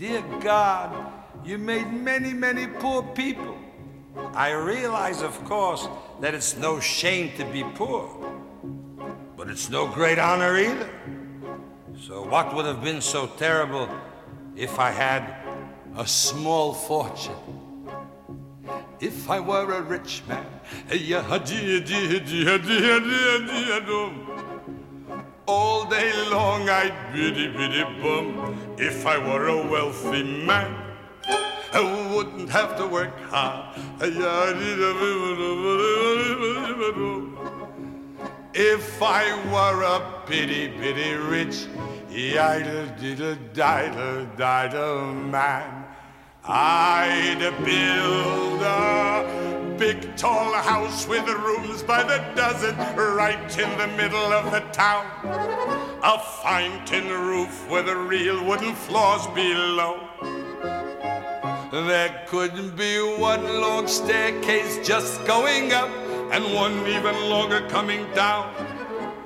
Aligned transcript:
Dear 0.00 0.24
God, 0.40 1.12
you 1.44 1.58
made 1.58 1.92
many, 1.92 2.32
many 2.32 2.66
poor 2.66 3.02
people. 3.02 3.54
I 4.32 4.52
realize, 4.52 5.20
of 5.20 5.44
course, 5.44 5.86
that 6.22 6.32
it's 6.32 6.56
no 6.56 6.80
shame 6.80 7.36
to 7.36 7.44
be 7.44 7.62
poor, 7.74 8.08
but 9.36 9.50
it's 9.50 9.68
no 9.68 9.86
great 9.86 10.18
honor 10.18 10.56
either. 10.56 10.88
So, 12.00 12.22
what 12.22 12.54
would 12.54 12.64
have 12.64 12.82
been 12.82 13.02
so 13.02 13.26
terrible 13.26 13.90
if 14.56 14.78
I 14.78 14.90
had 14.90 15.36
a 15.98 16.06
small 16.06 16.72
fortune? 16.72 17.36
If 19.00 19.28
I 19.28 19.38
were 19.38 19.70
a 19.70 19.82
rich 19.82 20.22
man, 20.26 20.46
all 25.46 25.84
day 25.90 26.12
long 26.30 26.70
I'd 26.70 27.12
biddy 27.12 27.48
biddy 27.48 27.84
bum. 28.00 28.69
If 28.82 29.04
I 29.04 29.18
were 29.18 29.48
a 29.48 29.66
wealthy 29.68 30.22
man, 30.22 30.74
I 31.74 32.14
wouldn't 32.14 32.48
have 32.48 32.78
to 32.78 32.86
work 32.86 33.14
hard. 33.28 33.76
If 38.54 39.02
I 39.02 39.24
were 39.52 39.82
a 39.82 40.22
bitty 40.26 40.68
bitty 40.68 41.12
rich, 41.12 41.66
idle 42.38 42.86
diddle 42.98 43.36
diddle 43.52 44.24
diddle 44.38 45.12
man, 45.12 45.84
I'd 46.46 47.38
build 47.62 48.62
a 48.62 49.76
big 49.78 50.16
tall 50.16 50.54
house 50.54 51.06
with 51.06 51.28
rooms 51.28 51.82
by 51.82 52.02
the 52.02 52.24
dozen 52.34 52.74
right 52.96 53.58
in 53.58 53.76
the 53.76 53.88
middle 53.88 54.32
of 54.32 54.50
the 54.50 54.60
town. 54.72 55.79
A 56.02 56.18
fine 56.18 56.82
tin 56.86 57.08
roof 57.08 57.68
with 57.68 57.86
a 57.86 57.94
real 57.94 58.42
wooden 58.42 58.74
floors 58.74 59.26
below. 59.34 60.00
There 61.70 62.24
could 62.26 62.74
be 62.74 62.98
one 63.18 63.60
long 63.60 63.86
staircase 63.86 64.78
just 64.82 65.22
going 65.26 65.74
up 65.74 65.90
and 66.32 66.54
one 66.54 66.86
even 66.86 67.14
longer 67.28 67.68
coming 67.68 68.10
down. 68.14 68.50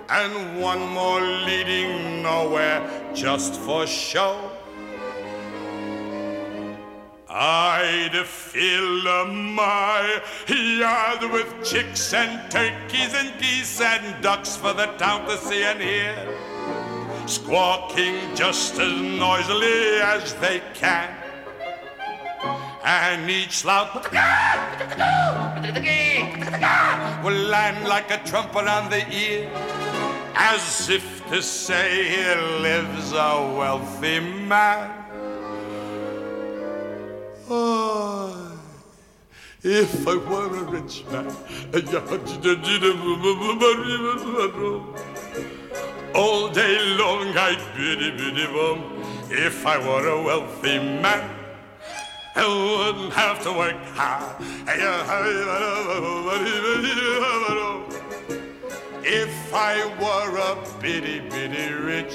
And 0.08 0.60
one 0.60 0.80
more 0.88 1.20
leading 1.20 2.22
nowhere 2.22 2.82
just 3.14 3.54
for 3.60 3.86
show. 3.86 4.50
I'd 7.28 8.16
fill 8.26 9.26
my 9.26 10.22
yard 10.48 11.32
with 11.32 11.64
chicks 11.64 12.12
and 12.12 12.50
turkeys 12.50 13.14
and 13.14 13.32
geese 13.40 13.80
and 13.80 14.22
ducks 14.22 14.56
for 14.56 14.72
the 14.72 14.86
town 14.98 15.26
to 15.26 15.36
see 15.38 15.64
and 15.64 15.80
hear, 15.80 16.14
squawking 17.26 18.16
just 18.34 18.78
as 18.78 19.00
noisily 19.00 20.00
as 20.00 20.34
they 20.34 20.60
can. 20.74 21.08
And 22.84 23.30
each 23.30 23.64
loud 23.64 24.04
will 27.24 27.48
land 27.48 27.88
like 27.88 28.10
a 28.10 28.18
trumpet 28.24 28.68
on 28.68 28.90
the 28.90 29.08
ear, 29.10 29.50
as 30.34 30.90
if 30.90 31.26
to 31.30 31.40
say 31.42 32.08
here 32.08 32.42
lives 32.60 33.12
a 33.12 33.54
wealthy 33.56 34.20
man. 34.20 34.90
Oh, 37.48 38.58
if 39.62 40.06
I 40.06 40.16
were 40.16 40.56
a 40.58 40.64
rich 40.64 41.04
man, 41.10 41.34
all 46.14 46.48
day 46.48 46.78
long 46.96 47.36
I'd 47.36 47.58
biddy 47.76 48.10
biddy 48.12 48.46
bum. 48.46 49.02
If 49.30 49.66
I 49.66 49.78
were 49.78 50.06
a 50.08 50.22
wealthy 50.22 50.78
man, 50.78 51.28
I 52.36 52.46
wouldn't 52.46 53.12
have 53.14 53.42
to 53.42 53.52
work 53.52 53.76
hard. 53.94 54.36
If 59.06 59.54
I 59.54 59.86
were 60.00 60.38
a 60.38 60.80
bitty 60.80 61.20
bitty 61.20 61.72
rich, 61.72 62.14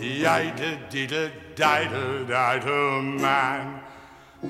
yiddle 0.00 0.90
diddle 0.90 1.30
diddle 1.54 2.24
diddle 2.26 3.02
man. 3.02 3.80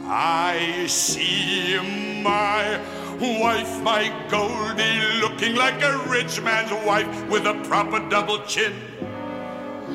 I 0.05 0.87
see 0.87 1.79
my 2.23 2.79
wife, 3.21 3.83
my 3.83 4.13
Goldie, 4.31 5.21
looking 5.21 5.57
like 5.57 5.83
a 5.83 5.99
rich 6.09 6.41
man's 6.41 6.73
wife 6.87 7.09
with 7.29 7.47
a 7.47 7.55
proper 7.65 8.01
double 8.09 8.43
chin. 8.45 8.73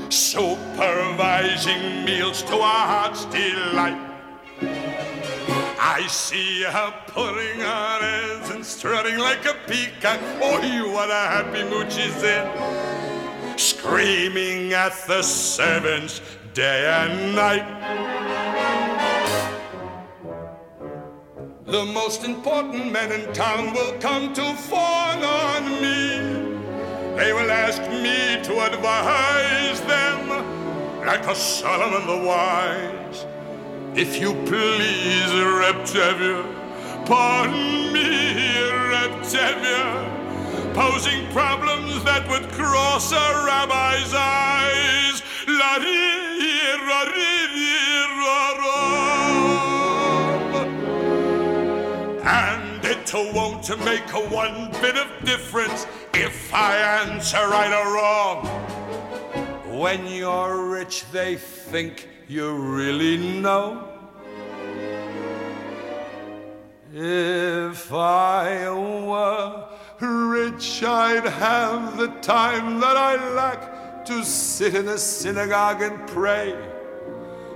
Supervising 0.10 2.06
meals 2.06 2.44
to 2.44 2.56
our 2.56 2.88
heart's 2.88 3.26
delight. 3.26 3.98
I 5.96 6.06
see 6.08 6.64
her 6.64 6.94
putting 7.08 7.62
on 7.62 8.04
airs 8.04 8.50
and 8.50 8.66
strutting 8.66 9.18
like 9.18 9.46
a 9.46 9.56
peacock. 9.68 10.20
Oh, 10.42 10.92
what 10.92 11.10
a 11.10 11.14
happy 11.14 11.64
mood 11.70 11.92
she's 11.92 12.24
in. 12.24 13.58
Screaming 13.58 14.74
at 14.74 14.94
the 15.08 15.22
servants 15.22 16.22
day 16.54 16.86
and 16.86 17.36
night. 17.36 18.53
The 21.74 21.86
most 21.86 22.24
important 22.24 22.92
men 22.92 23.12
in 23.12 23.34
town 23.34 23.74
will 23.74 23.94
come 23.94 24.32
to 24.36 24.54
fawn 24.54 25.24
on 25.24 25.64
me. 25.82 26.20
They 27.18 27.34
will 27.34 27.50
ask 27.50 27.82
me 27.90 28.44
to 28.44 28.54
advise 28.68 29.82
them, 29.82 31.02
like 31.04 31.26
a 31.26 31.34
Solomon 31.34 32.06
the 32.06 32.28
wise. 32.28 33.26
If 33.96 34.22
you 34.22 34.34
please, 34.46 35.32
Reptavia, 35.62 36.46
pardon 37.08 37.92
me, 37.92 38.44
Reptavia, 38.94 40.76
posing 40.76 41.26
problems 41.32 42.04
that 42.04 42.30
would 42.30 42.52
cross 42.52 43.12
a 43.12 43.46
rabbi's 43.48 44.14
eyes. 44.14 45.24
La 45.48 45.78
ra 46.88 47.33
It 53.16 53.36
won't 53.36 53.70
make 53.86 54.12
a 54.12 54.28
one 54.34 54.72
bit 54.82 54.98
of 54.98 55.08
difference 55.24 55.86
if 56.16 56.52
I 56.52 56.78
answer 56.78 57.38
right 57.38 57.72
or 57.72 57.94
wrong. 57.94 58.48
When 59.80 60.08
you're 60.08 60.72
rich, 60.72 61.06
they 61.12 61.36
think 61.36 62.10
you 62.28 62.56
really 62.56 63.18
know. 63.18 63.88
If 66.92 67.94
I 67.94 68.72
were 68.72 69.68
rich, 70.00 70.84
I'd 70.84 71.26
have 71.26 71.98
the 71.98 72.08
time 72.22 72.80
that 72.80 72.98
I 72.98 73.34
lack 73.36 74.06
to 74.06 74.24
sit 74.24 74.74
in 74.74 74.88
a 74.88 74.98
synagogue 74.98 75.84
and 75.84 76.08
pray, 76.08 76.56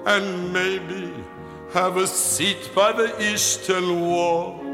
and 0.05 0.53
maybe 0.53 1.11
have 1.73 1.97
a 1.97 2.05
seat 2.05 2.69
by 2.75 2.91
the 2.91 3.33
eastern 3.33 4.01
wall. 4.01 4.66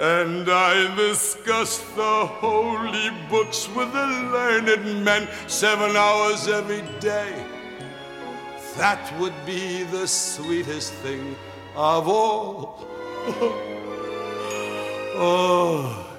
And 0.00 0.48
I 0.48 0.96
discuss 0.96 1.78
the 1.94 2.24
holy 2.24 3.10
books 3.28 3.68
with 3.68 3.92
the 3.92 4.06
learned 4.32 5.04
men 5.04 5.28
seven 5.46 5.94
hours 5.94 6.48
every 6.48 6.80
day. 7.00 7.44
That 8.78 9.12
would 9.20 9.34
be 9.44 9.82
the 9.82 10.08
sweetest 10.08 10.94
thing 11.04 11.36
of 11.76 12.08
all. 12.08 12.86
oh, 15.20 16.16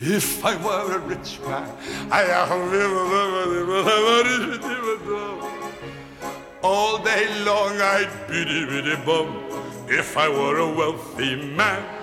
if 0.00 0.44
I 0.44 0.56
were 0.56 0.96
a 0.96 0.98
rich 0.98 1.38
man, 1.46 1.70
I 2.10 2.24
all 6.64 6.98
day 6.98 7.44
long 7.44 7.80
I'd 7.80 8.10
biddy 8.26 8.96
bum. 9.06 9.44
If 9.86 10.16
I 10.16 10.28
were 10.28 10.58
a 10.58 10.68
wealthy 10.68 11.36
man, 11.36 11.97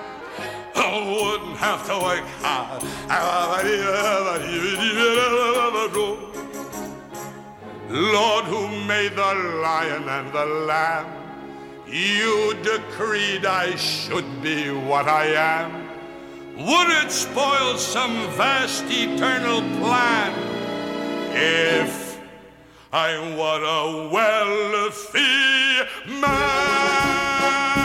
I 0.76 0.88
wouldn't 1.22 1.58
have 1.58 1.86
to 1.88 1.96
work 2.00 2.26
hard. 2.42 2.84
Lord, 7.90 8.46
who 8.46 8.68
made 8.86 9.16
the 9.16 9.34
lion 9.62 10.10
and 10.10 10.34
the 10.34 10.46
lamb, 10.46 11.06
you 11.88 12.56
decreed 12.64 13.46
I 13.46 13.76
should 13.76 14.42
be 14.42 14.72
what 14.72 15.08
I 15.08 15.26
am. 15.28 15.86
Would 16.58 16.90
it 17.04 17.12
spoil 17.12 17.78
some 17.78 18.16
vast 18.32 18.86
eternal 18.88 19.62
plan 19.80 20.34
if 21.34 22.20
I 22.92 23.18
were 23.38 23.64
a 23.64 24.10
wealthy 24.10 25.20
man? 26.22 27.85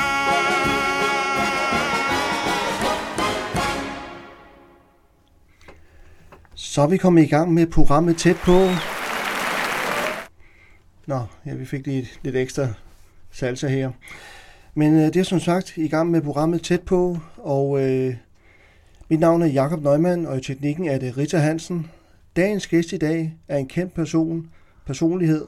Så 6.71 6.83
er 6.83 6.87
vi 6.87 6.97
kommet 6.97 7.23
i 7.23 7.27
gang 7.27 7.55
med 7.55 7.67
programmet 7.67 8.17
tæt 8.17 8.37
på. 8.37 8.59
Nå, 11.07 11.21
ja, 11.47 11.55
vi 11.55 11.65
fik 11.65 11.87
lige 11.87 12.09
lidt 12.23 12.37
ekstra 12.37 12.69
salsa 13.31 13.69
her. 13.69 13.91
Men 14.75 14.95
øh, 14.95 15.01
det 15.01 15.17
er 15.17 15.23
som 15.23 15.41
sagt 15.41 15.77
i 15.77 15.89
gang 15.89 16.11
med 16.11 16.23
programmet 16.23 16.63
tæt 16.63 16.81
på, 16.81 17.19
og 17.37 17.83
øh, 17.83 18.15
mit 19.09 19.21
navn 19.21 19.43
er 19.43 19.47
Jakob 19.47 19.83
Neumann, 19.83 20.27
og 20.27 20.39
i 20.39 20.41
teknikken 20.41 20.89
er 20.89 20.99
det 20.99 21.19
Rita 21.19 21.39
Hansen. 21.39 21.91
Dagens 22.37 22.67
gæst 22.67 22.93
i 22.93 22.99
dag 22.99 23.37
er 23.49 23.57
en 23.57 23.69
kendt 23.69 23.95
person, 23.95 24.51
personlighed, 24.87 25.47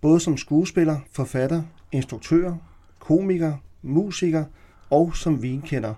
både 0.00 0.20
som 0.20 0.36
skuespiller, 0.36 0.98
forfatter, 1.10 1.62
instruktør, 1.92 2.54
komiker, 2.98 3.54
musiker 3.82 4.44
og 4.90 5.16
som 5.16 5.42
vinkender, 5.42 5.94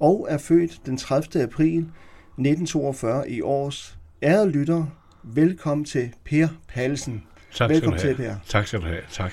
og 0.00 0.26
er 0.30 0.38
født 0.38 0.80
den 0.86 0.96
30. 0.96 1.42
april 1.42 1.78
1942 1.78 3.30
i 3.30 3.40
års. 3.40 3.97
Ærede 4.22 4.50
lytter, 4.50 4.86
velkommen 5.22 5.84
til 5.84 6.12
Per 6.24 6.48
Palsen. 6.68 7.22
Tak 7.54 7.70
Velkommen 7.70 7.98
skal 7.98 8.12
du 8.12 8.16
til. 8.16 8.24
Per. 8.24 8.36
Tak 8.46 8.66
skal 8.66 8.80
du 8.80 8.86
have. 8.86 9.00
Tak. 9.10 9.32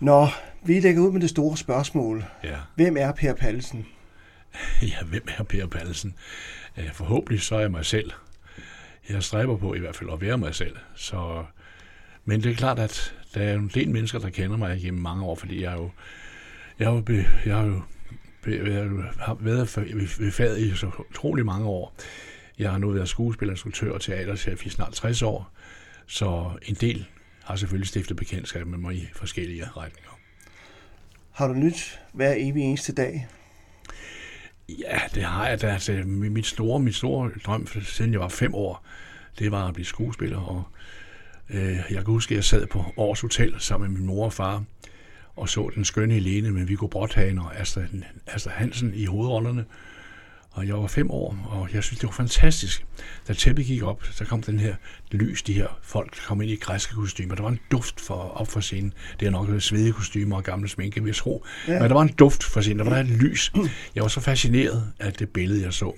Nå, 0.00 0.26
vi 0.64 0.80
lægger 0.80 1.02
ud 1.02 1.12
med 1.12 1.20
det 1.20 1.30
store 1.30 1.56
spørgsmål. 1.56 2.24
Ja. 2.44 2.56
Hvem 2.74 2.96
er 2.96 3.12
Per 3.12 3.34
Palsen? 3.34 3.86
ja, 4.82 5.04
hvem 5.06 5.22
er 5.38 5.42
Per 5.42 5.66
Pallesen? 5.66 6.14
Øh, 6.76 6.92
Forhåbentlig 6.92 7.42
så 7.42 7.56
er 7.56 7.60
jeg 7.60 7.70
mig 7.70 7.84
selv. 7.84 8.10
Jeg 9.08 9.22
stræber 9.22 9.56
på 9.56 9.74
i 9.74 9.78
hvert 9.78 9.96
fald 9.96 10.10
at 10.12 10.20
være 10.20 10.38
mig 10.38 10.54
selv. 10.54 10.76
Så, 10.94 11.44
men 12.24 12.42
det 12.42 12.50
er 12.50 12.56
klart, 12.56 12.78
at 12.78 13.14
der 13.34 13.42
er 13.42 13.54
en 13.54 13.70
del 13.74 13.90
mennesker, 13.90 14.18
der 14.18 14.30
kender 14.30 14.56
mig 14.56 14.80
gennem 14.82 15.02
mange 15.02 15.24
år, 15.24 15.34
fordi 15.34 15.62
jeg 15.62 15.72
er 15.72 15.76
jo, 15.76 15.90
jeg 16.78 16.86
er 16.86 16.94
jo, 16.94 17.00
be, 17.00 17.26
jeg 17.46 17.60
er 17.60 17.64
jo, 17.64 17.82
be, 18.42 18.50
jeg 18.50 18.90
har 19.18 19.36
været 19.40 19.76
ved 20.18 20.32
faget 20.32 20.58
i 20.58 20.76
så 20.76 20.90
utrolig 21.10 21.46
mange 21.46 21.66
år. 21.66 21.94
Jeg 22.58 22.70
har 22.70 22.78
nu 22.78 22.90
været 22.90 23.08
skuespiller, 23.08 23.52
instruktør 23.52 23.92
og 23.92 24.00
teaterchef 24.00 24.66
i 24.66 24.68
snart 24.68 24.92
60 24.92 25.22
år, 25.22 25.50
så 26.06 26.50
en 26.62 26.74
del 26.74 27.06
har 27.44 27.56
selvfølgelig 27.56 27.88
stiftet 27.88 28.16
bekendtskab 28.16 28.66
med 28.66 28.78
mig 28.78 28.94
i 28.94 29.06
forskellige 29.14 29.64
retninger. 29.76 30.10
Har 31.32 31.48
du 31.48 31.54
nyt 31.54 32.00
hver 32.12 32.34
evig 32.36 32.62
eneste 32.62 32.92
dag? 32.92 33.26
Ja, 34.68 34.98
det 35.14 35.22
har 35.22 35.48
jeg 35.48 35.60
da. 35.62 35.66
Altså, 35.72 35.92
mi- 35.92 36.04
mit 36.28 36.46
store, 36.46 36.80
mit 36.80 36.94
store 36.94 37.30
drøm, 37.46 37.66
for- 37.66 37.80
siden 37.80 38.12
jeg 38.12 38.20
var 38.20 38.28
fem 38.28 38.54
år, 38.54 38.84
det 39.38 39.52
var 39.52 39.68
at 39.68 39.74
blive 39.74 39.86
skuespiller. 39.86 40.38
Og, 40.38 40.62
øh, 41.50 41.76
jeg 41.76 41.84
kan 41.94 42.04
huske, 42.04 42.32
at 42.32 42.36
jeg 42.36 42.44
sad 42.44 42.66
på 42.66 42.84
Års 42.96 43.20
Hotel 43.20 43.54
sammen 43.58 43.90
med 43.90 43.98
min 43.98 44.06
mor 44.06 44.24
og 44.24 44.32
far, 44.32 44.64
og 45.36 45.48
så 45.48 45.70
den 45.74 45.84
skønne 45.84 46.14
Helene 46.14 46.50
med 46.50 46.64
Viggo 46.64 46.86
Brothagen 46.86 47.38
og 47.38 47.56
Astrid, 47.60 47.86
Astrid 48.26 48.52
Hansen 48.52 48.94
i 48.94 49.04
hovedrollerne. 49.04 49.64
Og 50.50 50.66
jeg 50.66 50.74
var 50.74 50.86
fem 50.86 51.10
år, 51.10 51.36
og 51.50 51.68
jeg 51.74 51.82
synes, 51.82 51.98
det 52.00 52.06
var 52.06 52.12
fantastisk. 52.12 52.86
Da 53.28 53.32
tæppet 53.32 53.66
gik 53.66 53.82
op, 53.82 54.04
så 54.10 54.24
kom 54.24 54.42
den 54.42 54.58
her 54.58 54.74
lys, 55.12 55.42
de 55.42 55.52
her 55.52 55.78
folk, 55.82 56.16
der 56.16 56.20
kom 56.26 56.42
ind 56.42 56.50
i 56.50 56.56
græske 56.56 56.94
kostymer. 56.94 57.34
Der 57.34 57.42
var 57.42 57.50
en 57.50 57.60
duft 57.70 58.00
for, 58.00 58.14
op 58.14 58.48
for 58.48 58.60
scenen. 58.60 58.92
Det 59.20 59.26
er 59.26 59.30
nok 59.30 59.48
svedige 59.58 59.92
kostymer 59.92 60.36
og 60.36 60.44
gamle 60.44 60.68
sminke, 60.68 61.02
jeg 61.06 61.14
tro. 61.14 61.44
Ja. 61.68 61.72
Men 61.72 61.88
der 61.88 61.94
var 61.94 62.02
en 62.02 62.12
duft 62.12 62.44
for 62.44 62.60
scenen, 62.60 62.78
der 62.78 62.90
var 62.90 62.96
et 62.98 63.06
lys. 63.06 63.52
Jeg 63.94 64.02
var 64.02 64.08
så 64.08 64.20
fascineret 64.20 64.92
af 64.98 65.12
det 65.12 65.28
billede, 65.28 65.62
jeg 65.62 65.72
så. 65.72 65.92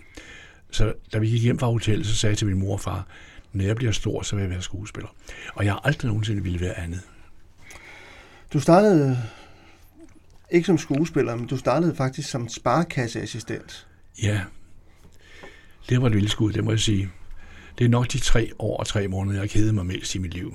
Så 0.71 0.93
da 1.13 1.19
vi 1.19 1.29
gik 1.29 1.43
hjem 1.43 1.59
fra 1.59 1.67
hotellet, 1.67 2.07
så 2.07 2.15
sagde 2.17 2.31
jeg 2.31 2.39
til 2.39 2.47
min 2.47 2.59
mor 2.59 2.73
og 2.73 2.81
far, 2.81 3.07
når 3.53 3.65
jeg 3.65 3.77
bliver 3.77 3.93
stor, 3.93 4.23
så 4.23 4.37
vil 4.37 4.43
jeg 4.43 4.51
være 4.51 4.63
skuespiller. 4.63 5.15
Og 5.55 5.65
jeg 5.65 5.73
har 5.73 5.81
aldrig 5.85 6.09
nogensinde 6.09 6.43
ville 6.43 6.61
være 6.61 6.79
andet. 6.79 7.01
Du 8.53 8.61
startede 8.61 9.19
ikke 10.51 10.67
som 10.67 10.79
skuespiller, 10.79 11.37
men 11.37 11.47
du 11.47 11.57
startede 11.57 11.95
faktisk 11.95 12.31
som 12.31 12.49
sparekasseassistent. 12.49 13.87
Ja, 14.23 14.41
det 15.89 16.03
var 16.03 16.07
et 16.07 16.15
vildskud, 16.15 16.53
det 16.53 16.65
må 16.65 16.71
jeg 16.71 16.81
sige. 16.81 17.11
Det 17.79 17.85
er 17.85 17.89
nok 17.89 18.13
de 18.13 18.19
tre 18.19 18.51
år 18.59 18.77
og 18.77 18.87
tre 18.87 19.09
måneder, 19.09 19.35
jeg 19.35 19.43
har 19.43 19.47
kedet 19.47 19.75
mig 19.75 19.87
mest 19.87 20.15
i 20.15 20.19
mit 20.19 20.35
liv. 20.35 20.55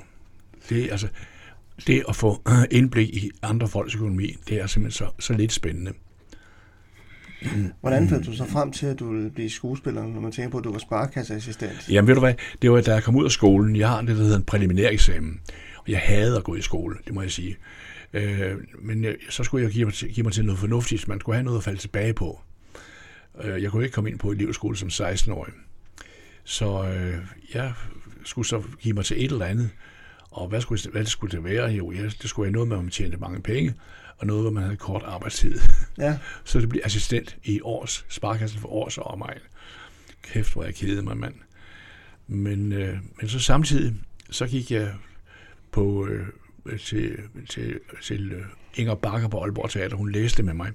Det 0.69 0.83
er 0.83 0.91
altså, 0.91 1.07
det 1.87 2.03
at 2.09 2.15
få 2.15 2.41
øh, 2.47 2.63
indblik 2.79 3.09
i 3.09 3.31
andre 3.41 3.67
folks 3.67 3.95
økonomi, 3.95 4.35
det 4.49 4.61
er 4.61 4.67
simpelthen 4.67 5.07
så, 5.07 5.11
så 5.19 5.33
lidt 5.33 5.53
spændende. 5.53 5.93
Hvordan 7.81 8.09
fandt 8.09 8.25
du 8.25 8.35
så 8.35 8.45
frem 8.45 8.71
til, 8.71 8.85
at 8.85 8.99
du 8.99 9.11
ville 9.11 9.29
blive 9.29 9.49
skuespiller, 9.49 10.07
når 10.07 10.21
man 10.21 10.31
tænker 10.31 10.51
på, 10.51 10.57
at 10.57 10.63
du 10.63 10.71
var 10.71 10.79
sparekasseassistent? 10.79 11.89
Jamen 11.89 12.07
ved 12.07 12.15
du 12.15 12.19
hvad, 12.19 12.33
det 12.61 12.71
var 12.71 12.81
da 12.81 12.93
jeg 12.93 13.03
kom 13.03 13.15
ud 13.15 13.25
af 13.25 13.31
skolen, 13.31 13.75
jeg 13.75 13.89
har 13.89 14.01
det, 14.01 14.17
der 14.17 14.23
hedder 14.23 14.37
en 14.37 14.43
præliminær 14.43 14.89
eksamen, 14.89 15.41
og 15.77 15.91
jeg 15.91 15.99
havde 15.99 16.37
at 16.37 16.43
gå 16.43 16.55
i 16.55 16.61
skole, 16.61 16.97
det 17.05 17.13
må 17.13 17.21
jeg 17.21 17.31
sige. 17.31 17.57
Øh, 18.13 18.57
men 18.81 19.03
jeg, 19.03 19.15
så 19.29 19.43
skulle 19.43 19.65
jeg 19.65 19.73
give 19.73 19.85
mig, 19.85 19.93
til, 19.93 20.13
give 20.13 20.23
mig 20.23 20.33
til 20.33 20.45
noget 20.45 20.59
fornuftigt, 20.59 21.07
man 21.07 21.19
skulle 21.19 21.35
have 21.35 21.43
noget 21.43 21.57
at 21.57 21.63
falde 21.63 21.79
tilbage 21.79 22.13
på. 22.13 22.41
Øh, 23.43 23.63
jeg 23.63 23.71
kunne 23.71 23.83
ikke 23.83 23.93
komme 23.93 24.09
ind 24.09 24.19
på 24.19 24.31
elevskole 24.31 24.77
som 24.77 24.87
16-årig. 24.87 25.53
Så 26.43 26.83
øh, 26.83 27.17
jeg 27.53 27.73
skulle 28.23 28.47
så 28.47 28.63
give 28.79 28.93
mig 28.93 29.05
til 29.05 29.25
et 29.25 29.31
eller 29.31 29.45
andet. 29.45 29.69
Og 30.31 30.47
hvad 30.47 30.61
skulle, 30.61 30.91
hvad 30.91 31.05
skulle 31.05 31.31
det 31.31 31.43
være? 31.43 31.69
Jo, 31.69 31.91
ja, 31.91 32.03
det 32.03 32.29
skulle 32.29 32.43
være 32.43 32.53
noget 32.53 32.67
med, 32.67 32.77
at 32.77 32.83
man 32.83 32.91
tjente 32.91 33.17
mange 33.17 33.41
penge, 33.41 33.73
og 34.17 34.27
noget, 34.27 34.43
hvor 34.43 34.51
man 34.51 34.63
havde 34.63 34.77
kort 34.77 35.03
arbejdstid. 35.05 35.59
Ja, 35.97 36.17
Så 36.45 36.59
det 36.59 36.69
blev 36.69 36.81
assistent 36.83 37.37
i 37.43 37.61
års, 37.61 38.05
sparkassen 38.09 38.59
for 38.59 38.67
års 38.67 38.97
og 38.97 39.03
omegn. 39.03 39.39
Kæft, 40.21 40.53
hvor 40.53 40.63
jeg 40.63 40.75
kedede 40.75 41.01
mig, 41.01 41.17
mand. 41.17 41.33
Men, 42.27 42.71
øh, 42.71 42.97
men 43.19 43.29
så 43.29 43.39
samtidig, 43.39 43.95
så 44.29 44.47
gik 44.47 44.71
jeg 44.71 44.93
på, 45.71 46.07
øh, 46.07 46.79
til, 46.79 47.17
til, 47.49 47.79
til 48.03 48.31
øh, 48.31 48.45
Inger 48.75 48.95
Bakker 48.95 49.27
på 49.27 49.41
Aalborg 49.41 49.69
Teater. 49.69 49.97
Hun 49.97 50.11
læste 50.11 50.43
med 50.43 50.53
mig. 50.53 50.71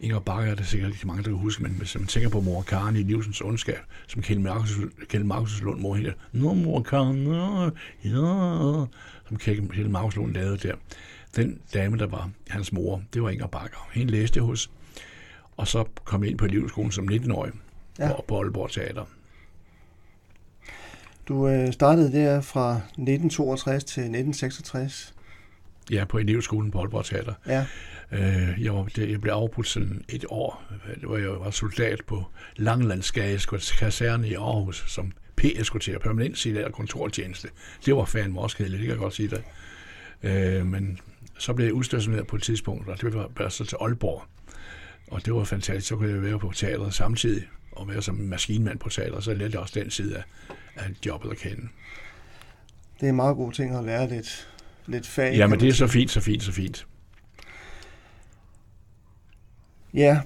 Inger 0.00 0.18
Bakker 0.20 0.50
er 0.50 0.54
der 0.54 0.62
sikkert 0.62 0.92
ikke 0.92 1.06
mange, 1.06 1.22
der 1.22 1.28
kan 1.28 1.38
huske, 1.38 1.62
men 1.62 1.72
hvis 1.72 1.98
man 1.98 2.06
tænker 2.06 2.28
på 2.28 2.40
mor 2.40 2.62
Karen 2.62 2.96
i 2.96 3.02
Livsens 3.02 3.40
Ondskab, 3.40 3.78
som 4.06 4.22
Kjeld 4.22 4.38
Markus, 4.40 4.70
Kjeld 5.08 5.24
Markus 5.24 5.62
Lund 5.62 5.80
mor 5.80 5.94
hedder, 5.94 6.12
Nå, 6.32 6.54
mor 6.54 6.82
Karen, 6.82 7.16
nå, 7.24 7.64
ja, 8.04 8.86
som 9.28 9.36
Kjeld 9.38 9.88
Markus 9.88 10.16
Lund 10.16 10.34
lavede 10.34 10.56
der. 10.56 10.74
Den 11.36 11.60
dame, 11.74 11.98
der 11.98 12.06
var 12.06 12.30
hans 12.48 12.72
mor, 12.72 13.02
det 13.14 13.22
var 13.22 13.30
Inger 13.30 13.46
Bakker. 13.46 13.88
Hende 13.92 14.12
læste 14.12 14.40
hos, 14.40 14.70
og 15.56 15.68
så 15.68 15.84
kom 16.04 16.24
ind 16.24 16.38
på 16.38 16.44
elevskolen 16.44 16.92
som 16.92 17.08
19-årig 17.08 17.52
Ja. 17.98 18.06
ja. 18.08 18.16
på, 18.16 18.24
på 18.28 18.38
Aalborg 18.40 18.70
Teater. 18.70 19.04
du 21.28 21.48
øh, 21.48 21.72
startede 21.72 22.12
der 22.12 22.40
fra 22.40 22.76
1962 22.76 23.84
til 23.84 24.00
1966. 24.00 25.14
Ja, 25.90 26.04
på 26.04 26.18
elevskolen 26.18 26.70
på 26.70 26.78
Aalborg 26.78 27.04
Teater. 27.04 27.34
Ja, 27.46 27.66
Øh, 28.12 28.64
jeg, 28.64 28.74
var, 28.74 28.90
jeg 28.96 29.20
blev 29.20 29.32
afbrudt 29.32 29.66
sådan 29.66 30.04
et 30.08 30.24
år, 30.28 30.62
var 31.02 31.18
jeg 31.18 31.30
var 31.30 31.50
soldat 31.50 32.00
på 32.06 32.24
Langelandsgade 32.56 33.38
kaserne 33.78 34.28
i 34.28 34.34
Aarhus, 34.34 34.84
som 34.88 35.12
P-eskorterer, 35.40 35.98
permanent 35.98 36.38
sit 36.38 36.56
og 36.56 36.72
kontortjeneste. 36.72 37.48
Det 37.86 37.96
var 37.96 38.04
fandme 38.04 38.40
også 38.40 38.56
kedeligt, 38.56 38.78
det 38.78 38.86
kan 38.86 38.90
jeg 38.90 38.98
godt 38.98 39.14
sige 39.14 39.28
dig. 39.28 39.42
Øh, 40.22 40.66
men 40.66 40.98
så 41.38 41.52
blev 41.52 41.66
jeg 41.66 41.74
udstationeret 41.74 42.26
på 42.26 42.36
et 42.36 42.42
tidspunkt, 42.42 42.88
og 42.88 43.00
det 43.00 43.14
var 43.14 43.28
bare 43.28 43.50
så 43.50 43.64
til 43.64 43.76
Aalborg. 43.80 44.22
Og 45.10 45.24
det 45.24 45.34
var 45.34 45.44
fantastisk, 45.44 45.88
så 45.88 45.96
kunne 45.96 46.10
jeg 46.10 46.22
være 46.22 46.38
på 46.38 46.52
teateret 46.54 46.94
samtidig, 46.94 47.42
og 47.72 47.88
være 47.88 48.02
som 48.02 48.14
maskinmand 48.14 48.78
på 48.78 48.88
teateret, 48.88 49.24
så 49.24 49.34
lærte 49.34 49.52
jeg 49.52 49.60
også 49.60 49.80
den 49.80 49.90
side 49.90 50.16
af, 50.16 50.22
af 50.76 50.90
jobbet 51.06 51.30
at 51.30 51.36
kende. 51.36 51.68
det 53.00 53.06
er 53.06 53.10
en 53.10 53.16
meget 53.16 53.36
god 53.36 53.52
ting 53.52 53.76
at 53.76 53.84
lære 53.84 54.08
lidt, 54.08 54.48
lidt 54.86 55.06
fag. 55.06 55.32
Ja, 55.32 55.34
kan 55.38 55.40
men 55.40 55.50
man 55.50 55.60
det 55.60 55.68
er 55.68 55.72
så 55.72 55.86
fint, 55.86 56.10
så 56.10 56.20
fint, 56.20 56.42
så 56.42 56.52
fint. 56.52 56.86
Ja, 59.94 60.20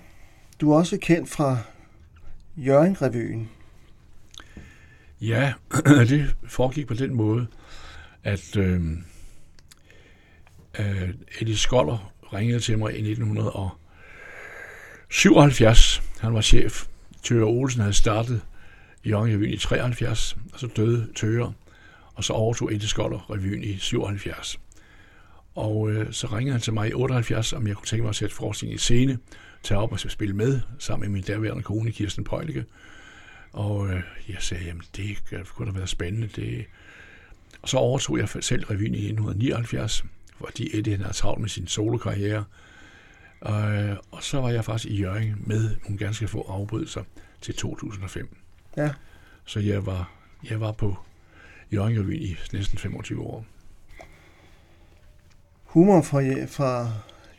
du 0.61 0.73
er 0.73 0.76
også 0.76 0.99
kendt 0.99 1.30
fra 1.30 1.58
Jørgen-revyen. 2.56 3.49
Ja, 5.20 5.52
det 6.08 6.37
foregik 6.49 6.87
på 6.87 6.94
den 6.94 7.14
måde, 7.14 7.46
at 8.25 8.56
øh, 8.56 8.82
øh, 10.78 11.14
Eddie 11.40 11.56
Skoller 11.56 12.12
ringede 12.32 12.61
til 12.61 12.78
mig 12.78 12.92
i 12.92 13.11
1977. 13.11 16.02
Han 16.20 16.34
var 16.34 16.40
chef. 16.40 16.87
Tøger 17.23 17.46
Olsen 17.46 17.80
havde 17.80 17.94
startet 17.94 18.40
Jørgen 19.04 19.34
Revyen 19.34 19.54
i 19.54 19.56
73, 19.56 20.37
og 20.52 20.61
så 20.61 20.66
døde 20.66 21.08
Tøger, 21.16 21.52
og 22.14 22.25
så 22.25 22.33
overtog 22.33 22.73
Eddie 22.73 22.88
Skoller 22.88 23.30
revyen 23.30 23.62
i 23.62 23.78
77. 23.78 24.61
Og 25.54 25.90
øh, 25.90 26.12
så 26.12 26.26
ringede 26.26 26.52
han 26.52 26.61
til 26.61 26.73
mig 26.73 26.88
i 26.88 26.92
78, 26.92 27.52
om 27.52 27.66
jeg 27.66 27.76
kunne 27.76 27.87
tænke 27.87 28.02
mig 28.02 28.09
at 28.09 28.16
sætte 28.16 28.35
forskning 28.35 28.75
i 28.75 28.78
scene, 28.78 29.18
tage 29.62 29.78
op 29.78 29.92
og 29.92 30.00
spille 30.00 30.37
med, 30.37 30.61
sammen 30.78 31.11
med 31.11 31.12
min 31.14 31.23
derværende 31.26 31.62
kone 31.62 31.92
Kirsten 31.92 32.25
Pøjlike. 32.25 32.64
Og 33.52 33.88
øh, 33.88 34.02
jeg 34.28 34.37
sagde, 34.40 34.64
jamen 34.64 34.83
det 34.97 35.25
kunne 35.54 35.73
da 35.73 35.78
være 35.78 35.87
spændende. 35.87 36.26
Det... 36.37 36.64
Og 37.62 37.68
så 37.68 37.76
overtog 37.76 38.18
jeg 38.18 38.28
selv 38.28 38.64
revyen 38.64 38.94
i 38.94 38.99
1979, 38.99 40.04
fordi 40.38 40.78
Eddie 40.78 40.97
havde 40.97 41.12
travlt 41.12 41.40
med 41.40 41.49
sin 41.49 41.66
solokarriere. 41.66 42.44
Øh, 43.47 43.97
og 44.11 44.23
så 44.23 44.40
var 44.40 44.50
jeg 44.50 44.64
faktisk 44.64 44.92
i 44.92 44.97
Jørgen 44.97 45.42
med 45.47 45.76
nogle 45.83 45.99
ganske 45.99 46.28
få 46.28 46.47
afbrydelser 46.49 47.02
til 47.40 47.54
2005. 47.54 48.37
Ja. 48.76 48.90
Så 49.44 49.61
jeg 49.61 49.87
var, 49.87 50.12
jeg 50.50 50.61
var 50.61 50.73
på 50.73 50.97
Jørgen 51.74 52.00
Revyen 52.00 52.22
i 52.22 52.36
næsten 52.52 52.78
25 52.78 53.20
år. 53.22 53.44
Humor 55.64 56.02
fra, 56.02 56.20
fra 56.46 56.90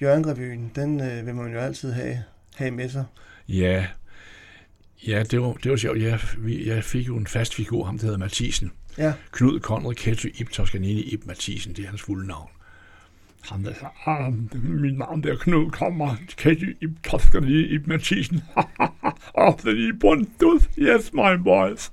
Jørgen-revyen, 0.01 0.71
den 0.75 1.01
øh, 1.01 1.25
vil 1.25 1.35
man 1.35 1.53
jo 1.53 1.59
altid 1.59 1.91
have, 1.91 2.23
have 2.55 2.71
med 2.71 2.89
sig. 2.89 3.05
Ja, 3.49 3.87
Ja, 5.07 5.23
det 5.23 5.41
var, 5.41 5.53
det 5.53 5.71
var 5.71 5.77
sjovt. 5.77 6.01
Jeg, 6.01 6.19
jeg 6.65 6.83
fik 6.83 7.07
jo 7.07 7.17
en 7.17 7.27
fast 7.27 7.55
figur, 7.55 7.85
ham 7.85 7.97
der 7.97 8.05
hedder 8.05 8.19
Mathisen. 8.19 8.71
Ja, 8.97 9.13
Knud 9.31 9.59
Conrad 9.59 9.95
Ketty 9.95 10.27
Ib 10.33 10.49
Toscanini 10.49 11.01
Ib 11.01 11.25
Mathisen, 11.25 11.73
det 11.73 11.83
er 11.83 11.87
hans 11.87 12.01
fulde 12.01 12.27
navn. 12.27 12.49
Ham 13.41 13.63
der 13.63 13.73
sagde, 13.73 13.93
ah, 14.05 14.33
mit 14.63 14.97
navn 14.97 15.23
der 15.23 15.35
Knud 15.35 15.71
kommer, 15.71 16.15
Ketty 16.37 16.73
Ib 16.81 16.91
Toscanini 17.03 17.61
Ib 17.61 17.87
Mathisen. 17.87 18.41
Of 19.33 19.55
the 19.55 19.87
Ibundus, 19.87 20.69
yes 20.77 21.13
my 21.13 21.43
boys. 21.43 21.91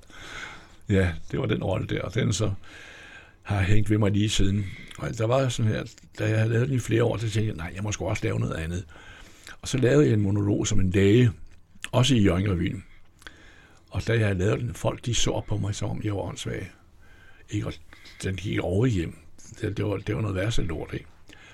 Ja, 0.89 1.11
det 1.31 1.39
var 1.39 1.45
den 1.45 1.63
rolle 1.63 1.87
der, 1.87 2.01
og 2.01 2.15
den 2.15 2.33
så 2.33 2.51
har 3.41 3.61
hængt 3.61 3.89
ved 3.89 3.97
mig 3.97 4.11
lige 4.11 4.29
siden. 4.29 4.65
Og 4.97 5.17
der 5.17 5.27
var 5.27 5.49
sådan 5.49 5.71
her, 5.71 5.83
da 6.19 6.29
jeg 6.29 6.37
havde 6.37 6.53
lavet 6.53 6.67
den 6.67 6.75
i 6.75 6.79
flere 6.79 7.03
år, 7.03 7.17
så 7.17 7.29
tænkte 7.29 7.47
jeg, 7.47 7.55
nej, 7.55 7.71
jeg 7.75 7.83
må 7.83 7.91
sgu 7.91 8.05
også 8.05 8.23
lave 8.23 8.39
noget 8.39 8.55
andet. 8.55 8.85
Og 9.61 9.67
så 9.67 9.77
lavede 9.77 10.05
jeg 10.05 10.13
en 10.13 10.21
monolog 10.21 10.67
som 10.67 10.79
en 10.79 10.91
dage, 10.91 11.31
også 11.91 12.15
i 12.15 12.23
Jørgen 12.23 12.83
Og 13.89 14.07
da 14.07 14.19
jeg 14.19 14.35
lavede 14.35 14.61
den, 14.61 14.73
folk 14.73 15.05
de 15.05 15.15
så 15.15 15.41
på 15.47 15.57
mig, 15.57 15.75
som 15.75 15.89
om 15.89 16.01
jeg 16.03 16.15
var 16.15 16.21
åndssvag. 16.21 16.71
Ikke? 17.49 17.67
Og 17.67 17.73
den 18.23 18.35
gik 18.35 18.59
over 18.59 18.85
hjem. 18.85 19.17
Det, 19.61 19.77
det, 19.77 19.85
var, 19.85 19.97
det 19.97 20.15
var 20.15 20.21
noget 20.21 20.35
værste 20.35 20.61
lort, 20.61 20.93
ikke? 20.93 21.05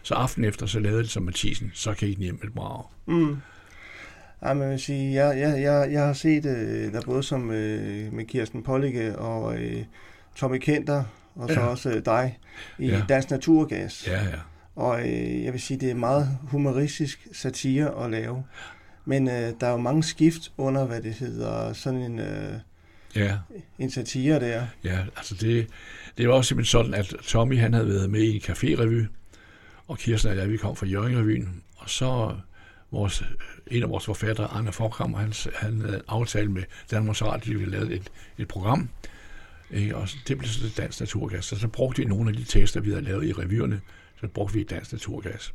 Så 0.04 0.14
aften 0.14 0.44
efter, 0.44 0.66
så 0.66 0.80
lavede 0.80 0.98
jeg 0.98 1.04
det 1.04 1.12
som 1.12 1.24
Mathisen, 1.24 1.72
så 1.74 1.94
gik 1.94 2.16
den 2.16 2.24
hjem 2.24 2.36
med 2.36 2.44
et 2.44 2.54
brag. 2.54 2.84
mm. 3.06 3.38
Ja, 4.44 4.54
man 4.54 4.70
vil 4.70 4.80
sige, 4.80 5.14
jeg, 5.26 5.40
jeg, 5.40 5.62
jeg, 5.62 5.90
jeg 5.92 6.06
har 6.06 6.14
set 6.14 6.46
øh, 6.46 6.94
der 6.94 7.02
både 7.02 7.24
som 7.24 7.52
øh, 7.52 8.14
med 8.14 8.26
Kirsten 8.26 8.64
Pollicke 8.64 9.18
og 9.18 9.58
øh, 9.58 9.84
Tommy 10.36 10.58
Kenter, 10.58 11.04
og 11.36 11.50
så 11.50 11.60
Ja. 11.60 11.66
også 11.66 11.90
øh, 11.90 12.06
dig 12.06 12.40
i 12.80 12.88
Ja. 12.88 13.02
Dansk 13.10 13.30
Naturgas. 13.32 14.08
Ja, 14.08 14.24
ja. 14.24 14.30
Og 14.76 15.00
øh, 15.02 15.44
jeg 15.44 15.54
vil 15.54 15.62
sige, 15.62 15.80
det 15.80 15.92
er 15.92 15.96
meget 15.96 16.38
humoristisk 16.44 17.28
satire 17.34 18.06
at 18.06 18.12
lave. 18.12 18.44
Men 19.06 19.28
øh, 19.28 19.34
der 19.62 19.68
er 19.68 19.72
jo 19.72 19.78
mange 19.78 20.04
skift 20.04 20.52
under, 20.58 20.86
hvad 20.86 21.02
det 21.02 21.14
hedder, 21.14 21.74
sådan 21.74 22.00
en, 22.00 22.20
øh, 22.20 22.54
Ja, 23.16 23.38
en 23.80 23.92
satire 23.92 24.40
der. 24.40 24.64
ja, 24.84 25.00
altså 25.18 25.36
det, 25.36 25.68
det 26.18 26.28
var 26.30 26.34
også 26.34 26.48
simpelthen 26.48 26.72
sådan, 26.72 26.94
at 26.94 27.14
Tommy 27.24 27.58
han 27.60 27.74
havde 27.74 27.88
været 27.88 28.10
med 28.10 28.20
i 28.22 28.36
en 28.36 28.42
café-revy, 28.42 29.06
og 29.88 29.98
Kirsten 29.98 30.32
og 30.32 30.38
jeg, 30.38 30.50
vi 30.50 30.58
kom 30.58 30.76
fra 30.76 30.86
Jørgen-revyen, 30.86 31.64
og 31.78 31.90
så 31.90 32.32
vores, 32.92 33.24
en 33.68 33.84
af 33.84 33.90
vores 33.90 34.06
forfattere, 34.06 34.48
Anna 34.48 34.70
Forkram, 34.70 35.14
han, 35.14 35.34
han 35.56 35.82
havde 35.82 35.96
en 35.96 36.02
aftale 36.08 36.52
med 36.52 36.64
Danmarks 36.92 37.22
Radio, 37.22 37.54
at 37.54 37.60
vi 37.60 37.66
lavede 37.66 37.94
et, 37.96 38.12
et 38.38 38.48
program, 38.48 38.90
ikke? 39.72 39.96
og 39.98 40.08
det 40.28 40.38
blev 40.38 40.50
så 40.50 40.74
Dansk 40.78 41.00
Naturgas. 41.00 41.46
Så 41.46 41.60
så 41.60 41.68
brugte 41.68 42.02
vi 42.02 42.08
nogle 42.08 42.30
af 42.30 42.36
de 42.36 42.44
tekster, 42.44 42.82
vi 42.82 42.90
havde 42.90 43.02
lavet 43.02 43.26
i 43.26 43.34
revyerne, 43.34 43.82
så 44.22 44.28
brugte 44.28 44.54
vi 44.54 44.64
Dansk 44.64 44.92
Naturgas. 44.92 45.54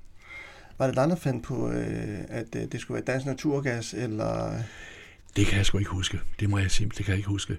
Var 0.78 0.86
det 0.86 0.96
dig, 0.96 1.08
der 1.08 1.16
fandt 1.16 1.44
på, 1.44 1.70
øh, 1.70 2.18
at 2.28 2.46
øh, 2.56 2.62
det 2.72 2.80
skulle 2.80 2.94
være 2.94 3.04
Dansk 3.12 3.26
Naturgas, 3.26 3.94
eller... 3.94 4.58
Det 5.36 5.46
kan 5.46 5.56
jeg 5.58 5.66
sgu 5.66 5.78
ikke 5.78 5.90
huske. 5.90 6.20
Det 6.40 6.50
må 6.50 6.58
jeg 6.58 6.70
sige, 6.70 6.88
det 6.88 6.96
kan 6.96 7.08
jeg 7.08 7.16
ikke 7.16 7.28
huske. 7.28 7.52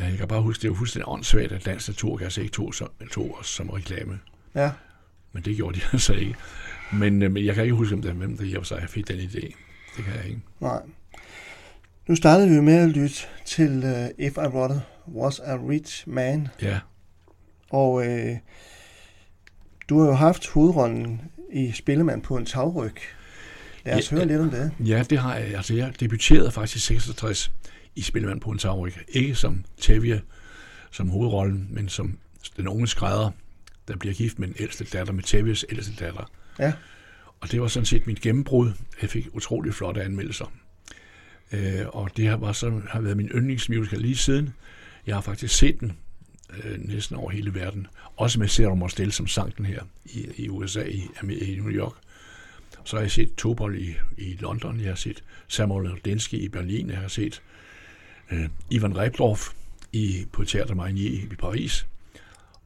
Øh, 0.00 0.08
Jeg 0.10 0.18
kan 0.18 0.28
bare 0.28 0.42
huske, 0.42 0.62
det 0.62 0.70
var 0.70 0.76
fuldstændig 0.76 1.08
åndssvagt, 1.08 1.52
at 1.52 1.64
Dansk 1.64 1.88
Naturgas 1.88 2.38
ikke 2.38 2.50
tog, 2.52 2.74
som, 2.74 2.88
tog 3.10 3.38
os 3.40 3.46
som 3.46 3.70
reklame. 3.70 4.18
Ja, 4.54 4.70
Men 5.32 5.42
det 5.42 5.56
gjorde 5.56 5.80
de 5.80 5.84
altså 5.92 6.12
ikke. 6.12 6.34
Men, 6.98 7.22
øh, 7.22 7.32
men 7.32 7.44
jeg 7.44 7.54
kan 7.54 7.62
ikke 7.64 7.74
huske, 7.76 7.96
hvem 7.96 8.36
der 8.36 8.54
for 8.58 8.64
sig 8.64 8.86
fik 8.88 9.08
den 9.08 9.16
idé. 9.18 9.40
Det 9.96 10.04
kan 10.04 10.14
jeg 10.16 10.24
ikke. 10.28 10.40
nej. 10.60 10.80
Nu 12.08 12.16
startede 12.16 12.48
vi 12.48 12.60
med 12.60 12.74
at 12.74 12.88
lytte 12.88 13.16
til 13.44 13.78
uh, 13.84 14.24
If 14.26 14.32
I 14.36 14.40
Were- 14.40 14.80
Was 15.14 15.40
a 15.40 15.56
Rich 15.68 16.08
Man, 16.08 16.48
Ja, 16.62 16.78
og 17.70 18.06
øh, 18.06 18.36
du 19.88 20.00
har 20.00 20.06
jo 20.06 20.12
haft 20.14 20.48
hovedrollen 20.48 21.20
i 21.52 21.72
Spillemand 21.72 22.22
på 22.22 22.36
en 22.36 22.46
tagryg. 22.46 22.94
Lad 23.84 23.94
os 23.98 24.12
Ja, 24.12 24.16
høre 24.16 24.26
lidt 24.26 24.40
om 24.40 24.50
det. 24.50 24.70
ja 24.80 25.04
det 25.10 25.18
har 25.18 25.36
jeg. 25.36 25.54
Altså, 25.54 25.74
jeg 25.74 25.92
debuterede 26.00 26.50
faktisk 26.50 26.76
i 26.76 26.80
66 26.94 27.52
i 27.96 28.02
Spillemand 28.02 28.40
på 28.40 28.50
en 28.50 28.58
tagryg. 28.58 28.92
Ikke 29.08 29.34
som 29.34 29.64
Tevye, 29.80 30.20
som 30.90 31.08
hovedrollen, 31.08 31.68
men 31.70 31.88
som 31.88 32.18
den 32.56 32.68
unge 32.68 32.86
skrædder, 32.88 33.30
der 33.88 33.96
bliver 33.96 34.14
gift 34.14 34.38
med 34.38 34.48
den 34.48 34.56
ældste 34.58 34.84
datter, 34.84 35.12
med 35.12 35.22
Tevyes 35.22 35.64
ældste 35.70 36.04
datter. 36.04 36.30
Ja, 36.58 36.72
Og 37.40 37.50
det 37.52 37.60
var 37.60 37.68
sådan 37.68 37.86
set 37.86 38.06
mit 38.06 38.20
gennembrud. 38.20 38.72
Jeg 39.02 39.10
fik 39.10 39.28
utrolig 39.32 39.74
flotte 39.74 40.02
anmeldelser. 40.02 40.52
Øh, 41.52 41.86
og 41.88 42.16
det 42.16 42.28
har, 42.28 42.36
var 42.36 42.52
så, 42.52 42.80
har 42.88 43.00
været 43.00 43.16
min 43.16 43.28
yndlingsmusical 43.28 44.00
lige 44.00 44.16
siden. 44.16 44.54
Jeg 45.06 45.16
har 45.16 45.22
faktisk 45.22 45.56
set 45.56 45.80
den 45.80 45.92
øh, 46.64 46.78
næsten 46.78 47.16
over 47.16 47.30
hele 47.30 47.54
verden. 47.54 47.86
Også 48.16 48.38
med 48.38 48.48
Sarah 48.48 48.78
Mostel, 48.78 49.12
som 49.12 49.26
sang 49.26 49.56
den 49.56 49.66
her 49.66 49.82
i, 50.04 50.26
i 50.36 50.48
USA, 50.48 50.82
i, 50.82 51.08
i 51.28 51.56
New 51.56 51.70
York. 51.70 51.92
Så 52.84 52.96
har 52.96 53.02
jeg 53.02 53.10
set 53.10 53.34
Topol 53.34 53.78
i, 53.78 53.94
i 54.18 54.36
London, 54.40 54.80
jeg 54.80 54.88
har 54.88 54.94
set 54.94 55.24
Samuel 55.48 56.00
Denske 56.04 56.36
i 56.36 56.48
Berlin, 56.48 56.90
jeg 56.90 56.98
har 56.98 57.08
set 57.08 57.42
øh, 58.30 58.48
Ivan 58.70 58.98
Rebdorf 58.98 59.48
i, 59.92 60.26
på 60.32 60.44
Teater 60.44 60.74
Marigny 60.74 61.32
i 61.32 61.36
Paris. 61.38 61.86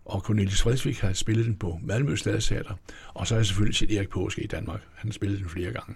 Og 0.07 0.21
Cornelis 0.21 0.63
Fredsvik 0.63 0.99
har 0.99 1.13
spillet 1.13 1.47
den 1.47 1.57
på 1.57 1.81
Malmø 1.83 2.17
Stadsteater. 2.17 2.75
Og 3.15 3.27
så 3.27 3.35
har 3.35 3.39
jeg 3.39 3.47
selvfølgelig 3.47 3.77
set 3.77 3.93
Erik 3.93 4.09
Påske 4.09 4.43
i 4.43 4.47
Danmark. 4.47 4.81
Han 4.95 5.09
har 5.09 5.13
spillet 5.13 5.39
den 5.39 5.49
flere 5.49 5.73
gange. 5.73 5.95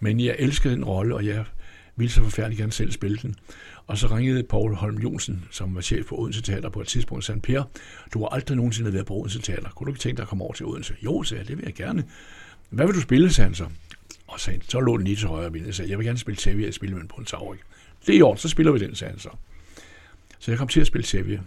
Men 0.00 0.20
jeg 0.20 0.36
elskede 0.38 0.74
den 0.74 0.84
rolle, 0.84 1.14
og 1.14 1.26
jeg 1.26 1.44
ville 1.96 2.12
så 2.12 2.22
forfærdeligt 2.22 2.58
gerne 2.58 2.72
selv 2.72 2.92
spille 2.92 3.18
den. 3.22 3.34
Og 3.86 3.98
så 3.98 4.06
ringede 4.06 4.42
Paul 4.42 4.74
Holm 4.74 4.98
Jonsen, 4.98 5.44
som 5.50 5.74
var 5.74 5.80
chef 5.80 6.06
på 6.06 6.18
Odense 6.18 6.42
Teater 6.42 6.68
på 6.68 6.80
et 6.80 6.86
tidspunkt, 6.86 7.18
og 7.18 7.24
sagde, 7.24 7.40
Per, 7.40 7.62
du 8.14 8.18
har 8.18 8.28
aldrig 8.28 8.56
nogensinde 8.56 8.92
været 8.92 9.06
på 9.06 9.14
Odense 9.14 9.42
Teater. 9.42 9.70
Kunne 9.70 9.86
du 9.86 9.90
ikke 9.92 10.00
tænke 10.00 10.16
dig 10.16 10.22
at 10.22 10.28
komme 10.28 10.44
over 10.44 10.52
til 10.52 10.66
Odense? 10.66 10.94
Jo, 11.04 11.22
sagde 11.22 11.40
jeg, 11.40 11.48
det 11.48 11.56
vil 11.56 11.64
jeg 11.64 11.74
gerne. 11.74 12.04
Hvad 12.70 12.86
vil 12.86 12.94
du 12.94 13.00
spille, 13.00 13.32
sagde 13.32 13.48
han 13.48 13.54
så. 13.54 13.66
Og 14.26 14.40
sagde, 14.40 14.60
så 14.68 14.80
lå 14.80 14.96
den 14.96 15.06
lige 15.06 15.16
til 15.16 15.28
højre 15.28 15.50
ben. 15.50 15.66
Jeg 15.66 15.74
sagde, 15.74 15.90
jeg 15.90 15.98
vil 15.98 16.06
gerne 16.06 16.18
spille 16.18 16.40
Xavier, 16.40 16.66
jeg 16.66 16.74
spiller 16.74 17.06
på 17.08 17.16
en 17.16 17.24
tavrik. 17.24 17.60
Det 18.06 18.14
er 18.14 18.18
i 18.18 18.22
orden, 18.22 18.38
så 18.38 18.48
spiller 18.48 18.72
vi 18.72 18.78
den, 18.78 18.94
sagde 18.94 19.10
han 19.10 19.20
så. 19.20 19.30
Så 20.38 20.50
jeg 20.50 20.58
kom 20.58 20.68
til 20.68 20.80
at 20.80 20.86
spille 20.86 21.06
Xavier. 21.06 21.40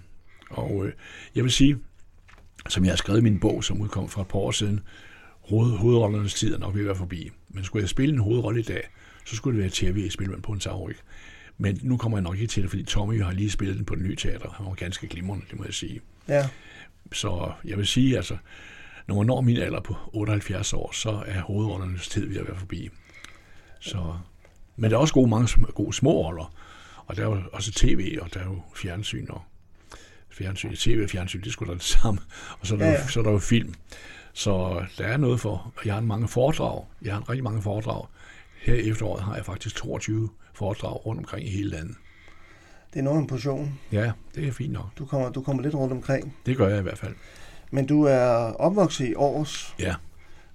Og 0.50 0.86
øh, 0.86 0.94
jeg 1.36 1.44
vil 1.44 1.52
sige, 1.52 1.78
som 2.70 2.84
jeg 2.86 2.92
har 2.92 2.98
skrevet 2.98 3.20
i 3.20 3.24
min 3.24 3.40
bog, 3.40 3.64
som 3.64 3.82
udkom 3.82 4.10
for 4.10 4.22
et 4.22 4.28
par 4.28 4.40
år 4.40 4.52
siden, 4.52 4.80
hoved, 5.42 5.78
hovedrollernes 5.78 6.34
tid 6.34 6.54
er 6.54 6.58
nok 6.58 6.74
ved 6.74 6.82
at 6.82 6.88
være 6.88 6.96
forbi. 6.96 7.32
Men 7.50 7.64
skulle 7.64 7.84
jeg 7.84 7.90
spille 7.90 8.14
en 8.14 8.22
hovedrolle 8.22 8.60
i 8.60 8.64
dag, 8.64 8.90
så 9.26 9.36
skulle 9.36 9.58
det 9.58 9.64
være 9.64 9.72
tv 9.74 9.98
i 9.98 10.10
spilmand 10.10 10.42
på 10.42 10.52
en 10.52 10.60
tagryg. 10.60 10.98
Men 11.58 11.80
nu 11.82 11.98
kommer 11.98 12.18
jeg 12.18 12.24
nok 12.24 12.36
ikke 12.36 12.48
til 12.48 12.64
det, 12.64 12.70
fordi 12.70 12.84
Tommy 12.84 13.24
har 13.24 13.32
lige 13.32 13.52
spillet 13.52 13.78
den 13.78 13.86
på 13.86 13.96
det 13.96 14.04
nye 14.04 14.16
teater. 14.16 14.50
Han 14.50 14.66
var 14.66 14.74
ganske 14.74 15.08
glimrende, 15.08 15.46
det 15.50 15.58
må 15.58 15.66
jeg 15.66 15.74
sige. 15.74 16.02
ja. 16.28 16.50
Så 17.12 17.52
jeg 17.66 17.78
vil 17.78 17.88
sige, 17.88 18.18
altså, 18.18 18.38
når 19.08 19.16
man 19.16 19.26
når 19.26 19.42
min 19.42 19.58
alder 19.58 19.82
på 19.82 19.96
78 20.14 20.74
år, 20.74 20.92
så 20.92 21.24
er 21.26 21.42
hovedrollernes 21.42 22.08
tid 22.08 22.28
ved 22.28 22.38
at 22.38 22.48
være 22.48 22.58
forbi. 22.58 22.90
Så, 23.80 24.14
men 24.76 24.92
der 24.92 24.98
er 24.98 25.02
også 25.02 25.14
gode, 25.14 25.30
mange 25.30 25.66
gode 25.66 25.94
små 25.94 26.12
roller. 26.12 26.54
Og 27.06 27.16
der 27.16 27.22
er 27.22 27.26
jo 27.26 27.42
også 27.54 27.72
tv, 27.72 28.18
og 28.22 28.34
der 28.34 28.40
er 28.40 28.46
jo 28.46 28.62
fjernsyn, 28.76 29.26
og 29.30 29.42
fjernsyn, 30.40 30.76
tv 30.76 31.00
og 31.04 31.10
fjernsyn, 31.10 31.42
det 31.42 31.52
sgu 31.52 31.66
da 31.66 31.74
det 31.74 31.84
samme. 31.84 32.20
Og 32.60 32.68
så 32.68 32.74
er 32.76 32.78
der, 32.80 32.86
Ja, 32.86 32.92
ja. 32.92 33.08
Så 33.08 33.20
er 33.20 33.24
der 33.24 33.32
jo 33.32 33.40
film. 33.40 33.74
Så 34.34 34.86
der 34.98 35.06
er 35.06 35.18
noget 35.18 35.40
for, 35.40 35.74
jeg 35.86 35.94
har 35.94 36.02
mange 36.02 36.28
foredrag. 36.28 36.86
Jeg 37.02 37.14
har 37.14 37.30
rigtig 37.30 37.44
mange 37.44 37.62
foredrag. 37.62 38.06
Her 38.62 38.74
i 38.74 38.90
efteråret 38.90 39.24
har 39.24 39.36
jeg 39.36 39.46
faktisk 39.46 39.76
22 39.76 40.30
foredrag 40.54 41.06
rundt 41.06 41.20
omkring 41.20 41.48
i 41.48 41.50
hele 41.50 41.70
landet. 41.70 41.96
Det 42.94 43.00
er 43.00 43.04
noget 43.04 43.20
en 43.20 43.28
portion. 43.28 43.80
Ja, 43.92 44.12
det 44.36 44.48
er 44.48 44.52
fint 44.52 44.74
nok. 44.74 44.90
Du 44.98 45.06
kommer, 45.06 45.30
du 45.30 45.42
kommer 45.42 45.64
lidt 45.64 45.76
rundt 45.76 45.94
omkring. 45.94 46.36
Det 46.46 46.58
gør 46.58 46.68
jeg 46.68 46.80
i 46.80 46.82
hvert 46.82 46.98
fald. 46.98 47.16
Men 47.72 47.86
du 47.86 48.04
er 48.04 48.26
opvokset 48.60 49.06
i 49.06 49.14
Aarhus. 49.14 49.76
Ja. 49.80 49.96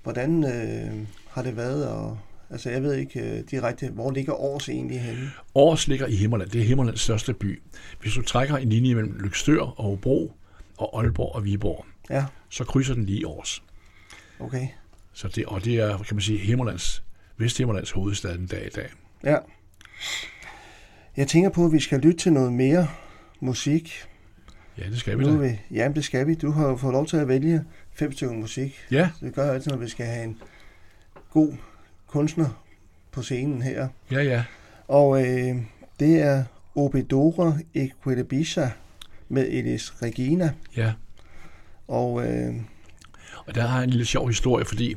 Hvordan 0.03 0.45
øh, 0.45 1.07
har 1.31 1.43
det 1.43 1.57
været? 1.57 1.89
Og, 1.89 2.19
altså, 2.55 2.71
jeg 2.71 2.83
ved 2.83 2.95
ikke 2.95 3.21
øh, 3.21 3.45
direkte, 3.51 3.89
hvor 3.91 4.11
ligger 4.11 4.33
Aarhus 4.33 4.69
egentlig 4.69 5.01
henne? 5.01 5.31
Aarhus 5.57 5.89
ligger 5.89 6.07
i 6.07 6.15
Himmerland. 6.15 6.51
Det 6.51 6.61
er 6.61 6.65
Himmerlands 6.65 7.01
største 7.01 7.35
by. 7.35 7.63
Hvis 8.01 8.15
du 8.15 8.23
trækker 8.23 8.57
en 8.57 8.69
linje 8.69 8.95
mellem 8.95 9.13
Lykstør 9.21 9.61
og 9.61 9.85
Hobro 9.85 10.33
og 10.79 11.01
Aalborg 11.03 11.35
og 11.35 11.45
Viborg, 11.45 11.87
Ja, 12.11 12.25
så 12.49 12.65
krydser 12.65 12.95
den 12.95 13.05
lige 13.05 13.27
Aarhus. 13.27 13.63
okay. 14.41 14.67
Så 15.13 15.29
det, 15.29 15.47
og 15.47 15.65
det 15.65 15.75
er, 15.75 15.99
kan 15.99 16.17
man 16.17 16.21
sige, 16.23 16.39
Himmerlands, 16.39 17.03
Vesthimmerlands 17.37 17.91
hovedstad 17.91 18.39
den 18.39 18.47
dag 18.47 18.67
i 18.67 18.71
dag. 18.71 18.89
Ja. 19.25 19.37
Jeg 21.17 21.29
tænker 21.29 21.51
på, 21.51 21.65
at 21.67 21.73
vi 21.73 21.81
skal 21.81 22.01
lytte 22.01 22.19
til 22.19 22.33
noget 22.33 22.53
mere 22.53 22.89
musik. 23.41 23.93
Ja, 24.79 24.85
det 24.85 24.99
skal 25.01 25.19
vi 25.19 25.25
Nu 25.25 25.31
da. 25.43 25.49
vi, 25.49 25.59
jamen, 25.71 25.97
det 25.97 26.05
skal 26.05 26.27
vi. 26.27 26.35
Du 26.35 26.51
har 26.51 26.69
jo 26.69 26.77
fået 26.77 26.93
lov 26.93 27.07
til 27.07 27.17
at 27.17 27.29
vælge 27.29 27.65
fem 27.93 28.13
stykker 28.13 28.35
musik. 28.35 28.81
Ja, 28.91 29.11
Så 29.19 29.27
det 29.27 29.35
gør 29.35 29.45
jeg 29.45 29.55
altid, 29.55 29.71
når 29.71 29.79
vi 29.79 29.89
skal 29.89 30.07
have 30.07 30.25
en 30.25 30.43
god 31.31 31.53
kunstner 32.15 32.65
på 33.13 33.23
scenen 33.23 33.63
her. 33.63 33.89
ja, 34.11 34.23
ja. 34.23 34.45
Og 34.89 35.27
øh, 35.27 35.57
det 36.01 36.23
er 36.23 36.45
Obedora 36.75 37.59
Equidebisha 37.75 38.69
med 39.29 39.49
Elis 39.49 40.03
Regina. 40.03 40.53
ja. 40.77 40.93
Og 41.89 42.27
øh, 42.27 42.55
Og 43.47 43.55
der 43.55 43.67
har 43.67 43.77
jeg 43.77 43.85
en 43.85 43.91
lille 43.91 44.05
sjov 44.05 44.29
historie, 44.29 44.65
fordi 44.65 44.97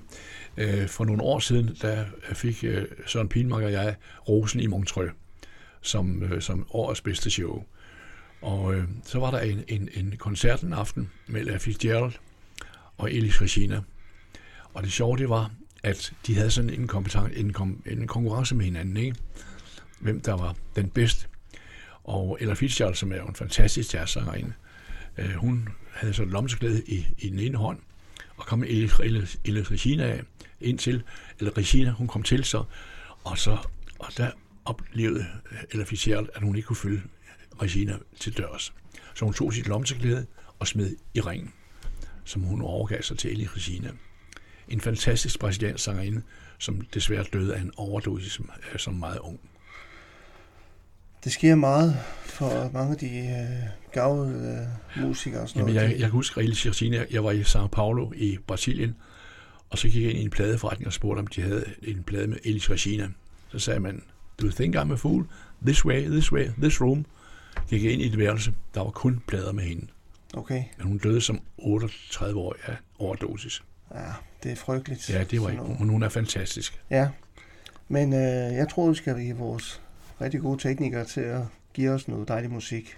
øh, 0.58 0.88
for 0.88 1.06
nogle 1.06 1.22
år 1.22 1.40
siden, 1.40 1.78
der 1.82 2.06
fik 2.34 2.64
øh, 2.64 2.86
Søren 3.06 3.30
Pilmark 3.30 3.64
og 3.64 3.72
jeg 3.72 3.96
Rosen 4.30 4.60
i 4.60 4.68
Montreux 4.68 5.12
som, 5.82 6.24
øh, 6.24 6.42
som 6.42 6.68
årets 6.70 7.02
bedste 7.02 7.30
show. 7.30 7.64
Og 8.42 8.76
øh, 8.76 8.84
så 9.04 9.20
var 9.20 9.32
der 9.32 9.40
en, 9.40 9.64
en, 9.68 9.90
en 9.94 10.14
koncert 10.18 10.62
en 10.62 10.74
aften 10.74 11.10
med 11.28 11.44
La 11.44 11.58
Fitzgerald 11.58 12.14
og 12.98 13.12
Elis 13.14 13.42
Regina. 13.42 13.82
Og 14.74 14.84
det 14.84 14.92
sjove 14.92 15.18
det 15.18 15.30
var, 15.30 15.52
at 15.88 16.14
de 16.28 16.36
havde 16.36 16.52
sådan 16.52 16.70
en, 16.70 16.88
kompetence, 16.88 17.36
en, 17.36 17.54
kom, 17.54 17.84
en 17.86 18.08
konkurrence 18.08 18.56
med 18.56 18.66
hinanden. 18.66 18.98
Ikke? 18.98 19.16
hvem 20.00 20.22
der 20.22 20.34
var 20.34 20.56
den 20.76 20.90
bedste. 20.90 21.28
Og 22.04 22.38
Ella 22.42 22.54
Fitzgerald, 22.54 22.96
som 22.96 23.12
er 23.12 23.18
jo 23.18 23.26
en 23.26 23.36
fantastisk 23.36 23.94
jazzsangerinde, 23.94 24.54
øh, 25.18 25.32
hun 25.32 25.70
havde 25.94 26.14
så 26.14 26.26
lomseklæde 26.26 26.84
i, 26.88 27.08
i 27.18 27.30
den 27.30 27.40
ene 27.40 27.58
hånd, 27.58 27.80
og 28.38 28.46
kom 28.46 28.64
Elle, 28.64 28.90
Elle 29.46 29.64
Regina 29.64 30.04
af, 30.04 30.24
indtil, 30.62 31.04
eller 31.40 31.58
Regina, 31.58 31.92
hun 31.92 32.08
kom 32.08 32.24
til 32.24 32.44
så, 32.44 32.64
og 33.24 33.38
så, 33.38 33.58
og 34.00 34.08
der 34.18 34.32
oplevede 34.66 35.26
øh, 35.52 35.58
Ella 35.72 35.86
Fitzgerald, 35.86 36.30
at 36.36 36.42
hun 36.42 36.56
ikke 36.56 36.68
kunne 36.68 36.76
følge 36.76 37.02
Regina 37.62 37.98
til 38.20 38.38
dørs. 38.38 38.74
Så 39.16 39.26
hun 39.26 39.34
tog 39.34 39.54
sit 39.54 39.68
lomseklæde 39.68 40.26
og 40.60 40.68
smed 40.68 40.96
i 41.14 41.22
ringen, 41.22 41.54
som 42.24 42.42
hun 42.42 42.62
overgav 42.62 43.02
sig 43.02 43.18
til 43.18 43.32
Eli 43.32 43.46
Regina. 43.46 43.92
En 44.70 44.82
fantastisk 44.82 45.40
brasiliansk 45.40 45.84
sangerinde, 45.84 46.22
som 46.58 46.82
desværre 46.82 47.24
døde 47.34 47.56
af 47.56 47.62
en 47.62 47.72
overdosis 47.78 48.32
som, 48.32 48.52
som 48.78 48.94
meget 48.94 49.20
ung. 49.20 49.40
Det 51.24 51.32
sker 51.32 51.56
meget 51.56 51.98
for 52.26 52.70
mange 52.74 52.92
af 52.92 52.98
de 52.98 53.18
øh, 53.18 53.92
gavede 53.92 54.68
øh, 54.98 55.04
musikere. 55.04 55.42
Og 55.42 55.50
sådan 55.50 55.60
Jamen, 55.60 55.76
noget. 55.76 55.90
jeg, 55.90 56.00
jeg 56.00 56.02
kan 56.02 56.12
huske 56.12 56.42
Eli 56.42 56.54
Regina, 56.54 57.06
jeg 57.12 57.24
var 57.24 57.32
i 57.32 57.42
São 57.42 57.68
Paulo 57.68 58.12
i 58.16 58.38
Brasilien, 58.48 58.96
og 59.70 59.78
så 59.78 59.88
gik 59.88 60.04
jeg 60.04 60.12
ind 60.12 60.20
i 60.20 60.24
en 60.24 60.30
pladeforretning 60.30 60.88
og 60.88 60.94
spurgte, 60.94 61.20
om 61.20 61.28
de 61.28 61.42
havde 61.42 61.66
en 61.82 62.04
plade 62.04 62.28
med 62.28 62.38
Elis 62.44 62.70
Regina. 62.70 63.10
Så 63.50 63.60
sagde 63.60 63.80
man, 63.80 64.04
you 64.42 64.52
think 64.52 64.76
I'm 64.76 64.92
a 64.92 64.96
fool? 64.96 65.28
This 65.66 65.86
way, 65.86 66.10
this 66.10 66.32
way, 66.32 66.48
this 66.62 66.82
room. 66.82 67.06
Gik 67.70 67.84
jeg 67.84 67.92
ind 67.92 68.02
i 68.02 68.06
et 68.06 68.18
værelse, 68.18 68.54
der 68.74 68.82
var 68.82 68.90
kun 68.90 69.22
plader 69.28 69.52
med 69.52 69.64
hende. 69.64 69.88
Okay. 70.34 70.64
Men 70.78 70.88
hun 70.88 70.98
døde 70.98 71.22
som 71.22 71.42
38 71.58 72.40
år 72.40 72.56
af 72.66 72.78
overdosis. 73.00 73.64
Ja, 73.96 74.12
det 74.44 74.52
er 74.52 74.56
frygteligt. 74.56 75.10
Ja, 75.10 75.24
det 75.24 75.42
var 75.42 75.50
ikke, 75.50 75.64
men 75.64 75.90
hun 75.90 76.04
er 76.04 76.10
fantastisk. 76.10 76.82
Ja, 76.90 77.10
men 77.88 78.14
øh, 78.14 78.54
jeg 78.54 78.70
tror, 78.70 78.90
vi 78.90 78.96
skal 78.96 79.20
give 79.20 79.38
vores 79.38 79.82
rigtig 80.22 80.42
gode 80.42 80.62
teknikere 80.62 81.06
til 81.06 81.22
at 81.22 81.42
give 81.74 81.92
os 81.92 82.08
noget 82.08 82.28
dejlig 82.28 82.52
musik. 82.52 82.98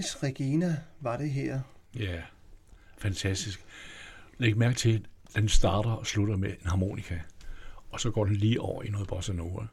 Ellis 0.00 0.22
Regina 0.22 0.76
var 1.00 1.16
det 1.16 1.30
her. 1.30 1.60
Ja, 1.98 2.22
fantastisk. 2.98 3.64
Læg 4.38 4.56
mærke 4.56 4.74
til, 4.74 5.06
at 5.34 5.40
den 5.40 5.48
starter 5.48 5.90
og 5.90 6.06
slutter 6.06 6.36
med 6.36 6.50
en 6.50 6.66
harmonika. 6.66 7.18
og 7.90 8.00
så 8.00 8.10
går 8.10 8.24
den 8.24 8.36
lige 8.36 8.60
over 8.60 8.82
i 8.82 8.88
noget 8.88 9.08
bossa 9.08 9.32
nova. 9.32 9.66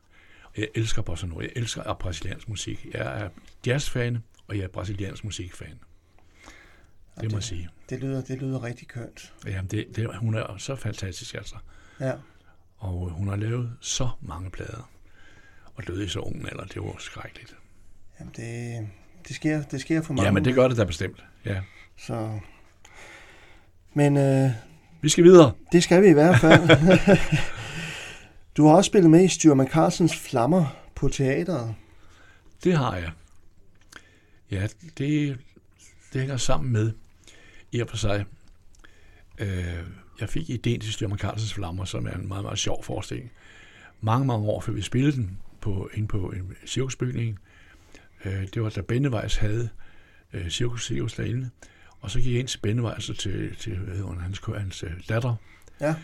Jeg 0.57 0.67
elsker 0.75 1.01
bossa 1.01 1.27
nova. 1.27 1.43
Jeg 1.43 1.51
elsker 1.55 1.93
brasiliansk 1.93 2.49
musik. 2.49 2.85
Jeg 2.93 3.23
er 3.23 3.29
jazzfan, 3.65 4.17
og 4.47 4.57
jeg 4.57 4.63
er 4.63 4.67
brasiliansk 4.67 5.23
musikfan. 5.23 5.79
Det 7.21 7.31
må 7.31 7.37
jeg 7.37 7.43
sige. 7.43 7.69
Det 7.89 7.99
lyder, 7.99 8.21
det 8.21 8.37
lyder 8.41 8.63
rigtig 8.63 8.87
kønt. 8.87 9.33
Jamen, 9.45 9.71
det, 9.71 9.87
det, 9.95 10.15
hun 10.15 10.35
er 10.35 10.57
så 10.57 10.75
fantastisk, 10.75 11.35
altså. 11.35 11.55
Ja. 11.99 12.13
Og 12.77 13.09
hun 13.09 13.27
har 13.27 13.35
lavet 13.35 13.77
så 13.81 14.09
mange 14.21 14.49
plader. 14.49 14.91
Og 15.75 15.87
døde 15.87 16.05
i 16.05 16.07
så 16.07 16.19
ung 16.19 16.49
alder. 16.51 16.65
Det 16.65 16.81
var 16.81 16.95
skrækkeligt. 16.99 17.55
Jamen, 18.19 18.33
det, 18.35 18.89
det, 19.27 19.35
sker, 19.35 19.63
det 19.63 19.81
sker 19.81 20.01
for 20.01 20.13
mange. 20.13 20.25
Ja, 20.25 20.31
men 20.31 20.45
det 20.45 20.55
gør 20.55 20.67
det 20.67 20.77
da 20.77 20.83
bestemt. 20.83 21.23
Ja. 21.45 21.61
Så... 21.97 22.39
Men 23.93 24.17
øh, 24.17 24.51
Vi 25.01 25.09
skal 25.09 25.23
videre. 25.23 25.51
det 25.71 25.83
skal 25.83 26.01
vi 26.01 26.07
i 26.07 26.13
hvert 26.13 26.39
fald. 26.39 26.69
du 28.57 28.67
har 28.67 28.75
også 28.75 28.87
spillet 28.87 29.11
med 29.11 29.23
i 29.23 29.27
Styrman 29.27 29.67
Carlsens 29.67 30.15
Flammer 30.17 30.65
på 30.95 31.07
teateret. 31.09 31.75
Det 32.63 32.77
har 32.77 32.95
jeg. 32.95 33.11
Ja, 34.51 34.67
det, 34.97 35.37
det 36.13 36.21
hænger 36.21 36.37
sammen 36.37 36.71
med, 36.71 36.91
i 37.71 37.79
og 37.79 37.89
for 37.89 37.97
sig, 37.97 38.25
øh, 39.37 39.83
jeg 40.19 40.29
fik 40.29 40.49
ideen 40.49 40.79
til 40.79 40.93
Styrman 40.93 41.17
Carlsens 41.17 41.53
Flammer, 41.53 41.85
som 41.85 42.05
er 42.07 42.11
en 42.11 42.27
meget, 42.27 42.43
meget 42.43 42.59
sjov 42.59 42.83
forestilling. 42.83 43.31
Mange, 44.01 44.27
mange 44.27 44.47
år 44.47 44.61
før 44.61 44.73
vi 44.73 44.81
spillede 44.81 45.11
den 45.15 45.37
på, 45.61 45.89
inde 45.93 46.07
på 46.07 46.29
en 46.29 46.55
cirkusbygning. 46.65 47.39
Øh, 48.25 48.47
det 48.53 48.61
var 48.61 48.69
da 48.69 48.81
Bennevejs 48.81 49.35
havde 49.35 49.69
øh, 50.33 50.49
cirkus, 50.49 50.85
cirkus 50.87 51.13
derinde. 51.13 51.49
Og 51.99 52.11
så 52.11 52.19
gik 52.19 52.31
jeg 52.31 52.39
ind 52.39 52.47
til 52.47 52.59
Bennevejs 52.59 53.09
og 53.09 53.17
til, 53.17 53.55
til 53.55 53.77
hvad 53.77 53.93
hedder 53.95 54.07
hun, 54.07 54.19
hans, 54.21 54.41
hans 54.57 54.83
øh, 54.83 54.91
datter, 55.09 55.35
Ja. 55.81 55.95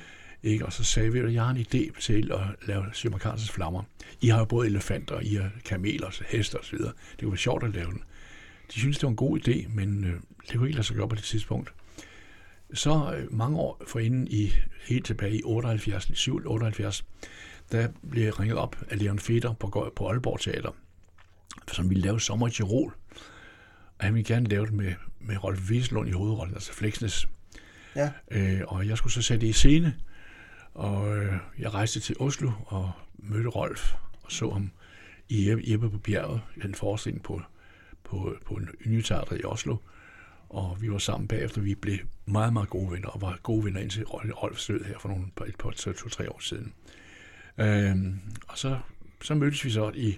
ikke? 0.44 0.66
Og 0.66 0.74
så 0.74 0.84
sagde 0.84 1.12
vi, 1.14 1.20
at 1.20 1.34
jeg 1.34 1.44
har 1.44 1.52
en 1.52 1.58
idé 1.74 2.00
til 2.02 2.32
at 2.34 2.68
lave 2.68 2.86
Styrman 2.94 3.20
Carlsens 3.20 3.52
Flammer. 3.52 3.84
I 4.22 4.28
har 4.28 4.40
jo 4.40 4.46
både 4.46 4.68
elefanter, 4.68 5.20
I 5.20 5.34
har 5.34 5.52
kameler, 5.66 6.22
heste 6.28 6.60
osv. 6.60 6.78
Det 6.78 6.94
kunne 7.20 7.32
være 7.32 7.38
sjovt 7.38 7.64
at 7.64 7.74
lave 7.74 7.92
den. 7.92 8.04
De 8.74 8.80
synes 8.80 8.98
det 8.98 9.04
var 9.04 9.10
en 9.10 9.16
god 9.16 9.40
idé, 9.48 9.68
men 9.76 10.04
øh, 10.04 10.14
det 10.50 10.58
kunne 10.58 10.68
ikke 10.68 10.76
lade 10.76 10.88
sig 10.88 10.96
gøre 10.96 11.10
på 11.10 11.16
det 11.16 11.24
tidspunkt. 11.24 11.74
Så 12.74 13.16
øh, 13.18 13.34
mange 13.34 13.58
år 13.60 13.84
forinden, 13.88 14.28
i, 14.28 14.54
helt 14.88 15.06
tilbage 15.06 15.38
i 15.38 15.42
78, 15.46 16.12
7, 16.14 16.42
78, 16.46 17.06
der 17.72 17.88
blev 18.12 18.24
jeg 18.24 18.40
ringet 18.40 18.58
op 18.58 18.76
af 18.90 19.00
Leon 19.00 19.20
Feder 19.20 19.54
på, 19.54 19.94
på 19.96 20.10
Aalborg 20.10 20.40
Teater, 20.40 20.72
som 21.72 21.90
ville 21.90 22.04
lave 22.04 22.22
Sommer 22.22 22.48
i 22.48 22.52
Tirol. 22.52 22.96
Og 24.00 24.06
han 24.06 24.14
ville 24.14 24.28
gerne 24.28 24.50
lave 24.50 24.66
det 24.66 24.74
med, 24.74 24.94
med 25.20 25.44
Rolf 25.44 25.70
Wieslund 25.70 26.10
i 26.10 26.12
hovedrollen, 26.12 26.56
altså 26.56 26.74
Flexnes. 26.74 27.28
Ja. 27.96 28.12
Øh, 28.32 28.62
og 28.68 28.88
jeg 28.88 28.98
skulle 28.98 29.14
så 29.14 29.22
sætte 29.22 29.42
det 29.42 29.50
i 29.50 29.54
scene, 29.54 29.96
og 30.74 31.18
øh, 31.18 31.34
jeg 31.60 31.74
rejste 31.74 32.00
til 32.00 32.16
Oslo 32.20 32.52
og 32.66 32.92
mødte 33.18 33.50
Rolf 33.50 33.94
og 34.24 34.32
så 34.32 34.50
ham 34.50 34.72
i 35.30 35.50
Jeppe, 35.72 35.90
på 35.90 35.98
bjerget, 35.98 36.42
en 36.64 36.76
forestilling 36.76 37.24
på, 37.24 37.42
på, 38.04 38.36
på 38.46 38.54
en 38.54 38.70
nyteater 38.86 39.36
i 39.36 39.44
Oslo. 39.44 39.78
Og 40.50 40.78
vi 40.82 40.92
var 40.92 40.98
sammen 40.98 41.28
bagefter, 41.28 41.62
vi 41.62 41.76
blev 41.76 41.98
meget, 42.26 42.54
meget 42.54 42.70
gode 42.70 42.92
venner, 42.92 43.08
og 43.08 43.22
var 43.22 43.40
gode 43.44 43.66
venner 43.66 43.80
indtil 43.80 44.06
Rolf 44.06 44.68
død 44.68 44.84
her 44.84 45.00
for 45.00 45.10
nogle, 45.10 45.26
et 45.48 45.56
par, 45.60 45.72
to, 45.72 45.94
to, 45.94 46.10
tre 46.10 46.32
år 46.32 46.40
siden. 46.40 46.74
Øhm, 47.58 48.20
og 48.48 48.58
så, 48.58 48.80
så 49.22 49.36
mødtes 49.36 49.66
vi 49.66 49.70
så 49.70 49.92
i, 49.96 50.18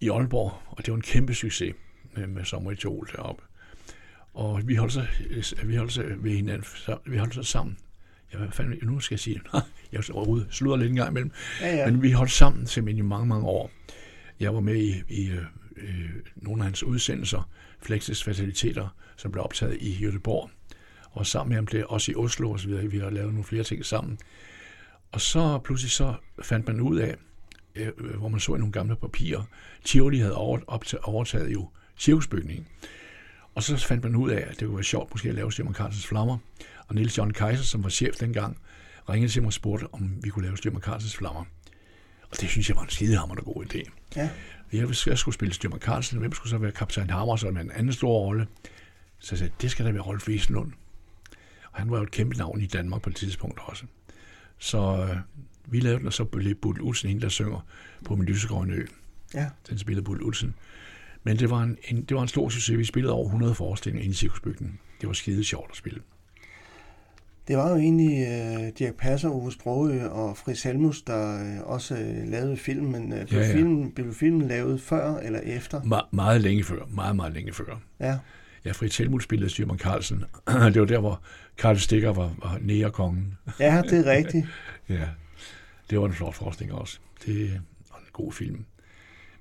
i 0.00 0.08
Aalborg, 0.08 0.52
og 0.66 0.76
det 0.78 0.88
var 0.88 0.96
en 0.96 1.02
kæmpe 1.02 1.34
succes 1.34 1.74
med, 2.16 2.26
med 2.26 2.44
Sommer 2.44 2.70
i 2.70 2.76
Tjol 2.76 3.08
deroppe. 3.16 3.42
Og 4.34 4.68
vi 4.68 4.74
holdt 4.74 4.92
så, 4.92 5.06
vi 5.64 5.76
holdt 5.76 5.92
så 5.92 6.02
ved 6.18 6.30
hinanden, 6.30 6.64
så, 6.76 6.98
vi 7.06 7.16
holdt 7.16 7.34
så 7.34 7.42
sammen. 7.42 7.78
Ja, 8.32 8.38
hvad 8.38 8.48
fanden, 8.50 8.78
nu 8.82 9.00
skal 9.00 9.14
jeg 9.14 9.20
sige, 9.20 9.40
jeg 9.92 9.98
er 9.98 10.44
slutter 10.50 10.76
lidt 10.76 10.90
en 10.90 10.96
gang 10.96 11.10
imellem. 11.10 11.32
Ja, 11.60 11.76
ja. 11.76 11.90
Men 11.90 12.02
vi 12.02 12.10
holdt 12.10 12.32
sammen 12.32 12.66
simpelthen 12.66 13.06
i 13.06 13.08
mange, 13.08 13.26
mange 13.26 13.46
år. 13.46 13.70
Jeg 14.40 14.54
var 14.54 14.60
med 14.60 14.76
i, 14.76 15.02
i 15.08 15.30
øh, 15.30 15.44
øh, 15.76 16.10
nogle 16.36 16.60
af 16.62 16.64
hans 16.64 16.82
udsendelser, 16.82 17.48
Flexes 17.82 18.24
Faciliteter, 18.24 18.88
som 19.16 19.32
blev 19.32 19.44
optaget 19.44 19.76
i 19.80 20.06
Göteborg. 20.06 20.50
Og 21.10 21.26
sammen 21.26 21.48
med 21.48 21.56
ham 21.56 21.66
blev 21.66 21.86
også 21.88 22.12
i 22.12 22.14
Oslo 22.14 22.56
videre. 22.64 22.86
Vi 22.86 22.98
har 22.98 23.10
lavet 23.10 23.32
nogle 23.32 23.44
flere 23.44 23.64
ting 23.64 23.84
sammen. 23.84 24.18
Og 25.12 25.20
så 25.20 25.58
pludselig 25.64 25.90
så 25.90 26.14
fandt 26.42 26.66
man 26.66 26.80
ud 26.80 26.98
af, 26.98 27.16
øh, 27.74 28.16
hvor 28.18 28.28
man 28.28 28.40
så 28.40 28.54
i 28.54 28.58
nogle 28.58 28.72
gamle 28.72 28.96
papirer, 28.96 29.42
Tivoli 29.84 30.18
havde 30.18 30.34
over, 30.34 30.58
overtaget 31.02 31.52
jo 31.52 31.68
cirkusbygningen. 31.98 32.66
Og 33.54 33.62
så 33.62 33.76
fandt 33.76 34.04
man 34.04 34.16
ud 34.16 34.30
af, 34.30 34.46
at 34.50 34.60
det 34.60 34.66
kunne 34.66 34.76
være 34.76 34.84
sjovt 34.84 35.10
måske 35.10 35.28
at 35.28 35.34
lave 35.34 35.52
Styrman 35.52 35.74
Carlsens 35.74 36.06
Flammer. 36.06 36.38
Og 36.88 36.94
Niels 36.94 37.18
John 37.18 37.32
Kaiser, 37.32 37.64
som 37.64 37.82
var 37.84 37.88
chef 37.88 38.16
dengang, 38.16 38.58
ringede 39.08 39.32
til 39.32 39.42
mig 39.42 39.46
og 39.46 39.52
spurgte, 39.52 39.86
om 39.92 40.16
vi 40.22 40.30
kunne 40.30 40.44
lave 40.44 40.56
Styrman 40.56 40.82
Carlsens 40.82 41.16
Flammer. 41.16 41.44
Og 42.30 42.40
det 42.40 42.48
synes 42.48 42.68
jeg 42.68 42.76
var 42.76 42.82
en 42.82 42.90
skidehammer 42.90 43.36
og 43.36 43.44
god 43.44 43.64
idé. 43.64 43.90
Ja. 44.16 44.30
Jeg, 44.72 44.88
jeg 45.06 45.18
skulle 45.18 45.34
spille 45.34 45.54
Styrman 45.54 45.80
Carlsen, 45.80 46.18
hvem 46.18 46.32
skulle 46.32 46.50
så 46.50 46.58
være 46.58 46.72
kaptajn 46.72 47.10
Hammer, 47.10 47.36
som 47.36 47.56
en 47.56 47.70
anden 47.70 47.92
stor 47.92 48.18
rolle? 48.18 48.46
Så 49.18 49.34
jeg 49.34 49.38
sagde, 49.38 49.52
det 49.60 49.70
skal 49.70 49.86
da 49.86 49.90
være 49.90 50.02
Rolf 50.02 50.28
Wieslund. 50.28 50.72
Og 51.72 51.78
han 51.78 51.90
var 51.90 51.96
jo 51.96 52.02
et 52.02 52.10
kæmpe 52.10 52.36
navn 52.36 52.60
i 52.60 52.66
Danmark 52.66 53.02
på 53.02 53.10
et 53.10 53.16
tidspunkt 53.16 53.60
også. 53.62 53.84
Så 54.58 54.78
øh, 54.78 55.16
vi 55.66 55.80
lavede 55.80 55.98
den, 55.98 56.06
og 56.06 56.12
så 56.12 56.24
blev 56.24 56.54
Bull 56.54 56.80
Olsen 56.82 57.08
hende, 57.08 57.22
der 57.22 57.28
synger 57.28 57.66
på 58.04 58.16
min 58.16 58.26
lysegrønne 58.26 58.74
ø. 58.74 58.86
Ja. 59.34 59.46
Den 59.70 59.78
spillede 59.78 60.04
Bull 60.04 60.22
Olsen. 60.22 60.54
Men 61.24 61.38
det 61.38 61.50
var, 61.50 61.62
en, 61.62 61.78
en, 61.88 62.04
det 62.04 62.14
var 62.16 62.22
en 62.22 62.28
stor 62.28 62.48
succes. 62.48 62.78
Vi 62.78 62.84
spillede 62.84 63.12
over 63.14 63.24
100 63.26 63.54
forestillinger 63.54 64.02
inde 64.04 64.12
i 64.12 64.16
cirkusbygningen. 64.16 64.78
Det 65.00 65.06
var 65.06 65.12
skide 65.12 65.44
sjovt 65.44 65.70
at 65.70 65.76
spille. 65.76 66.00
Det 67.48 67.56
var 67.56 67.70
jo 67.70 67.76
egentlig 67.76 68.26
øh, 68.28 68.72
Dirk 68.78 68.94
Passer, 68.94 69.28
Ove 69.30 69.52
Sprogø 69.52 70.06
og 70.06 70.36
Fris 70.36 70.62
Helmus, 70.62 71.02
der 71.02 71.40
øh, 71.56 71.60
også 71.70 71.94
øh, 71.96 72.28
lavede 72.28 72.56
filmen. 72.56 73.12
Øh, 73.12 73.26
blev, 73.28 73.40
Ja, 73.40 73.46
ja. 73.46 73.54
Filmen, 73.56 73.92
blev 73.92 74.14
filmen 74.14 74.48
lavet 74.48 74.80
før 74.80 75.16
eller 75.16 75.40
efter? 75.40 75.80
Me- 75.80 76.08
meget 76.10 76.40
længe 76.40 76.64
før. 76.64 76.86
Meget, 76.94 77.16
meget 77.16 77.32
længe 77.32 77.52
før. 77.52 77.80
Ja. 78.00 78.18
Ja, 78.64 78.72
Fritz 78.72 78.98
Helmut 78.98 79.22
spillede 79.22 79.50
Styrman 79.50 79.78
Carlsen. 79.78 80.24
det 80.72 80.80
var 80.80 80.86
der, 80.86 80.98
hvor 80.98 81.22
Karl 81.58 81.76
Stikker 81.76 82.12
var, 82.12 82.34
var 82.42 82.58
nærekongen. 82.60 83.34
Ja, 83.60 83.82
det 83.90 84.06
er 84.06 84.12
rigtigt. 84.12 84.46
Ja, 84.88 85.08
det 85.90 86.00
var 86.00 86.06
en 86.06 86.12
flot 86.12 86.34
forestilling 86.34 86.78
også. 86.78 86.98
Det 87.26 87.60
var 87.90 87.98
en 87.98 88.04
god 88.12 88.32
film. 88.32 88.64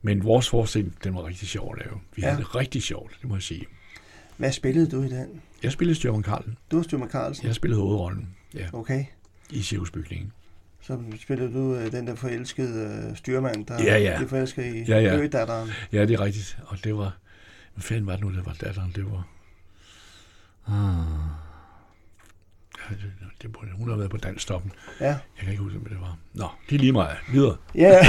Men 0.01 0.23
vores 0.23 0.49
forestilling, 0.49 0.95
den 1.03 1.15
var 1.15 1.25
rigtig 1.25 1.47
sjov 1.47 1.75
at 1.77 1.86
lave. 1.86 1.99
Vi 2.15 2.21
Ja. 2.21 2.27
havde 2.29 2.41
det 2.43 2.56
rigtig 2.56 2.84
sjovt, 2.84 3.17
det 3.21 3.29
må 3.29 3.36
jeg 3.36 3.43
sige. 3.43 3.65
Hvad 4.38 4.51
spillede 4.51 4.89
du 4.91 5.01
i 5.03 5.10
den? 5.10 5.41
Jeg 5.63 5.71
spillede 5.71 5.95
Stjørn 5.95 6.23
Karlen. 6.23 6.58
Du 6.71 6.75
var 6.75 6.84
Styrman 6.84 7.10
Carlsen. 7.10 7.47
Jeg 7.47 7.56
spillede 7.56 7.82
hovedrollen 7.82 8.29
ja, 8.53 8.69
Okay. 8.73 9.06
i 9.49 9.62
cirkusbygningen. 9.62 10.32
Så 10.82 11.01
spillede 11.21 11.53
du 11.53 11.75
øh, 11.75 11.91
den 11.91 12.08
der 12.08 12.15
forelskede 12.15 13.08
øh, 13.10 13.17
styrmand, 13.17 13.65
der 13.65 13.84
Ja, 13.84 13.97
ja. 13.97 14.17
blev 14.17 14.29
forelsket 14.29 14.75
i 14.75 14.84
Ja, 14.84 14.99
ja. 14.99 15.17
ødatteren. 15.17 15.69
Ja, 15.91 16.06
det 16.06 16.13
er 16.13 16.19
rigtigt. 16.21 16.58
Og 16.65 16.84
det 16.84 16.97
var... 16.97 17.17
Hvad 17.73 17.82
fanden 17.84 18.06
var 18.06 18.12
det 18.15 18.21
nu, 18.25 18.32
det 18.32 18.45
var 18.45 18.53
datteren? 18.53 18.91
Det 18.95 19.06
var... 19.12 19.27
Ah. 20.67 21.29
Det, 23.43 23.51
det, 23.62 23.69
hun 23.73 23.89
har 23.89 23.95
været 23.97 24.10
på 24.10 24.17
dansstoppen. 24.17 24.71
Ja. 24.99 25.06
Jeg 25.08 25.17
kan 25.39 25.49
ikke 25.51 25.63
huske, 25.63 25.79
hvad 25.79 25.89
det 25.89 26.01
var. 26.01 26.17
Nå, 26.34 26.47
det 26.69 26.75
er 26.75 26.79
lige 26.79 26.91
meget. 26.91 27.17
Videre. 27.32 27.58
Ja. 27.75 27.99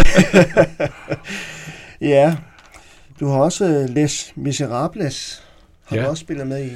ja. 2.15 2.37
Du 3.21 3.27
har 3.29 3.39
også 3.39 3.65
øh, 3.67 3.95
Les 3.95 4.33
Miserables, 4.37 5.43
har 5.85 5.97
Ja. 5.97 6.03
du 6.03 6.09
også 6.09 6.21
spillet 6.21 6.47
med 6.47 6.65
i. 6.67 6.71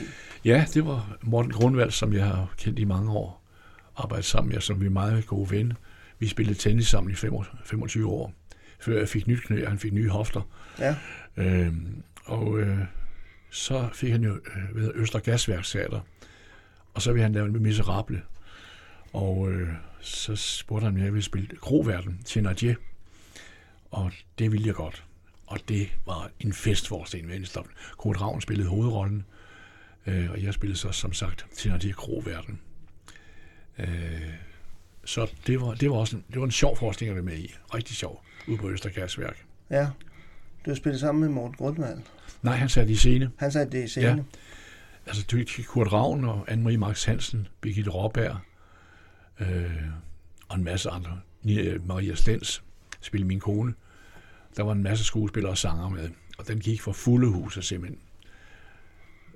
Ja, 0.44 0.64
det 0.74 0.86
var 0.86 1.16
Morten 1.22 1.52
Grundvald, 1.52 1.90
som 1.90 2.12
jeg 2.12 2.24
har 2.24 2.54
kendt 2.58 2.78
i 2.78 2.84
mange 2.84 3.12
år. 3.12 3.42
Arbejdet 3.96 4.24
sammen 4.24 4.52
med, 4.52 4.60
som 4.60 4.80
vi 4.80 4.86
er 4.86 4.90
meget 4.90 5.26
gode 5.26 5.50
venner. 5.50 5.74
Vi 6.18 6.26
spillede 6.28 6.58
tennis 6.58 6.86
sammen 6.86 7.12
i 7.12 7.14
fem- 7.14 7.32
25 7.64 8.08
år. 8.08 8.32
Før 8.80 8.98
jeg 8.98 9.08
fik 9.08 9.26
nyt 9.26 9.40
knæ, 9.42 9.62
og 9.64 9.68
han 9.70 9.78
fik 9.78 9.92
nye 9.92 10.08
hofter. 10.08 10.40
Ja. 10.78 10.94
Øhm, 11.36 12.02
og 12.24 12.58
øh, 12.58 12.78
så 13.50 13.88
fik 13.92 14.10
han 14.12 14.22
jo 14.24 14.32
øh, 14.34 14.76
ved 14.76 14.90
Øster 14.94 15.18
Gasværksteater. 15.18 16.00
Og 16.94 17.02
så 17.02 17.12
ville 17.12 17.22
han 17.22 17.32
lave 17.32 17.46
en 17.46 17.62
miserable. 17.62 18.22
Og 19.12 19.52
øh, 19.52 19.68
så 20.00 20.36
spurgte 20.36 20.84
han, 20.84 20.94
om 20.94 20.98
jeg 20.98 21.12
ville 21.12 21.22
spille 21.22 21.48
Kroverden, 21.56 22.20
Thénardier. 22.28 22.74
Og 23.90 24.12
det 24.38 24.52
ville 24.52 24.66
jeg 24.66 24.74
godt. 24.74 25.04
Og 25.46 25.58
det 25.68 25.88
var 26.06 26.30
en 26.40 26.52
festforestilling 26.52 27.28
ved 27.28 27.36
Enstoppen. 27.36 27.72
Kurt 27.98 28.20
Ravn 28.20 28.40
spillede 28.40 28.68
hovedrollen. 28.68 29.24
Øh, 30.06 30.30
og 30.30 30.42
jeg 30.42 30.54
spillede 30.54 30.78
så, 30.78 30.92
som 30.92 31.12
sagt, 31.12 31.46
Thénardier 31.52 31.92
Kroverden. 31.92 32.60
Øh, 33.78 33.88
så 35.04 35.30
det 35.46 35.60
var, 35.60 35.74
det 35.74 35.90
var 35.90 35.96
også 35.96 36.16
en, 36.16 36.24
det 36.32 36.40
var 36.40 36.44
en 36.44 36.50
sjov 36.50 36.76
forestilling 36.76 37.18
at 37.18 37.24
være 37.26 37.34
med 37.34 37.42
i. 37.42 37.54
Rigtig 37.74 37.96
sjov. 37.96 38.24
Ude 38.48 38.58
på 38.58 38.70
Øster 38.70 38.90
Gasværk. 38.90 39.44
Ja. 39.70 39.88
Du 40.64 40.70
har 40.70 40.74
spillet 40.74 41.00
sammen 41.00 41.20
med 41.20 41.28
Morten 41.28 41.56
Grundvald. 41.56 41.98
Nej, 42.42 42.56
han 42.56 42.68
satte 42.68 42.92
i 42.92 42.96
scene. 42.96 43.30
Han 43.36 43.52
sagde 43.52 43.70
det 43.70 43.84
i 43.84 43.88
scene. 43.88 44.06
Ja. 44.06 44.16
Altså, 45.06 45.46
Kurt 45.66 45.92
Ravn 45.92 46.24
og 46.24 46.50
Anne-Marie 46.50 46.76
Max 46.76 47.04
Hansen, 47.04 47.48
Birgitte 47.60 47.90
Råberg 47.90 48.36
øh, 49.40 49.70
og 50.48 50.57
en 50.57 50.64
masse 50.64 50.90
andre. 50.90 51.20
Nia- 51.44 51.87
Maria 51.87 52.14
Stens 52.14 52.62
spillede 53.01 53.29
min 53.29 53.40
kone. 53.40 53.74
Der 54.57 54.62
var 54.62 54.72
en 54.72 54.83
masse 54.83 55.05
skuespillere 55.05 55.53
og 55.53 55.59
sanger 55.59 55.88
med, 55.88 56.11
og 56.38 56.48
den 56.48 56.61
gik 56.61 56.81
for 56.83 56.92
fulde 56.92 57.29
huset 57.29 57.64
simpelthen. 57.64 58.01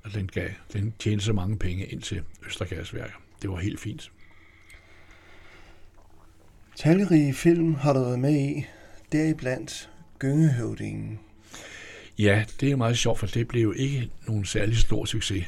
Og 0.04 0.14
den, 0.14 0.26
gav, 0.28 0.48
den 0.72 0.94
tjente 0.98 1.24
så 1.24 1.32
mange 1.32 1.58
penge 1.58 1.86
ind 1.86 2.02
til 2.02 2.22
Østergasværk. 2.46 3.12
Det 3.42 3.50
var 3.50 3.56
helt 3.56 3.80
fint. 3.80 4.10
Talrige 6.76 7.34
film 7.34 7.74
har 7.74 7.92
du 7.92 7.98
været 8.00 8.18
med 8.20 8.34
i, 8.34 8.64
deriblandt 9.12 9.90
Gyngehøvdingen. 10.18 11.18
Ja, 12.18 12.44
det 12.60 12.70
er 12.70 12.76
meget 12.76 12.98
sjovt, 12.98 13.18
for 13.18 13.26
det 13.26 13.48
blev 13.48 13.62
jo 13.62 13.72
ikke 13.72 14.10
nogen 14.26 14.44
særlig 14.44 14.76
stor 14.76 15.04
succes. 15.04 15.44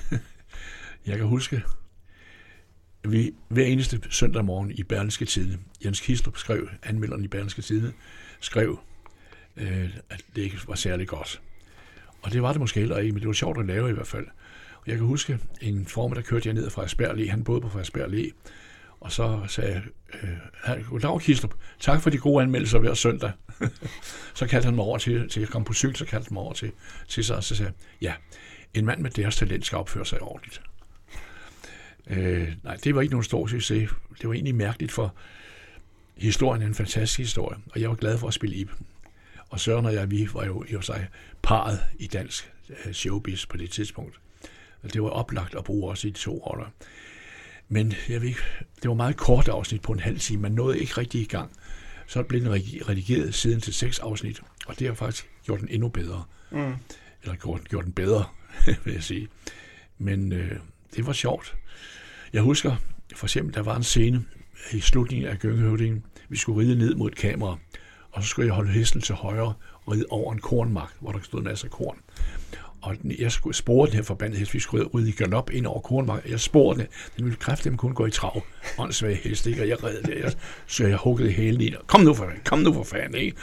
Jeg 1.06 1.16
kan 1.16 1.26
huske, 1.26 1.62
vi 3.08 3.34
hver 3.48 3.64
eneste 3.64 4.00
søndag 4.10 4.44
morgen 4.44 4.70
i 4.70 4.82
Berlingske 4.82 5.24
Tidene, 5.24 5.58
Jens 5.84 6.00
Kistrup 6.00 6.36
skrev, 6.36 6.68
anmelderen 6.82 7.24
i 7.24 7.28
Berlingske 7.28 7.62
Tidene, 7.62 7.92
skrev, 8.40 8.78
øh, 9.56 9.90
at 10.10 10.24
det 10.36 10.42
ikke 10.42 10.58
var 10.68 10.74
særlig 10.74 11.08
godt. 11.08 11.40
Og 12.22 12.32
det 12.32 12.42
var 12.42 12.52
det 12.52 12.60
måske 12.60 12.80
heller 12.80 12.98
ikke, 12.98 13.12
men 13.12 13.20
det 13.20 13.26
var 13.26 13.32
sjovt 13.32 13.58
at 13.58 13.66
lave 13.66 13.90
i 13.90 13.92
hvert 13.92 14.06
fald. 14.06 14.26
Og 14.74 14.86
jeg 14.86 14.96
kan 14.96 15.06
huske, 15.06 15.38
en 15.60 15.86
formiddag 15.86 16.24
kørte 16.24 16.48
jeg 16.48 16.54
ned 16.54 16.70
fra 16.70 16.84
Asperg 16.84 17.30
Han 17.30 17.44
boede 17.44 17.60
på 17.60 17.68
Frederiksberg 17.68 18.32
Og 19.00 19.12
så 19.12 19.40
sagde 19.48 19.72
jeg, 19.72 19.82
øh, 20.78 20.90
goddag 20.90 21.20
Kistrup, 21.20 21.54
tak 21.80 22.02
for 22.02 22.10
de 22.10 22.18
gode 22.18 22.42
anmeldelser 22.42 22.78
hver 22.78 22.94
søndag. 22.94 23.32
så 24.34 24.46
kaldte 24.46 24.66
han 24.66 24.74
mig 24.74 24.84
over 24.84 24.98
til, 24.98 25.28
til 25.28 25.40
jeg 25.40 25.48
kom 25.48 25.64
på 25.64 25.74
cykel, 25.74 25.96
så 25.96 26.04
kaldte 26.04 26.28
han 26.28 26.34
mig 26.34 26.42
over 26.42 26.52
til, 26.52 26.72
til 27.08 27.24
sig, 27.24 27.36
og 27.36 27.44
så 27.44 27.56
sagde 27.56 27.72
ja, 28.00 28.14
en 28.74 28.84
mand 28.84 29.00
med 29.00 29.10
deres 29.10 29.36
talent 29.36 29.66
skal 29.66 29.78
opføre 29.78 30.06
sig 30.06 30.22
ordentligt. 30.22 30.62
Øh, 32.06 32.52
nej, 32.64 32.76
det 32.84 32.94
var 32.94 33.00
ikke 33.00 33.12
nogen 33.14 33.24
stor 33.24 33.46
succes. 33.46 33.90
Det 34.20 34.28
var 34.28 34.34
egentlig 34.34 34.54
mærkeligt, 34.54 34.92
for 34.92 35.14
historien 36.16 36.62
er 36.62 36.66
en 36.66 36.74
fantastisk 36.74 37.18
historie, 37.18 37.58
og 37.70 37.80
jeg 37.80 37.88
var 37.88 37.94
glad 37.94 38.18
for 38.18 38.28
at 38.28 38.34
spille 38.34 38.56
i 38.56 38.66
Og 39.50 39.60
Søren 39.60 39.86
og 39.86 39.94
jeg, 39.94 40.10
vi 40.10 40.28
var 40.32 40.44
jo 40.44 40.64
i 40.64 40.82
sig 40.82 41.08
parret 41.42 41.80
i 41.98 42.06
dansk 42.06 42.52
øh, 42.70 42.92
showbiz 42.92 43.46
på 43.46 43.56
det 43.56 43.70
tidspunkt. 43.70 44.20
Og 44.82 44.94
det 44.94 45.02
var 45.02 45.08
oplagt 45.08 45.54
at 45.54 45.64
bruge 45.64 45.90
også 45.90 46.08
i 46.08 46.10
de 46.10 46.18
to 46.18 46.38
roller. 46.46 46.66
Men 47.68 47.94
jeg 48.08 48.20
ved 48.20 48.28
ikke, 48.28 48.40
det 48.82 48.88
var 48.88 48.94
meget 48.94 49.16
kort 49.16 49.48
afsnit 49.48 49.82
på 49.82 49.92
en 49.92 50.00
halv 50.00 50.18
time. 50.18 50.42
Man 50.42 50.52
nåede 50.52 50.78
ikke 50.78 50.92
rigtig 50.92 51.20
i 51.20 51.24
gang. 51.24 51.50
Så 52.06 52.22
blev 52.22 52.40
den 52.40 52.52
redigeret 52.88 53.34
siden 53.34 53.60
til 53.60 53.74
seks 53.74 53.98
afsnit, 53.98 54.42
og 54.66 54.78
det 54.78 54.86
har 54.86 54.94
faktisk 54.94 55.28
gjort 55.44 55.60
den 55.60 55.68
endnu 55.68 55.88
bedre. 55.88 56.24
Mm. 56.50 56.74
Eller 57.22 57.36
gjort, 57.36 57.68
gjort 57.68 57.84
den 57.84 57.92
bedre, 57.92 58.24
vil 58.84 58.94
jeg 58.94 59.02
sige. 59.02 59.28
Men 59.98 60.32
øh, 60.32 60.56
det 60.96 61.06
var 61.06 61.12
sjovt. 61.12 61.56
Jeg 62.34 62.42
husker 62.42 62.76
for 63.14 63.26
eksempel, 63.26 63.54
der 63.54 63.62
var 63.62 63.76
en 63.76 63.82
scene 63.82 64.24
i 64.72 64.80
slutningen 64.80 65.28
af 65.28 65.38
Gøngehøvdingen. 65.38 66.04
Vi 66.28 66.36
skulle 66.36 66.60
ride 66.60 66.78
ned 66.78 66.94
mod 66.94 67.10
et 67.10 67.16
kamera, 67.16 67.58
og 68.12 68.22
så 68.22 68.28
skulle 68.28 68.46
jeg 68.46 68.54
holde 68.54 68.70
hesten 68.70 69.00
til 69.00 69.14
højre 69.14 69.54
og 69.84 69.92
ride 69.92 70.04
over 70.10 70.32
en 70.32 70.38
kornmark, 70.38 70.92
hvor 71.00 71.12
der 71.12 71.18
stod 71.22 71.38
en 71.38 71.44
masse 71.44 71.68
korn. 71.68 71.98
Og 72.82 72.96
jeg 73.18 73.32
skulle 73.32 73.56
spore 73.56 73.86
den 73.86 73.94
her 73.94 74.02
forbandede 74.02 74.38
hest. 74.38 74.54
Vi 74.54 74.60
skulle 74.60 74.86
ride 74.94 75.08
i 75.08 75.12
galop 75.12 75.50
ind 75.50 75.66
over 75.66 75.80
kornmark. 75.80 76.30
Jeg 76.30 76.40
sporede 76.40 76.80
den. 76.80 76.88
Den 77.16 77.24
ville 77.24 77.36
kræfte 77.36 77.76
kun 77.76 77.94
gå 77.94 78.06
i 78.06 78.10
trav. 78.10 78.42
Åndssvage 78.78 79.16
hest, 79.16 79.46
ikke? 79.46 79.62
Og 79.62 79.68
jeg 79.68 79.84
redde 79.84 80.02
det. 80.02 80.20
Jeg, 80.22 80.32
så 80.66 80.86
jeg 80.86 80.96
huggede 80.96 81.32
hælen 81.32 81.60
i. 81.60 81.74
Kom 81.86 82.00
nu 82.00 82.14
for 82.14 82.24
fanden, 82.24 82.42
kom 82.44 82.58
nu 82.58 82.72
for 82.72 82.84
fanden, 82.84 83.14
ikke? 83.14 83.36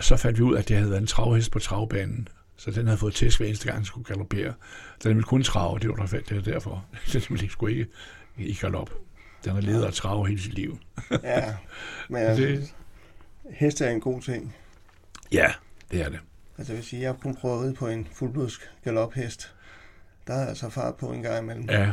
Så 0.00 0.16
fandt 0.16 0.38
vi 0.38 0.42
ud 0.42 0.54
af, 0.54 0.58
at 0.58 0.68
det 0.68 0.76
havde 0.76 0.90
været 0.90 1.00
en 1.00 1.06
travhest 1.06 1.50
på 1.50 1.58
travbanen. 1.58 2.28
Så 2.62 2.70
den 2.70 2.86
havde 2.86 2.98
fået 2.98 3.14
tæsk 3.14 3.38
hver 3.38 3.46
eneste 3.46 3.66
gang, 3.66 3.76
den 3.76 3.84
skulle 3.84 4.04
galopere. 4.04 4.54
Den 5.02 5.08
ville 5.08 5.22
kun 5.22 5.42
trave, 5.42 5.78
det 5.78 5.88
var 5.88 5.94
der 5.94 6.06
det 6.06 6.36
var 6.36 6.42
derfor. 6.42 6.86
Den 7.12 7.22
ville 7.28 7.42
ikke, 7.42 7.52
skulle 7.52 7.76
ikke 7.76 7.90
i 8.36 8.54
galop. 8.54 8.90
Den 9.44 9.52
har 9.52 9.60
ledet 9.60 9.84
af 9.84 9.92
trave 9.92 10.28
hele 10.28 10.42
sit 10.42 10.54
liv. 10.54 10.78
ja, 11.22 11.54
men 12.08 12.22
altså, 12.22 12.44
det... 12.44 12.74
heste 13.50 13.84
er 13.84 13.90
en 13.90 14.00
god 14.00 14.20
ting. 14.20 14.54
Ja, 15.32 15.52
det 15.90 16.00
er 16.00 16.08
det. 16.08 16.18
Altså 16.58 16.72
jeg 16.72 16.76
vil 16.76 16.86
sige, 16.86 17.02
jeg 17.02 17.08
har 17.08 17.16
kun 17.22 17.34
prøvet 17.34 17.58
at 17.58 17.64
ride 17.64 17.74
på 17.74 17.88
en 17.88 18.08
fuldblods 18.12 18.60
galophest. 18.84 19.54
Der 20.26 20.34
er 20.34 20.46
altså 20.46 20.68
fart 20.68 20.96
på 20.96 21.12
en 21.12 21.22
gang 21.22 21.44
imellem. 21.44 21.70
Ja, 21.70 21.92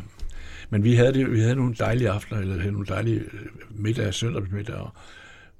men 0.69 0.83
vi 0.83 0.95
havde, 0.95 1.13
det, 1.13 1.31
vi 1.31 1.39
havde 1.39 1.55
nogle 1.55 1.75
dejlige 1.75 2.09
aftener, 2.09 2.41
eller 2.41 2.59
havde 2.59 2.71
nogle 2.71 2.87
dejlige 2.87 3.19
øh, 3.19 3.45
middage, 3.69 4.11
søndagsmiddag, 4.11 4.75
og 4.75 4.91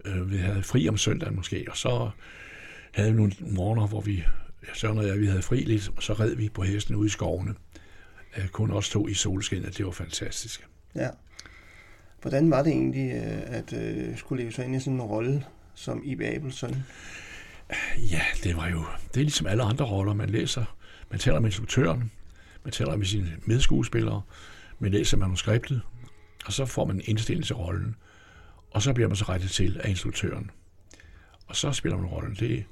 øh, 0.06 0.32
vi 0.32 0.38
havde 0.38 0.64
fri 0.64 0.90
om 0.90 0.98
søndagen 0.98 1.36
måske, 1.36 1.66
og 1.70 1.78
så 1.78 2.10
havde 2.94 3.12
vi 3.12 3.18
nogle 3.18 3.34
morgener, 3.42 3.88
hvor 3.88 4.02
vi 4.02 4.24
så 4.74 4.94
når 4.94 5.02
jeg, 5.02 5.20
vi 5.20 5.26
havde 5.26 5.42
fri 5.42 5.62
lidt, 5.62 5.92
så 6.00 6.14
red 6.14 6.36
vi 6.36 6.50
på 6.50 6.64
hesten 6.64 6.96
ude 6.96 7.06
i 7.06 7.10
skovene. 7.10 7.56
Øh, 8.38 8.48
kun 8.48 8.72
også 8.72 8.92
to 8.92 9.08
i 9.08 9.14
solskinnet, 9.14 9.78
det 9.78 9.86
var 9.86 9.92
fantastisk. 9.92 10.68
Ja. 10.96 11.10
Hvordan 12.22 12.52
var 12.52 12.64
det 12.64 12.72
egentlig, 12.72 13.12
øh, 13.12 13.42
at 13.46 13.74
øh, 13.74 14.18
skulle 14.18 14.44
leve 14.44 14.52
sig 14.52 14.66
ind 14.66 14.76
i 14.76 14.80
sådan 14.80 14.94
en 14.94 15.02
rolle 15.02 15.46
som 15.76 16.02
Ibe 16.04 16.26
Abelson? 16.28 16.84
Ja, 18.12 18.22
det 18.44 18.56
var 18.56 18.68
jo, 18.70 18.86
det 19.14 19.20
er 19.20 19.24
ligesom 19.24 19.48
alle 19.48 19.64
andre 19.64 19.86
roller, 19.86 20.14
man 20.14 20.30
læser. 20.30 20.76
Man 21.10 21.20
taler 21.20 21.40
med 21.40 21.50
instruktøren, 21.50 22.12
man 22.64 22.72
taler 22.72 22.96
med 22.96 23.06
sine 23.06 23.32
medskuespillere, 23.46 24.22
man 24.80 24.92
læser 24.92 25.18
manuskriptet, 25.18 25.82
og 26.46 26.54
så 26.54 26.66
får 26.66 26.86
man 26.86 26.96
en 26.96 27.02
indstilling 27.06 27.46
til 27.46 27.56
rollen. 27.56 27.96
Og 28.72 28.82
så 28.82 28.94
bliver 28.94 29.08
man 29.08 29.16
så 29.16 29.26
rettet 29.30 29.52
til 29.52 29.82
af 29.84 29.90
instruktøren. 29.90 30.52
Og 31.48 31.56
så 31.56 31.72
spiller 31.72 31.98
man 31.98 32.06
rollen. 32.06 32.36
Det, 32.40 32.66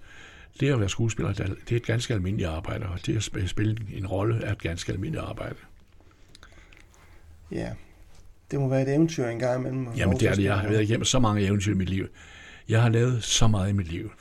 det 0.60 0.74
at 0.74 0.80
være 0.80 0.90
skuespiller, 0.90 1.34
det 1.34 1.72
er 1.72 1.76
et 1.76 1.86
ganske 1.86 2.14
almindeligt 2.14 2.50
arbejde, 2.50 2.86
og 2.86 3.06
det 3.06 3.16
at 3.16 3.50
spille 3.50 3.78
en 3.94 4.08
rolle 4.08 4.44
er 4.44 4.52
et 4.52 4.62
ganske 4.62 4.92
almindeligt 4.92 5.26
arbejde. 5.26 5.56
Ja, 7.52 7.72
det 8.52 8.60
må 8.60 8.68
være 8.68 8.82
et 8.82 8.90
eventyr 8.96 9.26
en 9.26 9.40
gang 9.40 9.60
imellem. 9.60 9.94
Jamen 9.94 10.20
det 10.20 10.28
er 10.28 10.34
det. 10.34 10.44
Jeg 10.44 10.60
har 10.60 10.70
været 10.70 10.84
igennem 10.84 11.06
så 11.06 11.20
mange 11.20 11.42
eventyr 11.42 11.72
i 11.72 11.76
mit 11.76 11.90
liv. 11.90 12.08
Jeg 12.70 12.82
har 12.82 12.90
lavet 12.90 13.24
så 13.24 13.48
meget 13.48 13.70
i 13.70 13.74
mit 13.74 13.88
liv. 13.88 14.12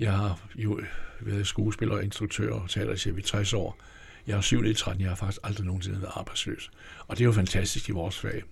Jeg 0.00 0.12
har 0.12 0.40
jo 0.54 0.80
været 1.20 1.46
skuespiller, 1.46 2.00
instruktør 2.00 2.52
og 2.52 2.70
teaterchef 2.70 3.18
i 3.18 3.22
60 3.22 3.52
år. 3.52 3.78
Jeg 4.26 4.36
er 4.36 4.40
7 4.40 4.74
13, 4.74 5.02
jeg 5.02 5.10
har 5.10 5.16
faktisk 5.16 5.40
aldrig 5.44 5.66
nogensinde 5.66 6.02
været 6.02 6.12
arbejdsløs. 6.14 6.70
Og 7.06 7.18
det 7.18 7.24
er 7.24 7.26
jo 7.26 7.32
fantastisk 7.32 7.88
i 7.88 7.92
vores 7.92 8.18
fag, 8.18 8.42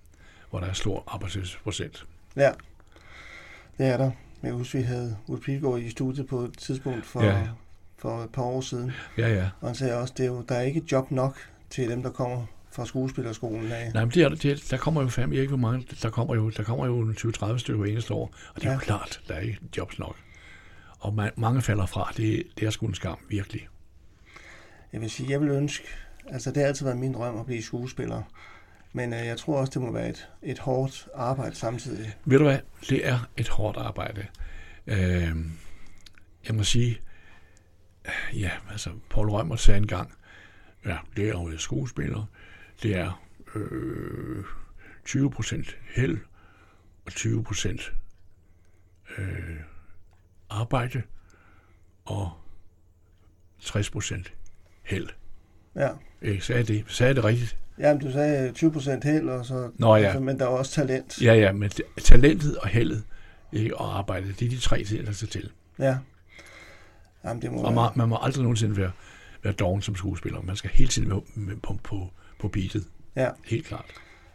hvor 0.50 0.60
der 0.60 0.66
er 0.66 0.72
stor 0.72 1.04
arbejdsløshedsprocent. 1.06 2.06
Ja, 2.36 2.50
det 3.78 3.86
er 3.86 3.96
der. 3.96 4.10
Jeg 4.42 4.52
husker, 4.52 4.78
vi 4.78 4.84
havde 4.84 5.16
Ulf 5.26 5.44
Pilgaard 5.44 5.78
i 5.78 5.90
studiet 5.90 6.26
på 6.26 6.40
et 6.40 6.58
tidspunkt 6.58 7.06
for, 7.06 7.22
ja. 7.22 7.48
for 7.98 8.22
et 8.22 8.30
par 8.30 8.42
år 8.42 8.60
siden. 8.60 8.92
Ja, 9.18 9.28
ja. 9.28 9.50
Og 9.60 9.68
han 9.68 9.74
sagde 9.74 9.96
også, 9.96 10.14
at 10.42 10.48
der 10.48 10.54
er 10.54 10.60
ikke 10.60 10.82
job 10.92 11.10
nok 11.10 11.36
til 11.70 11.90
dem, 11.90 12.02
der 12.02 12.10
kommer 12.10 12.46
fra 12.70 12.86
skuespillerskolen 12.86 13.72
af. 13.72 13.90
Nej, 13.94 14.04
men 14.04 14.14
det 14.14 14.22
er, 14.22 14.28
det, 14.28 14.66
der 14.70 14.76
kommer 14.76 15.02
jo 15.02 15.08
fem, 15.08 15.32
ikke 15.32 15.48
hvor 15.48 15.56
mange, 15.56 15.86
der 16.02 16.10
kommer 16.10 16.34
jo, 16.34 16.50
der 16.50 16.62
kommer 16.62 16.86
jo 16.86 17.12
20-30 17.12 17.58
stykker 17.58 17.84
eneste 17.84 18.14
år, 18.14 18.34
og 18.54 18.60
det 18.60 18.64
er 18.64 18.70
ja. 18.70 18.74
jo 18.74 18.80
klart, 18.80 19.20
der 19.28 19.34
er 19.34 19.40
ikke 19.40 19.58
jobs 19.76 19.98
nok. 19.98 20.16
Og 20.98 21.14
man, 21.14 21.30
mange 21.36 21.62
falder 21.62 21.86
fra, 21.86 22.12
det, 22.16 22.42
det 22.58 22.66
er 22.66 22.70
sgu 22.70 22.86
en 22.86 22.94
skam, 22.94 23.18
virkelig. 23.28 23.68
Jeg 24.92 25.00
vil 25.00 25.10
sige, 25.10 25.30
jeg 25.30 25.40
vil 25.40 25.48
ønske, 25.48 25.84
altså 26.26 26.50
det 26.50 26.56
har 26.56 26.68
altid 26.68 26.84
været 26.84 26.98
min 26.98 27.14
drøm 27.14 27.38
at 27.38 27.46
blive 27.46 27.62
skuespiller, 27.62 28.22
men 28.92 29.12
øh, 29.12 29.26
jeg 29.26 29.38
tror 29.38 29.58
også, 29.60 29.70
det 29.70 29.82
må 29.82 29.92
være 29.92 30.08
et, 30.08 30.28
et 30.42 30.58
hårdt 30.58 31.08
arbejde 31.14 31.54
samtidig. 31.54 32.16
Ved 32.24 32.38
du 32.38 32.44
hvad? 32.44 32.58
Det 32.88 33.06
er 33.06 33.18
et 33.36 33.48
hårdt 33.48 33.76
arbejde. 33.76 34.26
Øh, 34.86 35.36
jeg 36.48 36.54
må 36.54 36.64
sige, 36.64 37.00
ja, 38.34 38.50
altså 38.70 38.90
Paul 39.10 39.30
Rømer 39.30 39.56
sagde 39.56 39.78
engang, 39.78 40.12
ja, 40.86 40.98
det 41.16 41.24
er 41.24 41.28
jo 41.28 41.58
skuespiller, 41.58 42.24
det 42.82 42.96
er 42.96 43.22
øh, 43.54 44.44
20% 45.08 45.74
held 45.94 46.18
og 47.06 47.12
20% 47.12 47.92
øh, 49.18 49.56
arbejde 50.50 51.02
og 52.04 52.32
60% 53.60 54.24
held. 54.82 55.08
Ja. 55.76 55.90
Jeg 56.22 56.42
sagde 56.42 56.64
det, 56.64 56.84
sagde 56.88 57.14
det 57.14 57.24
rigtigt? 57.24 57.56
Jamen, 57.80 58.02
du 58.02 58.12
sagde 58.12 58.52
20 58.52 58.72
procent 58.72 59.04
held, 59.04 59.28
og 59.28 59.46
så, 59.46 59.70
Nå, 59.78 59.96
ja. 59.96 60.02
altså, 60.02 60.20
men 60.20 60.38
der 60.38 60.44
er 60.44 60.48
også 60.48 60.72
talent. 60.72 61.22
Ja, 61.22 61.34
ja, 61.34 61.52
men 61.52 61.70
talentet 62.02 62.56
og 62.56 62.68
heldet 62.68 63.02
ikke, 63.52 63.76
og 63.76 63.98
arbejdet, 63.98 64.40
det 64.40 64.46
er 64.46 64.50
de 64.50 64.58
tre 64.58 64.84
ting, 64.84 65.06
der 65.06 65.12
skal 65.12 65.28
til. 65.28 65.50
Ja. 65.78 65.96
Jamen, 67.24 67.42
det 67.42 67.52
må 67.52 67.62
og 67.62 67.74
man, 67.74 67.90
man 67.94 68.08
må 68.08 68.18
aldrig 68.22 68.42
nogensinde 68.42 68.76
være, 68.76 68.90
være 69.42 69.52
doven 69.52 69.82
som 69.82 69.96
skuespiller. 69.96 70.42
Man 70.42 70.56
skal 70.56 70.70
hele 70.70 70.88
tiden 70.88 71.10
være 71.10 71.56
på, 71.56 71.78
på, 71.82 72.08
på 72.40 72.48
beatet. 72.48 72.84
Ja. 73.16 73.28
Helt 73.46 73.66
klart. 73.66 73.84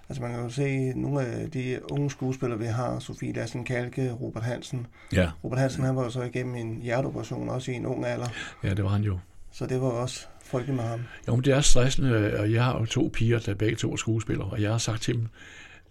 Altså 0.10 0.22
man 0.22 0.32
kan 0.32 0.44
jo 0.44 0.50
se 0.50 0.94
nogle 0.96 1.26
af 1.26 1.52
de 1.52 1.80
unge 1.92 2.12
skuespillere, 2.12 2.60
vi 2.60 2.66
har, 2.66 3.00
Sofie 3.00 3.34
Lassen 3.34 3.64
Kalke, 3.64 4.12
Robert 4.12 4.44
Hansen. 4.44 4.88
Ja. 5.14 5.32
Robert 5.44 5.60
Hansen, 5.60 5.84
han 5.84 5.96
var 5.96 6.04
jo 6.04 6.10
så 6.10 6.22
igennem 6.22 6.56
en 6.56 6.82
hjerteoperation, 6.82 7.50
også 7.50 7.72
i 7.72 7.76
en 7.76 7.86
ung 7.86 8.06
alder. 8.06 8.28
Ja, 8.64 8.74
det 8.74 8.84
var 8.84 8.90
han 8.90 9.02
jo. 9.02 9.20
Så 9.52 9.66
det 9.66 9.82
var 9.82 9.88
også 9.88 10.28
frygteligt 10.46 10.76
med 10.76 10.84
ham. 10.84 11.02
Jo, 11.28 11.36
men 11.36 11.44
det 11.44 11.54
er 11.54 11.62
stressende, 11.62 12.40
og 12.40 12.52
jeg 12.52 12.64
har 12.64 12.80
jo 12.80 12.86
to 12.86 13.12
piger, 13.14 13.40
der 13.40 13.54
begge 13.54 13.76
to 13.76 13.92
er 13.92 13.96
skuespillere, 13.96 14.48
og 14.50 14.62
jeg 14.62 14.72
har 14.72 14.78
sagt 14.78 15.02
til 15.02 15.16
dem, 15.16 15.28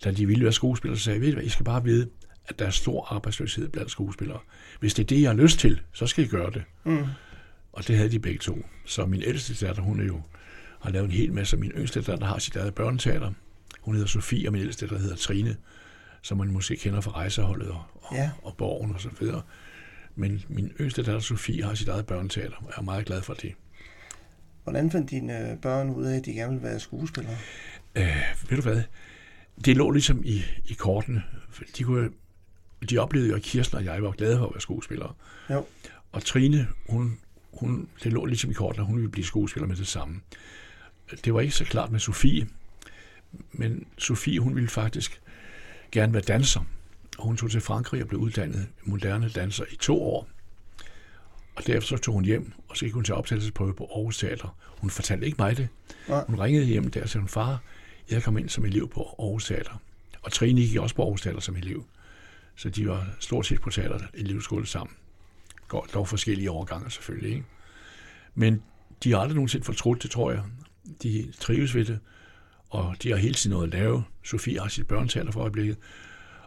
da 0.05 0.11
de 0.11 0.27
ville 0.27 0.45
være 0.45 0.53
skuespillere, 0.53 0.99
så 0.99 1.05
sagde 1.05 1.17
jeg, 1.17 1.23
ved 1.23 1.29
I 1.29 1.35
hvad, 1.35 1.45
I 1.45 1.49
skal 1.49 1.65
bare 1.65 1.85
vide, 1.85 2.09
at 2.47 2.59
der 2.59 2.67
er 2.67 2.71
stor 2.71 3.07
arbejdsløshed 3.15 3.69
blandt 3.69 3.91
skuespillere. 3.91 4.39
Hvis 4.81 4.95
det 4.95 5.03
er 5.03 5.07
det, 5.07 5.23
jeg 5.23 5.31
har 5.31 5.37
lyst 5.37 5.59
til, 5.59 5.81
så 5.93 6.07
skal 6.07 6.25
I 6.25 6.27
gøre 6.27 6.51
det. 6.51 6.63
Mm. 6.85 7.05
Og 7.73 7.89
det 7.89 7.97
havde 7.97 8.11
de 8.11 8.19
begge 8.19 8.39
to. 8.39 8.67
Så 8.87 9.07
min 9.07 9.23
ældste 9.23 9.67
datter, 9.67 9.83
hun 9.83 10.01
er 10.01 10.05
jo, 10.05 10.21
har 10.81 10.91
lavet 10.91 11.05
en 11.05 11.11
hel 11.11 11.33
masse. 11.33 11.57
Min 11.57 11.71
yngste 11.71 12.03
datter 12.03 12.27
har 12.27 12.39
sit 12.39 12.57
eget 12.57 12.75
børneteater. 12.75 13.33
Hun 13.81 13.95
hedder 13.95 14.09
Sofie, 14.09 14.49
og 14.49 14.53
min 14.53 14.63
ældste 14.63 14.87
datter 14.87 14.99
hedder 14.99 15.17
Trine, 15.17 15.57
som 16.23 16.39
man 16.39 16.53
måske 16.53 16.77
kender 16.77 17.01
fra 17.01 17.11
rejseholdet 17.11 17.69
og, 17.69 17.83
ja. 18.13 18.31
og 18.43 18.57
borgen 18.57 18.95
og 18.95 19.01
så 19.01 19.09
videre. 19.21 19.43
Men 20.15 20.43
min 20.49 20.73
yngste 20.81 21.03
datter 21.03 21.21
Sofie 21.21 21.65
har 21.65 21.75
sit 21.75 21.89
eget 21.89 22.07
børneteater, 22.07 22.57
og 22.57 22.67
jeg 22.67 22.75
er 22.77 22.83
meget 22.83 23.07
glad 23.07 23.23
for 23.23 23.35
det. 23.35 23.55
Hvordan 24.65 24.91
fandt 24.91 25.11
dine 25.11 25.59
børn 25.63 25.91
ud 25.91 26.05
af, 26.05 26.17
at 26.17 26.25
de 26.25 26.33
gerne 26.33 26.53
ville 26.53 26.69
være 26.69 26.81
skuespillere? 26.81 27.37
Øh, 27.95 28.17
ved 28.49 28.57
du 28.57 28.63
hvad? 28.63 28.83
Det 29.65 29.77
lå 29.77 29.91
ligesom 29.91 30.23
i, 30.25 30.43
i 30.65 30.73
kortene. 30.73 31.23
De 31.79 31.85
kunne, 31.85 32.11
de 32.91 32.99
oplevede 32.99 33.29
jo, 33.29 33.37
at 33.37 33.43
Kirsten 33.43 33.79
og 33.79 33.85
jeg 33.85 34.03
var 34.03 34.11
glade 34.11 34.39
for 34.39 34.47
at 34.47 34.55
være 34.55 34.61
skuespillere. 34.61 35.13
Jo. 35.51 35.67
Og 36.13 36.25
Trine, 36.25 36.69
hun, 36.89 37.19
hun, 37.53 37.89
det 38.05 38.13
lå 38.13 38.25
ligesom 38.25 38.51
i 38.51 38.55
korten, 38.55 38.81
at 38.81 38.87
hun 38.87 38.97
ville 38.97 39.11
blive 39.11 39.25
skuespiller 39.25 39.69
med 39.69 39.77
det 39.77 39.87
samme. 39.87 40.21
Det 41.25 41.35
var 41.35 41.41
ikke 41.41 41.55
så 41.55 41.65
klart 41.65 41.93
med 41.93 42.01
Sofie, 42.01 42.49
men 43.53 43.87
Sofie, 43.99 44.41
hun 44.41 44.55
ville 44.55 44.69
faktisk 44.69 45.21
gerne 45.93 46.13
være 46.13 46.23
danser. 46.23 46.61
Og 47.19 47.25
hun 47.25 47.37
tog 47.37 47.51
til 47.51 47.61
Frankrig 47.61 48.03
og 48.03 48.09
blev 48.09 48.21
uddannet 48.21 48.67
moderne 48.85 49.29
danser 49.29 49.65
i 49.71 49.77
to 49.77 50.03
år. 50.03 50.29
Og 51.57 51.67
derefter 51.67 51.97
så 51.97 52.03
tog 52.03 52.15
hun 52.15 52.25
hjem, 52.25 52.53
og 52.69 52.77
så 52.77 52.85
gik 52.85 52.95
hun 52.95 53.05
til 53.05 53.15
optagelsesprøve 53.15 53.75
på 53.75 53.85
Aarhus 53.95 54.19
Teater. 54.19 54.57
Hun 54.79 54.91
fortalte 54.91 55.27
ikke 55.27 55.37
mig 55.39 55.57
det. 55.57 55.69
Nej. 56.09 56.25
Hun 56.27 56.41
ringede 56.41 56.65
hjem 56.65 56.91
der 56.91 57.03
og 57.03 57.09
sagde, 57.09 57.23
hun, 57.23 57.29
far, 57.29 57.63
jeg 58.11 58.23
kom 58.23 58.39
ind 58.39 58.49
som 58.49 58.65
elev 58.65 58.89
på 58.89 59.01
Aarhus 59.19 59.47
Teater. 59.47 59.83
Og 60.23 60.33
Trine 60.33 60.61
gik 60.61 60.77
også 60.77 60.95
på 60.95 61.03
Aarhus 61.03 61.23
Teater 61.23 61.41
som 61.41 61.57
elev. 61.57 61.85
Så 62.57 62.71
de 62.71 62.89
var 62.89 63.07
stort 63.21 63.47
set 63.47 63.61
på 63.61 63.71
teater 63.71 63.99
elevskole 64.15 64.67
sammen. 64.67 64.97
Går 65.69 65.89
dog 65.95 66.09
forskellige 66.09 66.51
årgange 66.51 66.91
selvfølgelig, 66.91 67.31
ikke? 67.31 67.45
Men 68.35 68.63
de 69.05 69.13
har 69.13 69.19
aldrig 69.19 69.35
nogensinde 69.35 69.65
fortrudt 69.65 70.03
det, 70.03 70.11
tror 70.11 70.31
jeg. 70.31 70.43
De 71.03 71.33
trives 71.41 71.75
ved 71.75 71.85
det, 71.85 71.99
og 72.71 72.97
de 73.03 73.11
har 73.11 73.17
hele 73.17 73.35
tiden 73.35 73.55
noget 73.55 73.73
at 73.73 73.81
lave. 73.81 74.05
Sofie 74.25 74.61
har 74.61 74.69
sit 74.69 74.87
børneteater 74.87 75.33
for 75.33 75.41
øjeblikket, 75.41 75.77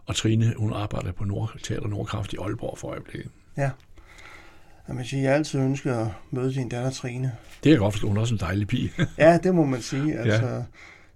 og 0.05 0.15
Trine, 0.15 0.53
hun 0.57 0.73
arbejder 0.73 1.11
på 1.11 1.23
Nord 1.23 1.55
Teater 1.63 1.87
Nordkraft 1.87 2.33
i 2.33 2.37
Aalborg 2.41 2.77
for 2.77 2.87
øjeblikket. 2.87 3.31
Ja. 3.57 3.71
Jeg 4.87 4.97
vil 4.97 5.05
sige, 5.07 5.23
jeg 5.23 5.33
altid 5.35 5.59
ønsker 5.59 5.99
at 5.99 6.07
møde 6.31 6.53
din 6.53 6.69
datter 6.69 6.89
Trine. 6.91 7.31
Det 7.63 7.69
jeg 7.69 7.79
godt 7.79 7.93
forstå, 7.93 8.07
hun 8.07 8.17
er 8.17 8.21
også 8.21 8.33
en 8.33 8.39
dejlig 8.39 8.67
pige. 8.67 8.91
Ja, 9.17 9.37
det 9.43 9.55
må 9.55 9.65
man 9.65 9.81
sige. 9.81 10.19
Altså, 10.19 10.47
ja. 10.47 10.61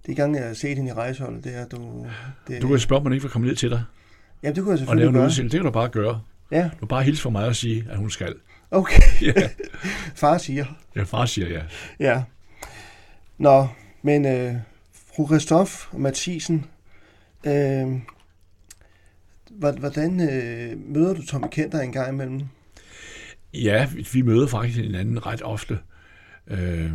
De 0.06 0.14
gange, 0.14 0.38
jeg 0.38 0.46
har 0.46 0.54
set 0.54 0.76
hende 0.76 0.90
i 0.90 0.92
rejseholdet, 0.94 1.44
det 1.44 1.56
er, 1.56 1.66
du... 1.66 2.06
Det, 2.48 2.62
Du 2.62 2.68
kan 2.68 2.78
spørge, 2.78 2.98
om 3.00 3.04
man 3.04 3.12
ikke 3.12 3.22
vil 3.22 3.30
komme 3.30 3.46
ned 3.48 3.56
til 3.56 3.70
dig 3.70 3.84
Ja, 4.42 4.48
det 4.52 4.56
kunne 4.56 4.64
jeg 4.64 4.70
og 4.72 4.76
lave 4.76 4.78
selvfølgelig 4.78 5.06
en 5.08 5.14
gøre. 5.14 5.26
udsendelse. 5.26 5.52
Det 5.52 5.60
kan 5.62 5.64
du 5.66 5.72
bare 5.72 5.88
gøre. 5.88 6.20
Ja, 6.50 6.70
Du 6.80 6.86
bare 6.86 7.02
hilse 7.02 7.22
for 7.22 7.30
mig 7.30 7.46
og 7.46 7.56
sige, 7.56 7.86
at 7.90 7.96
hun 7.98 8.10
skal. 8.10 8.34
okay. 8.70 9.02
Ja, 9.22 9.32
Far 10.14 10.38
siger. 10.38 10.64
ja 10.96 11.02
far 11.02 11.26
siger 11.26 11.48
ja. 11.48 11.62
Ja. 12.00 12.22
Nå, 13.38 13.66
men 14.02 14.26
øh, 14.26 14.54
fru 15.16 15.26
Christoph 15.26 15.70
Mathisen, 15.92 16.64
øh, 17.44 17.86
hvor- 19.50 19.78
hvordan 19.80 20.20
øh, 20.30 20.72
møder 20.94 21.14
du 21.14 21.26
Tommy 21.26 21.46
Kenter 21.50 21.80
en 21.80 21.92
gang 21.92 22.12
imellem? 22.12 22.40
Ja, 23.54 23.88
vi- 23.94 24.22
møder 24.22 24.46
faktisk 24.46 24.78
hinanden 24.78 25.26
ret 25.26 25.42
ofte. 25.42 25.78
Øh, 26.46 26.90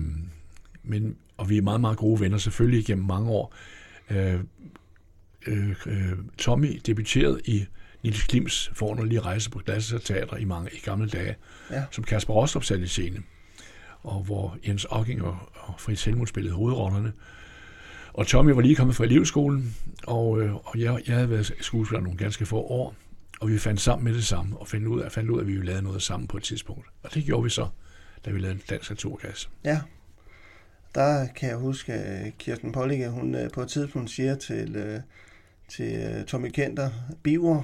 men, 0.84 1.16
og 1.38 1.50
vi 1.50 1.58
er 1.58 1.62
meget, 1.62 1.82
meget 1.82 1.98
gode 1.98 2.20
venner, 2.20 2.38
selvfølgelig 2.38 2.80
igennem 2.80 3.06
mange 3.06 3.30
år. 3.30 3.54
Øh, 4.10 4.40
øh, 5.48 5.70
øh, 5.86 6.12
Tommy 6.38 6.80
debuterede 6.86 7.40
i 7.46 7.66
Nils 8.04 8.24
Klims 8.24 8.72
forunderlige 8.74 9.20
rejse 9.20 9.50
på 9.50 9.62
Teater 10.00 10.38
i 10.38 10.44
mange 10.46 10.70
i 10.74 10.80
gamle 10.80 11.10
dage, 11.10 11.36
Ja. 11.72 11.84
som 11.92 12.04
Kasper 12.04 12.34
Rostrup 12.34 12.64
satte 12.64 12.84
i 12.84 12.88
scene, 12.88 13.24
og 14.04 14.24
hvor 14.24 14.58
Jens 14.68 14.86
Ocking 14.90 15.22
og, 15.24 15.38
og 15.54 15.74
Fritz 15.80 16.06
Helmut 16.06 16.30
spillede 16.30 16.56
hovedrollerne. 16.56 17.14
Og 18.14 18.28
Tommy 18.28 18.52
var 18.52 18.62
lige 18.62 18.76
kommet 18.76 18.96
fra 18.96 19.04
elevskolen, 19.04 19.76
og, 20.04 20.42
øh, 20.42 20.54
og 20.56 20.80
jeg, 20.80 21.02
jeg 21.08 21.16
havde 21.16 21.30
været 21.30 21.54
skuespiller 21.62 22.02
nogle 22.02 22.18
ganske 22.18 22.46
få 22.46 22.58
år, 22.62 22.96
og 23.40 23.50
vi 23.50 23.58
fandt 23.58 23.82
sammen 23.82 24.04
med 24.04 24.14
det 24.14 24.26
samme, 24.26 24.58
og 24.58 24.68
fandt 24.68 24.88
ud 24.88 25.02
af, 25.02 25.12
fandt 25.12 25.30
ud 25.30 25.38
af 25.38 25.42
at 25.42 25.48
vi 25.48 25.54
ville 25.56 25.72
lave 25.72 25.82
noget 25.82 26.02
sammen 26.02 26.28
på 26.28 26.38
et 26.38 26.44
tidspunkt. 26.44 26.88
Og 27.04 27.14
det 27.14 27.24
gjorde 27.26 27.44
vi 27.44 27.50
så, 27.50 27.68
da 28.26 28.32
vi 28.32 28.40
lavede 28.40 28.56
en 28.56 28.62
dansk 28.70 28.90
naturgas. 28.90 29.50
Ja. 29.64 29.80
Der 30.96 31.28
kan 31.28 31.50
jeg 31.50 31.58
huske, 31.58 31.94
at 31.94 32.38
Kirsten 32.38 32.72
Pollige, 32.72 33.10
hun 33.10 33.36
øh, 33.36 33.52
på 33.52 33.62
et 33.62 33.68
tidspunkt 33.68 34.10
siger 34.10 34.36
til, 34.36 34.76
øh, 34.76 35.00
til 35.70 35.96
øh, 35.96 36.26
Tommy 36.26 36.50
Kenter, 36.50 36.90
Biver, 37.24 37.62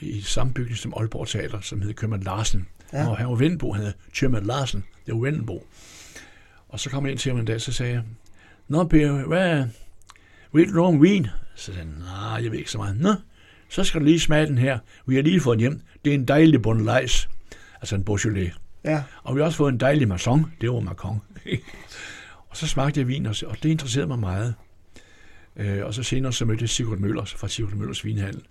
i 0.00 0.20
samme 0.20 0.54
bygning 0.54 0.78
som 0.78 0.94
Aalborg 0.96 1.28
Teater, 1.28 1.60
som 1.60 1.82
hed 1.82 1.94
købmand 1.94 2.22
Larsen. 2.22 2.68
Ja. 2.92 3.08
Og 3.08 3.16
han 3.16 3.28
var 3.28 3.34
Vendelbo, 3.34 3.72
han 3.72 3.84
hed 3.84 3.92
købmand 4.14 4.46
Larsen. 4.46 4.84
Det 5.06 5.14
var 5.14 5.20
Vendelbo. 5.20 5.66
Og 6.68 6.80
så 6.80 6.90
kom 6.90 7.04
jeg 7.04 7.10
ind 7.10 7.18
til 7.18 7.32
ham 7.32 7.40
en 7.40 7.46
dag, 7.46 7.60
så 7.60 7.72
sagde 7.72 7.92
jeg, 7.92 8.02
Nå, 8.68 8.84
Per, 8.84 9.26
hvad, 9.26 9.66
ved 10.52 10.66
du 10.66 10.72
noget 10.72 10.94
om 10.94 11.02
vin? 11.02 11.26
Så 11.54 11.64
sagde 11.64 11.78
han, 11.78 11.88
nej, 11.88 12.40
jeg 12.42 12.50
ved 12.50 12.58
ikke 12.58 12.70
så 12.70 12.78
meget. 12.78 13.00
Nå, 13.00 13.14
så 13.72 13.84
skal 13.84 14.00
du 14.00 14.04
lige 14.04 14.20
smage 14.20 14.46
den 14.46 14.58
her. 14.58 14.78
Vi 15.06 15.14
har 15.14 15.22
lige 15.22 15.40
fået 15.40 15.58
hjem. 15.58 15.80
Det 16.04 16.10
er 16.10 16.14
en 16.14 16.24
dejlig 16.24 16.62
Bonlais, 16.62 17.28
altså 17.80 17.94
en 17.94 18.04
Beaujolais. 18.04 18.52
Ja, 18.84 19.02
Og 19.22 19.34
vi 19.34 19.40
har 19.40 19.46
også 19.46 19.56
fået 19.56 19.72
en 19.72 19.80
dejlig 19.80 20.08
Macon. 20.08 20.52
Det 20.60 20.70
var 20.70 20.80
Macon. 20.80 21.20
og 22.48 22.56
så 22.56 22.66
smagte 22.66 23.00
jeg 23.00 23.08
vin, 23.08 23.26
og 23.26 23.62
det 23.62 23.64
interesserede 23.64 24.06
mig 24.06 24.18
meget. 24.18 24.54
Øh, 25.56 25.86
og 25.86 25.94
så 25.94 26.02
senere 26.02 26.32
så 26.32 26.44
mødte 26.44 26.62
jeg 26.62 26.68
Sigurd 26.68 26.98
Møller 26.98 27.24
fra 27.24 27.48
Sigurd 27.48 27.72
Møllers 27.72 28.04
Vinhandel, 28.04 28.42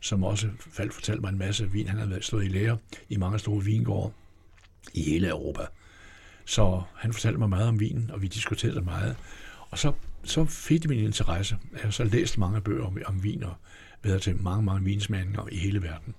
som 0.00 0.24
også 0.24 0.48
faldt 0.72 0.94
fortalte 0.94 1.20
mig 1.20 1.28
en 1.28 1.38
masse 1.38 1.70
vin. 1.70 1.88
Han 1.88 1.96
havde 1.96 2.10
været 2.10 2.24
stået 2.24 2.44
i 2.44 2.48
lære 2.48 2.78
i 3.08 3.16
mange 3.16 3.38
store 3.38 3.64
vingårde 3.64 4.12
i 4.94 5.02
hele 5.02 5.28
Europa. 5.28 5.62
Så 6.44 6.82
han 6.96 7.12
fortalte 7.12 7.38
mig 7.38 7.48
meget 7.48 7.68
om 7.68 7.80
vinen, 7.80 8.10
og 8.10 8.22
vi 8.22 8.26
diskuterede 8.26 8.80
meget. 8.80 9.16
Og 9.70 9.78
så, 9.78 9.92
så 10.24 10.44
fik 10.44 10.82
det 10.82 10.90
min 10.90 10.98
interesse. 10.98 11.56
Jeg 11.72 11.80
har 11.80 11.90
så 11.90 12.04
læst 12.04 12.38
mange 12.38 12.60
bøger 12.60 12.84
om, 12.84 12.98
om 13.06 13.22
vin 13.22 13.42
og 13.42 13.54
været 14.04 14.22
til 14.22 14.36
mange, 14.42 14.62
mange 14.62 14.84
vinsmagninger 14.84 15.48
i 15.52 15.56
hele 15.58 15.82
verden. 15.82 16.14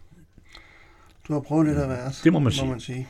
du 1.27 1.33
har 1.33 1.39
prøvet 1.39 1.65
lidt 1.67 1.77
af 1.77 1.87
hvert. 1.87 2.21
Det 2.23 2.33
må 2.33 2.39
man 2.39 2.51
sige. 2.51 2.65
Må 2.65 2.71
man 2.71 2.79
sige. 2.79 3.07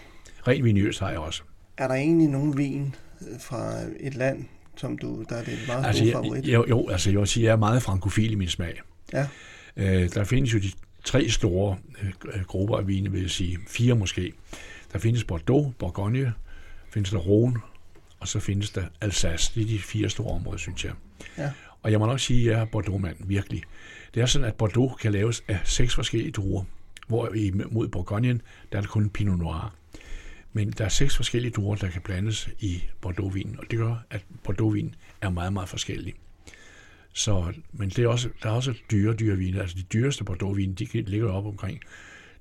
Ren 0.48 0.64
vinøs 0.64 1.00
har 1.00 1.10
jeg 1.10 1.20
også. 1.20 1.42
Er 1.78 1.88
der 1.88 1.96
egentlig 1.96 2.28
nogen 2.28 2.58
vin 2.58 2.96
øh, 3.22 3.40
fra 3.40 3.74
et 4.00 4.16
land, 4.16 4.46
som 4.76 4.98
du, 4.98 5.26
der 5.30 5.36
er 5.36 5.44
det 5.44 5.60
meget 5.68 5.68
store 5.68 5.88
Altså, 5.88 6.12
favorit? 6.12 6.48
jeg, 6.48 6.54
jo, 6.54 6.66
jo, 6.70 6.90
altså 6.90 7.10
jeg 7.12 7.20
vil 7.20 7.28
sige, 7.28 7.46
jeg 7.46 7.52
er 7.52 7.56
meget 7.58 7.84
frankofil 7.84 8.32
i 8.32 8.36
min 8.36 8.48
smag. 8.48 8.82
Ja. 9.14 9.28
Øh, 9.78 10.10
der 10.14 10.24
findes 10.24 10.54
jo 10.54 10.60
de 10.60 10.72
tre 11.04 11.30
store 11.30 11.78
øh, 12.34 12.44
grupper 12.44 12.78
af 12.78 12.88
vine, 12.88 13.12
vil 13.12 13.22
jeg 13.22 13.30
sige. 13.30 13.58
Fire 13.68 13.96
måske. 13.96 14.34
Der 14.94 15.00
findes 15.00 15.24
Bordeaux, 15.24 15.74
Bourgogne, 15.80 16.34
findes 16.94 17.10
der 17.10 17.20
Rhône, 17.20 17.60
og 18.20 18.28
så 18.28 18.40
findes 18.40 18.70
der 18.70 18.84
Alsace. 19.02 19.52
Det 19.56 19.62
er 19.64 19.68
de 19.68 19.80
fire 19.80 20.10
store 20.10 20.32
områder, 20.36 20.58
synes 20.58 20.86
jeg. 20.86 20.94
Ja. 21.38 21.52
Og 21.84 21.92
jeg 21.92 22.00
må 22.00 22.06
nok 22.06 22.20
sige, 22.20 22.50
at 22.50 22.56
jeg 22.56 22.62
er 22.62 22.66
Bordeaux-mand, 22.66 23.16
virkelig. 23.20 23.62
Det 24.16 24.22
er 24.22 24.26
sådan, 24.26 24.48
at 24.48 24.56
Bordeaux 24.56 24.96
kan 25.02 25.12
laves 25.12 25.44
af 25.48 25.60
seks 25.64 25.96
forskellige 25.96 26.32
druer, 26.32 26.64
hvor 27.08 27.30
mod 27.72 27.88
Bourgogne, 27.88 28.40
der 28.72 28.78
er 28.78 28.82
det 28.82 28.90
kun 28.90 29.10
Pinot 29.10 29.40
Noir. 29.40 29.76
Men 30.54 30.72
der 30.72 30.86
er 30.86 30.90
seks 30.90 31.16
forskellige 31.16 31.52
druer, 31.52 31.76
der 31.76 31.90
kan 31.90 32.02
blandes 32.02 32.50
i 32.60 32.84
Bordeaux-vinen, 33.02 33.60
og 33.60 33.66
det 33.72 33.80
gør, 33.80 33.96
at 34.10 34.26
Bordeaux-vin 34.44 34.96
er 35.22 35.30
meget, 35.30 35.54
meget 35.54 35.70
forskellig. 35.70 36.14
Så, 37.14 37.54
men 37.72 37.90
det 37.90 38.00
er 38.00 38.08
også, 38.08 38.30
der 38.44 38.50
er 38.50 38.54
også 38.54 38.74
dyre, 38.92 39.14
dyre 39.14 39.38
vine. 39.38 39.62
Altså 39.62 39.76
de 39.78 39.84
dyreste 39.84 40.24
Bordeaux-vine, 40.24 40.74
de 40.74 40.86
ligger 41.02 41.32
op 41.32 41.46
omkring 41.46 41.80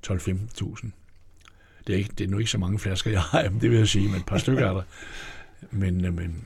12-15.000. 0.06 0.90
Det 1.86 1.92
er, 1.92 1.98
ikke, 1.98 2.10
det 2.18 2.24
er 2.24 2.28
nu 2.28 2.38
ikke 2.38 2.50
så 2.50 2.58
mange 2.58 2.78
flasker, 2.78 3.10
jeg 3.10 3.20
har 3.22 3.38
af 3.38 3.50
dem, 3.50 3.60
det 3.60 3.70
vil 3.70 3.78
jeg 3.78 3.88
sige, 3.88 4.08
men 4.08 4.16
et 4.16 4.26
par 4.26 4.38
stykker 4.38 4.66
er 4.66 4.72
der. 4.72 4.82
Men, 5.70 6.04
øh, 6.04 6.14
men, 6.14 6.44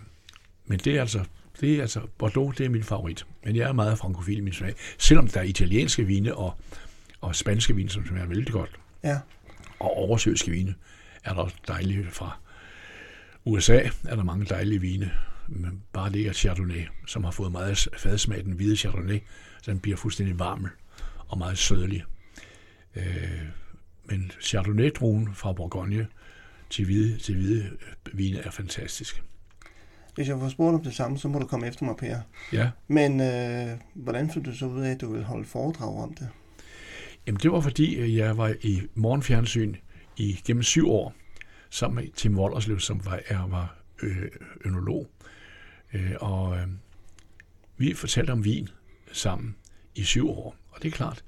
men 0.66 0.78
det 0.78 0.96
er 0.96 1.00
altså, 1.00 1.24
det 1.60 1.76
er 1.76 1.82
altså, 1.82 2.00
Bordeaux, 2.18 2.56
det 2.56 2.66
er 2.66 2.70
min 2.70 2.82
favorit. 2.84 3.26
Men 3.44 3.56
jeg 3.56 3.68
er 3.68 3.72
meget 3.72 3.98
frankofil 3.98 4.38
i 4.38 4.40
min 4.40 4.52
smag. 4.52 4.74
Selvom 4.98 5.28
der 5.28 5.40
er 5.40 5.44
italienske 5.44 6.04
vine 6.04 6.34
og, 6.34 6.54
og 7.20 7.36
spanske 7.36 7.74
vine, 7.74 7.90
som 7.90 8.06
smager 8.06 8.26
vældig 8.26 8.52
godt. 8.52 8.70
Ja, 9.04 9.18
Og 9.78 9.96
oversøiske 9.96 10.50
vine 10.50 10.74
er 11.24 11.34
der 11.34 11.40
også 11.40 11.56
dejlige 11.68 12.06
fra 12.10 12.38
USA. 13.44 13.80
Er 14.04 14.16
der 14.16 14.24
mange 14.24 14.44
dejlige 14.44 14.80
vine. 14.80 15.12
Men 15.48 15.82
bare 15.92 16.12
det 16.12 16.26
er 16.26 16.32
Chardonnay, 16.32 16.86
som 17.06 17.24
har 17.24 17.30
fået 17.30 17.52
meget 17.52 17.88
fadsmag, 17.98 18.44
den 18.44 18.52
hvide 18.52 18.76
Chardonnay. 18.76 19.18
Så 19.62 19.70
den 19.70 19.80
bliver 19.80 19.96
fuldstændig 19.96 20.38
varm 20.38 20.66
og 21.28 21.38
meget 21.38 21.58
sødlig. 21.58 22.04
Øh, 22.96 23.42
men 24.04 24.32
Chardonnay-druen 24.40 25.34
fra 25.34 25.52
Bourgogne 25.52 26.06
til 26.70 26.84
hvide, 26.84 27.18
til 27.18 27.34
hvide 27.34 27.70
vine 28.12 28.38
er 28.38 28.50
fantastisk. 28.50 29.22
Hvis 30.18 30.28
jeg 30.28 30.38
får 30.38 30.48
spurgt 30.48 30.74
om 30.74 30.82
det 30.82 30.94
samme, 30.94 31.18
så 31.18 31.28
må 31.28 31.38
du 31.38 31.46
komme 31.46 31.66
efter 31.66 31.84
mig, 31.84 31.96
Per. 31.96 32.20
Ja, 32.52 32.70
Men 32.88 33.20
øh, 33.20 33.78
hvordan 33.94 34.30
fandt 34.30 34.46
du 34.46 34.54
så 34.54 34.66
ud 34.66 34.82
af, 34.82 34.90
at 34.90 35.00
du 35.00 35.10
ville 35.12 35.24
holde 35.24 35.44
foredrag 35.44 36.02
om 36.02 36.14
det? 36.14 36.28
Jamen, 37.26 37.40
det 37.42 37.52
var 37.52 37.60
fordi, 37.60 37.96
øh, 37.96 38.16
jeg 38.16 38.38
var 38.38 38.54
i 38.60 38.82
morgenfjernsyn 38.94 39.74
i 40.16 40.40
gennem 40.44 40.62
syv 40.62 40.90
år, 40.90 41.14
sammen 41.70 42.04
med 42.04 42.12
Tim 42.12 42.38
Wollerslev, 42.38 42.80
som 42.80 43.04
var, 43.04 43.20
er, 43.26 43.46
var 43.48 43.76
øh, 44.02 44.30
ønolog. 44.64 45.06
Øh, 45.92 46.12
og 46.20 46.56
øh, 46.56 46.66
vi 47.76 47.94
fortalte 47.94 48.30
om 48.30 48.44
vin 48.44 48.68
sammen 49.12 49.56
i 49.94 50.02
syv 50.02 50.30
år. 50.30 50.56
Og 50.70 50.82
det 50.82 50.88
er 50.88 50.92
klart, 50.92 51.24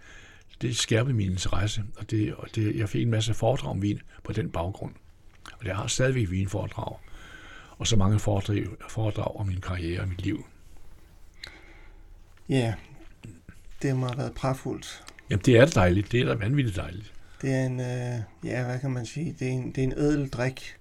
det 0.62 0.76
skærpede 0.76 1.14
min 1.14 1.30
interesse, 1.30 1.82
og, 1.96 2.10
det, 2.10 2.34
og 2.34 2.48
det, 2.54 2.76
jeg 2.76 2.88
fik 2.88 3.02
en 3.02 3.10
masse 3.10 3.34
foredrag 3.34 3.70
om 3.70 3.82
vin 3.82 4.00
på 4.24 4.32
den 4.32 4.50
baggrund. 4.50 4.94
Og 5.58 5.66
jeg 5.66 5.76
har 5.76 5.86
stadigvæk 5.86 6.30
vinforedrag, 6.30 6.96
og 7.80 7.86
så 7.86 7.96
mange 7.96 8.18
foredrag, 8.18 8.66
foredrag 8.88 9.36
om 9.36 9.46
min 9.46 9.60
karriere 9.60 10.00
og 10.00 10.08
mit 10.08 10.22
liv. 10.22 10.44
Ja, 12.48 12.74
det 13.82 13.96
må 13.96 14.06
have 14.06 14.18
været 14.18 14.34
pragtfuldt. 14.34 15.04
Jamen, 15.30 15.42
det 15.46 15.56
er 15.58 15.66
dejligt. 15.66 16.12
Det 16.12 16.20
er 16.20 16.24
da 16.24 16.34
vanvittigt 16.34 16.76
dejligt. 16.76 17.12
Det 17.42 17.50
er 17.54 17.66
en, 17.66 17.80
øh, 17.80 18.20
ja, 18.44 18.64
hvad 18.64 18.78
kan 18.80 18.90
man 18.90 19.06
sige, 19.06 19.36
det 19.38 19.48
er 19.48 19.52
en, 19.52 19.66
det 19.72 19.78
er 19.78 19.82
en 19.82 19.92
ædel 19.92 20.28
drik. 20.28 20.76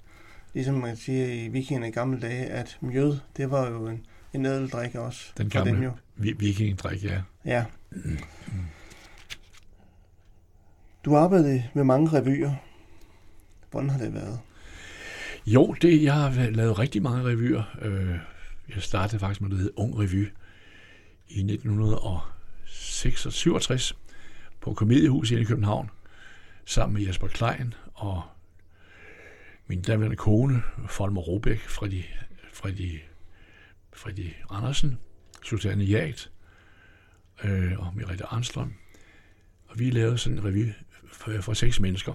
Ligesom 0.54 0.76
man 0.76 0.98
siger 0.98 1.26
i 1.34 1.48
vikingerne 1.48 1.88
i 1.88 1.92
gamle 1.92 2.20
dage, 2.22 2.46
at 2.46 2.78
mjød, 2.82 3.18
det 3.38 3.52
var 3.52 3.70
jo 3.70 3.88
en, 3.88 4.06
en 4.34 4.46
ædel 4.46 4.70
drik 4.70 4.96
også. 4.96 5.32
Den 5.38 5.50
gamle 5.50 5.84
jo. 5.84 5.92
vi- 6.16 6.36
vikingedrik, 6.40 7.04
ja. 7.04 7.22
Ja. 7.46 7.66
Du 11.06 11.16
arbejdede 11.16 11.64
med 11.74 11.84
mange 11.84 12.10
revyer. 12.20 12.54
Hvordan 13.72 13.90
har 13.90 13.98
det 14.00 14.14
været? 14.14 14.40
Jo, 15.46 15.76
det, 15.82 16.04
jeg 16.04 16.14
har 16.14 16.50
lavet 16.50 16.80
rigtig 16.80 17.02
mange 17.02 17.24
revyer. 17.24 17.64
Øh, 17.82 18.16
jeg 18.76 18.84
startede 18.84 19.20
faktisk 19.20 19.42
med 19.42 19.50
noget, 19.50 19.60
der 19.60 19.66
hed 19.66 19.74
Ung 19.76 20.00
Revy 20.00 20.28
i 21.28 21.40
1967 21.40 23.98
på 24.62 24.74
Komediehuset 24.74 25.40
i 25.40 25.44
København, 25.44 25.90
sammen 26.66 26.94
med 26.94 27.02
Jesper 27.08 27.28
Klein 27.28 27.74
og 27.94 28.24
min 29.68 29.82
daværende 29.82 30.16
kone, 30.16 30.62
Folmer 30.88 31.22
Robæk, 31.22 31.60
Freddy, 31.60 32.04
Freddy, 32.54 33.00
Freddy 33.94 34.30
Andersen, 34.50 35.00
Susanne 35.44 35.84
Jagt 35.84 36.32
øh, 37.44 37.80
og 37.80 37.94
Merete 37.96 38.26
Arnstrøm. 38.26 38.74
Og 39.68 39.80
vi 39.80 39.90
lavede 39.90 40.18
sådan 40.18 40.38
en 40.38 40.46
revy 40.46 40.72
for, 41.12 41.42
for 41.42 41.54
seks 41.54 41.80
mennesker. 41.80 42.14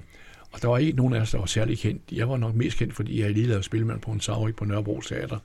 Og 0.54 0.62
der 0.62 0.68
var 0.68 0.78
ikke 0.78 0.92
nogen 0.92 1.14
af 1.14 1.20
os, 1.20 1.30
der 1.30 1.38
var 1.38 1.46
særlig 1.46 1.78
kendt. 1.78 2.02
Jeg 2.12 2.28
var 2.28 2.36
nok 2.36 2.54
mest 2.54 2.78
kendt, 2.78 2.94
fordi 2.94 3.20
jeg 3.20 3.30
lige 3.30 3.46
lavede 3.46 3.62
spilmand 3.62 4.00
på 4.00 4.10
en 4.10 4.20
Saurik 4.20 4.56
på 4.56 4.64
Nørrebro 4.64 5.00
Teater. 5.00 5.38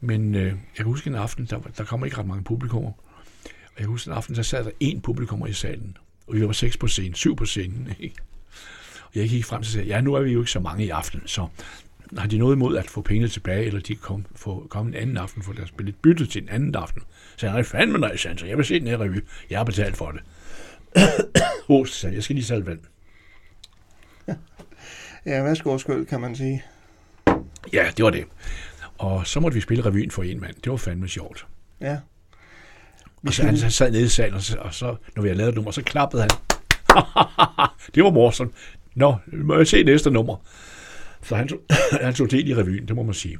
Men 0.00 0.34
øh, 0.34 0.44
jeg 0.44 0.56
kan 0.76 0.84
huske 0.84 1.10
en 1.10 1.14
aften, 1.14 1.46
der, 1.50 1.58
der 1.78 1.84
kom 1.84 2.04
ikke 2.04 2.18
ret 2.18 2.26
mange 2.26 2.44
publikummer. 2.44 2.92
Og 3.44 3.78
jeg 3.78 3.86
husker 3.86 4.10
en 4.10 4.16
aften, 4.16 4.34
der 4.36 4.42
sad 4.42 4.64
der 4.64 4.70
én 4.84 5.00
publikummer 5.00 5.46
i 5.46 5.52
salen. 5.52 5.96
Og 6.26 6.34
vi 6.34 6.46
var 6.46 6.52
seks 6.52 6.76
på 6.76 6.86
scenen, 6.86 7.14
syv 7.14 7.36
på 7.36 7.44
scenen. 7.44 7.94
Ikke? 7.98 8.14
Og 9.04 9.10
jeg 9.14 9.28
gik 9.28 9.44
frem 9.44 9.62
til 9.62 9.68
at 9.68 9.72
sige, 9.72 9.84
ja, 9.84 10.00
nu 10.00 10.14
er 10.14 10.20
vi 10.20 10.32
jo 10.32 10.40
ikke 10.40 10.50
så 10.50 10.60
mange 10.60 10.84
i 10.84 10.88
aften, 10.88 11.22
så 11.26 11.46
har 12.18 12.26
de 12.26 12.38
noget 12.38 12.56
imod 12.56 12.76
at 12.76 12.90
få 12.90 13.02
pengene 13.02 13.28
tilbage, 13.28 13.66
eller 13.66 13.80
de 13.80 13.94
kan 13.94 14.02
komme, 14.02 14.24
få, 14.36 14.66
komme 14.70 14.90
en 14.90 14.94
anden 15.02 15.16
aften 15.16 15.42
for 15.42 15.52
deres 15.52 15.70
billet 15.70 15.94
byttet 15.96 16.30
til 16.30 16.42
en 16.42 16.48
anden 16.48 16.74
aften. 16.74 17.02
Så 17.36 17.46
jeg 17.46 17.52
nej, 17.52 17.62
fandme 17.62 17.98
nej, 17.98 18.16
sagde 18.16 18.48
jeg 18.48 18.56
vil 18.56 18.64
se 18.64 18.80
den 18.80 18.88
her 18.88 19.00
revy. 19.00 19.24
Jeg 19.50 19.58
har 19.58 19.64
betalt 19.64 19.96
for 19.96 20.10
det. 20.10 20.20
Host, 21.68 21.94
sagde 21.94 22.14
jeg 22.14 22.22
skal 22.22 22.36
lige 22.36 22.44
salve 22.44 22.66
vand. 22.66 22.80
Ja, 25.26 25.42
værsgo 25.42 25.78
kan 26.08 26.20
man 26.20 26.36
sige. 26.36 26.64
Ja, 27.72 27.86
det 27.96 28.04
var 28.04 28.10
det. 28.10 28.24
Og 28.98 29.26
så 29.26 29.40
måtte 29.40 29.54
vi 29.54 29.60
spille 29.60 29.84
revyen 29.84 30.10
for 30.10 30.22
en 30.22 30.40
mand. 30.40 30.54
Det 30.64 30.70
var 30.70 30.76
fandme 30.76 31.08
sjovt. 31.08 31.46
Ja. 31.80 31.98
Og 33.26 33.32
så 33.32 33.42
han, 33.42 33.56
han 33.56 33.70
sad 33.70 33.90
nede 33.90 34.04
i 34.04 34.08
salen, 34.08 34.34
og 34.34 34.42
så, 34.42 34.58
og 34.58 34.74
så 34.74 34.96
når 35.16 35.22
vi 35.22 35.28
havde 35.28 35.38
lavet 35.38 35.48
et 35.48 35.54
nummer, 35.54 35.70
så 35.70 35.82
klappede 35.82 36.22
han. 36.22 36.30
det 37.94 38.04
var 38.04 38.10
morsomt. 38.10 38.54
Nå, 38.94 39.16
må 39.32 39.56
jeg 39.56 39.66
se 39.66 39.82
næste 39.82 40.10
nummer. 40.10 40.36
Så 41.22 41.36
han 41.36 41.48
tog, 41.48 41.58
han 42.02 42.14
tog 42.14 42.30
del 42.30 42.48
i 42.48 42.54
revyen, 42.54 42.88
det 42.88 42.96
må 42.96 43.02
man 43.02 43.14
sige. 43.14 43.38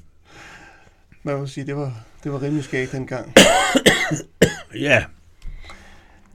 Vil 1.24 1.32
jeg 1.32 1.49
sige, 1.49 1.66
det 1.66 1.76
var, 1.76 1.93
det 2.24 2.32
var 2.32 2.43
rimelig 2.43 2.64
skægt 2.64 2.93
dengang. 2.93 3.32
Ja, 4.74 5.05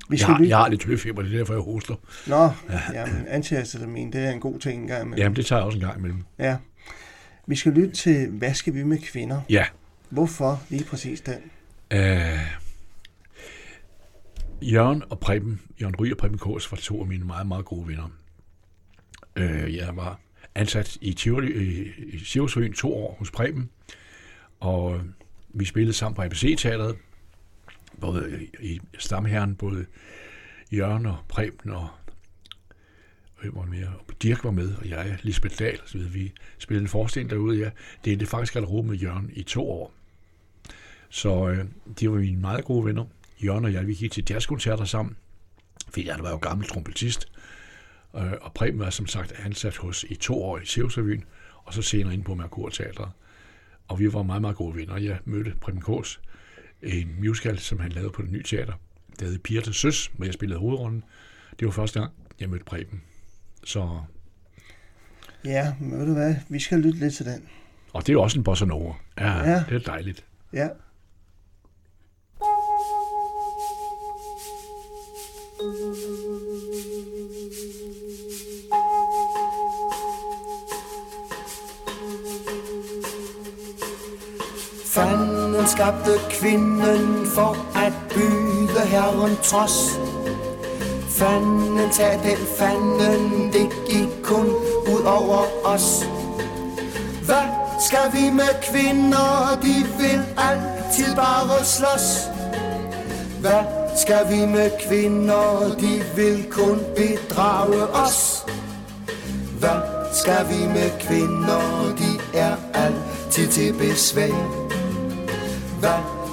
Vi 0.10 0.18
jeg 0.18 0.28
har, 0.28 0.38
lytte... 0.38 0.50
jeg 0.50 0.58
har 0.58 0.70
lidt 0.70 0.86
høfeber, 0.86 1.22
det 1.22 1.34
er 1.34 1.38
derfor, 1.38 1.54
jeg 1.54 1.62
hoster. 1.62 1.96
Nå, 2.28 2.50
jamen, 2.94 3.26
antihistamin, 3.28 4.14
det 4.14 4.22
er 4.26 4.32
en 4.32 4.40
god 4.40 4.60
ting 4.60 4.82
engang 4.82 5.02
imellem. 5.02 5.18
Jamen, 5.24 5.36
det 5.36 5.46
tager 5.46 5.60
jeg 5.60 5.66
også 5.66 5.78
en 5.78 5.84
gang 5.86 5.98
imellem. 6.00 6.24
Ja. 6.40 6.58
Vi 7.48 7.56
skal 7.56 7.72
lytte 7.72 7.96
til, 7.96 8.30
hvad 8.30 8.54
skal 8.54 8.74
vi 8.74 8.84
med 8.84 8.98
kvinder? 9.00 9.42
Ja, 9.50 9.66
Hvorfor 10.10 10.62
lige 10.70 10.84
præcis 10.84 11.22
den? 11.22 11.36
øh, 11.92 12.40
Jørgen 14.62 15.04
og 15.10 15.20
Preben, 15.20 15.62
Jørgen 15.82 15.96
Ry 15.96 16.12
og 16.12 16.18
Preben 16.18 16.38
Kås 16.38 16.72
var 16.72 16.78
to 16.78 17.02
af 17.02 17.08
mine 17.08 17.26
meget, 17.26 17.48
meget 17.48 17.66
gode 17.66 17.88
venner. 17.88 18.10
Øh, 19.36 19.76
jeg 19.76 19.96
var 19.96 20.20
ansat 20.56 20.98
i 21.02 21.18
Sivsøen 22.26 22.74
to 22.74 22.94
år 22.96 23.16
hos 23.20 23.32
Preben, 23.32 23.70
og 24.60 25.02
vi 25.50 25.66
spillede 25.66 25.94
sammen 25.94 26.16
på 26.16 26.22
ABC-teateret, 26.22 26.96
både 28.02 28.48
i, 28.60 28.80
Stamherren, 28.98 29.56
både 29.56 29.86
Jørgen 30.72 31.06
og 31.06 31.18
Preben 31.28 31.72
og 31.72 31.88
hvem 33.42 33.56
var 33.56 33.66
mere? 33.66 33.94
Og 34.08 34.14
Dirk 34.22 34.44
var 34.44 34.52
med, 34.52 34.76
og 34.76 34.90
jeg, 34.90 35.18
Lisbeth 35.22 35.60
Dahl, 35.60 35.80
så 35.86 35.98
videre. 35.98 36.14
Vi 36.14 36.34
spillede 36.58 36.82
en 36.82 36.88
forestilling 36.88 37.30
derude. 37.30 37.60
Jeg 37.60 37.72
det 38.20 38.28
faktisk 38.28 38.54
garderobe 38.54 38.88
med 38.88 38.98
Jørgen 38.98 39.30
i 39.34 39.44
to 39.44 39.70
år. 39.70 39.94
Så 41.10 41.50
øh, 41.50 41.66
de 42.00 42.12
var 42.12 42.18
mine 42.18 42.42
meget 42.42 42.66
gode 42.66 42.86
venner. 42.86 43.06
Jørgen 43.44 43.66
og 43.66 43.74
jeg, 43.74 43.88
vi 43.88 43.94
gik 43.94 44.12
til 44.12 44.26
jazzkoncerter 44.30 44.86
sammen, 44.86 45.18
fordi 45.90 46.08
jeg 46.08 46.18
var 46.20 46.30
jo 46.30 46.38
gammel 46.38 46.68
trompetist. 46.68 47.32
Øh, 48.16 48.34
og 48.42 48.54
Preben 48.54 48.80
var 48.80 48.90
som 48.90 49.08
sagt 49.08 49.32
ansat 49.32 49.78
hos 49.78 50.06
i 50.10 50.16
to 50.16 50.44
år 50.44 50.58
i 50.58 50.66
Sjævsrevyen, 50.66 51.24
og 51.64 51.74
så 51.74 51.82
senere 51.82 52.14
inde 52.14 52.24
på 52.26 52.36
Merkur 52.36 52.70
Teatret. 52.70 53.10
Og 53.88 54.00
vi 54.00 54.14
var 54.14 54.24
meget, 54.24 54.42
meget 54.42 54.58
gode 54.58 54.76
venner. 54.76 54.98
Jeg 54.98 55.20
mødte 55.26 55.54
Preben 55.62 55.82
Kås 55.82 56.22
en 56.86 57.16
musical, 57.20 57.60
som 57.60 57.80
han 57.80 57.92
lavede 57.92 58.12
på 58.12 58.22
det 58.22 58.32
nye 58.32 58.44
teater. 58.44 58.74
Det 59.20 59.28
hed 59.28 59.40
Piger 59.40 59.62
til 59.62 59.74
Søs, 59.74 60.12
hvor 60.16 60.26
jeg 60.26 60.34
spillede 60.34 60.60
hovedrollen. 60.60 61.04
Det 61.60 61.66
var 61.66 61.72
første 61.72 62.00
gang, 62.00 62.12
jeg 62.40 62.50
mødte 62.50 62.66
Preben. 62.66 63.02
Så, 63.64 64.00
Ja, 65.46 65.74
men 65.80 66.00
ved 66.00 66.06
du 66.08 66.14
hvad? 66.14 66.36
Vi 66.50 66.60
skal 66.60 66.80
lytte 66.80 67.00
lidt 67.00 67.14
til 67.14 67.26
den. 67.26 67.44
og 67.94 68.02
det 68.02 68.10
er 68.10 68.14
jo 68.14 68.22
også 68.22 68.38
en 68.40 68.44
bossa 68.44 68.66
nova. 68.66 68.94
Ja, 69.18 69.32
Ja. 69.38 69.50
ja. 69.52 69.64
det 69.70 69.76
er 69.76 69.80
dejligt. 69.92 70.26
Ja. 70.54 70.68
Fanden 85.66 85.78
skabte 85.78 86.20
kvinden 86.30 87.28
for 87.36 87.58
at 87.76 87.94
byde 88.14 88.80
herren 88.86 89.38
trods. 89.44 90.00
Fanden 91.10 91.90
tag 91.92 92.20
den 92.24 92.38
fanden, 92.58 93.54
det 93.54 93.70
gik 93.90 94.10
kun 94.24 94.46
ud 94.94 95.02
over 95.06 95.46
os. 95.64 96.06
Hvad 97.26 97.48
skal 97.88 98.14
vi 98.14 98.30
med 98.30 98.72
kvinder, 98.72 99.60
de 99.62 99.76
vil 100.00 100.22
altid 100.38 101.16
bare 101.16 101.66
slås. 101.66 102.30
Hvad 103.40 103.64
skal 103.98 104.30
vi 104.30 104.46
med 104.46 104.72
kvinder, 104.88 105.76
de 105.80 106.04
vil 106.16 106.46
kun 106.52 106.80
bedrage 106.96 107.88
os. 107.88 108.46
Hvad 109.60 109.82
skal 110.14 110.46
vi 110.50 110.68
med 110.68 110.90
kvinder, 111.00 111.96
de 111.98 112.38
er 112.40 112.56
altid 112.74 113.48
til 113.48 113.74
besvær. 113.74 114.65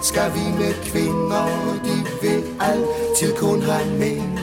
Skal 0.03 0.33
vi 0.35 0.59
med 0.59 0.75
kvinder, 0.85 1.47
de 1.85 2.27
vil 2.27 2.45
altid 2.61 3.37
kun 3.37 3.63
have 3.63 3.99
mænd. 3.99 4.39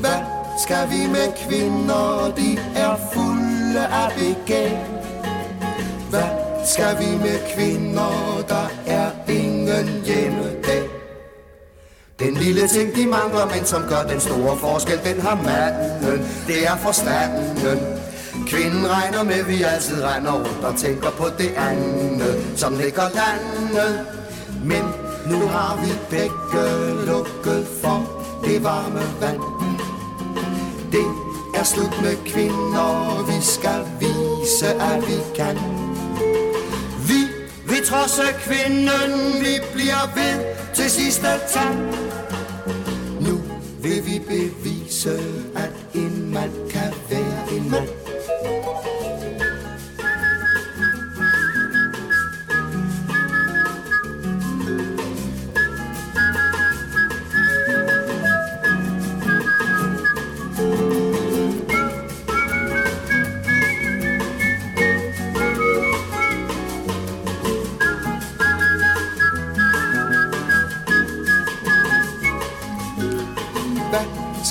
Hvad 0.00 0.20
skal 0.64 0.90
vi 0.90 1.06
med 1.06 1.28
kvinder, 1.46 2.32
de 2.36 2.58
er 2.76 2.96
fulde 3.12 3.86
af 3.86 4.12
begær. 4.18 4.78
Hvad 6.10 6.30
skal 6.64 6.98
vi 6.98 7.18
med 7.18 7.38
kvinder, 7.54 8.44
der 8.48 8.70
er 8.86 9.10
ingen 9.28 10.02
hjemme 10.04 10.44
dag. 10.66 10.88
Den 12.18 12.34
lille 12.34 12.68
ting, 12.68 12.94
de 12.94 13.06
mangler, 13.06 13.46
men 13.54 13.64
som 13.64 13.82
gør 13.88 14.02
den 14.02 14.20
store 14.20 14.56
forskel, 14.56 15.00
den 15.04 15.20
har 15.20 15.36
manden, 15.36 16.28
det 16.46 16.66
er 16.66 16.76
forstanden. 16.76 17.78
Kvinden 18.46 18.90
regner 18.90 19.22
med, 19.22 19.44
vi 19.44 19.62
altid 19.62 20.02
regner 20.02 20.32
rundt 20.32 20.64
og 20.64 20.76
tænker 20.76 21.10
på 21.10 21.26
det 21.38 21.52
andet, 21.56 22.52
som 22.56 22.76
ligger 22.76 23.02
landet. 23.02 24.19
Men 24.64 24.84
nu 25.26 25.46
har 25.46 25.76
vi 25.84 25.92
begge 26.10 26.66
lukket 27.06 27.66
for 27.82 27.98
det 28.44 28.64
varme 28.64 29.02
vand. 29.20 29.40
Det 30.92 31.06
er 31.54 31.64
slut 31.64 32.02
med 32.02 32.16
kvinder, 32.26 33.24
vi 33.26 33.44
skal 33.44 33.82
vise, 34.00 34.66
at 34.66 35.08
vi 35.08 35.18
kan. 35.34 35.56
Vi 37.08 37.20
vil 37.66 37.86
trodse 37.86 38.22
kvinden, 38.46 39.40
vi 39.40 39.54
bliver 39.72 40.14
ved 40.14 40.44
til 40.74 40.90
sidste 40.90 41.28
tand. 41.52 41.78
Nu 43.20 43.40
vil 43.82 44.06
vi 44.06 44.18
bevise, 44.28 45.20
at 45.56 45.72
en 45.94 46.30
mand 46.32 46.70
kan 46.70 46.92
være 47.10 47.56
en 47.56 47.70
mand. 47.70 47.99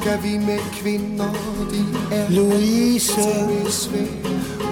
Skal 0.01 0.23
vi 0.23 0.37
med 0.37 0.59
kvinder, 0.73 1.31
de 1.71 1.81
er 2.15 2.29
Louise, 2.29 3.21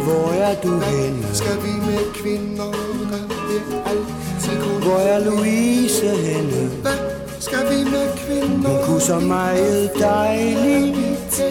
hvor 0.03 0.31
er 0.31 0.55
du 0.61 0.79
henne? 0.79 1.27
Skal 1.33 1.57
vi 1.63 1.71
med 1.85 2.13
kvinder, 2.13 2.71
der 3.11 3.17
er 3.55 3.89
altid 3.89 4.61
kun? 4.61 4.81
Hvor 4.81 4.97
er 4.97 5.19
Louise 5.19 6.07
henne? 6.07 6.69
Hvad 6.81 6.97
skal 7.39 7.59
vi 7.69 7.83
med 7.83 8.07
kvinder? 8.17 8.69
Hun 8.69 8.85
kunne 8.85 9.01
så 9.01 9.19
meget 9.19 9.91
dejligt. 9.99 11.43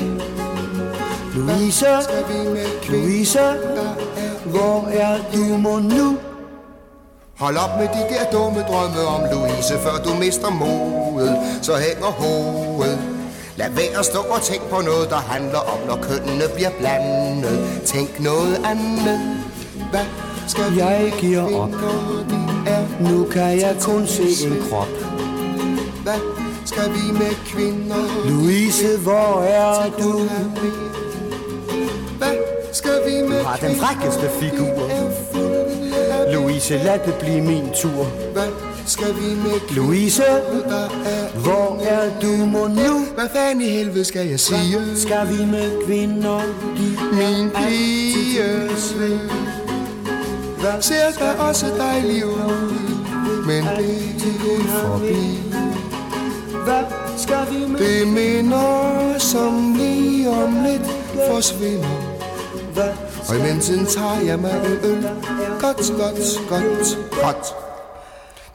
Louise, 1.34 1.86
Louise, 2.88 3.38
hvor 4.44 4.88
er 4.92 5.18
du 5.34 5.56
må 5.56 5.78
nu? 5.78 6.16
Hold 7.38 7.56
op 7.56 7.78
med 7.80 7.88
de 7.88 8.14
der 8.14 8.30
dumme 8.32 8.60
drømme 8.60 9.00
om 9.06 9.20
Louise, 9.32 9.74
før 9.78 10.02
du 10.04 10.14
mister 10.14 10.50
modet, 10.50 11.36
så 11.62 11.72
hænger 11.76 12.06
hovedet. 12.06 13.15
Lad 13.56 13.70
være 13.70 13.98
at 13.98 14.04
stå 14.04 14.18
og 14.18 14.42
tænk 14.42 14.62
på 14.62 14.80
noget, 14.80 15.10
der 15.10 15.16
handler 15.16 15.58
om, 15.58 15.78
når 15.86 15.98
kønnene 16.02 16.44
bliver 16.54 16.70
blandet. 16.78 17.82
Tænk 17.84 18.20
noget 18.20 18.56
andet. 18.64 19.20
Hvad 19.90 20.06
skal 20.48 20.64
Jeg 20.76 21.12
giver 21.20 21.42
op. 21.62 21.70
Nu 23.00 23.24
kan 23.24 23.60
jeg 23.60 23.76
kun 23.80 24.06
se 24.06 24.46
en 24.46 24.62
krop. 24.70 24.88
Hvad 26.02 26.20
skal 26.64 26.92
vi 26.92 27.12
med 27.12 27.34
kvinder? 27.46 28.28
Louise, 28.30 28.98
hvor 28.98 29.42
er 29.42 29.90
du? 30.00 30.12
Hvad 32.18 32.36
skal 32.72 32.98
vi 33.06 33.28
med 33.28 33.44
har 33.44 33.56
den 33.56 33.76
frækkeste 33.76 34.30
figur. 34.40 34.90
Louise, 36.32 36.78
lad 36.78 36.98
det 37.06 37.14
blive 37.14 37.40
min 37.40 37.68
tur. 37.74 38.04
Hvad 38.32 38.75
skal 38.86 39.14
vi 39.16 39.34
med 39.34 39.74
Louise, 39.76 40.22
hvor 41.34 41.78
er 41.82 42.20
du 42.20 42.46
må 42.46 42.66
nu? 42.66 43.04
Hvad 43.14 43.28
fanden 43.34 43.60
i 43.60 43.68
helvede 43.68 44.04
skal 44.04 44.26
jeg 44.28 44.40
sige? 44.40 44.96
Skal 44.96 45.28
vi 45.28 45.44
med 45.44 45.86
kvinder, 45.86 46.40
de 46.76 46.98
Min 47.12 47.50
pige 47.50 48.16
Ser 50.80 51.10
der 51.18 51.32
også 51.32 51.66
dejlig 51.78 52.26
ud. 52.26 52.76
Men 53.46 53.64
det 53.64 53.96
er 54.14 54.68
forbi 54.68 55.42
Hvad 56.64 56.84
skal 57.18 57.46
vi 57.50 57.66
med? 57.66 57.78
Det 57.78 58.08
minder 58.08 59.18
som 59.18 59.74
lige 59.78 60.30
om 60.30 60.64
lidt 60.64 60.90
forsvinder. 61.30 62.16
Hvad 62.74 62.88
Og 63.28 63.36
i 63.36 63.38
mellemtiden 63.38 63.86
tager 63.86 64.20
jeg 64.26 64.38
mig 64.38 64.50
en 64.66 64.90
øl. 64.90 65.02
Godt, 65.60 65.92
godt, 65.98 66.48
godt, 66.48 66.98
godt 67.22 67.65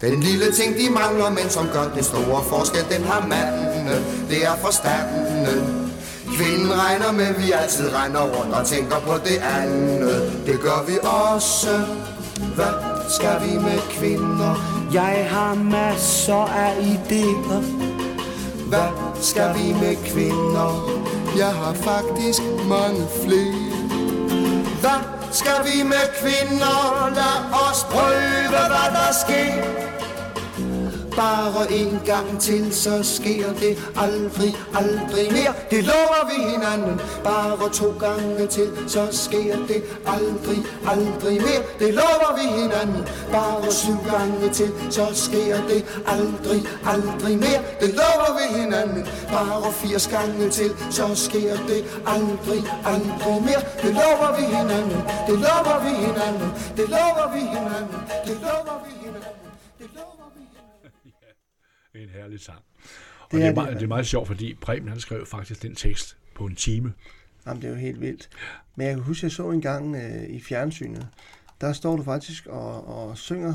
Den 0.02 0.20
lille 0.20 0.52
ting 0.52 0.76
de 0.76 0.90
mangler, 0.90 1.30
men 1.30 1.50
som 1.50 1.68
gør 1.74 1.92
den 1.96 2.04
store 2.04 2.44
forskel 2.44 2.86
Den 2.90 3.04
har 3.04 3.28
manden, 3.28 3.88
det 4.30 4.46
er 4.46 4.56
forstanden 4.56 5.82
Kvinden 6.38 6.74
regner 6.80 7.12
med, 7.12 7.34
vi 7.44 7.52
altid 7.52 7.94
regner 7.94 8.22
rundt 8.22 8.54
og 8.54 8.66
tænker 8.66 9.00
på 9.00 9.14
det 9.26 9.42
andet 9.60 10.44
Det 10.46 10.60
gør 10.60 10.86
vi 10.88 10.98
også 11.04 11.86
Hvad 12.56 12.74
skal 13.10 13.36
vi 13.46 13.58
med 13.58 13.80
kvinder? 13.90 14.82
Jeg 14.94 15.28
har 15.30 15.54
masser 15.54 16.46
af 16.46 16.74
idéer. 16.80 17.62
Hvad 18.70 18.90
skal 19.22 19.56
vi 19.56 19.74
med 19.74 19.96
kvinder? 20.06 21.02
Jeg 21.38 21.54
har 21.54 21.74
faktisk 21.74 22.42
mange 22.68 23.08
flere. 23.24 23.81
Hvad 24.82 25.00
skal 25.32 25.60
vi 25.66 25.84
med 25.84 26.06
kvinder? 26.22 27.10
Lad 27.16 27.40
os 27.66 27.84
prøve, 27.92 28.50
hvad 28.50 28.70
der 28.96 29.12
sker. 29.24 29.54
Bare 31.16 31.72
en 31.72 32.02
gang 32.06 32.40
til, 32.40 32.74
så 32.74 33.04
sker 33.04 33.54
det 33.54 33.78
aldrig, 33.98 34.56
aldrig 34.74 35.32
mere. 35.32 35.54
Det 35.72 35.84
lover 35.84 36.22
vi 36.32 36.52
hinanden. 36.52 37.02
Bare 37.24 37.70
to 37.70 37.94
gange 38.00 38.48
til, 38.48 38.70
så 38.88 39.08
sker 39.12 39.56
det 39.68 39.84
aldrig, 40.08 40.60
aldrig 40.88 41.42
mere. 41.42 41.64
Det 41.80 41.94
lover 41.94 42.32
vi 42.38 42.62
hinanden. 42.62 43.04
Bare 43.32 43.72
syv 43.72 43.98
gange 44.12 44.50
til, 44.54 44.72
så 44.90 45.06
sker 45.14 45.58
det 45.70 45.86
aldrig, 46.08 46.62
aldrig 46.86 47.38
mere. 47.38 47.62
Det 47.82 47.90
lover 48.00 48.32
vi 48.38 48.60
hinanden. 48.60 49.06
Bare 49.32 49.72
80 49.72 50.08
gange 50.08 50.50
til, 50.50 50.72
så 50.90 51.16
sker 51.16 51.56
det 51.68 51.86
aldrig, 52.08 52.62
aldrig 52.86 53.42
mere. 53.48 53.64
Det 53.84 53.94
lover 54.00 54.30
vi 54.38 54.46
hinanden. 54.46 55.02
Det 55.28 55.36
lover 55.46 55.78
vi 55.86 55.90
hinanden. 56.06 56.50
Det 56.78 56.90
lover 56.90 57.28
vi 57.34 57.40
hinanden. 57.40 58.00
Det 58.28 58.38
lover 58.42 58.78
vi 58.84 58.90
hinanden. 58.92 59.01
En 62.04 62.10
herlig 62.10 62.40
sang. 62.40 62.60
Og 63.20 63.32
Det 63.32 63.38
det, 63.38 63.40
er 63.40 63.44
er, 63.44 63.48
det, 63.48 63.56
meget, 63.56 63.68
mand. 63.70 63.78
det 63.80 63.84
er 63.84 63.88
meget 63.88 64.08
sjovt, 64.08 64.28
fordi 64.28 64.54
Preben 64.62 64.88
han 64.88 65.00
skrev 65.00 65.26
faktisk 65.26 65.62
den 65.62 65.76
tekst 65.76 66.18
på 66.36 66.46
en 66.46 66.56
time. 66.56 66.94
Jamen, 67.48 67.62
det 67.62 67.68
er 67.68 67.72
jo 67.72 67.78
helt 67.80 68.02
vildt. 68.02 68.30
Men 68.76 68.88
jeg 68.88 68.96
kan 68.96 69.04
huske, 69.04 69.26
jeg 69.26 69.32
så 69.32 69.50
en 69.50 69.62
gang 69.62 69.96
øh, 69.96 70.24
i 70.30 70.42
fjernsynet, 70.42 71.08
der 71.62 71.74
står 71.74 71.96
du 71.98 72.04
faktisk 72.04 72.46
og, 72.48 72.88
og 72.88 73.18
synger 73.18 73.54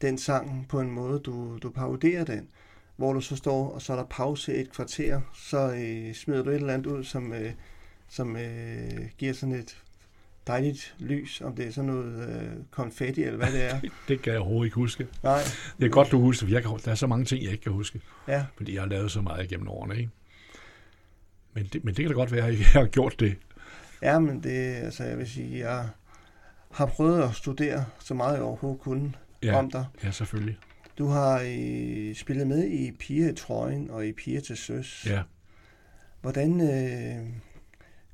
den 0.00 0.18
sang 0.18 0.66
på 0.68 0.80
en 0.80 0.90
måde, 0.90 1.18
du, 1.20 1.58
du 1.62 1.70
paroderer 1.70 2.24
den, 2.24 2.48
hvor 2.96 3.12
du 3.12 3.20
så 3.20 3.36
står, 3.36 3.70
og 3.70 3.82
så 3.82 3.92
er 3.92 3.96
der 3.96 4.04
pause 4.10 4.54
et 4.54 4.72
kvarter, 4.72 5.20
så 5.34 5.72
øh, 5.72 6.14
smider 6.14 6.42
du 6.42 6.50
et 6.50 6.54
eller 6.54 6.74
andet 6.74 6.86
ud, 6.86 7.04
som, 7.04 7.32
øh, 7.32 7.52
som 8.08 8.36
øh, 8.36 9.08
giver 9.18 9.32
sådan 9.32 9.54
et 9.54 9.82
dejligt 10.46 10.94
lys, 10.98 11.40
om 11.40 11.56
det 11.56 11.66
er 11.66 11.70
sådan 11.72 11.90
noget 11.90 12.28
øh, 12.28 12.48
konfetti, 12.70 13.22
eller 13.22 13.36
hvad 13.36 13.52
det 13.52 13.64
er. 13.64 13.80
Det 14.08 14.22
kan 14.22 14.32
jeg 14.32 14.40
overhovedet 14.40 14.66
ikke 14.66 14.74
huske. 14.74 15.06
Nej, 15.22 15.40
Det 15.78 15.84
er 15.86 15.90
godt, 15.90 16.10
du 16.10 16.20
husker, 16.20 16.46
for 16.46 16.52
jeg 16.52 16.62
kan, 16.62 16.70
der 16.84 16.90
er 16.90 16.94
så 16.94 17.06
mange 17.06 17.24
ting, 17.24 17.42
jeg 17.44 17.52
ikke 17.52 17.62
kan 17.62 17.72
huske, 17.72 18.00
ja. 18.28 18.44
fordi 18.56 18.74
jeg 18.74 18.82
har 18.82 18.88
lavet 18.88 19.10
så 19.10 19.20
meget 19.20 19.48
gennem 19.48 19.68
årene. 19.68 19.96
Ikke? 19.98 20.10
Men, 21.54 21.68
det, 21.72 21.84
men 21.84 21.94
det 21.94 22.04
kan 22.04 22.08
da 22.08 22.14
godt 22.14 22.32
være, 22.32 22.46
at 22.46 22.58
jeg 22.58 22.66
har 22.66 22.86
gjort 22.86 23.20
det. 23.20 23.36
Ja, 24.02 24.18
men 24.18 24.42
det, 24.42 24.74
altså, 24.74 25.04
jeg 25.04 25.18
vil 25.18 25.28
sige, 25.30 25.58
jeg 25.58 25.88
har 26.70 26.86
prøvet 26.86 27.22
at 27.22 27.34
studere 27.34 27.84
så 28.00 28.14
meget 28.14 28.34
jeg 28.34 28.42
overhovedet 28.42 28.80
kunne 28.80 29.12
Ja, 29.42 29.56
om 29.58 29.70
dig. 29.70 29.84
ja 30.04 30.10
selvfølgelig. 30.10 30.56
Du 30.98 31.06
har 31.06 31.42
øh, 31.46 32.14
spillet 32.14 32.46
med 32.46 32.64
i 32.68 32.92
Piger 32.92 33.32
i 33.32 33.34
trøjen 33.34 33.90
og 33.90 34.06
i 34.06 34.12
Piger 34.12 34.40
til 34.40 34.56
søs. 34.56 35.06
Ja. 35.08 35.22
Hvordan 36.20 36.60
øh, 36.60 37.26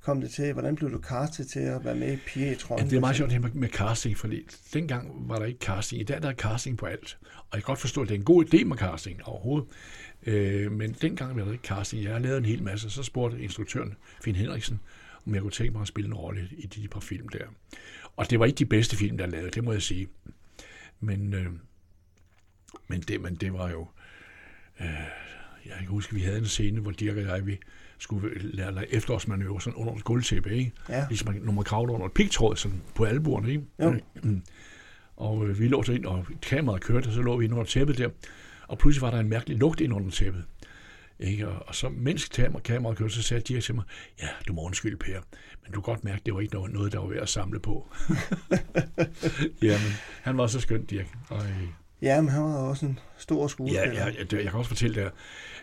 kom 0.06 0.20
det 0.20 0.30
til? 0.30 0.52
Hvordan 0.52 0.76
blev 0.76 0.90
du 0.90 0.98
castet 0.98 1.48
til 1.48 1.60
at 1.60 1.84
være 1.84 1.94
med 1.94 2.12
i 2.12 2.16
Piger? 2.16 2.46
Ja, 2.70 2.84
det 2.84 2.92
er 2.92 3.00
meget 3.00 3.16
sjovt 3.16 3.30
det 3.30 3.40
med, 3.40 3.50
med 3.50 3.68
casting, 3.68 4.16
fordi 4.16 4.46
dengang 4.72 5.28
var 5.28 5.38
der 5.38 5.46
ikke 5.46 5.58
casting. 5.58 6.00
I 6.00 6.04
dag 6.04 6.22
der 6.22 6.28
er 6.28 6.34
casting 6.34 6.78
på 6.78 6.86
alt. 6.86 7.18
Og 7.22 7.46
jeg 7.52 7.62
kan 7.62 7.66
godt 7.66 7.78
forstå, 7.78 8.02
at 8.02 8.08
det 8.08 8.14
er 8.14 8.18
en 8.18 8.24
god 8.24 8.44
idé 8.44 8.64
med 8.64 8.76
casting 8.76 9.24
overhovedet. 9.24 9.68
Øh, 10.26 10.72
men 10.72 10.92
dengang 10.92 11.36
var 11.36 11.44
der 11.44 11.52
ikke 11.52 11.64
casting. 11.64 12.02
Jeg 12.02 12.12
har 12.12 12.18
lavet 12.18 12.38
en 12.38 12.44
hel 12.44 12.62
masse. 12.62 12.90
Så 12.90 13.02
spurgte 13.02 13.40
instruktøren, 13.40 13.94
Finn 14.24 14.36
Henriksen, 14.36 14.80
om 15.26 15.34
jeg 15.34 15.42
kunne 15.42 15.52
tænke 15.52 15.72
mig 15.72 15.82
at 15.82 15.88
spille 15.88 16.08
en 16.08 16.14
rolle 16.14 16.48
i 16.58 16.66
de 16.66 16.88
par 16.88 17.00
film 17.00 17.28
der. 17.28 17.44
Og 18.16 18.30
det 18.30 18.38
var 18.38 18.46
ikke 18.46 18.58
de 18.58 18.66
bedste 18.66 18.96
film, 18.96 19.18
der 19.18 19.26
lavede, 19.26 19.50
det 19.50 19.64
må 19.64 19.72
jeg 19.72 19.82
sige. 19.82 20.08
Men, 21.00 21.34
øh, 21.34 21.46
men, 22.88 23.00
det, 23.00 23.20
men 23.20 23.34
det 23.34 23.52
var 23.52 23.70
jo... 23.70 23.88
Øh, 24.80 24.86
jeg 25.66 25.74
kan 25.78 25.86
huske, 25.86 26.10
at 26.10 26.16
vi 26.16 26.20
havde 26.20 26.38
en 26.38 26.46
scene, 26.46 26.80
hvor 26.80 26.90
Dirk 26.90 27.16
og 27.16 27.22
jeg, 27.22 27.46
vi 27.46 27.58
skulle 27.98 28.38
lære, 28.38 28.74
lære 28.74 28.94
efterårsmanøvre 28.94 29.60
sådan 29.60 29.74
under 29.76 29.94
et 29.94 30.04
gulvtæppe, 30.04 30.50
ikke? 30.56 30.72
Ja. 30.88 31.06
Ligesom 31.08 31.34
når 31.42 31.52
man 31.52 31.64
kravler 31.64 31.92
under 31.94 32.06
et 32.06 32.12
pigtråd 32.12 32.56
sådan 32.56 32.82
på 32.94 33.04
albuerne, 33.04 33.50
ikke? 33.50 33.64
Jo. 33.82 33.94
Og 35.16 35.46
øh, 35.48 35.58
vi 35.58 35.68
lå 35.68 35.82
så 35.82 35.92
ind, 35.92 36.04
og 36.04 36.26
kameraet 36.42 36.82
kørte, 36.82 37.06
og 37.06 37.12
så 37.12 37.22
lå 37.22 37.36
vi 37.36 37.44
ind 37.44 37.52
under 37.52 37.64
tæppet 37.64 37.98
der. 37.98 38.08
Og 38.68 38.78
pludselig 38.78 39.02
var 39.02 39.10
der 39.10 39.18
en 39.20 39.28
mærkelig 39.28 39.58
lugt 39.58 39.80
ind 39.80 39.94
under 39.94 40.10
tæppet. 40.10 40.44
Ikke? 41.20 41.48
Og, 41.48 41.68
og 41.68 41.74
så 41.74 41.88
mens 41.88 42.28
kamera- 42.38 42.60
kameraet 42.60 42.98
kørte, 42.98 43.14
så 43.14 43.22
sagde 43.22 43.42
Dirk 43.42 43.62
til 43.62 43.74
mig, 43.74 43.84
ja, 44.22 44.28
du 44.48 44.52
må 44.52 44.62
undskylde, 44.62 44.96
Per, 44.96 45.20
men 45.62 45.72
du 45.72 45.80
kan 45.80 45.82
godt 45.92 46.04
mærke, 46.04 46.22
det 46.26 46.34
var 46.34 46.40
ikke 46.40 46.54
noget, 46.54 46.72
noget 46.72 46.92
der 46.92 46.98
var 46.98 47.06
ved 47.06 47.16
at 47.16 47.28
samle 47.28 47.60
på. 47.60 47.88
Jamen, 49.62 49.92
han 50.22 50.38
var 50.38 50.46
så 50.46 50.60
skøn, 50.60 50.84
Dirk. 50.84 51.06
Og, 51.28 51.44
øh, 51.44 51.62
Ja, 52.02 52.20
men 52.20 52.30
han 52.30 52.42
var 52.42 52.54
også 52.56 52.86
en 52.86 52.98
stor 53.18 53.46
skuespiller. 53.46 53.92
Ja, 53.92 54.06
ja, 54.06 54.24
det, 54.24 54.32
jeg 54.32 54.42
kan 54.50 54.52
også 54.52 54.68
fortælle 54.68 55.10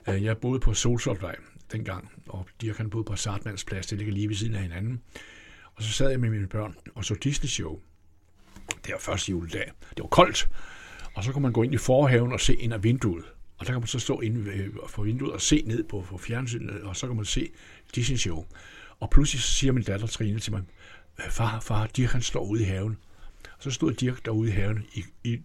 dig, 0.07 0.23
jeg 0.23 0.37
boede 0.37 0.59
på 0.59 0.73
Solsortvej 0.73 1.35
dengang, 1.73 2.11
og 2.29 2.47
Dirk 2.61 2.77
han 2.77 2.89
boede 2.89 3.05
på 3.05 3.15
Sartmans 3.15 3.63
plads, 3.63 3.87
det 3.87 3.97
ligger 3.97 4.13
lige 4.13 4.29
ved 4.29 4.35
siden 4.35 4.55
af 4.55 4.61
hinanden. 4.61 5.01
Og 5.75 5.83
så 5.83 5.91
sad 5.91 6.09
jeg 6.09 6.19
med 6.19 6.29
mine 6.29 6.47
børn 6.47 6.75
og 6.95 7.05
så 7.05 7.15
Disney 7.23 7.47
Show. 7.47 7.79
Det 8.85 8.91
var 8.91 8.99
første 8.99 9.31
juledag. 9.31 9.71
Det 9.89 9.99
var 9.99 10.07
koldt, 10.07 10.49
og 11.13 11.23
så 11.23 11.31
kunne 11.31 11.41
man 11.41 11.53
gå 11.53 11.63
ind 11.63 11.73
i 11.73 11.77
forhaven 11.77 12.33
og 12.33 12.39
se 12.39 12.55
ind 12.55 12.73
af 12.73 12.83
vinduet. 12.83 13.25
Og 13.57 13.67
der 13.67 13.73
kan 13.73 13.81
man 13.81 13.87
så 13.87 13.99
stå 13.99 14.19
inde 14.19 14.71
for 14.89 15.03
vinduet 15.03 15.31
og 15.31 15.41
se 15.41 15.63
ned 15.65 15.83
på, 15.83 16.05
på 16.09 16.17
fjernsynet, 16.17 16.81
og 16.81 16.95
så 16.95 17.07
kan 17.07 17.15
man 17.15 17.25
se 17.25 17.49
Disney 17.95 18.17
Show. 18.17 18.45
Og 18.99 19.09
pludselig 19.09 19.41
så 19.41 19.51
siger 19.51 19.73
min 19.73 19.83
datter 19.83 20.07
Trine 20.07 20.39
til 20.39 20.51
mig, 20.51 20.61
far, 21.29 21.59
far, 21.59 21.87
Dirk 21.87 22.09
han 22.09 22.21
står 22.21 22.43
ude 22.45 22.61
i 22.61 22.65
haven. 22.65 22.97
Og 23.57 23.63
så 23.63 23.71
stod 23.71 23.93
Dirk 23.93 24.25
derude 24.25 24.49
i 24.49 24.51
haven 24.51 24.85
i, 24.93 25.03
i 25.23 25.41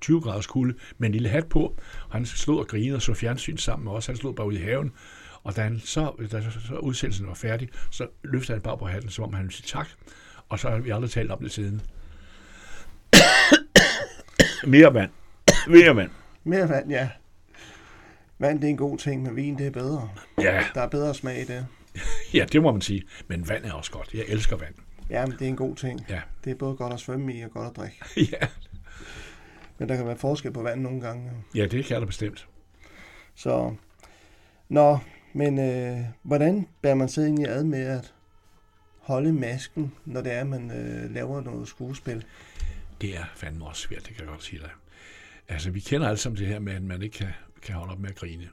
20 0.00 0.20
graders 0.20 0.46
kulde 0.46 0.74
med 0.98 1.08
en 1.08 1.12
lille 1.12 1.28
hat 1.28 1.46
på. 1.46 1.60
Og 2.08 2.12
han 2.12 2.26
stod 2.26 2.58
og 2.58 2.68
grinede 2.68 2.96
og 2.96 3.02
så 3.02 3.14
fjernsyn 3.14 3.56
sammen 3.56 3.84
med 3.84 3.92
os. 3.92 4.06
Han 4.06 4.16
stod 4.16 4.34
bare 4.34 4.46
ude 4.46 4.56
i 4.56 4.62
haven. 4.62 4.92
Og 5.44 5.56
da, 5.56 5.62
han 5.62 5.80
så, 5.84 6.28
da 6.32 6.40
så, 6.50 6.74
udsendelsen 6.74 7.26
var 7.26 7.34
færdig, 7.34 7.68
så 7.90 8.06
løftede 8.24 8.56
han 8.56 8.62
bare 8.62 8.78
på 8.78 8.86
hatten, 8.86 9.10
som 9.10 9.24
om 9.24 9.32
han 9.34 9.42
ville 9.42 9.54
sige 9.56 9.66
tak. 9.66 9.88
Og 10.48 10.58
så 10.58 10.70
har 10.70 10.78
vi 10.78 10.90
aldrig 10.90 11.10
talt 11.10 11.30
om 11.30 11.38
det 11.42 11.52
siden. 11.52 11.82
Mere 14.66 14.94
vand. 14.94 15.10
Mere 15.68 15.96
vand. 15.96 16.10
Mere 16.44 16.68
vand, 16.68 16.90
ja. 16.90 17.08
Vand, 18.38 18.60
det 18.60 18.66
er 18.66 18.70
en 18.70 18.76
god 18.76 18.98
ting, 18.98 19.22
men 19.22 19.36
vin, 19.36 19.58
det 19.58 19.66
er 19.66 19.70
bedre. 19.70 20.10
Ja, 20.40 20.64
Der 20.74 20.80
er 20.80 20.88
bedre 20.88 21.14
smag 21.14 21.40
i 21.40 21.44
det. 21.44 21.66
ja, 22.34 22.44
det 22.52 22.62
må 22.62 22.72
man 22.72 22.80
sige. 22.80 23.02
Men 23.28 23.48
vand 23.48 23.64
er 23.64 23.72
også 23.72 23.90
godt. 23.90 24.14
Jeg 24.14 24.24
elsker 24.28 24.56
vand. 24.56 24.74
Ja, 25.10 25.26
men 25.26 25.32
det 25.38 25.42
er 25.42 25.48
en 25.48 25.56
god 25.56 25.76
ting. 25.76 26.00
Ja, 26.08 26.20
Det 26.44 26.50
er 26.50 26.54
både 26.54 26.76
godt 26.76 26.92
at 26.92 27.00
svømme 27.00 27.34
i 27.34 27.42
og 27.42 27.50
godt 27.50 27.68
at 27.70 27.76
drikke. 27.76 27.96
ja. 28.32 28.46
Men 29.78 29.88
der 29.88 29.96
kan 29.96 30.06
være 30.06 30.16
forskel 30.16 30.52
på 30.52 30.62
vand 30.62 30.80
nogle 30.80 31.00
gange. 31.00 31.30
ja 31.54 31.62
det 31.62 31.84
kan 31.84 31.94
jeg 31.94 32.00
da 32.00 32.06
bestemt. 32.06 32.46
Så, 33.34 33.74
nå, 34.68 34.98
men 35.32 35.58
øh, 35.58 36.04
hvordan 36.22 36.66
bærer 36.82 36.94
man 36.94 37.08
sig 37.08 37.24
egentlig 37.24 37.48
ad 37.48 37.64
med 37.64 37.82
at 37.82 38.14
holde 38.98 39.32
masken, 39.32 39.94
når 40.04 40.20
det 40.20 40.32
er, 40.32 40.40
at 40.40 40.46
man 40.46 40.70
øh, 40.70 41.14
laver 41.14 41.40
noget 41.40 41.68
skuespil? 41.68 42.24
Det 43.00 43.16
er 43.16 43.24
fandme 43.34 43.66
også 43.66 43.82
svært, 43.82 44.06
det 44.06 44.16
kan 44.16 44.24
jeg 44.24 44.28
godt 44.28 44.44
sige 44.44 44.60
dig. 44.60 44.70
Altså, 45.48 45.70
vi 45.70 45.80
kender 45.80 46.08
alle 46.08 46.18
sammen 46.18 46.38
det 46.38 46.46
her 46.46 46.58
med, 46.58 46.72
at 46.72 46.82
man 46.82 47.02
ikke 47.02 47.18
kan, 47.18 47.28
kan 47.62 47.74
holde 47.74 47.92
op 47.92 47.98
med 47.98 48.10
at 48.10 48.16
grine. 48.16 48.48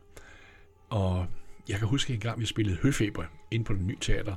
Og 0.89 1.28
jeg 1.69 1.80
kan 1.80 1.88
huske 1.88 2.13
en 2.13 2.19
gang, 2.19 2.39
vi 2.39 2.45
spillede 2.45 2.78
Høfeber 2.78 3.23
ind 3.51 3.65
på 3.65 3.73
den 3.73 3.88
nye 3.88 3.97
teater. 4.01 4.36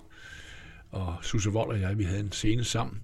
Og 0.90 1.16
Susse 1.22 1.50
Vold 1.50 1.68
og 1.68 1.80
jeg, 1.80 1.98
vi 1.98 2.04
havde 2.04 2.20
en 2.20 2.32
scene 2.32 2.64
sammen. 2.64 3.02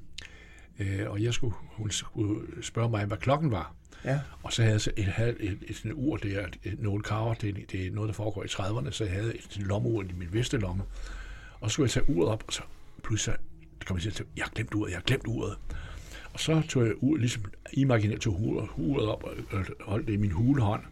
Øh, 0.78 1.10
og 1.10 1.22
jeg 1.22 1.34
skulle, 1.34 1.54
hun 1.58 1.90
skulle 1.90 2.62
spørge 2.62 2.90
mig, 2.90 3.04
hvad 3.04 3.16
klokken 3.16 3.50
var. 3.50 3.74
Ja, 4.06 4.20
Og 4.42 4.52
så 4.52 4.62
havde 4.62 4.72
jeg 4.72 4.80
så 4.80 4.90
et, 4.96 5.04
havde 5.04 5.34
et, 5.40 5.58
et, 5.68 5.82
et 5.84 5.92
ur, 5.94 6.16
det 6.16 6.38
et, 6.64 6.82
nogle 6.82 7.02
karver, 7.02 7.34
det, 7.34 7.48
er- 7.58 7.66
det 7.72 7.86
er 7.86 7.90
noget, 7.90 8.08
der 8.08 8.14
foregår 8.14 8.42
i 8.44 8.46
30'erne, 8.46 8.90
så 8.90 9.04
jeg 9.04 9.12
havde 9.12 9.34
et 9.36 9.56
lommeur 9.56 10.02
i 10.02 10.12
min 10.18 10.28
vestelomme. 10.32 10.82
Og 11.60 11.70
så 11.70 11.72
skulle 11.74 11.84
jeg 11.84 11.90
tage 11.90 12.10
uret 12.16 12.28
op, 12.28 12.44
og 12.46 12.52
så 12.52 12.62
pludselig 13.02 13.36
så 13.80 13.86
kom 13.86 13.96
jeg 13.96 14.02
til 14.02 14.10
at 14.10 14.22
jeg 14.36 14.44
har 14.44 14.50
glemt 14.54 14.74
uret, 14.74 14.90
jeg 14.90 14.96
har 14.98 15.02
glemt 15.02 15.26
uret. 15.26 15.56
Og 16.32 16.40
så 16.40 16.62
tog 16.68 16.84
jeg 16.86 16.92
uret, 17.00 17.20
ligesom 17.20 17.44
imaginært 17.72 18.20
tog 18.20 18.40
uret, 18.40 18.68
uret 18.76 19.08
op 19.08 19.24
og, 19.24 19.32
og 19.50 19.64
holdt 19.80 20.06
det 20.06 20.12
i 20.12 20.16
min 20.16 20.30
hulehånd. 20.30 20.82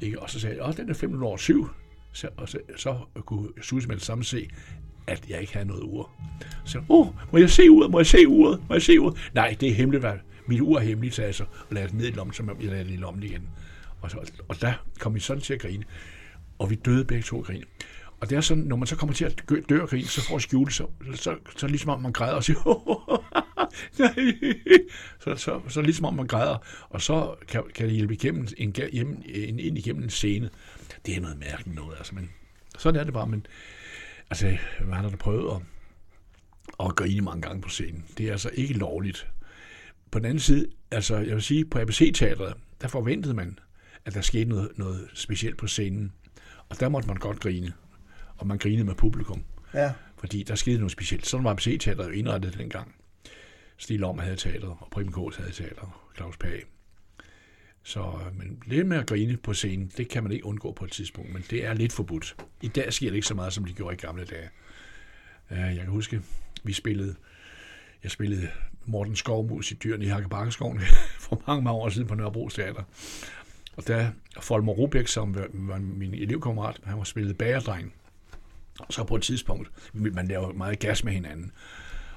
Ikke? 0.00 0.20
Og 0.22 0.30
så 0.30 0.40
sagde 0.40 0.56
jeg, 0.56 0.68
åh, 0.68 0.76
den 0.76 0.90
er 0.90 0.94
15 0.94 1.22
over 1.22 1.36
7. 1.36 1.68
Så, 2.12 2.28
og 2.36 2.48
så, 2.48 2.58
så 2.76 2.98
kunne 3.26 3.48
Susie 3.62 3.88
med 3.88 3.96
det 3.96 4.04
samme 4.04 4.24
se, 4.24 4.48
at 5.06 5.28
jeg 5.30 5.40
ikke 5.40 5.52
havde 5.52 5.66
noget 5.66 5.82
ur. 5.82 6.10
Så 6.64 6.78
åh, 6.78 6.84
oh, 6.88 7.06
må 7.32 7.38
jeg 7.38 7.50
se 7.50 7.70
uret, 7.70 7.90
må 7.90 7.98
jeg 7.98 8.06
se 8.06 8.28
uret, 8.28 8.60
må 8.68 8.74
jeg 8.74 8.82
se 8.82 9.00
uret? 9.00 9.30
Nej, 9.34 9.56
det 9.60 9.68
er 9.68 9.74
hemmeligt. 9.74 10.04
Mit 10.46 10.60
ur 10.60 10.78
er 10.78 10.82
hemmeligt, 10.82 11.14
sagde 11.14 11.28
jeg 11.28 11.34
så, 11.34 11.44
og 11.44 11.74
lagde 11.74 11.88
det 11.88 11.96
ned 11.96 12.06
i 12.06 12.10
lommen, 12.10 12.34
så 12.34 12.56
jeg 12.60 12.70
lagde 12.70 12.84
det 12.84 12.90
i 12.90 12.96
lommen 12.96 13.22
igen. 13.22 13.48
Og, 14.00 14.10
så, 14.10 14.32
og 14.48 14.60
der 14.60 14.72
kom 14.98 15.14
vi 15.14 15.20
sådan 15.20 15.42
til 15.42 15.54
at 15.54 15.60
grine. 15.60 15.84
Og 16.58 16.70
vi 16.70 16.74
døde 16.74 17.04
begge 17.04 17.22
to 17.22 17.38
af 17.38 17.44
grin. 17.44 17.64
Og 18.20 18.30
det 18.30 18.36
er 18.36 18.40
sådan, 18.40 18.64
når 18.64 18.76
man 18.76 18.86
så 18.86 18.96
kommer 18.96 19.14
til 19.14 19.24
at 19.24 19.42
dø 19.68 19.82
af 19.82 19.88
grin, 19.88 20.04
så 20.04 20.28
får 20.28 20.38
skjule, 20.38 20.72
så, 20.72 20.86
så, 21.14 21.22
så, 21.22 21.36
så 21.56 21.66
ligesom 21.66 21.90
om 21.90 22.02
man 22.02 22.12
græder 22.12 22.34
og 22.34 22.44
siger, 22.44 22.58
nej. 23.98 24.14
Så, 25.20 25.36
så, 25.36 25.60
så 25.68 25.82
ligesom 25.82 26.04
om 26.04 26.14
man 26.14 26.26
græder, 26.26 26.56
og 26.88 27.02
så 27.02 27.34
kan, 27.48 27.62
kan 27.74 27.86
det 27.86 27.94
hjælpe 27.94 28.14
igennem 28.14 28.48
en, 28.56 28.74
hjem, 28.92 29.22
en, 29.26 29.58
ind 29.58 29.78
igennem 29.78 30.02
en 30.02 30.10
scene. 30.10 30.50
Det 31.06 31.16
er 31.16 31.20
noget 31.20 31.38
mærkeligt 31.38 31.76
noget, 31.76 31.96
altså, 31.98 32.14
men 32.14 32.30
sådan 32.78 33.00
er 33.00 33.04
det 33.04 33.12
bare, 33.12 33.26
men 33.26 33.46
altså, 34.30 34.56
man 34.84 34.94
har 34.94 35.08
da 35.08 35.16
prøvet 35.16 35.54
at, 35.54 35.60
at 36.86 36.96
grine 36.96 37.20
mange 37.20 37.42
gange 37.42 37.62
på 37.62 37.68
scenen. 37.68 38.04
Det 38.18 38.26
er 38.26 38.32
altså 38.32 38.50
ikke 38.54 38.74
lovligt. 38.74 39.26
På 40.14 40.18
den 40.18 40.26
anden 40.26 40.40
side, 40.40 40.66
altså 40.90 41.16
jeg 41.16 41.34
vil 41.34 41.42
sige, 41.42 41.64
på 41.64 41.78
ABC-teatret, 41.78 42.54
der 42.80 42.88
forventede 42.88 43.34
man, 43.34 43.58
at 44.04 44.14
der 44.14 44.20
skete 44.20 44.44
noget, 44.44 44.70
noget 44.76 45.08
specielt 45.14 45.56
på 45.56 45.66
scenen. 45.66 46.12
Og 46.68 46.80
der 46.80 46.88
måtte 46.88 47.08
man 47.08 47.16
godt 47.16 47.40
grine. 47.40 47.72
Og 48.36 48.46
man 48.46 48.58
grinede 48.58 48.84
med 48.84 48.94
publikum. 48.94 49.44
ja, 49.74 49.92
Fordi 50.16 50.42
der 50.42 50.54
skete 50.54 50.78
noget 50.78 50.92
specielt. 50.92 51.26
Sådan 51.26 51.44
var 51.44 51.50
ABC-teatret 51.50 52.04
jo 52.06 52.10
indrettet 52.10 52.58
dengang. 52.58 52.94
Stig 53.76 53.98
Lom 53.98 54.18
havde 54.18 54.36
teatret, 54.36 54.70
og 54.80 54.88
Preben 54.90 55.12
Kås 55.12 55.36
havde 55.36 55.52
teatret, 55.52 55.88
Claus 56.16 56.36
Page. 56.36 56.62
Så 57.82 58.00
øh, 58.00 58.38
men 58.38 58.62
det 58.70 58.86
med 58.86 58.96
at 58.96 59.06
grine 59.06 59.36
på 59.36 59.54
scenen, 59.54 59.92
det 59.96 60.08
kan 60.08 60.22
man 60.22 60.32
ikke 60.32 60.46
undgå 60.46 60.72
på 60.72 60.84
et 60.84 60.90
tidspunkt, 60.92 61.32
men 61.32 61.44
det 61.50 61.64
er 61.66 61.74
lidt 61.74 61.92
forbudt. 61.92 62.36
I 62.62 62.68
dag 62.68 62.92
sker 62.92 63.08
det 63.08 63.14
ikke 63.16 63.26
så 63.26 63.34
meget, 63.34 63.52
som 63.52 63.64
det 63.64 63.76
gjorde 63.76 63.94
i 63.94 63.98
gamle 63.98 64.24
dage. 64.24 64.48
Øh, 65.50 65.58
Jeg 65.58 65.76
kan 65.76 65.90
huske, 65.90 66.22
vi 66.64 66.72
spillede, 66.72 67.14
jeg 68.02 68.10
spillede 68.10 68.48
Morten 68.86 69.16
Skov 69.16 69.48
mod 69.48 69.62
sit 69.62 69.82
Dyrene 69.84 70.04
i 70.04 70.08
Hakkebakkeskoven 70.08 70.80
for 71.20 71.42
mange, 71.46 71.62
mange 71.64 71.78
år 71.80 71.88
siden 71.88 72.08
på 72.08 72.14
Nørrebro 72.14 72.48
Teater. 72.48 72.82
Og 73.76 73.86
der 73.86 74.08
Folmer 74.40 74.72
Rubæk, 74.72 75.06
som 75.08 75.34
var- 75.34 75.46
var 75.52 75.78
min 75.78 76.14
elevkammerat, 76.14 76.80
han 76.84 76.98
var 76.98 77.04
spillet 77.04 77.38
bagerdreng. 77.38 77.92
Og 78.80 78.86
så 78.92 79.04
på 79.04 79.16
et 79.16 79.22
tidspunkt, 79.22 79.70
man 79.92 80.28
laver 80.28 80.52
meget 80.52 80.78
gas 80.78 81.04
med 81.04 81.12
hinanden. 81.12 81.52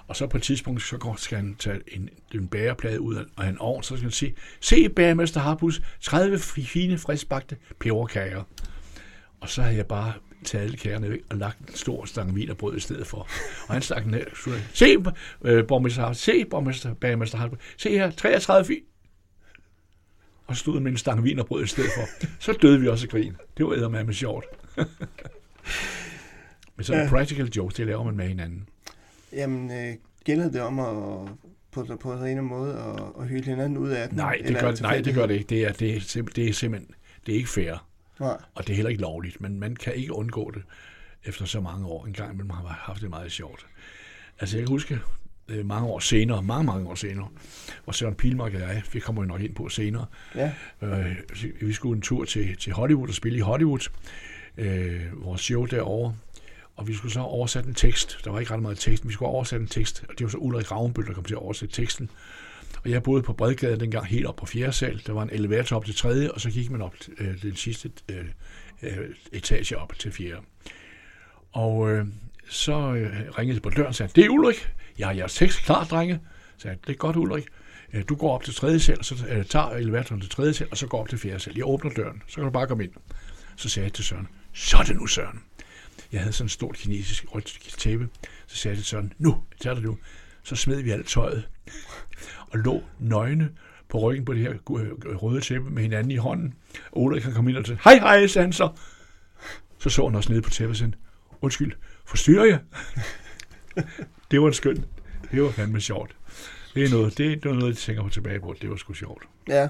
Og 0.08 0.16
så 0.16 0.28
på 0.28 0.38
et 0.38 0.44
tidspunkt, 0.44 0.82
så 0.82 1.14
skal 1.18 1.38
han 1.38 1.56
tage 1.56 1.80
en, 1.88 2.10
en 2.34 2.48
bæreplade 2.48 3.02
ud 3.02 3.26
af 3.38 3.50
en 3.50 3.58
ovn, 3.58 3.84
så 3.84 3.88
skal 3.96 4.02
han 4.04 4.12
sige, 4.12 4.36
se 4.62 4.90
bæremester 4.90 5.40
Harpus, 5.40 5.82
30 6.02 6.40
fine 6.40 6.98
friskbagte 6.98 7.58
peberkager. 7.80 8.44
Og 9.42 9.50
så 9.50 9.62
havde 9.62 9.76
jeg 9.78 9.86
bare 9.88 10.14
taget 10.44 10.64
alle 10.64 10.78
kagerne 10.78 11.10
væk 11.10 11.22
og 11.30 11.38
lagt 11.38 11.60
en 11.60 11.76
stor 11.76 12.06
stang 12.06 12.36
vin 12.36 12.50
og 12.50 12.58
brød 12.58 12.78
i 12.78 12.80
stedet 12.80 13.08
for. 13.08 13.18
Og 13.68 13.74
han 13.74 13.82
stak 13.82 14.04
den 14.04 14.14
så 14.14 14.44
sagde, 14.44 14.64
se, 14.74 14.98
øh, 15.46 15.68
borgmester 15.68 16.14
se, 16.14 16.46
borgmester, 16.46 16.94
bæremester 16.94 17.38
Harpus, 17.38 17.60
se 17.78 17.90
her, 17.90 18.12
33 18.12 18.66
fine. 18.66 18.82
Og 20.48 20.56
så 20.56 20.60
stod 20.60 20.80
med 20.80 20.92
en 20.92 20.98
stang 20.98 21.24
vin 21.24 21.40
og 21.40 21.46
brød 21.46 21.64
i 21.64 21.68
stedet 21.68 21.90
for. 21.98 22.28
Så 22.40 22.54
døde 22.62 22.80
vi 22.82 22.88
også 22.88 23.06
af 23.06 23.10
grin. 23.10 23.36
Det 23.58 23.66
var 23.66 23.72
eddermame 23.74 24.14
sjovt. 24.14 24.46
Men 26.76 26.84
sådan 26.84 27.04
Ja. 27.04 27.10
practical 27.10 27.46
jokes, 27.56 27.76
det 27.76 27.88
laver 27.88 28.04
man 28.04 28.16
med 28.16 28.28
hinanden. 28.28 28.70
jamen 29.34 29.72
øh, 29.72 29.96
gælder 30.24 30.52
det 30.52 30.62
om 30.62 30.80
at 30.80 30.86
på, 31.72 31.98
på 32.00 32.12
en 32.12 32.18
eller 32.18 32.28
anden 32.28 32.46
måde 32.46 32.74
at, 32.74 33.22
at 33.22 33.28
hylde 33.28 33.46
hinanden 33.46 33.78
ud 33.78 33.90
af 33.90 34.10
den? 34.10 34.18
Nej, 34.18 34.42
det 34.48 34.60
gør, 34.60 34.82
nej, 34.82 35.02
det 35.02 35.14
gør 35.16 35.26
det 35.26 35.34
ikke. 35.34 35.50
Det 35.50 35.64
er, 35.64 35.72
det, 35.72 35.96
er 35.96 36.24
det 36.36 36.50
er 36.50 36.54
simpelthen 36.54 36.96
det 37.26 37.32
er 37.34 37.38
ikke 37.38 37.50
fair, 37.50 37.88
Nej, 38.20 38.38
og 38.56 38.68
det 38.68 38.70
er 38.70 38.76
heller 38.76 38.90
ikke 38.90 39.02
lovligt, 39.02 39.42
men 39.42 39.60
man 39.60 39.76
kan 39.76 39.96
ikke 39.96 40.14
undgå 40.14 40.52
det 40.52 40.64
efter 41.24 41.46
så 41.46 41.62
mange 41.62 41.88
år. 41.88 42.06
En 42.06 42.14
gang 42.14 42.34
imellem 42.34 42.50
har 42.50 42.64
man 42.64 42.72
haft 42.72 43.02
det 43.02 43.10
meget 43.10 43.32
sjovt. 43.32 43.66
Altså 44.40 44.58
jeg 44.58 44.66
kan 44.66 44.74
huske 44.74 45.00
øh, 45.48 45.66
mange 45.66 45.88
år 45.88 46.00
senere, 46.00 46.44
mange, 46.44 46.66
mange 46.66 46.90
år 46.90 46.96
senere, 46.96 47.30
hvor 47.84 47.94
Søren 47.94 48.16
Pilmark 48.16 48.54
og 48.54 48.60
jeg, 48.60 48.84
vi 48.94 49.00
kommer 49.00 49.22
jo 49.22 49.28
nok 49.28 49.42
ind 49.42 49.56
på 49.56 49.70
senere, 49.70 50.06
ja, 50.36 50.52
øh, 50.82 51.16
vi 51.62 51.74
skulle 51.74 51.96
en 51.96 52.02
tur 52.02 52.26
til, 52.26 52.58
til 52.58 52.74
Hollywood 52.74 53.08
og 53.08 53.14
spille 53.14 53.38
i 53.38 53.42
Hollywood, 53.42 53.90
øh, 54.58 55.26
vores 55.26 55.42
show 55.42 55.66
derovre, 55.66 56.16
og 56.76 56.88
vi 56.88 56.94
skulle 56.94 57.14
så 57.14 57.20
oversætte 57.20 57.70
en 57.70 57.76
tekst. 57.76 58.20
Der 58.24 58.32
var 58.32 58.40
ikke 58.40 58.54
ret 58.54 58.62
meget 58.62 58.78
tekst, 58.78 59.04
men 59.04 59.10
vi 59.10 59.14
skulle 59.14 59.30
oversætte 59.30 59.64
en 59.64 59.70
tekst, 59.70 60.06
og 60.10 60.14
det 60.18 60.24
var 60.24 60.30
så 60.30 60.38
Ulrik 60.38 60.72
Ravnbøl, 60.72 61.06
der 61.06 61.14
kom 61.14 61.24
til 61.24 61.34
at 61.34 61.42
oversætte 61.42 61.76
teksten. 61.76 62.10
Og 62.84 62.90
jeg 62.90 63.04
boede 63.04 63.24
på 63.24 63.34
Bredgade 63.34 63.80
dengang 63.80 64.06
helt 64.06 64.26
op 64.26 64.36
på 64.36 64.46
fjerde 64.46 64.72
sal. 64.74 65.02
Der 65.08 65.14
var 65.14 65.24
en 65.24 65.30
elevator 65.32 65.76
op 65.76 65.86
til 65.86 65.96
tredje, 65.96 66.32
og 66.32 66.42
så 66.42 66.50
gik 66.52 66.72
man 66.72 66.82
op 66.82 66.96
øh, 67.18 67.42
den 67.42 67.56
sidste 67.56 67.92
øh, 68.12 68.26
øh, 68.82 69.10
etage 69.32 69.78
op 69.78 69.94
til 70.00 70.12
fjerde. 70.12 70.42
Og 71.52 71.92
øh, 71.92 72.06
så 72.50 72.94
øh, 72.94 73.10
ringede 73.38 73.56
det 73.56 73.64
på 73.64 73.70
døren 73.70 73.88
og 73.88 73.96
sagde, 73.96 74.12
det 74.16 74.26
er 74.26 74.30
Ulrik. 74.30 74.70
Jeg 74.98 75.08
har 75.08 75.14
jeres 75.14 75.36
tekst 75.36 75.64
klar, 75.64 75.84
drenge. 75.84 76.20
Så 76.58 76.62
sagde, 76.62 76.78
det 76.88 76.94
er 76.94 76.98
godt, 76.98 77.16
Ulrik. 77.16 77.46
Øh, 77.94 78.04
Du 78.10 78.16
går 78.16 78.36
op 78.36 78.44
til 78.44 78.54
tredje 78.54 78.80
sal, 78.80 78.98
og 79.00 79.06
så 79.06 79.16
øh, 79.30 79.46
tager 79.46 79.70
elevatoren 79.70 80.22
til 80.22 80.30
tredje 80.30 80.54
sal, 80.54 80.68
og 80.72 80.78
så 80.78 80.88
går 80.88 81.00
op 81.00 81.10
til 81.10 81.18
fjerde 81.18 81.40
sal. 81.40 81.54
Jeg 81.56 81.66
åbner 81.66 81.92
døren, 81.92 82.22
så 82.28 82.36
kan 82.36 82.44
du 82.44 82.50
bare 82.50 82.68
komme 82.68 82.84
ind. 82.84 82.92
Så 83.56 83.70
sagde 83.70 83.86
jeg 83.86 83.94
til 83.94 84.04
Søren, 84.06 84.28
så 84.54 84.78
er 84.78 84.84
det 84.84 84.96
nu, 84.96 85.08
Søren. 85.08 85.40
Jeg 86.12 86.22
havde 86.22 86.34
sådan 86.34 86.46
en 86.46 86.50
stort 86.50 86.76
kinesisk 86.76 87.26
rødt 87.36 87.60
tæppe. 87.78 88.10
Så 88.48 88.58
sagde 88.58 88.74
jeg 88.74 88.78
til 88.78 88.86
Søren, 88.86 89.14
nu, 89.18 89.44
tager 89.62 89.74
det 89.74 89.84
nu. 89.84 89.98
Så 90.48 90.56
smed 90.56 90.82
vi 90.82 90.92
alt 90.92 91.08
tøjet 91.08 91.50
og 92.52 92.60
lå 92.60 92.84
nøgne 93.00 93.50
på 93.90 94.00
ryggen 94.00 94.26
på 94.26 94.34
det 94.34 94.42
her 94.42 94.54
gu- 94.54 95.16
røde 95.18 95.42
tæppe 95.42 95.70
med 95.70 95.82
hinanden 95.84 96.12
i 96.12 96.16
hånden. 96.16 96.54
Og 96.92 97.02
Ulrik 97.02 97.22
kan 97.22 97.34
komme 97.34 97.50
ind 97.52 97.58
og 97.58 97.66
sige, 97.66 97.80
hej 97.84 97.96
hej, 98.00 98.28
sagde 98.28 98.46
han 98.46 98.54
så. 98.54 98.70
Så 99.80 99.90
så 99.90 100.06
han 100.08 100.16
også 100.16 100.32
nede 100.32 100.42
på 100.42 100.50
tæppet 100.50 100.82
og 100.82 100.94
undskyld, 101.42 101.74
forstyrrer 102.06 102.46
jeg? 102.46 102.60
det 104.32 104.42
var 104.42 104.48
en 104.48 104.54
skøn. 104.54 104.86
Det 105.32 105.42
var 105.44 105.52
fandme 105.52 105.82
sjovt. 105.82 106.16
Det 106.76 106.84
er 106.84 106.90
noget, 106.90 107.18
det 107.18 107.46
er 107.46 107.54
noget, 107.54 107.68
jeg 107.70 107.78
tænker 107.78 108.04
på 108.04 108.10
tilbage 108.10 108.40
på. 108.40 108.56
Det 108.62 108.70
var 108.70 108.76
sgu 108.76 108.94
sjovt. 108.94 109.24
ja. 109.48 109.68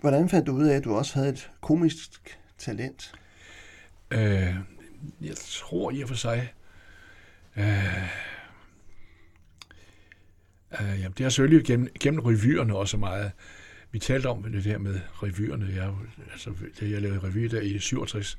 Hvordan 0.00 0.28
fandt 0.28 0.46
du 0.46 0.52
ud 0.52 0.64
af, 0.66 0.76
at 0.76 0.84
du 0.84 0.94
også 0.94 1.14
havde 1.14 1.28
et 1.28 1.50
komisk 1.60 2.38
talent? 2.58 3.12
Øh, 4.10 4.54
jeg 5.20 5.34
tror 5.36 5.90
i 5.90 6.02
og 6.02 6.08
for 6.08 6.16
sig... 6.16 6.52
Øh, 7.56 8.02
øh, 10.80 11.00
jamen, 11.00 11.12
det 11.18 11.20
har 11.20 11.28
selvfølgelig 11.28 11.66
gennem, 11.66 11.88
gennem 12.00 12.20
revyerne 12.20 12.76
også 12.76 12.96
meget. 12.96 13.32
Vi 13.90 13.98
talte 13.98 14.26
om 14.26 14.42
det 14.42 14.62
her 14.62 14.78
med 14.78 15.00
revyerne. 15.22 15.72
Jeg, 15.74 15.92
altså, 16.32 16.50
det, 16.80 16.90
jeg 16.90 17.02
lavede 17.02 17.18
revy 17.18 17.44
der 17.44 17.60
i 17.60 17.78
67, 17.78 18.38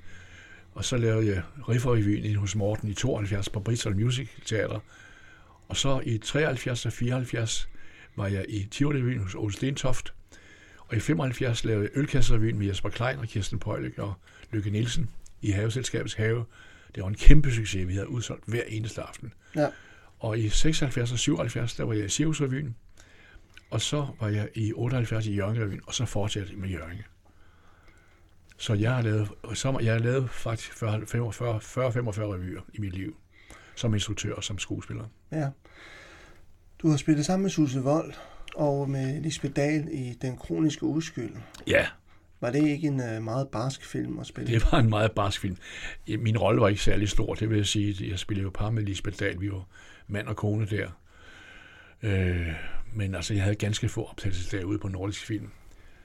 og 0.74 0.86
så 0.86 0.98
lavede 0.98 1.28
jeg 1.28 1.44
Rifferrevyen 1.70 2.26
inde 2.26 2.38
hos 2.38 2.56
Morten 2.56 2.90
i 2.90 2.94
72 2.94 3.50
på 3.50 3.60
Bristol 3.60 3.96
Music 3.96 4.30
Teater. 4.46 4.80
Og 5.68 5.78
så 5.78 6.02
i 6.06 6.18
73 6.18 6.86
og 6.86 6.94
74 6.94 7.70
var 8.16 8.28
jeg 8.28 8.46
i 8.50 8.68
Tivoli 8.72 9.18
hos 9.18 9.36
Ole 9.36 9.54
Stentoft. 9.54 10.14
Og 10.80 10.98
i 10.98 11.00
75 11.00 11.66
lavede 11.66 11.84
jeg 11.84 12.00
Ølkasserevyen 12.00 12.58
med 12.58 12.68
Jesper 12.68 12.90
Klein 12.90 13.20
og 13.20 13.28
Kirsten 13.28 13.60
Pøjlik 13.60 14.00
og 14.00 14.14
Lykke 14.52 14.70
Nielsen 14.70 15.10
i 15.42 15.52
Haveselskabets 15.52 16.14
Have. 16.14 16.46
Det 16.96 17.04
var 17.04 17.10
en 17.10 17.16
kæmpe 17.16 17.52
succes. 17.52 17.88
Vi 17.88 17.94
havde 17.94 18.10
udsolgt 18.10 18.44
hver 18.48 18.64
eneste 18.68 19.02
aften. 19.02 19.34
Ja. 19.56 19.68
Og 20.20 20.40
i 20.40 20.50
76 20.50 21.12
og 21.12 21.20
77, 21.20 21.76
der 21.76 21.84
var 21.84 21.94
jeg 21.94 22.06
i 22.06 22.10
Cirkusrevyen. 22.10 22.76
Og 23.70 23.82
så 23.82 24.08
var 24.20 24.28
jeg 24.28 24.50
i 24.56 24.74
78 24.74 25.28
i 25.28 25.36
Jørgen 25.36 25.82
og 25.88 25.94
så 25.94 26.06
fortsatte 26.06 26.52
jeg 26.52 26.60
med 26.60 26.70
Jørgen. 26.70 26.98
Så 28.58 28.74
jeg 28.74 28.96
har 28.96 29.02
lavet, 29.02 29.30
så 29.54 29.80
jeg 29.80 29.94
har 29.94 30.00
lavet 30.00 30.30
faktisk 30.30 30.72
40-45 30.72 30.84
revyer 30.84 32.62
i 32.74 32.80
mit 32.80 32.94
liv. 32.94 33.16
Som 33.76 33.94
instruktør 33.94 34.34
og 34.34 34.44
som 34.44 34.58
skuespiller. 34.58 35.06
Ja. 35.32 35.50
Du 36.80 36.90
har 36.90 36.98
spillet 36.98 37.26
sammen 37.26 37.44
med 37.44 37.50
Susse 37.50 37.80
Vold 37.80 38.14
og 38.56 38.90
med 38.90 39.22
Lisbeth 39.22 39.56
Dahl 39.56 39.88
i 39.92 40.18
Den 40.22 40.38
Kroniske 40.38 40.86
Uskyld. 40.86 41.36
Ja, 41.68 41.88
Var 42.42 42.52
det 42.52 42.68
ikke 42.68 42.88
en 42.88 43.00
uh, 43.00 43.24
meget 43.24 43.48
barsk 43.48 43.86
film 43.86 44.20
at 44.20 44.28
spille? 44.28 44.54
det 44.54 44.64
var 44.72 44.80
en 44.80 44.90
meget 44.90 45.12
barsk 45.12 45.42
film. 45.42 45.58
Min 46.08 46.38
rolle 46.38 46.62
var 46.62 46.68
ikke 46.68 46.82
særlig 46.82 47.10
stor, 47.10 47.34
det 47.34 47.50
vil 47.50 47.58
jeg 47.58 47.66
sige. 47.66 48.10
Jeg 48.10 48.20
spillede 48.20 48.44
jo 48.44 48.52
par 48.54 48.70
med 48.70 48.84
Lisbeth 48.84 49.20
Dahl. 49.20 49.42
Vi 49.42 49.52
var 49.52 49.68
mand 50.08 50.28
og 50.28 50.36
kone 50.36 50.66
der. 50.66 50.90
Øh, 52.04 52.48
men 52.94 53.16
altså, 53.16 53.34
jeg 53.34 53.44
havde 53.44 53.56
ganske 53.56 53.90
få 53.90 54.06
optagelser 54.06 54.58
derude 54.58 54.80
på 54.80 54.88
Nordisk 54.88 55.26
Film. 55.26 55.50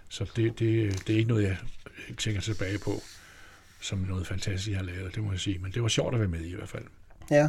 Så 0.08 0.30
det, 0.36 0.58
det, 0.58 1.02
det 1.06 1.12
er 1.12 1.18
ikke 1.18 1.28
noget, 1.28 1.42
jeg 1.42 1.56
tænker 2.18 2.40
tilbage 2.40 2.78
på 2.78 2.90
som 3.80 3.98
noget 3.98 4.26
fantastisk, 4.26 4.70
jeg 4.70 4.78
har 4.78 4.84
lavet, 4.84 5.14
det 5.14 5.24
må 5.24 5.30
jeg 5.30 5.40
sige. 5.40 5.58
Men 5.58 5.72
det 5.72 5.82
var 5.82 5.88
sjovt 5.88 6.14
at 6.14 6.20
være 6.20 6.28
med 6.28 6.40
i 6.40 6.52
i 6.52 6.54
hvert 6.54 6.68
fald. 6.68 6.84
Ja. 7.30 7.48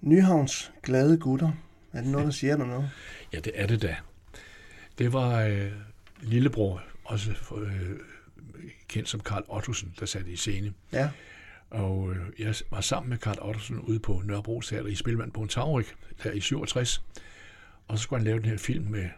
Nyhavns 0.00 0.72
Glade 0.82 1.18
Gutter. 1.18 1.52
Er 1.92 2.00
det 2.00 2.10
noget, 2.10 2.24
der 2.24 2.32
siger 2.32 2.56
dig 2.56 2.66
noget? 2.66 2.90
Ja, 3.32 3.38
det 3.38 3.52
er 3.54 3.66
det 3.66 3.82
da. 3.82 3.96
Det 4.98 5.12
var 5.12 5.42
øh, 5.42 5.72
lillebror, 6.20 6.82
også 7.08 7.30
øh, 7.56 7.98
kendt 8.88 9.08
som 9.08 9.20
Karl 9.20 9.44
Ottosen, 9.48 9.94
der 10.00 10.06
satte 10.06 10.30
i 10.30 10.36
scene. 10.36 10.72
Ja. 10.92 11.10
Og 11.70 12.12
øh, 12.12 12.16
jeg 12.38 12.54
var 12.70 12.80
sammen 12.80 13.10
med 13.10 13.18
Karl 13.18 13.38
Ottosen 13.40 13.78
ude 13.78 13.98
på 13.98 14.22
Nørrebro 14.24 14.60
Teater 14.60 14.88
i 14.88 14.94
Spilmand 14.94 15.32
på 15.32 15.42
en 15.42 15.48
Taurik, 15.48 15.94
der 16.22 16.32
i 16.32 16.40
67. 16.40 17.02
Og 17.88 17.98
så 17.98 18.02
skulle 18.02 18.20
han 18.20 18.24
lave 18.24 18.38
den 18.38 18.48
her 18.48 18.56
film 18.56 18.84
med 18.84 19.08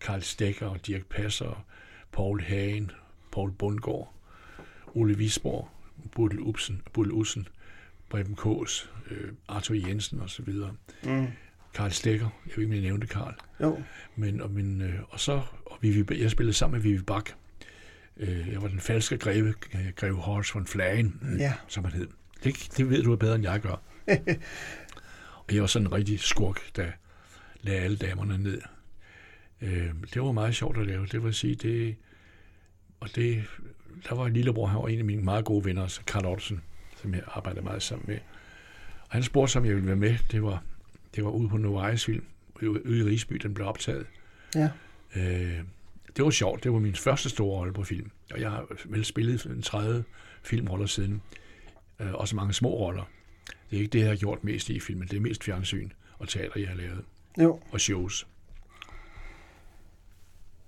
Karl 0.00 0.20
Stegger 0.20 0.66
og 0.66 0.86
Dirk 0.86 1.06
Passer, 1.06 1.66
Paul 2.12 2.40
Hagen, 2.40 2.90
Paul 3.32 3.52
Bundgaard, 3.52 4.14
Ole 4.94 5.16
Visborg, 5.16 5.68
Budel 6.12 6.40
Upsen, 6.40 6.82
Budel 6.92 7.12
Ussen, 7.12 7.48
Preben 8.08 8.34
Kås, 8.34 8.90
øh, 9.10 9.32
Arthur 9.48 9.74
Jensen 9.74 10.20
osv. 10.20 10.54
Mm. 11.04 11.26
Karl 11.74 11.90
Stegger, 11.90 12.28
jeg 12.46 12.56
ved 12.56 12.62
ikke, 12.62 12.70
om 12.70 12.72
jeg 12.72 12.82
nævnte 12.82 13.06
Karl. 13.06 13.34
Jo. 13.60 13.82
Men, 14.16 14.40
og, 14.40 14.50
men, 14.50 14.82
øh, 14.82 15.00
og 15.08 15.20
så, 15.20 15.42
og 15.66 15.78
Vivi, 15.80 16.22
jeg 16.22 16.30
spillede 16.30 16.56
sammen 16.56 16.78
med 16.78 16.90
Vivi 16.90 17.02
Bak. 17.02 17.30
Øh, 18.20 18.48
jeg 18.52 18.62
var 18.62 18.68
den 18.68 18.80
falske 18.80 19.18
greve, 19.18 19.54
øh, 19.74 19.92
greve 19.96 20.16
Horst 20.16 20.54
von 20.54 20.66
Flagen, 20.66 21.36
Ja. 21.38 21.52
som 21.68 21.84
han 21.84 21.92
hed. 21.92 22.08
Det, 22.44 22.72
det 22.76 22.90
ved 22.90 23.02
du 23.02 23.16
bedre, 23.16 23.34
end 23.34 23.44
jeg 23.44 23.60
gør. 23.60 23.82
og 25.46 25.54
jeg 25.54 25.60
var 25.60 25.66
sådan 25.66 25.86
en 25.86 25.92
rigtig 25.92 26.20
skurk, 26.20 26.76
der 26.76 26.86
lagde 27.62 27.80
alle 27.80 27.96
damerne 27.96 28.38
ned. 28.38 28.60
Øh, 29.60 29.90
det 30.14 30.22
var 30.22 30.32
meget 30.32 30.54
sjovt 30.56 30.78
at 30.78 30.86
lave. 30.86 31.06
Det 31.06 31.24
vil 31.24 31.34
sige, 31.34 31.54
det... 31.54 31.96
Og 33.00 33.08
det... 33.14 33.44
Der 34.08 34.14
var 34.14 34.26
en 34.26 34.32
lillebror, 34.32 34.66
han 34.66 34.82
var 34.82 34.88
en 34.88 34.98
af 34.98 35.04
mine 35.04 35.22
meget 35.22 35.44
gode 35.44 35.64
venner, 35.64 35.86
så 35.86 36.00
Karl 36.06 36.26
Ottesen, 36.26 36.62
som 37.02 37.14
jeg 37.14 37.22
arbejdede 37.26 37.64
meget 37.64 37.82
sammen 37.82 38.04
med. 38.08 38.18
Og 39.00 39.08
han 39.10 39.22
spurgte, 39.22 39.56
om 39.56 39.64
jeg 39.64 39.74
ville 39.74 39.86
være 39.86 39.96
med. 39.96 40.16
Det 40.30 40.42
var, 40.42 40.62
det 41.14 41.24
var 41.24 41.30
ude 41.30 41.48
på 41.48 41.56
Novajs 41.56 42.04
film, 42.04 42.24
ude 42.62 42.98
i 42.98 43.02
Rigsby, 43.02 43.34
den 43.36 43.54
blev 43.54 43.66
optaget. 43.66 44.06
Ja. 44.54 44.68
Øh, 45.16 45.58
det 46.16 46.24
var 46.24 46.30
sjovt. 46.30 46.64
Det 46.64 46.72
var 46.72 46.78
min 46.78 46.94
første 46.94 47.28
store 47.28 47.58
rolle 47.58 47.72
på 47.72 47.84
film. 47.84 48.10
Og 48.32 48.40
jeg 48.40 48.50
har 48.50 48.66
vel 48.84 49.04
spillet 49.04 49.44
en 49.44 49.62
30 49.62 50.04
filmroller 50.42 50.86
siden. 50.86 51.22
Øh, 52.00 52.12
også 52.14 52.36
mange 52.36 52.52
små 52.52 52.68
roller. 52.68 53.04
Det 53.70 53.76
er 53.76 53.80
ikke 53.80 53.90
det, 53.92 53.98
jeg 54.00 54.08
har 54.08 54.16
gjort 54.16 54.44
mest 54.44 54.70
i 54.70 54.80
filmen. 54.80 55.08
Det 55.08 55.16
er 55.16 55.20
mest 55.20 55.44
fjernsyn 55.44 55.90
og 56.18 56.28
teater, 56.28 56.60
jeg 56.60 56.68
har 56.68 56.76
lavet. 56.76 57.04
Jo. 57.40 57.60
Og 57.70 57.80
shows. 57.80 58.26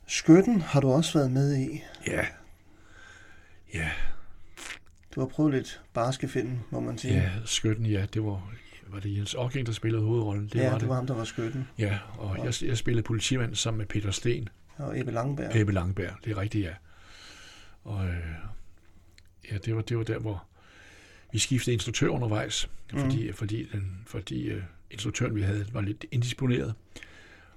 Skytten 0.06 0.60
har 0.60 0.80
du 0.80 0.88
også 0.92 1.18
været 1.18 1.30
med 1.30 1.56
i. 1.58 1.80
Ja. 2.06 2.26
Ja, 3.74 3.90
Du 5.14 5.20
har 5.20 5.26
prøvet 5.28 5.52
lidt 5.54 5.80
barske 5.94 6.28
film, 6.28 6.58
må 6.70 6.80
man 6.80 6.98
sige. 6.98 7.14
ja, 7.14 7.30
skytten, 7.44 7.86
ja, 7.86 8.06
det 8.14 8.24
var, 8.24 8.52
var 8.88 9.00
det 9.00 9.16
Jens 9.16 9.34
Ocking, 9.34 9.66
der 9.66 9.72
spillede 9.72 10.02
hovedrollen. 10.02 10.44
Det 10.48 10.54
ja, 10.54 10.64
var 10.64 10.72
det 10.72 10.80
det. 10.80 10.88
var 10.88 10.94
ham, 10.94 11.06
der 11.06 11.14
var 11.14 11.24
skytten. 11.24 11.68
Ja, 11.78 11.98
og 12.18 12.38
jeg, 12.44 12.52
jeg 12.68 12.78
spillede 12.78 13.02
politimand 13.02 13.54
sammen 13.54 13.78
med 13.78 13.86
Peter 13.86 14.10
Sten. 14.10 14.48
Og 14.76 15.00
Ebbe 15.00 15.12
Langberg. 15.12 15.54
Ja. 15.54 15.60
Ebbe 15.60 15.72
Langberg, 15.72 16.12
det 16.24 16.32
er 16.32 16.38
rigtigt, 16.38 16.64
ja. 16.64 16.74
Og 17.84 18.06
øh, 18.06 18.34
ja, 19.50 19.58
det 19.58 19.76
var, 19.76 19.82
det 19.82 19.98
var 19.98 20.04
der, 20.04 20.18
hvor 20.18 20.44
vi 21.32 21.38
skiftede 21.38 21.74
instruktør 21.74 22.08
undervejs, 22.08 22.70
fordi, 22.90 23.28
mm. 23.28 23.34
fordi, 23.34 23.68
den, 23.72 24.02
fordi 24.06 24.48
øh, 24.48 24.62
instruktøren, 24.90 25.34
vi 25.34 25.42
havde, 25.42 25.66
var 25.72 25.80
lidt 25.80 26.04
indisponeret. 26.10 26.74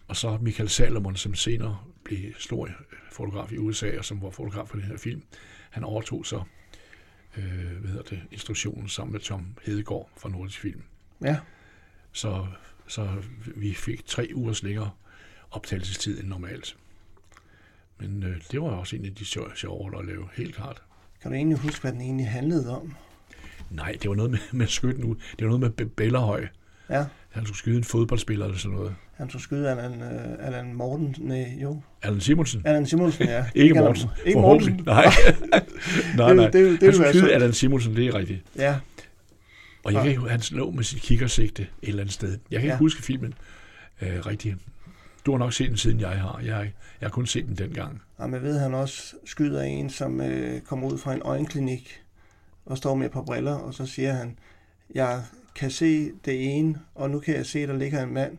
Og 0.08 0.16
så 0.16 0.38
Michael 0.42 0.70
Salomon, 0.70 1.16
som 1.16 1.36
senere 1.36 1.78
blev 2.04 2.34
stor 2.38 2.66
øh, 2.66 2.74
fotograf 3.12 3.52
i 3.52 3.58
USA, 3.58 3.98
og 3.98 4.06
som 4.06 4.22
var 4.22 4.30
fotograf 4.30 4.68
for 4.68 4.78
den 4.78 4.86
her 4.86 4.98
film, 4.98 5.24
han 5.70 5.84
overtog 5.84 6.26
så 6.26 6.44
øh, 7.38 7.78
hvad 7.80 7.90
hedder 7.90 8.04
det, 8.04 8.22
instruktionen 8.32 8.90
sammen 8.90 9.12
med 9.12 9.20
Tom 9.20 9.58
Hedegaard 9.64 10.10
fra 10.18 10.30
Nordisk 10.30 10.60
Film. 10.60 10.82
Ja. 11.22 11.40
Så, 12.12 12.48
så 12.88 13.24
vi 13.56 13.74
fik 13.74 14.06
tre 14.06 14.30
ugers 14.34 14.64
længere 14.64 14.92
optagelsestid 15.52 16.20
end 16.20 16.28
normalt. 16.28 16.78
Men 18.00 18.24
øh, 18.24 18.36
det 18.52 18.62
var 18.62 18.68
også 18.68 18.96
en 18.96 19.06
af 19.06 19.12
de 19.16 19.26
sjove, 19.26 19.48
sjove 19.56 20.00
at 20.00 20.06
lave, 20.06 20.24
helt 20.34 20.56
klart. 20.56 20.82
Kan 21.22 21.32
du 21.32 21.36
egentlig 21.36 21.58
huske, 21.58 21.82
hvad 21.82 21.92
den 21.92 22.02
egentlig 22.02 22.28
handlede 22.28 22.76
om? 22.82 22.96
Nej, 23.70 23.98
det 24.02 24.10
var 24.10 24.16
noget 24.16 24.32
med, 24.32 24.40
med 24.52 24.68
skytten 24.68 25.04
ud. 25.04 25.16
Det 25.40 25.48
var 25.48 25.58
noget 25.58 25.78
med 25.80 25.86
Bellerhøj. 25.88 26.48
Ja, 26.90 27.06
Han 27.30 27.46
skulle 27.46 27.58
skyde 27.58 27.78
en 27.78 27.84
fodboldspiller 27.84 28.46
eller 28.46 28.58
sådan 28.58 28.78
noget. 28.78 28.96
han 29.14 29.30
skulle 29.30 29.44
skyde 29.44 29.70
Allan, 29.70 29.92
uh, 30.02 30.46
Allan 30.48 30.74
Morten. 30.74 31.16
Nej, 31.20 31.58
jo. 31.62 31.82
Allan 32.02 32.22
Simonsen. 32.22 32.62
Allan 32.66 32.86
Simonsen, 32.86 33.28
ja. 33.28 33.46
Ikke 33.56 33.74
Allan- 33.76 33.84
Mortensen. 33.84 34.10
Ikke. 34.26 34.40
Mortensen. 34.40 34.84
Nej. 34.86 35.06
nej, 36.18 36.34
nej. 36.34 36.46
Det- 36.50 36.54
det- 36.54 36.72
det 36.72 36.84
han 36.84 36.94
skulle 36.94 37.04
være 37.04 37.14
skyde. 37.14 37.34
Allan 37.34 37.54
Simonsen, 37.54 37.96
det 37.96 38.08
er 38.08 38.16
rigtigt. 38.16 38.42
Ja, 38.56 38.80
Og 39.84 39.94
jeg 39.94 40.02
kan 40.02 40.12
ikke, 40.12 40.22
han 40.30 40.42
lå 40.52 40.72
med 40.72 40.84
sit 40.84 41.02
kikkersigte 41.02 41.62
et 41.62 41.90
eller 41.90 42.02
andet 42.02 42.14
sted. 42.14 42.38
Jeg 42.52 42.60
kan 42.60 42.68
Ja. 42.68 42.74
ikke 42.74 42.80
huske 42.80 43.02
filmen 43.04 43.34
øh, 44.02 44.20
rigtigt. 44.26 44.56
Du 45.26 45.32
har 45.32 45.38
nok 45.38 45.54
set 45.54 45.70
den, 45.70 45.78
siden 45.78 46.00
jeg 46.00 46.10
har. 46.10 46.40
Jeg, 46.44 46.60
jeg 47.02 47.08
har 47.08 47.10
kun 47.10 47.26
set 47.26 47.46
den 47.48 47.56
dengang. 47.58 48.02
og 48.18 48.32
jeg 48.32 48.42
ved, 48.44 48.60
han 48.60 48.74
også 48.74 49.16
skyder 49.26 49.62
en, 49.64 49.90
som 49.90 50.22
øh, 50.22 50.62
kommer 50.62 50.88
ud 50.92 50.98
fra 50.98 51.14
en 51.14 51.22
øjenklinik 51.22 52.02
og 52.66 52.78
står 52.78 52.96
med 52.96 53.06
et 53.06 53.12
par 53.12 53.22
briller, 53.22 53.54
og 53.54 53.74
så 53.74 53.86
siger 53.86 54.14
han, 54.14 54.38
jeg 54.96 55.22
kan 55.56 55.72
se 55.72 56.12
det 56.26 56.58
ene, 56.58 56.76
og 56.96 57.10
nu 57.10 57.20
kan 57.20 57.36
jeg 57.36 57.46
se, 57.46 57.68
der 57.68 57.78
ligger 57.78 58.04
en 58.04 58.14
mand. 58.14 58.38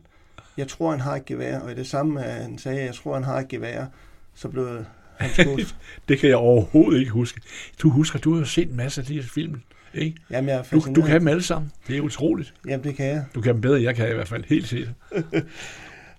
Jeg 0.56 0.68
tror, 0.68 0.90
han 0.90 1.00
har 1.00 1.16
et 1.16 1.24
gevær, 1.24 1.58
og 1.60 1.72
i 1.72 1.74
det 1.74 1.86
samme, 1.86 2.24
at 2.24 2.42
han 2.42 2.58
sagde, 2.58 2.84
jeg 2.84 2.94
tror, 2.94 3.14
han 3.14 3.24
har 3.24 3.38
et 3.38 3.48
gevær, 3.48 3.86
så 4.34 4.48
blev 4.48 4.84
han 5.18 5.30
skudt. 5.30 5.76
Det 6.08 6.18
kan 6.18 6.28
jeg 6.28 6.36
overhovedet 6.36 6.98
ikke 6.98 7.10
huske. 7.10 7.40
Du 7.82 7.90
husker, 7.90 8.18
du 8.18 8.32
har 8.32 8.38
jo 8.38 8.44
set 8.46 8.70
en 8.70 8.76
masse 8.76 9.00
af 9.00 9.06
de 9.06 9.14
her 9.14 9.22
film. 9.22 9.60
Ikke? 9.94 10.16
Jamen, 10.30 10.48
jeg 10.48 10.54
er 10.56 10.62
Du, 10.62 10.68
fascineret. 10.68 10.96
du 10.96 11.02
kan 11.02 11.20
dem 11.20 11.28
alle 11.28 11.42
sammen. 11.42 11.72
Det 11.86 11.96
er 11.96 12.00
utroligt. 12.00 12.54
Jamen, 12.68 12.84
det 12.84 12.96
kan 12.96 13.06
jeg. 13.06 13.24
Du 13.34 13.40
kan 13.40 13.52
dem 13.54 13.60
bedre, 13.60 13.82
jeg 13.82 13.96
kan 13.96 14.10
i 14.10 14.14
hvert 14.14 14.28
fald. 14.28 14.44
Helt 14.48 14.68
sikkert. 14.68 14.92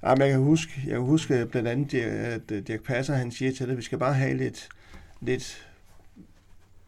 Jamen, 0.08 0.22
jeg 0.22 0.30
kan 0.30 0.40
huske, 0.40 0.72
jeg 0.86 0.92
kan 0.94 1.02
huske 1.02 1.46
blandt 1.52 1.68
andet, 1.68 1.94
at 2.04 2.52
øh, 2.52 2.68
Dirk 2.68 2.84
Passer, 2.84 3.16
han 3.16 3.32
siger 3.32 3.52
til 3.52 3.66
det, 3.66 3.72
at 3.72 3.78
vi 3.78 3.84
skal 3.84 3.98
bare 3.98 4.14
have 4.14 4.38
lidt, 4.38 4.70
lidt 5.22 5.68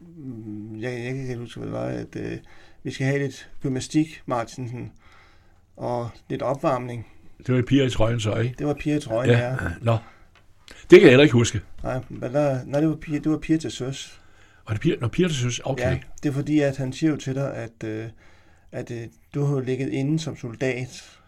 mm, 0.00 0.80
jeg, 0.80 0.92
jeg 0.92 1.14
kan 1.14 1.20
ikke 1.20 1.36
huske, 1.36 1.60
hvad 1.60 1.68
det 1.68 1.74
var, 1.74 1.86
at 1.86 2.16
øh, 2.16 2.38
vi 2.82 2.90
skal 2.90 3.06
have 3.06 3.18
lidt 3.18 3.50
gymnastik, 3.62 4.22
Martinsen, 4.26 4.92
og 5.76 6.10
lidt 6.28 6.42
opvarmning. 6.42 7.06
Det 7.46 7.54
var 7.54 7.62
piger 7.62 7.84
i 7.84 7.90
trøjen 7.90 8.20
så, 8.20 8.36
ikke? 8.36 8.54
Det 8.58 8.66
var 8.66 8.74
piger 8.74 8.96
i 8.96 9.00
trøjen, 9.00 9.30
ja. 9.30 9.48
Ja. 9.48 9.56
Nå. 9.80 9.96
Det 10.90 11.00
kan 11.00 11.02
jeg 11.02 11.10
heller 11.10 11.22
ikke 11.22 11.32
huske. 11.32 11.60
Nej, 11.82 12.00
men 12.08 12.32
der, 12.32 12.64
nej, 12.64 12.80
det 12.80 12.88
var 12.88 12.96
piger, 12.96 13.20
det 13.20 13.32
var 13.32 13.38
piger 13.38 13.58
til 13.58 13.70
søs. 13.70 14.20
Og 14.64 14.72
det 14.72 14.80
piger, 14.80 14.96
når 15.00 15.08
piger, 15.08 15.28
der 15.28 15.34
synes, 15.34 15.60
okay. 15.64 15.90
Ja, 15.90 15.98
det 16.22 16.28
er 16.28 16.32
fordi, 16.32 16.60
at 16.60 16.76
han 16.76 16.92
siger 16.92 17.10
jo 17.10 17.16
til 17.16 17.34
dig, 17.34 17.54
at, 17.54 17.84
øh, 17.84 18.06
at 18.72 18.90
øh, 18.90 19.02
du 19.34 19.44
har 19.44 19.60
ligget 19.60 19.88
inde 19.88 20.18
som 20.18 20.36
soldat, 20.36 21.19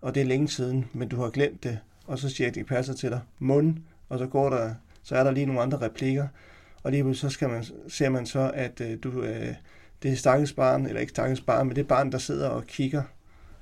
og 0.00 0.14
det 0.14 0.20
er 0.20 0.24
længe 0.24 0.48
siden, 0.48 0.86
men 0.92 1.08
du 1.08 1.16
har 1.22 1.30
glemt 1.30 1.64
det. 1.64 1.78
Og 2.06 2.18
så 2.18 2.28
siger 2.28 2.50
Dirk 2.50 2.66
Passer 2.66 2.94
til 2.94 3.10
dig, 3.10 3.20
mund, 3.38 3.76
og 4.08 4.18
så 4.18 4.26
går 4.26 4.50
der, 4.50 4.74
så 5.02 5.14
er 5.16 5.24
der 5.24 5.30
lige 5.30 5.46
nogle 5.46 5.62
andre 5.62 5.78
replikker. 5.78 6.26
Og 6.82 6.90
lige 6.92 7.14
så 7.14 7.28
skal 7.30 7.48
man, 7.48 7.64
ser 7.88 8.08
man 8.08 8.26
så, 8.26 8.50
at 8.54 8.80
øh, 8.80 8.98
du, 9.02 9.22
øh, 9.22 9.54
det 10.02 10.12
er 10.12 10.16
stakkels 10.16 10.52
barn, 10.52 10.86
eller 10.86 11.00
ikke 11.00 11.10
stakkels 11.10 11.40
barn, 11.40 11.66
men 11.66 11.76
det 11.76 11.88
barn, 11.88 12.12
der 12.12 12.18
sidder 12.18 12.48
og 12.48 12.66
kigger 12.66 13.02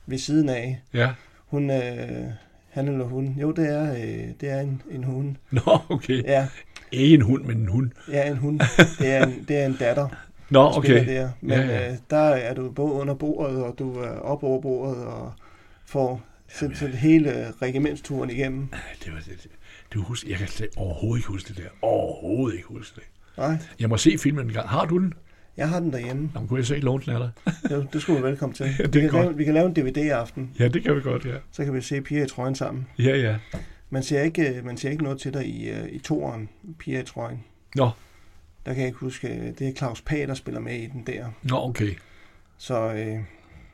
ved 0.07 0.18
siden 0.18 0.49
af. 0.49 0.80
Ja. 0.95 1.11
Hun, 1.47 1.70
øh, 1.70 2.24
han 2.68 2.89
eller 2.89 3.05
hun, 3.05 3.36
jo 3.41 3.51
det 3.51 3.68
er, 3.68 3.93
øh, 3.93 4.28
det 4.41 4.51
er 4.51 4.61
en, 4.61 4.82
en 4.91 5.05
hund. 5.05 5.36
Nå, 5.51 5.78
okay. 5.89 6.22
Ja, 6.24 6.49
Ikke 6.93 7.14
en 7.14 7.22
hund, 7.22 7.45
men 7.45 7.57
en 7.57 7.68
hund. 7.68 7.91
ja, 8.11 8.30
en 8.30 8.36
hund. 8.36 8.61
Det 8.99 9.12
er 9.12 9.26
en, 9.26 9.45
det 9.49 9.57
er 9.57 9.66
en 9.66 9.76
datter, 9.80 10.09
Nå, 10.51 10.72
okay. 10.76 11.07
der. 11.07 11.30
Men 11.41 11.59
Ja, 11.59 11.66
ja. 11.66 11.91
Øh, 11.91 11.97
der 12.11 12.18
er 12.18 12.55
du 12.55 12.70
både 12.70 12.93
under 12.93 13.14
bordet, 13.14 13.62
og 13.62 13.78
du 13.78 13.99
er 13.99 14.09
op 14.09 14.43
over 14.43 14.61
bordet, 14.61 15.05
og 15.05 15.32
får 15.86 16.20
sådan, 16.49 16.76
sådan 16.76 16.94
hele 16.94 17.53
regimentsturen 17.62 18.30
igennem. 18.30 18.68
Det 19.05 19.12
var 19.12 19.18
det. 19.20 19.46
Du 19.94 20.03
husker, 20.03 20.28
jeg 20.30 20.38
kan 20.38 20.49
slet 20.49 20.70
overhovedet 20.76 21.18
ikke 21.20 21.28
huske 21.28 21.49
det 21.49 21.57
der. 21.57 21.68
Overhovedet 21.82 22.57
ikke 22.57 22.68
huske 22.68 22.94
det. 22.96 23.05
Nej, 23.38 23.57
Jeg 23.80 23.88
må 23.88 23.96
se 23.96 24.18
filmen 24.18 24.46
en 24.46 24.53
gang. 24.53 24.68
Har 24.68 24.84
du 24.84 24.99
den? 24.99 25.14
jeg 25.57 25.68
har 25.68 25.80
den 25.80 25.92
derhjemme. 25.92 26.30
Nå, 26.34 26.46
kunne 26.46 26.59
jeg 26.59 26.66
se 26.66 26.78
låne 26.78 27.03
den 27.07 27.12
af 27.14 27.18
dig? 27.18 27.53
Jo, 27.70 27.86
det 27.92 28.03
skulle 28.03 28.18
du 28.20 28.26
velkommen 28.26 28.55
til. 28.55 28.66
Ja, 28.78 28.82
det 28.84 28.94
vi, 28.94 29.01
kan 29.01 29.11
godt. 29.11 29.24
lave, 29.24 29.36
vi 29.36 29.44
kan 29.44 29.55
lave 29.55 29.66
en 29.66 29.72
DVD-aften, 29.76 30.51
Ja, 30.59 30.68
det 30.68 30.82
kan 30.82 30.96
vi 30.96 31.01
godt, 31.01 31.24
ja. 31.24 31.34
så 31.53 31.64
kan 31.64 31.74
vi 31.74 31.80
se 31.80 32.01
Pia 32.01 32.24
i 32.24 32.26
trøjen 32.28 32.55
sammen. 32.55 32.86
Ja, 32.99 33.16
ja. 33.16 33.36
Man 33.90 34.03
ser 34.03 34.22
ikke, 34.22 34.55
øh, 34.55 34.64
man 34.64 34.76
ser 34.76 34.90
ikke 34.90 35.03
noget 35.03 35.20
til 35.20 35.34
dig 35.34 35.46
i, 35.46 35.68
øh, 35.70 35.88
i 35.88 35.99
toeren, 35.99 36.49
Pia 36.78 37.01
i 37.01 37.05
trøjen. 37.05 37.44
Nå, 37.74 37.90
Der 38.66 38.72
kan 38.72 38.80
jeg 38.80 38.86
ikke 38.86 38.99
huske, 38.99 39.28
øh, 39.28 39.59
det 39.59 39.68
er 39.68 39.72
Claus 39.72 40.01
Pag, 40.03 40.28
der 40.28 40.34
spiller 40.34 40.61
med 40.61 40.74
i 40.78 40.86
den 40.86 41.03
der. 41.07 41.26
nå, 41.42 41.57
okay. 41.57 41.94
Så, 42.59 42.92
øh, 42.92 43.18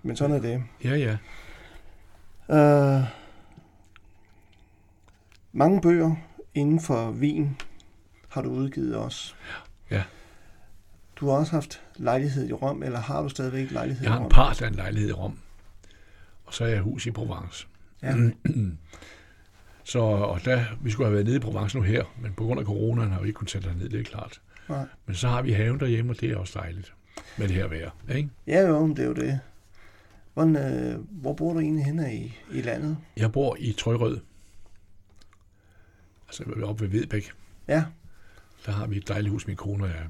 men 0.03 0.17
sådan 0.17 0.37
er 0.37 0.41
det. 0.41 0.63
Ja, 0.85 0.95
ja. 0.97 1.17
Uh, 2.49 3.03
mange 5.53 5.81
bøger 5.81 6.15
inden 6.55 6.81
for 6.81 7.11
vin 7.11 7.57
har 8.29 8.43
du 8.43 8.51
udgivet 8.51 8.97
også. 8.97 9.35
Ja. 9.91 10.03
Du 11.17 11.29
har 11.29 11.37
også 11.37 11.53
haft 11.53 11.83
lejlighed 11.97 12.49
i 12.49 12.53
Rom, 12.53 12.83
eller 12.83 12.99
har 13.01 13.23
du 13.23 13.29
stadigvæk 13.29 13.71
lejlighed 13.71 14.03
Jeg 14.03 14.13
har 14.13 14.19
i 14.19 14.21
en 14.21 14.25
Rom? 14.25 14.31
part 14.31 14.63
af 14.63 14.69
en 14.69 14.75
lejlighed 14.75 15.09
i 15.11 15.13
Rom. 15.13 15.39
Og 16.45 16.55
så 16.55 16.65
er 16.65 16.69
jeg 16.69 16.81
hus 16.81 17.07
i 17.07 17.11
Provence. 17.11 17.67
Ja. 18.03 18.15
Så 19.87 19.99
og 20.01 20.45
der, 20.45 20.65
vi 20.81 20.91
skulle 20.91 21.07
have 21.07 21.15
været 21.15 21.27
nede 21.27 21.37
i 21.37 21.41
Provence 21.41 21.77
nu 21.77 21.83
her, 21.83 22.05
men 22.21 22.33
på 22.33 22.45
grund 22.45 22.61
af 22.61 22.67
coronaen 22.67 23.11
har 23.13 23.21
vi 23.21 23.27
ikke 23.29 23.37
kunnet 23.39 23.51
sætte 23.51 23.75
ned, 23.79 23.89
det 23.89 24.01
er 24.01 24.05
klart. 24.05 24.41
Nej. 24.69 24.87
Men 25.07 25.17
så 25.17 25.29
har 25.29 25.43
vi 25.43 25.53
haven 25.53 25.81
derhjemme, 25.81 26.13
og 26.13 26.21
det 26.21 26.31
er 26.31 26.37
også 26.37 26.59
dejligt 26.59 26.93
med 27.39 27.49
det 27.49 27.57
her 27.57 27.67
vejr. 27.67 27.91
Ikke? 28.15 28.29
Ja, 28.47 28.61
jo, 28.61 28.89
det 28.89 28.99
er 28.99 29.05
jo 29.05 29.13
det. 29.13 29.41
Hvordan, 30.35 30.57
øh, 30.57 31.01
hvor 31.11 31.33
bor 31.33 31.53
du 31.53 31.61
egentlig 31.61 31.85
henne 31.85 32.15
i, 32.17 32.35
i 32.53 32.63
landet? 32.63 32.97
Jeg 33.17 33.33
bor 33.33 33.57
i 33.61 33.73
Trøjrød. 33.73 34.21
Altså 36.29 36.45
oppe 36.63 36.83
ved 36.85 36.89
Vedbæk. 36.91 37.33
Ja, 37.69 37.85
Der 38.67 38.73
har 38.73 38.87
vi 38.87 38.97
et 38.97 39.09
dejligt 39.09 39.33
hus, 39.33 39.47
min 39.47 39.57
kone 39.57 39.85
og 39.85 39.91
jeg. 39.91 40.07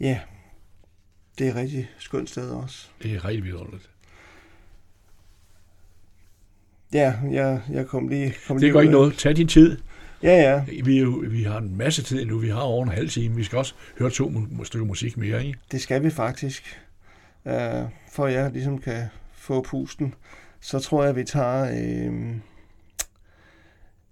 ja. 0.00 0.20
Det 1.38 1.46
er 1.46 1.50
et 1.50 1.56
rigtig 1.56 1.90
skønt 1.98 2.30
sted 2.30 2.50
også. 2.50 2.86
Det 3.02 3.14
er 3.14 3.24
rigtig 3.24 3.44
vidunderligt. 3.44 3.90
Ja, 6.92 7.14
jeg, 7.30 7.62
jeg 7.70 7.86
kom 7.86 8.08
lige... 8.08 8.34
Kom 8.46 8.56
Det 8.56 8.60
lige 8.60 8.72
går 8.72 8.78
ud 8.78 8.82
ikke 8.84 8.92
noget. 8.92 9.14
Tag 9.14 9.36
din 9.36 9.48
tid. 9.48 9.78
Ja, 10.22 10.34
ja. 10.68 10.82
Vi, 10.84 10.96
er 10.98 11.02
jo, 11.02 11.10
vi 11.28 11.42
har 11.42 11.58
en 11.58 11.76
masse 11.76 12.02
tid 12.02 12.24
nu. 12.24 12.38
Vi 12.38 12.48
har 12.48 12.60
over 12.60 12.82
en 12.84 12.92
halv 12.92 13.08
time. 13.08 13.34
Vi 13.36 13.44
skal 13.44 13.58
også 13.58 13.74
høre 13.98 14.10
to 14.10 14.28
mu- 14.28 14.64
stykker 14.64 14.86
musik 14.86 15.16
mere, 15.16 15.46
ikke? 15.46 15.58
Det 15.72 15.80
skal 15.80 16.02
vi 16.02 16.10
faktisk. 16.10 16.81
Uh, 17.44 17.52
for 18.10 18.26
at 18.26 18.32
jeg 18.32 18.50
ligesom 18.52 18.78
kan 18.78 19.04
få 19.32 19.62
pusten, 19.62 20.14
så 20.60 20.78
tror 20.80 21.02
jeg, 21.02 21.10
at 21.10 21.16
vi 21.16 21.24
tager... 21.24 21.70
Øh, 22.10 22.36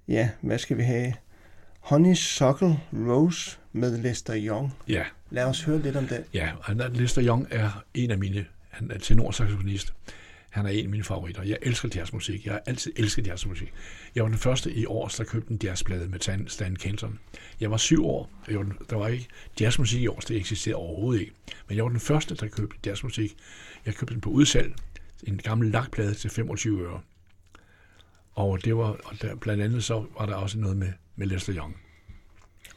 ja, 0.08 0.30
hvad 0.40 0.58
skal 0.58 0.76
vi 0.76 0.82
have? 0.82 1.12
Honeysuckle 1.80 2.80
Rose 2.92 3.58
med 3.72 3.98
Lester 3.98 4.34
Young. 4.36 4.74
Ja, 4.88 5.04
Lad 5.30 5.44
os 5.44 5.62
høre 5.62 5.78
lidt 5.78 5.96
om 5.96 6.06
den. 6.06 6.24
ja. 6.34 6.50
Er- 6.68 6.88
Lester 6.88 7.24
Young 7.26 7.46
er 7.50 7.84
en 7.94 8.10
af 8.10 8.18
mine... 8.18 8.44
Han 8.70 8.90
er 8.90 8.98
tenorsaxofonist. 8.98 9.92
Han 10.50 10.66
er 10.66 10.70
en 10.70 10.84
af 10.84 10.90
mine 10.90 11.04
favoritter. 11.04 11.42
Jeg 11.42 11.58
elsker 11.62 11.88
jazzmusik. 11.94 12.44
Jeg 12.46 12.52
har 12.52 12.62
altid 12.66 12.92
elsket 12.96 13.26
jazzmusik. 13.26 13.72
Jeg 14.14 14.22
var 14.22 14.28
den 14.28 14.38
første 14.38 14.72
i 14.72 14.86
år, 14.86 15.08
der 15.08 15.24
købte 15.24 15.50
en 15.52 15.60
jazzplade 15.62 16.08
med 16.08 16.20
Stan- 16.50 16.74
Kenton. 16.76 17.18
Jeg 17.60 17.70
var 17.70 17.76
syv 17.76 18.06
år. 18.06 18.30
Jeg 18.48 18.56
var 18.56 18.62
den, 18.62 18.72
der 18.90 18.96
var 18.96 19.08
ikke 19.08 19.26
jazzmusik 19.60 20.02
i 20.02 20.06
år, 20.06 20.18
det 20.28 20.36
eksisterede 20.36 20.76
overhovedet 20.76 21.20
ikke. 21.20 21.32
Men 21.68 21.76
jeg 21.76 21.84
var 21.84 21.90
den 21.90 22.00
første, 22.00 22.34
der 22.34 22.48
købte 22.48 22.76
jazzmusik. 22.86 23.36
Jeg 23.86 23.94
købte 23.94 24.14
den 24.14 24.20
på 24.20 24.30
udsalg. 24.30 24.74
En 25.24 25.36
gammel 25.38 25.70
lakplade 25.70 26.14
til 26.14 26.30
25 26.30 26.80
øre. 26.86 27.00
Og, 28.32 28.64
det 28.64 28.76
var, 28.76 28.84
og 29.04 29.22
der, 29.22 29.34
blandt 29.34 29.62
andet 29.62 29.84
så 29.84 30.04
var 30.18 30.26
der 30.26 30.34
også 30.34 30.58
noget 30.58 30.76
med, 30.76 30.92
med 31.16 31.26
Lester 31.26 31.54
Young. 31.56 31.76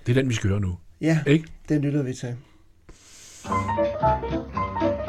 Det 0.06 0.18
er 0.18 0.22
den, 0.22 0.30
vi 0.30 0.34
skal 0.34 0.50
høre 0.50 0.60
nu. 0.62 0.78
Ja, 1.02 1.24
Ikke? 1.28 1.46
den 1.70 1.82
lytter 1.82 2.04
vi 2.04 2.14
til. 2.14 2.36
Honeysuckle 3.44 5.03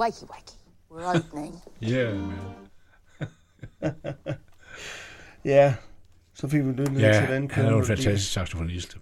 Wakey, 0.00 0.26
wakey. 0.26 0.56
We're 0.90 1.16
opening. 1.16 1.60
Yeah, 1.92 2.16
man. 2.16 2.38
Ja, 5.44 5.74
så 6.34 6.48
fik 6.48 6.64
vi 6.64 6.72
lyttet 6.72 7.00
Ja, 7.00 7.20
til 7.20 7.34
den 7.34 7.50
han 7.50 7.66
er 7.66 7.70
jo 7.70 7.78
en 7.78 7.86
fantastisk 7.86 8.32
saxofonist. 8.32 8.96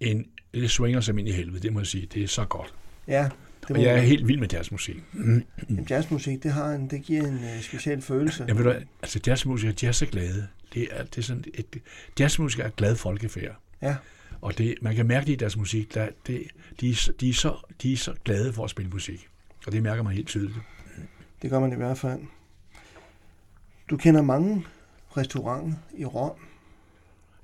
En, 0.00 0.26
det 0.54 0.70
swinger 0.70 1.00
som 1.00 1.18
ind 1.18 1.28
i 1.28 1.32
helvede, 1.32 1.60
det 1.60 1.72
må 1.72 1.80
jeg 1.80 1.86
sige. 1.86 2.06
Det 2.06 2.22
er 2.22 2.28
så 2.28 2.44
godt. 2.44 2.74
Ja, 3.08 3.28
det 3.68 3.76
Og 3.76 3.82
jeg 3.82 3.94
er 3.94 4.00
helt 4.00 4.28
vild 4.28 4.40
med 4.40 4.48
jazzmusik. 4.48 4.96
Jamen, 5.14 5.86
jazzmusik, 5.90 6.42
det, 6.42 6.52
har 6.52 6.70
en, 6.72 6.90
det 6.90 7.02
giver 7.02 7.22
en 7.26 7.34
uh, 7.34 7.62
speciel 7.62 8.02
følelse. 8.02 8.44
Jeg 8.48 8.58
ved 8.58 8.64
du, 8.64 8.74
altså 9.02 9.20
jazzmusikere, 9.26 9.72
de 9.72 9.86
er 9.86 9.92
så 9.92 10.06
glade. 10.06 10.48
Det 10.74 10.88
er, 10.90 11.04
det 11.04 11.18
er 11.18 11.22
sådan 11.22 11.44
et, 11.54 11.76
jazzmusikere 12.20 12.66
er 12.66 12.70
glad 12.70 12.96
folkefærd. 12.96 13.56
Ja, 13.82 13.96
Og 14.40 14.58
det, 14.58 14.74
man 14.82 14.94
kan 14.94 15.06
mærke 15.06 15.26
det 15.26 15.32
i 15.32 15.36
deres 15.36 15.56
musik, 15.56 15.94
der, 15.94 16.08
det, 16.26 16.42
de, 16.80 16.94
de, 17.20 17.28
er 17.28 17.34
så, 17.34 17.56
de 17.82 17.92
er 17.92 17.96
så 17.96 18.14
glade 18.24 18.52
for 18.52 18.64
at 18.64 18.70
spille 18.70 18.90
musik. 18.90 19.28
Og 19.66 19.72
det 19.72 19.82
mærker 19.82 20.02
man 20.02 20.12
helt 20.12 20.28
tydeligt. 20.28 20.58
det 21.42 21.50
gør 21.50 21.60
man 21.60 21.72
i 21.72 21.76
hvert 21.76 21.98
fald. 21.98 22.20
Du 23.90 23.96
kender 23.96 24.22
mange 24.22 24.66
restauranter 25.16 25.76
i 25.94 26.04
Rom. 26.04 26.36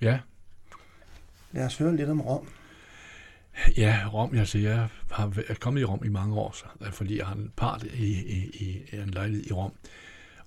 Ja, 0.01 0.21
Lad 1.53 1.65
os 1.67 1.79
høre 1.79 1.97
lidt 1.97 2.11
om 2.11 2.21
Rom. 2.21 2.49
ja 3.77 4.05
Rom, 4.13 4.35
altså 4.39 4.59
jeg 4.59 4.89
har 5.11 5.29
væ- 5.29 5.51
er 5.51 5.55
kommet 5.55 5.81
i 5.81 5.85
Rom 5.85 6.05
i 6.05 6.09
mange 6.09 6.35
år, 6.37 6.53
så, 6.53 6.65
fordi 6.93 7.19
jeg 7.19 7.27
har 7.27 7.35
en 7.35 7.53
part 7.57 7.83
i, 7.83 7.89
i, 8.23 8.51
i, 8.55 8.83
i 8.93 8.97
en 8.97 9.11
lejlighed 9.11 9.47
i 9.47 9.53
Rom. 9.53 9.73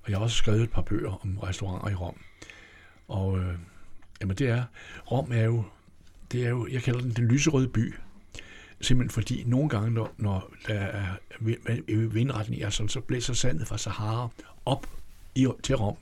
Og 0.03 0.09
jeg 0.09 0.17
har 0.17 0.24
også 0.24 0.36
skrevet 0.36 0.61
et 0.61 0.72
par 0.72 0.82
bøger 0.82 1.19
om 1.24 1.38
restauranter 1.38 1.89
i 1.89 1.95
Rom. 1.95 2.15
Og 3.07 3.39
øh, 3.39 3.55
jamen 4.22 4.36
det 4.38 4.49
er, 4.49 4.63
Rom 5.11 5.32
er 5.32 5.43
jo, 5.43 5.63
det 6.32 6.45
er 6.45 6.49
jo, 6.49 6.67
jeg 6.67 6.82
kalder 6.84 7.01
den 7.01 7.11
den 7.11 7.26
lyserøde 7.28 7.67
by. 7.67 7.95
Simpelthen 8.82 9.10
fordi 9.14 9.44
nogle 9.48 9.70
gange, 9.70 9.92
når, 9.92 10.14
når 10.18 10.54
der 10.68 10.74
er 10.80 11.16
vind- 11.40 12.10
vindretning 12.12 12.62
er 12.62 12.70
sådan, 12.70 12.90
så 12.90 13.02
blæser 13.02 13.34
sandet 13.34 13.68
fra 13.68 13.78
Sahara 13.78 14.30
op 14.66 14.88
i, 15.36 15.48
til 15.64 15.76
Rom. 15.76 15.96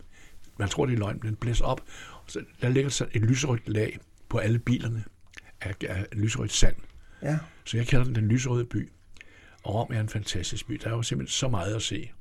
Man 0.60 0.70
tror, 0.70 0.86
det 0.86 0.94
er 0.94 1.00
løgn, 1.00 1.20
men 1.22 1.28
den 1.28 1.36
blæser 1.36 1.66
op. 1.66 1.82
Så, 2.28 2.44
der 2.62 2.70
ligger 2.70 2.90
så 2.90 3.06
et 3.14 3.22
lyserødt 3.22 3.70
lag 3.70 4.00
på 4.30 4.38
alle 4.38 4.60
bilerne 4.60 5.04
af, 5.62 5.76
af 5.90 6.06
lyserødt 6.12 6.52
sand. 6.52 6.76
Ja, 7.22 7.38
Så 7.66 7.78
jeg 7.78 7.88
kalder 7.88 8.06
den 8.06 8.16
den 8.16 8.28
lyserøde 8.28 8.66
by. 8.66 8.90
Og 9.64 9.74
Rom 9.74 9.88
er 9.94 10.00
en 10.00 10.10
fantastisk 10.10 10.68
by. 10.68 10.74
Der 10.84 10.88
er 10.90 10.94
jo 10.96 11.02
simpelthen 11.04 11.32
så 11.32 11.48
meget 11.48 11.76
at 11.76 11.82
se. 11.82 12.12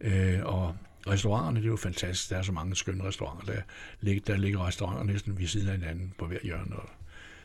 Øh, 0.00 0.40
og 0.44 0.76
restauranterne, 1.06 1.56
det 1.60 1.64
er 1.66 1.70
jo 1.70 1.76
fantastisk. 1.76 2.30
Der 2.30 2.36
er 2.36 2.42
så 2.42 2.52
mange 2.52 2.76
skønne 2.76 3.04
restauranter. 3.04 3.52
Der 3.52 3.62
ligger, 4.00 4.22
der 4.26 4.36
ligger 4.36 4.66
restauranter 4.66 5.04
næsten 5.12 5.38
ved 5.38 5.46
siden 5.46 5.68
af 5.68 5.78
hinanden 5.78 6.12
på 6.18 6.26
hver 6.26 6.38
hjørne. 6.42 6.76
Og 6.76 6.88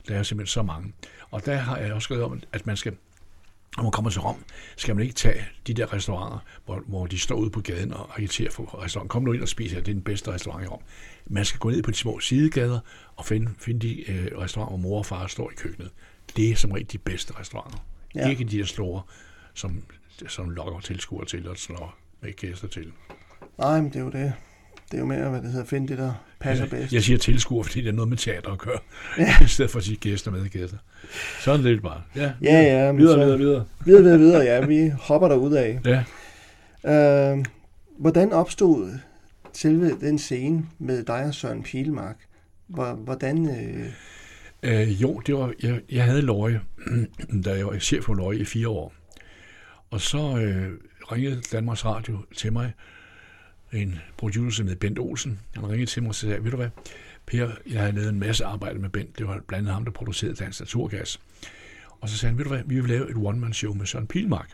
der 0.07 0.15
er 0.19 0.23
simpelthen 0.23 0.51
så 0.51 0.63
mange. 0.63 0.93
Og 1.31 1.45
der 1.45 1.55
har 1.55 1.77
jeg 1.77 1.93
også 1.93 2.05
skrevet 2.05 2.23
om, 2.23 2.41
at 2.51 2.65
man 2.65 2.77
skal, 2.77 2.95
når 3.77 3.83
man 3.83 3.91
kommer 3.91 4.11
til 4.11 4.21
Rom, 4.21 4.43
skal 4.77 4.95
man 4.95 5.03
ikke 5.03 5.15
tage 5.15 5.45
de 5.67 5.73
der 5.73 5.93
restauranter, 5.93 6.39
hvor, 6.65 6.83
hvor 6.87 7.05
de 7.05 7.19
står 7.19 7.35
ude 7.35 7.49
på 7.49 7.61
gaden 7.61 7.93
og 7.93 8.09
agiterer 8.17 8.51
for 8.51 8.83
restauranten. 8.83 9.09
Kom 9.09 9.23
nu 9.23 9.33
ind 9.33 9.41
og 9.41 9.47
spis 9.47 9.71
her, 9.71 9.79
det 9.79 9.87
er 9.87 9.93
den 9.93 10.03
bedste 10.03 10.31
restaurant 10.31 10.63
i 10.63 10.67
Rom. 10.67 10.81
Man 11.27 11.45
skal 11.45 11.59
gå 11.59 11.69
ned 11.69 11.83
på 11.83 11.91
de 11.91 11.95
små 11.95 12.19
sidegader 12.19 12.79
og 13.15 13.25
finde, 13.25 13.51
finde 13.59 13.79
de 13.79 14.11
øh, 14.11 14.37
restauranter, 14.37 14.77
hvor 14.77 14.89
mor 14.89 14.97
og 14.97 15.05
far 15.05 15.27
står 15.27 15.51
i 15.51 15.53
køkkenet. 15.57 15.91
Det 16.35 16.51
er 16.51 16.55
som 16.55 16.71
regel 16.71 16.91
de 16.91 16.97
bedste 16.97 17.39
restauranter. 17.39 17.77
Ja. 18.15 18.29
Ikke 18.29 18.43
de 18.43 18.57
der 18.57 18.65
store, 18.65 19.01
som, 19.53 19.83
som 20.27 20.49
lokker 20.49 20.79
tilskuere 20.79 21.25
til 21.25 21.47
og 21.47 21.57
slår 21.57 21.97
med 22.21 22.33
gæster 22.33 22.67
til. 22.67 22.91
nej, 23.57 23.81
men 23.81 23.93
det 23.93 23.95
er 23.95 24.03
jo 24.03 24.09
det. 24.09 24.33
Det 24.91 24.97
er 24.97 24.99
jo 24.99 25.05
mere, 25.05 25.29
hvad 25.29 25.41
det 25.41 25.51
hedder, 25.51 25.65
finde 25.65 25.87
det, 25.87 25.97
der 25.97 26.13
passer 26.39 26.65
bedst. 26.69 26.93
Jeg 26.93 27.03
siger 27.03 27.17
tilskuer, 27.17 27.63
fordi 27.63 27.81
det 27.81 27.87
er 27.87 27.93
noget 27.93 28.09
med 28.09 28.17
teater 28.17 28.51
at 28.51 28.57
gøre, 28.57 28.79
Ja. 29.17 29.35
i 29.43 29.47
stedet 29.47 29.71
for 29.71 29.79
at 29.79 29.85
sige 29.85 29.97
gæster 29.97 30.31
med 30.31 30.49
gæster. 30.49 30.77
Sådan 31.41 31.61
lidt 31.61 31.81
bare. 31.81 32.01
Ja, 32.15 32.31
Ja, 32.41 32.61
ja, 32.61 32.91
men 32.91 32.97
videre, 33.01 33.13
så- 33.13 33.23
videre, 33.25 33.37
videre. 33.39 33.65
Videre, 33.85 34.03
videre, 34.03 34.19
videre, 34.19 34.43
ja. 34.43 34.65
Vi 34.65 34.91
hopper 34.99 35.27
der 35.27 35.35
ud 35.35 35.53
af. 35.53 35.79
Ja. 35.85 36.03
Øh, 37.33 37.45
hvordan 37.97 38.31
opstod 38.33 38.91
selve 39.53 39.99
den 40.01 40.19
scene 40.19 40.65
med 40.79 41.03
dig 41.03 41.23
og 41.25 41.33
Søren 41.33 41.63
Pilmark? 41.63 42.15
Hvor- 42.67 42.93
Hvordan... 42.93 43.49
Øh, 43.49 43.85
Øh, 44.63 45.01
jo, 45.01 45.21
det 45.27 45.35
var, 45.35 45.53
jeg, 45.63 45.79
jeg 45.91 46.03
havde 46.03 46.21
Løje, 46.21 46.61
da 47.45 47.53
jeg 47.53 47.65
var 47.65 47.79
chef 47.79 48.03
for 48.03 48.13
Løje 48.13 48.37
i 48.37 48.45
fire 48.45 48.67
år. 48.69 48.93
Og 49.91 50.01
så 50.01 50.17
øh, 50.37 50.71
ringede 51.11 51.41
Danmarks 51.51 51.85
Radio 51.85 52.17
til 52.37 52.53
mig, 52.53 52.71
en 53.75 53.99
producer 54.17 54.63
med 54.63 54.75
Bent 54.75 54.99
Olsen. 54.99 55.39
Han 55.55 55.69
ringede 55.69 55.91
til 55.91 56.03
mig 56.03 56.09
og 56.09 56.15
sagde, 56.15 56.43
ved 56.43 56.51
du 56.51 56.57
hvad, 56.57 56.69
Per, 57.25 57.51
jeg 57.69 57.79
havde 57.79 57.95
lavet 57.95 58.09
en 58.09 58.19
masse 58.19 58.45
arbejde 58.45 58.79
med 58.79 58.89
Bent. 58.89 59.17
Det 59.17 59.27
var 59.27 59.41
blandt 59.47 59.53
andet 59.53 59.73
ham, 59.73 59.85
der 59.85 59.91
producerede 59.91 60.35
Dansk 60.35 60.59
Naturgas. 60.59 61.19
Og 62.01 62.09
så 62.09 62.17
sagde 62.17 62.31
han, 62.31 62.37
ved 62.37 62.45
du 62.45 62.49
hvad, 62.49 62.63
vi 62.65 62.79
vil 62.79 62.89
lave 62.89 63.09
et 63.09 63.15
one-man-show 63.15 63.73
med 63.73 63.85
Søren 63.85 64.07
Pilmark. 64.07 64.51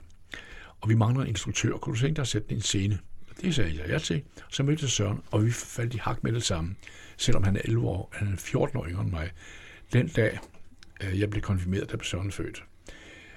Og 0.81 0.89
vi 0.89 0.95
mangler 0.95 1.21
en 1.21 1.27
instruktør. 1.27 1.77
Kunne 1.77 1.95
du 1.95 1.99
tænke 1.99 2.15
dig 2.15 2.21
at 2.21 2.27
sætte 2.27 2.51
i 2.51 2.53
en 2.53 2.61
scene? 2.61 2.99
Det 3.41 3.55
sagde 3.55 3.79
jeg 3.79 3.89
ja 3.89 3.97
til. 3.97 4.21
Så 4.49 4.63
mødte 4.63 4.83
jeg 4.83 4.89
Søren, 4.89 5.19
og 5.31 5.45
vi 5.45 5.51
faldt 5.51 5.93
i 5.93 5.97
hak 5.97 6.23
med 6.23 6.31
det 6.33 6.43
samme. 6.43 6.75
Selvom 7.17 7.43
han 7.43 7.55
er 7.55 7.61
11 7.63 7.87
år, 7.87 8.09
han 8.13 8.33
er 8.33 8.37
14 8.37 8.77
år 8.77 8.87
yngre 8.87 9.01
end 9.01 9.11
mig. 9.11 9.31
Den 9.93 10.07
dag, 10.07 10.39
øh, 11.03 11.19
jeg 11.19 11.29
blev 11.29 11.41
konfirmeret, 11.41 11.91
der 11.91 11.97
blev 11.97 12.05
Søren 12.05 12.31
født. 12.31 12.63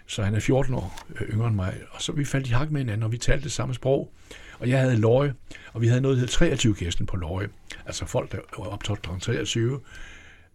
Så 0.07 0.23
han 0.23 0.35
er 0.35 0.41
14 0.41 0.75
år 0.75 1.07
øh, 1.21 1.29
yngre 1.29 1.49
end 1.49 1.57
mig. 1.57 1.75
Og 1.91 2.03
så 2.03 2.13
vi 2.13 2.25
faldt 2.25 2.47
i 2.47 2.51
hak 2.51 2.71
med 2.71 2.81
hinanden, 2.81 3.03
og 3.03 3.13
vi 3.13 3.19
talte 3.19 3.45
det 3.45 3.53
samme 3.53 3.75
sprog. 3.75 4.13
Og 4.59 4.69
jeg 4.69 4.81
havde 4.81 4.97
Løje, 4.97 5.35
og 5.73 5.81
vi 5.81 5.89
havde 5.89 6.01
noget, 6.01 6.17
der 6.17 6.21
hed 6.21 6.29
23 6.29 6.75
gæsten 6.75 7.07
på 7.07 7.17
Løje. 7.17 7.49
Altså 7.87 8.07
folk, 8.07 8.33
der 8.33 8.39
var 8.59 8.65
optaget 8.65 9.03
kl. 9.03 9.11
23. 9.21 9.81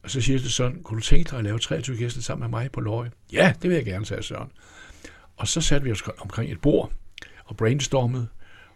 Og 0.04 0.10
så 0.10 0.22
siger 0.22 0.40
jeg 0.40 0.50
sådan, 0.50 0.84
kunne 0.84 1.00
du 1.00 1.04
tænke 1.06 1.30
dig 1.30 1.38
at 1.38 1.44
lave 1.44 1.60
23 1.60 1.98
gæster 1.98 2.22
sammen 2.22 2.52
med 2.52 2.60
mig 2.60 2.72
på 2.72 2.82
Løje? 2.82 3.12
Ja, 3.34 3.54
det 3.62 3.70
vil 3.70 3.76
jeg 3.76 3.86
gerne, 3.86 4.06
sagde 4.06 4.24
Søren. 4.24 4.52
Og 5.38 5.48
så 5.48 5.62
satte 5.62 5.86
vi 5.86 5.92
os 5.92 6.04
omkring 6.18 6.52
et 6.52 6.62
bord 6.62 6.92
og 7.46 7.58
brainstormede, 7.58 8.28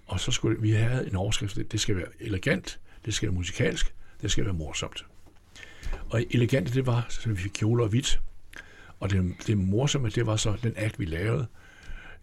og 0.06 0.20
så 0.20 0.32
skulle 0.32 0.62
vi 0.62 0.72
have 0.72 1.08
en 1.08 1.16
overskrift. 1.16 1.58
Det 1.72 1.80
skal 1.80 1.96
være 1.96 2.06
elegant, 2.20 2.80
det 3.06 3.14
skal 3.14 3.30
være 3.30 3.36
musikalsk, 3.36 3.94
det 4.22 4.32
skal 4.32 4.46
være 4.46 4.54
morsomt. 4.54 5.06
Og 6.10 6.26
elegant, 6.32 6.74
det 6.74 6.86
var, 6.86 7.06
så 7.10 7.30
vi 7.30 7.36
fik 7.36 7.52
kjoler 7.52 7.84
og 7.84 7.90
hvidt. 7.90 8.22
Og 9.04 9.10
det, 9.10 9.36
det 9.48 9.58
morsomme, 9.58 10.10
det 10.10 10.26
var 10.26 10.36
så 10.36 10.58
den 10.64 10.74
akt, 10.76 11.00
vi 11.00 11.06
lavede. 11.06 11.48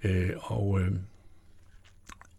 Øh, 0.04 0.30
og, 0.38 0.80
øh, 0.80 0.92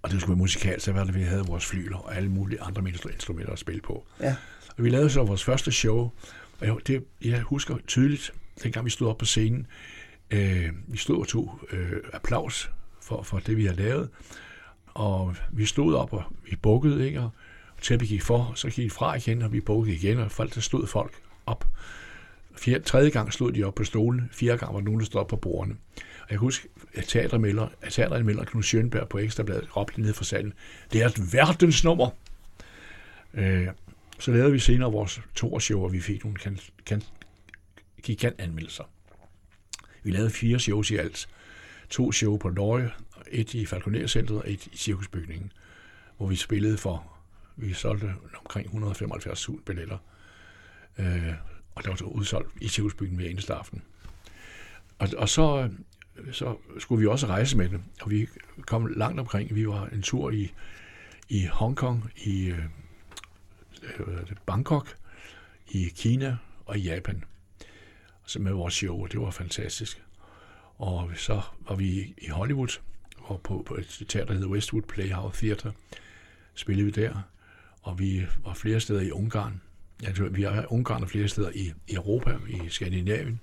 og 0.01 0.11
det 0.11 0.21
skulle 0.21 0.31
være 0.31 0.37
musikalsk, 0.37 0.85
så 0.85 0.91
var 0.91 1.03
det, 1.03 1.15
vi 1.15 1.21
havde 1.21 1.45
vores 1.45 1.65
flyler 1.65 1.97
og 1.97 2.15
alle 2.15 2.29
mulige 2.29 2.61
andre 2.61 2.89
instrumenter 2.89 3.53
at 3.53 3.59
spille 3.59 3.81
på. 3.81 4.05
ja, 4.19 4.35
Og 4.77 4.83
vi 4.83 4.89
lavede 4.89 5.09
så 5.09 5.23
vores 5.23 5.43
første 5.43 5.71
show, 5.71 6.11
og 6.59 6.67
jeg, 6.67 6.75
det, 6.87 7.03
jeg 7.21 7.41
husker 7.41 7.77
tydeligt, 7.87 8.33
dengang 8.63 8.85
vi 8.85 8.89
stod 8.89 9.07
op 9.07 9.17
på 9.17 9.25
scenen, 9.25 9.67
øh, 10.31 10.69
vi 10.87 10.97
stod 10.97 11.19
og 11.19 11.27
tog 11.27 11.59
øh, 11.71 11.97
applaus 12.13 12.71
for, 13.01 13.23
for 13.23 13.39
det, 13.39 13.57
vi 13.57 13.65
havde 13.65 13.77
lavet, 13.77 14.09
og 14.85 15.35
vi 15.51 15.65
stod 15.65 15.95
op, 15.95 16.13
og 16.13 16.23
vi 16.49 16.55
bukkede, 16.55 17.07
ikke? 17.07 17.19
og 17.19 17.31
tæppet 17.81 18.07
gik 18.07 18.21
for, 18.21 18.51
så 18.55 18.69
gik 18.69 18.83
vi 18.83 18.89
fra 18.89 19.15
igen, 19.15 19.41
og 19.41 19.53
vi 19.53 19.61
bukkede 19.61 19.95
igen, 19.95 20.19
og 20.19 20.31
folk, 20.31 20.55
der 20.55 20.61
stod 20.61 20.87
folk 20.87 21.13
op. 21.45 21.67
Fjerde, 22.57 22.83
tredje 22.83 23.09
gang 23.09 23.33
slog 23.33 23.55
de 23.55 23.63
op 23.63 23.75
på 23.75 23.83
stolen, 23.83 24.29
fjerde 24.31 24.57
gang 24.57 24.73
var 24.73 24.79
der 24.79 24.85
nogen, 24.85 24.99
der 24.99 25.05
stod 25.05 25.21
op 25.21 25.27
på 25.27 25.35
bordene. 25.35 25.75
Og 25.95 26.27
jeg 26.29 26.29
kan 26.29 26.39
huske, 26.39 26.67
at 26.93 27.03
teatermelder, 27.03 27.67
at 27.81 27.93
teatermelder 27.93 28.45
Knud 28.45 28.63
Sjønberg 28.63 29.09
på 29.09 29.17
Ekstrabladet 29.17 29.77
råbte 29.77 30.01
ned 30.01 30.13
fra 30.13 30.23
salen, 30.23 30.53
det 30.93 31.01
er 31.01 31.07
et 31.07 31.33
verdensnummer. 31.33 32.09
Øh, 33.33 33.67
så 34.19 34.31
lavede 34.31 34.51
vi 34.51 34.59
senere 34.59 34.91
vores 34.91 35.21
torshow, 35.35 35.83
og 35.83 35.93
vi 35.93 35.99
fik 35.99 36.23
nogle 36.23 36.37
kan, 36.37 36.59
kan, 36.85 37.01
gigantanmeldelser. 38.03 38.83
Vi 40.03 40.11
lavede 40.11 40.29
fire 40.29 40.59
shows 40.59 40.91
i 40.91 40.95
alt. 40.95 41.29
To 41.89 42.11
show 42.11 42.37
på 42.37 42.49
Løje, 42.49 42.91
et 43.31 43.53
i 43.53 43.65
Falconer-centret 43.65 44.37
og 44.37 44.51
et 44.51 44.67
i 44.67 44.77
Cirkusbygningen, 44.77 45.51
hvor 46.17 46.27
vi 46.27 46.35
spillede 46.35 46.77
for, 46.77 47.17
vi 47.55 47.73
solgte 47.73 48.13
omkring 48.39 48.67
175.000 48.67 49.63
billetter. 49.65 49.97
Øh, 50.99 51.33
og 51.76 51.84
der 51.84 51.89
var 51.89 51.95
så 51.95 52.05
udsolgt 52.05 52.49
i 52.61 52.67
Tivsbyen 52.67 53.15
hver 53.15 53.30
eneste 53.30 53.53
aften. 53.53 53.82
Og, 54.99 55.07
og 55.17 55.30
så, 55.30 55.69
øh, 56.17 56.34
så 56.34 56.57
skulle 56.80 57.01
vi 57.01 57.07
også 57.07 57.28
rejse 57.28 57.57
med 57.57 57.69
det, 57.69 57.82
og 58.01 58.11
vi 58.11 58.28
kom 58.61 58.86
langt 58.86 59.19
omkring. 59.19 59.55
Vi 59.55 59.67
var 59.67 59.86
en 59.86 60.01
tur 60.01 60.32
i, 60.32 60.53
i 61.30 61.45
Hongkong, 61.45 62.11
i 62.17 62.45
øh, 62.45 62.65
øh 63.99 64.36
Bangkok, 64.45 64.95
i 65.67 65.91
Kina 65.95 66.38
og 66.65 66.78
i 66.78 66.82
Japan. 66.82 67.24
Så 68.26 68.39
med 68.39 68.51
vores 68.51 68.74
show, 68.74 69.03
og 69.03 69.11
det 69.11 69.19
var 69.22 69.32
fantastisk. 69.32 70.03
Og 70.78 71.11
så 71.15 71.41
var 71.69 71.76
vi 71.76 72.13
i 72.17 72.28
Hollywood, 72.28 72.80
og 73.17 73.41
på, 73.41 73.63
på 73.67 73.76
et 73.76 74.05
teater, 74.09 74.26
der 74.26 74.34
hedder 74.34 74.49
Westwood 74.49 74.84
Playhouse 74.84 75.39
Theater, 75.39 75.72
spillede 76.53 76.86
vi 76.86 76.91
der. 76.91 77.22
Og 77.82 77.99
vi 77.99 78.28
var 78.45 78.53
flere 78.53 78.80
steder 78.80 79.01
i 79.01 79.11
Ungarn. 79.11 79.61
Altså, 80.07 80.23
vi 80.23 80.41
har 80.41 80.73
Ungarn 80.73 81.03
og 81.03 81.09
flere 81.09 81.27
steder 81.27 81.51
i, 81.55 81.73
i 81.87 81.93
Europa, 81.93 82.37
i 82.47 82.69
Skandinavien. 82.69 83.39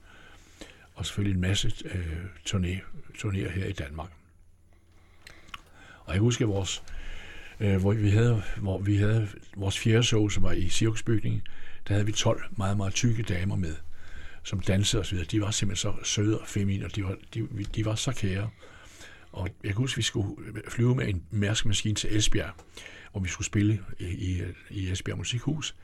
Og 0.94 1.06
selvfølgelig 1.06 1.34
en 1.34 1.40
masse 1.40 1.72
øh, 1.84 2.24
turné, 2.48 2.80
turnéer 3.18 3.50
her 3.50 3.66
i 3.66 3.72
Danmark. 3.72 4.10
Og 6.04 6.14
jeg 6.14 6.20
husker 6.20 6.46
vores, 6.46 6.82
øh, 7.60 7.76
hvor 7.76 7.92
vi 7.92 8.10
havde, 8.10 8.42
hvor 8.56 8.78
vi 8.78 8.96
havde 8.96 9.28
vores 9.56 9.78
fjerde 9.78 10.02
show, 10.02 10.28
som 10.28 10.42
var 10.42 10.52
i 10.52 10.68
cirkusbygningen, 10.68 11.42
der 11.88 11.94
havde 11.94 12.06
vi 12.06 12.12
12 12.12 12.44
meget, 12.50 12.76
meget 12.76 12.94
tykke 12.94 13.22
damer 13.22 13.56
med, 13.56 13.74
som 14.42 14.60
dansede 14.60 15.00
osv. 15.00 15.18
De 15.24 15.40
var 15.40 15.50
simpelthen 15.50 15.92
så 15.92 16.04
søde 16.04 16.40
og 16.40 16.48
feminine, 16.48 16.84
og 16.84 16.96
de 16.96 17.04
var, 17.04 17.16
de, 17.34 17.48
de 17.74 17.84
var 17.84 17.94
så 17.94 18.12
kære. 18.12 18.50
Og 19.32 19.48
jeg 19.64 19.70
kan 19.70 19.76
huske, 19.76 19.94
at 19.94 19.96
vi 19.96 20.02
skulle 20.02 20.36
flyve 20.68 20.94
med 20.94 21.08
en 21.08 21.22
mærskemaskine 21.30 21.94
til 21.94 22.16
Esbjerg, 22.16 22.52
hvor 23.12 23.20
vi 23.20 23.28
skulle 23.28 23.46
spille 23.46 23.80
i, 23.98 24.04
i, 24.04 24.42
i 24.70 24.90
Esbjerg 24.90 25.18
Musikhus. 25.18 25.74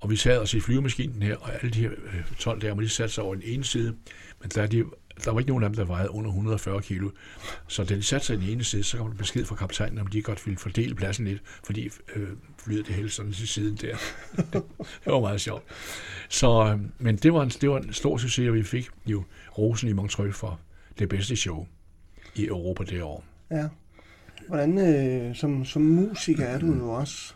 Og 0.00 0.10
vi 0.10 0.16
sad 0.16 0.38
os 0.38 0.54
i 0.54 0.60
flyvemaskinen 0.60 1.22
her, 1.22 1.36
og 1.36 1.54
alle 1.54 1.70
de 1.70 1.80
her 1.80 1.90
øh, 1.90 2.24
12 2.38 2.60
der, 2.60 2.74
de 2.74 2.88
satte 2.88 3.14
sig 3.14 3.24
over 3.24 3.34
den 3.34 3.44
ene 3.46 3.64
side, 3.64 3.96
men 4.40 4.50
der, 4.54 4.66
de, 4.66 4.84
der 5.24 5.30
var 5.30 5.40
ikke 5.40 5.50
nogen 5.50 5.64
af 5.64 5.70
dem, 5.70 5.76
der 5.76 5.84
vejede 5.84 6.10
under 6.10 6.30
140 6.30 6.82
kilo. 6.82 7.10
Så 7.68 7.84
da 7.84 7.94
de 7.94 8.02
satte 8.02 8.26
sig 8.26 8.36
i 8.36 8.40
den 8.40 8.48
ene 8.48 8.64
side, 8.64 8.82
så 8.82 8.96
kom 8.96 9.10
der 9.10 9.16
besked 9.16 9.44
fra 9.44 9.56
kaptajnen, 9.56 9.98
om 9.98 10.06
de 10.06 10.22
godt 10.22 10.46
ville 10.46 10.58
fordele 10.58 10.94
pladsen 10.94 11.24
lidt, 11.24 11.42
fordi 11.64 11.90
øh, 12.16 12.28
flyet 12.58 12.86
det 12.86 12.94
hele 12.94 13.10
sådan 13.10 13.32
til 13.32 13.48
siden 13.48 13.76
der. 13.76 13.96
det 15.04 15.12
var 15.12 15.20
meget 15.20 15.40
sjovt. 15.40 15.64
Så, 16.28 16.72
øh, 16.72 16.80
men 16.98 17.16
det 17.16 17.32
var, 17.32 17.42
en, 17.42 17.48
det 17.48 17.70
var 17.70 17.78
en 17.78 17.92
stor 17.92 18.16
succes, 18.18 18.48
og 18.48 18.54
vi 18.54 18.62
fik 18.62 18.88
jo 19.06 19.24
rosen 19.58 19.88
i 19.88 19.92
Montreux 19.92 20.34
for 20.34 20.60
det 20.98 21.08
bedste 21.08 21.36
show 21.36 21.66
i 22.34 22.46
Europa 22.46 22.84
det 22.84 23.02
år. 23.02 23.24
Ja. 23.50 23.68
Hvordan, 24.48 24.78
øh, 24.78 25.36
som, 25.36 25.64
som 25.64 25.82
musiker 25.82 26.44
er 26.44 26.58
du 26.58 26.74
jo 26.74 26.90
også? 26.90 27.34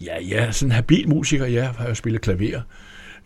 Ja, 0.00 0.20
ja, 0.20 0.52
sådan 0.52 0.68
en 0.68 0.72
habil 0.74 1.08
musiker. 1.08 1.44
Jeg 1.46 1.70
har 1.70 1.88
jo 1.88 1.94
spillet 1.94 2.22
klaver. 2.22 2.60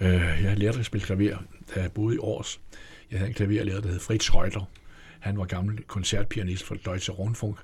Øh, 0.00 0.10
Jeg 0.42 0.58
lærte 0.58 0.78
at 0.78 0.86
spille 0.86 1.04
klaver, 1.06 1.36
da 1.74 1.80
jeg 1.80 1.92
boede 1.92 2.14
i 2.14 2.18
Års. 2.18 2.60
Jeg 3.10 3.18
havde 3.18 3.28
en 3.28 3.34
klaverlærer, 3.34 3.80
der 3.80 3.88
hed 3.88 4.00
Fritz 4.00 4.34
Reuter. 4.34 4.68
Han 5.20 5.38
var 5.38 5.44
gammel 5.44 5.82
koncertpianist 5.86 6.64
for 6.64 6.74
Deutsche 6.74 7.12
Rundfunk. 7.12 7.56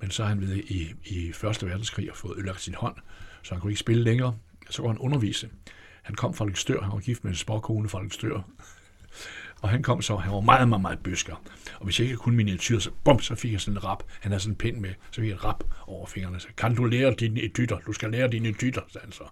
Men 0.00 0.10
så 0.10 0.22
har 0.22 0.28
han 0.28 0.40
ved 0.40 0.56
i, 0.56 0.94
i 1.04 1.32
Første 1.32 1.66
Verdenskrig 1.66 2.10
og 2.10 2.16
fået 2.16 2.36
ødelagt 2.38 2.60
sin 2.62 2.74
hånd, 2.74 2.94
så 3.42 3.54
han 3.54 3.60
kunne 3.60 3.70
ikke 3.72 3.80
spille 3.80 4.02
længere. 4.04 4.36
Så 4.70 4.82
går 4.82 4.88
han 4.88 4.98
undervise. 4.98 5.48
Han 6.02 6.14
kom 6.14 6.34
fra 6.34 6.44
Lykstør, 6.46 6.80
han 6.80 6.92
var 6.92 6.98
gift 6.98 7.24
med 7.24 7.30
en 7.32 7.36
sporkone 7.36 7.88
fra 7.88 8.02
Lykstør. 8.02 8.48
Og 9.62 9.68
han 9.68 9.82
kom 9.82 10.02
så, 10.02 10.16
han 10.16 10.32
var 10.32 10.40
meget, 10.40 10.68
meget, 10.68 10.82
meget 10.82 10.98
bøsker. 10.98 11.34
Og 11.78 11.84
hvis 11.84 11.98
jeg 12.00 12.04
ikke 12.04 12.16
kunne 12.16 12.36
miniatyr, 12.36 12.78
så 12.78 12.90
bum, 13.04 13.20
så 13.20 13.34
fik 13.34 13.52
jeg 13.52 13.60
sådan 13.60 13.76
en 13.78 13.84
rap. 13.84 14.02
Han 14.20 14.32
havde 14.32 14.40
sådan 14.42 14.52
en 14.52 14.56
pind 14.58 14.76
med, 14.76 14.94
så 15.10 15.20
fik 15.20 15.28
jeg 15.28 15.34
en 15.34 15.44
rap 15.44 15.64
over 15.86 16.06
fingrene. 16.06 16.40
Så 16.40 16.48
kan 16.56 16.74
du 16.74 16.84
lære 16.84 17.14
dine 17.18 17.42
edytter? 17.42 17.78
Du 17.78 17.92
skal 17.92 18.10
lære 18.10 18.28
dine 18.28 18.48
edytter, 18.48 18.82
sagde 18.88 19.04
han 19.04 19.12
så. 19.12 19.24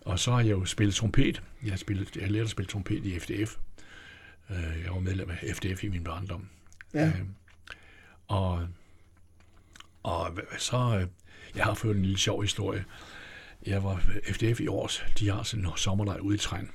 Og 0.00 0.18
så 0.18 0.30
har 0.32 0.40
jeg 0.40 0.50
jo 0.50 0.64
spillet 0.64 0.94
trompet. 0.94 1.42
Jeg 1.62 1.72
har, 1.72 1.76
spillet, 1.76 2.16
jeg 2.16 2.24
har 2.24 2.30
lært 2.30 2.44
at 2.44 2.50
spille 2.50 2.68
trompet 2.68 3.04
i 3.06 3.18
FDF. 3.18 3.56
Øh, 4.50 4.56
Jeg 4.84 4.92
var 4.92 5.00
medlem 5.00 5.30
af 5.30 5.54
FDF 5.56 5.84
i 5.84 5.88
min 5.88 6.04
barndom. 6.04 6.48
Ja. 6.94 7.06
Øh, 7.06 7.14
Og, 8.28 8.66
og 10.02 10.38
så, 10.58 10.98
øh, 11.00 11.06
jeg 11.56 11.64
har 11.64 11.74
fået 11.74 11.96
en 11.96 12.02
lille 12.02 12.18
sjov 12.18 12.42
historie. 12.42 12.84
Jeg 13.66 13.84
var 13.84 14.02
FDF 14.32 14.60
i 14.60 14.66
års, 14.66 15.04
de 15.18 15.28
har 15.30 15.42
sådan 15.42 15.64
en 15.64 15.70
sommerlejr 15.76 16.18
ude 16.20 16.34
i 16.34 16.38
Træn. 16.38 16.70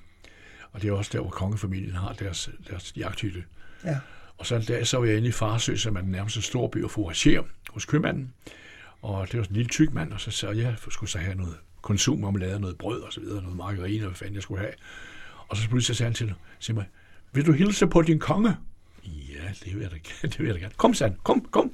Og 0.76 0.82
det 0.82 0.89
er 0.89 0.93
også 0.93 1.11
der, 1.13 1.19
hvor 1.19 1.30
kongefamilien 1.30 1.95
har 1.95 2.13
deres, 2.13 2.49
deres 2.69 2.93
jagthytte. 2.97 3.43
Ja. 3.84 3.97
Og 4.38 4.45
så 4.45 4.55
en 4.55 4.61
dag, 4.61 4.88
så 4.88 4.97
var 4.97 5.05
jeg 5.05 5.17
inde 5.17 5.28
i 5.28 5.32
Farsø, 5.32 5.76
som 5.76 5.95
er 5.95 6.01
den 6.01 6.11
nærmeste 6.11 6.41
storby, 6.41 6.84
og 6.84 6.91
forager 6.91 7.43
hos 7.69 7.86
købmanden. 7.86 8.34
Og 9.01 9.32
det 9.32 9.38
var 9.38 9.43
sådan 9.43 9.53
en 9.53 9.57
lille 9.57 9.69
tyk 9.69 9.93
mand, 9.93 10.13
og 10.13 10.21
så 10.21 10.32
sagde 10.32 10.57
jeg, 10.57 10.63
jeg 10.63 10.76
skulle 10.89 11.09
så 11.09 11.17
have 11.17 11.36
noget 11.36 11.55
konsummarmelade, 11.82 12.59
noget 12.59 12.78
brød 12.78 13.01
og 13.01 13.13
så 13.13 13.19
videre, 13.19 13.41
noget 13.41 13.57
margarine, 13.57 14.03
og 14.03 14.09
hvad 14.09 14.15
fanden 14.15 14.36
jeg 14.36 14.43
skulle 14.43 14.61
have. 14.61 14.73
Og 15.47 15.57
så 15.57 15.69
pludselig 15.69 15.97
sagde 15.97 16.07
han 16.07 16.13
til, 16.13 16.34
til 16.59 16.76
mig, 16.76 16.86
vil 17.32 17.45
du 17.45 17.51
hilse 17.51 17.88
på 17.88 18.01
din 18.01 18.19
konge? 18.19 18.57
Ja, 19.05 19.51
det 19.63 19.76
vil 19.76 19.82
jeg 19.82 19.91
da, 19.91 19.97
det 20.28 20.39
vil 20.39 20.45
jeg 20.45 20.55
da 20.55 20.59
gerne. 20.59 20.73
Kom, 20.78 20.93
sagde 20.93 21.11
han, 21.11 21.19
kom, 21.23 21.45
kom. 21.51 21.71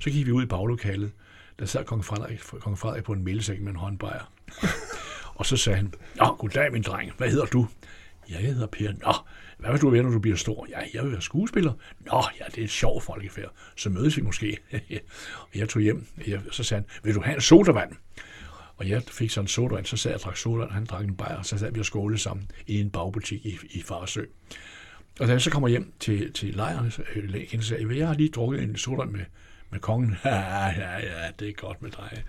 Så 0.00 0.10
gik 0.10 0.26
vi 0.26 0.32
ud 0.32 0.42
i 0.42 0.46
baglokalet. 0.46 1.12
Der 1.58 1.66
sad 1.66 1.84
kong 1.84 2.04
Frederik, 2.04 2.38
kong 2.38 2.78
Frederik 2.78 3.04
på 3.04 3.12
en 3.12 3.24
mælsæk 3.24 3.60
med 3.60 3.70
en 3.70 3.76
håndbejer. 3.76 4.32
og 5.38 5.46
så 5.46 5.56
sagde 5.56 5.76
han, 5.76 5.94
Nå, 6.14 6.36
goddag 6.38 6.72
min 6.72 6.82
dreng, 6.82 7.12
hvad 7.16 7.30
hedder 7.30 7.46
du? 7.46 7.68
Jeg 8.30 8.38
hedder 8.38 8.66
Per. 8.66 8.92
Nå, 8.92 9.12
hvad 9.58 9.70
vil 9.70 9.80
du 9.80 9.90
være, 9.90 10.02
når 10.02 10.10
du 10.10 10.18
bliver 10.18 10.36
stor? 10.36 10.66
Ja, 10.70 10.78
jeg 10.94 11.02
vil 11.02 11.12
være 11.12 11.22
skuespiller. 11.22 11.72
Nå, 12.00 12.22
ja, 12.40 12.44
det 12.44 12.58
er 12.58 12.64
et 12.64 12.70
sjovt 12.70 13.04
folkefærd. 13.04 13.52
Så 13.76 13.90
mødes 13.90 14.16
vi 14.16 14.22
måske. 14.22 14.58
og 15.40 15.48
jeg 15.54 15.68
tog 15.68 15.82
hjem. 15.82 16.06
Jeg, 16.26 16.40
så 16.50 16.64
sagde 16.64 16.82
han, 16.82 17.00
vil 17.04 17.14
du 17.14 17.20
have 17.20 17.34
en 17.34 17.40
sodavand? 17.40 17.92
Og 18.76 18.88
jeg 18.88 19.02
fik 19.10 19.30
sådan 19.30 19.44
en 19.44 19.48
sodavand, 19.48 19.86
så 19.86 19.96
sad 19.96 20.10
jeg 20.10 20.16
og 20.16 20.24
drak 20.24 20.36
sodavand, 20.36 20.70
han 20.70 20.84
drak 20.84 21.04
en 21.04 21.16
bajer, 21.16 21.42
så 21.42 21.58
sad 21.58 21.72
vi 21.72 21.80
og 21.80 21.86
skålede 21.86 22.18
sammen 22.18 22.50
i 22.66 22.80
en 22.80 22.90
bagbutik 22.90 23.46
i, 23.46 23.58
i 23.70 23.82
Farsø. 23.82 24.24
Og 25.20 25.26
da 25.26 25.32
jeg 25.32 25.40
så 25.40 25.50
kommer 25.50 25.68
hjem 25.68 25.92
til, 26.00 26.32
til 26.32 26.54
lejren, 26.54 26.90
så 26.90 27.02
øh, 27.14 27.62
sagde, 27.62 27.88
jeg, 27.88 27.96
jeg 27.98 28.06
har 28.06 28.14
lige 28.14 28.28
drukket 28.28 28.62
en 28.62 28.76
sodavand 28.76 29.10
med, 29.10 29.24
med 29.70 29.80
kongen. 29.80 30.16
ja, 30.24 30.66
ja, 30.66 30.98
ja, 30.98 31.30
det 31.38 31.48
er 31.48 31.52
godt 31.52 31.82
med 31.82 31.90
dig. 31.90 32.22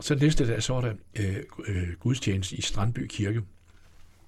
Så 0.00 0.14
næste 0.14 0.48
dag, 0.48 0.62
så 0.62 0.74
var 0.74 0.80
der 0.80 0.92
øh, 1.16 1.36
øh, 1.66 1.92
gudstjeneste 2.00 2.56
i 2.56 2.60
Strandby 2.60 3.06
Kirke. 3.06 3.42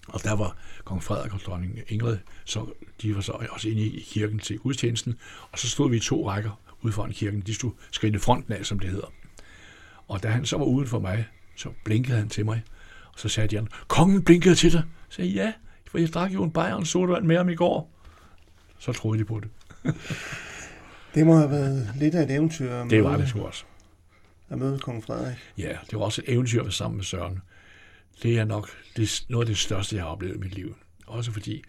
Og 0.07 0.25
der 0.25 0.33
var 0.37 0.57
kong 0.85 1.03
Frederik 1.03 1.35
og 1.35 1.41
dronning 1.41 1.79
Ingrid, 1.89 2.19
så 2.45 2.67
de 3.03 3.15
var 3.15 3.21
så 3.21 3.33
også 3.51 3.69
inde 3.69 3.83
i 3.83 4.01
kirken 4.01 4.39
til 4.39 4.59
gudstjenesten. 4.59 5.15
Og 5.53 5.59
så 5.59 5.69
stod 5.69 5.91
vi 5.91 5.97
i 5.97 6.01
to 6.01 6.31
rækker 6.31 6.61
ude 6.83 6.93
foran 6.93 7.13
kirken. 7.13 7.41
De 7.41 7.55
stod 7.55 7.71
skridte 7.93 8.19
fronten 8.19 8.53
af, 8.53 8.67
som 8.67 8.79
det 8.79 8.91
hedder. 8.91 9.13
Og 10.09 10.23
da 10.23 10.29
han 10.29 10.47
så 10.47 10.59
var 10.59 10.65
uden 10.65 10.89
for 10.89 10.99
mig, 10.99 11.27
så 11.57 11.69
blinkede 11.85 12.19
han 12.19 12.29
til 12.29 12.45
mig. 12.45 12.63
Og 13.13 13.19
så 13.21 13.29
sagde 13.29 13.49
de 13.49 13.59
andre, 13.59 13.71
kongen 13.89 14.23
blinkede 14.25 14.55
til 14.55 14.73
dig. 14.73 14.83
Så 15.09 15.17
sagde 15.17 15.31
ja, 15.31 15.53
for 15.91 15.99
jeg 15.99 16.09
drak 16.09 16.35
jo 16.35 16.43
en 16.45 16.51
bajer 16.51 16.73
og 16.73 16.79
en 16.81 16.87
sodavand 16.87 17.25
med 17.25 17.37
ham 17.37 17.49
i 17.49 17.55
går. 17.55 17.91
Så 18.79 18.93
troede 18.93 19.19
de 19.19 19.25
på 19.25 19.41
det. 19.41 19.49
Det 21.15 21.27
må 21.27 21.37
have 21.37 21.51
været 21.51 21.91
lidt 21.97 22.15
af 22.15 22.23
et 22.23 22.31
eventyr 22.31 22.85
Det 22.85 23.05
var 23.05 23.17
det 23.17 23.29
sgu 23.29 23.43
også. 23.43 23.65
at 24.49 24.59
møde 24.59 24.79
kong 24.79 25.05
Frederik. 25.05 25.37
Ja, 25.59 25.77
det 25.91 25.99
var 25.99 26.05
også 26.05 26.23
et 26.27 26.33
eventyr 26.33 26.59
at 26.59 26.65
være 26.65 26.73
sammen 26.73 26.97
med 26.97 27.05
Søren. 27.05 27.43
Det 28.23 28.39
er 28.39 28.45
nok 28.45 28.71
det, 28.97 29.25
noget 29.29 29.45
af 29.45 29.47
det 29.47 29.59
største, 29.59 29.97
jeg 29.97 30.05
har 30.05 30.11
oplevet 30.11 30.35
i 30.35 30.39
mit 30.39 30.55
liv. 30.55 30.77
Også 31.07 31.33
fordi 31.33 31.63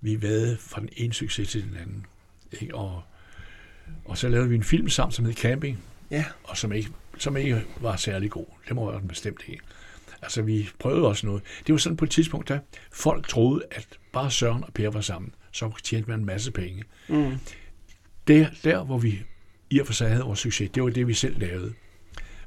vi 0.00 0.22
vade 0.22 0.56
fra 0.60 0.80
den 0.80 0.88
ene 0.96 1.12
succes 1.12 1.48
til 1.48 1.62
den 1.62 1.76
anden. 1.76 2.06
Ikke? 2.60 2.74
Og, 2.74 3.02
og 4.04 4.18
så 4.18 4.28
lavede 4.28 4.48
vi 4.48 4.54
en 4.54 4.62
film 4.62 4.88
sammen, 4.88 5.12
som 5.12 5.24
hed 5.24 5.34
Camping, 5.34 5.78
Ja, 6.10 6.24
og 6.44 6.56
som 6.56 6.72
ikke, 6.72 6.90
som 7.18 7.36
ikke 7.36 7.64
var 7.80 7.96
særlig 7.96 8.30
god. 8.30 8.46
Det 8.68 8.76
må 8.76 8.90
være 8.90 9.00
den 9.00 9.08
bestemt 9.08 9.42
ikke. 9.48 9.64
Altså, 10.22 10.42
vi 10.42 10.68
prøvede 10.78 11.06
også 11.06 11.26
noget. 11.26 11.42
Det 11.66 11.72
var 11.72 11.78
sådan 11.78 11.96
på 11.96 12.04
et 12.04 12.10
tidspunkt, 12.10 12.48
da 12.48 12.60
folk 12.92 13.28
troede, 13.28 13.62
at 13.70 13.88
bare 14.12 14.30
Søren 14.30 14.64
og 14.64 14.72
Per 14.72 14.90
var 14.90 15.00
sammen, 15.00 15.34
så 15.52 15.72
tjente 15.82 16.10
man 16.10 16.18
en 16.18 16.26
masse 16.26 16.50
penge. 16.50 16.84
Mm. 17.08 17.38
Der, 18.28 18.46
der, 18.64 18.84
hvor 18.84 18.98
vi 18.98 19.22
i 19.70 19.78
og 19.78 19.86
for 19.86 19.92
sig 19.92 20.10
havde 20.10 20.22
vores 20.22 20.38
succes, 20.38 20.70
det 20.70 20.82
var 20.82 20.90
det, 20.90 21.06
vi 21.06 21.14
selv 21.14 21.38
lavede. 21.38 21.74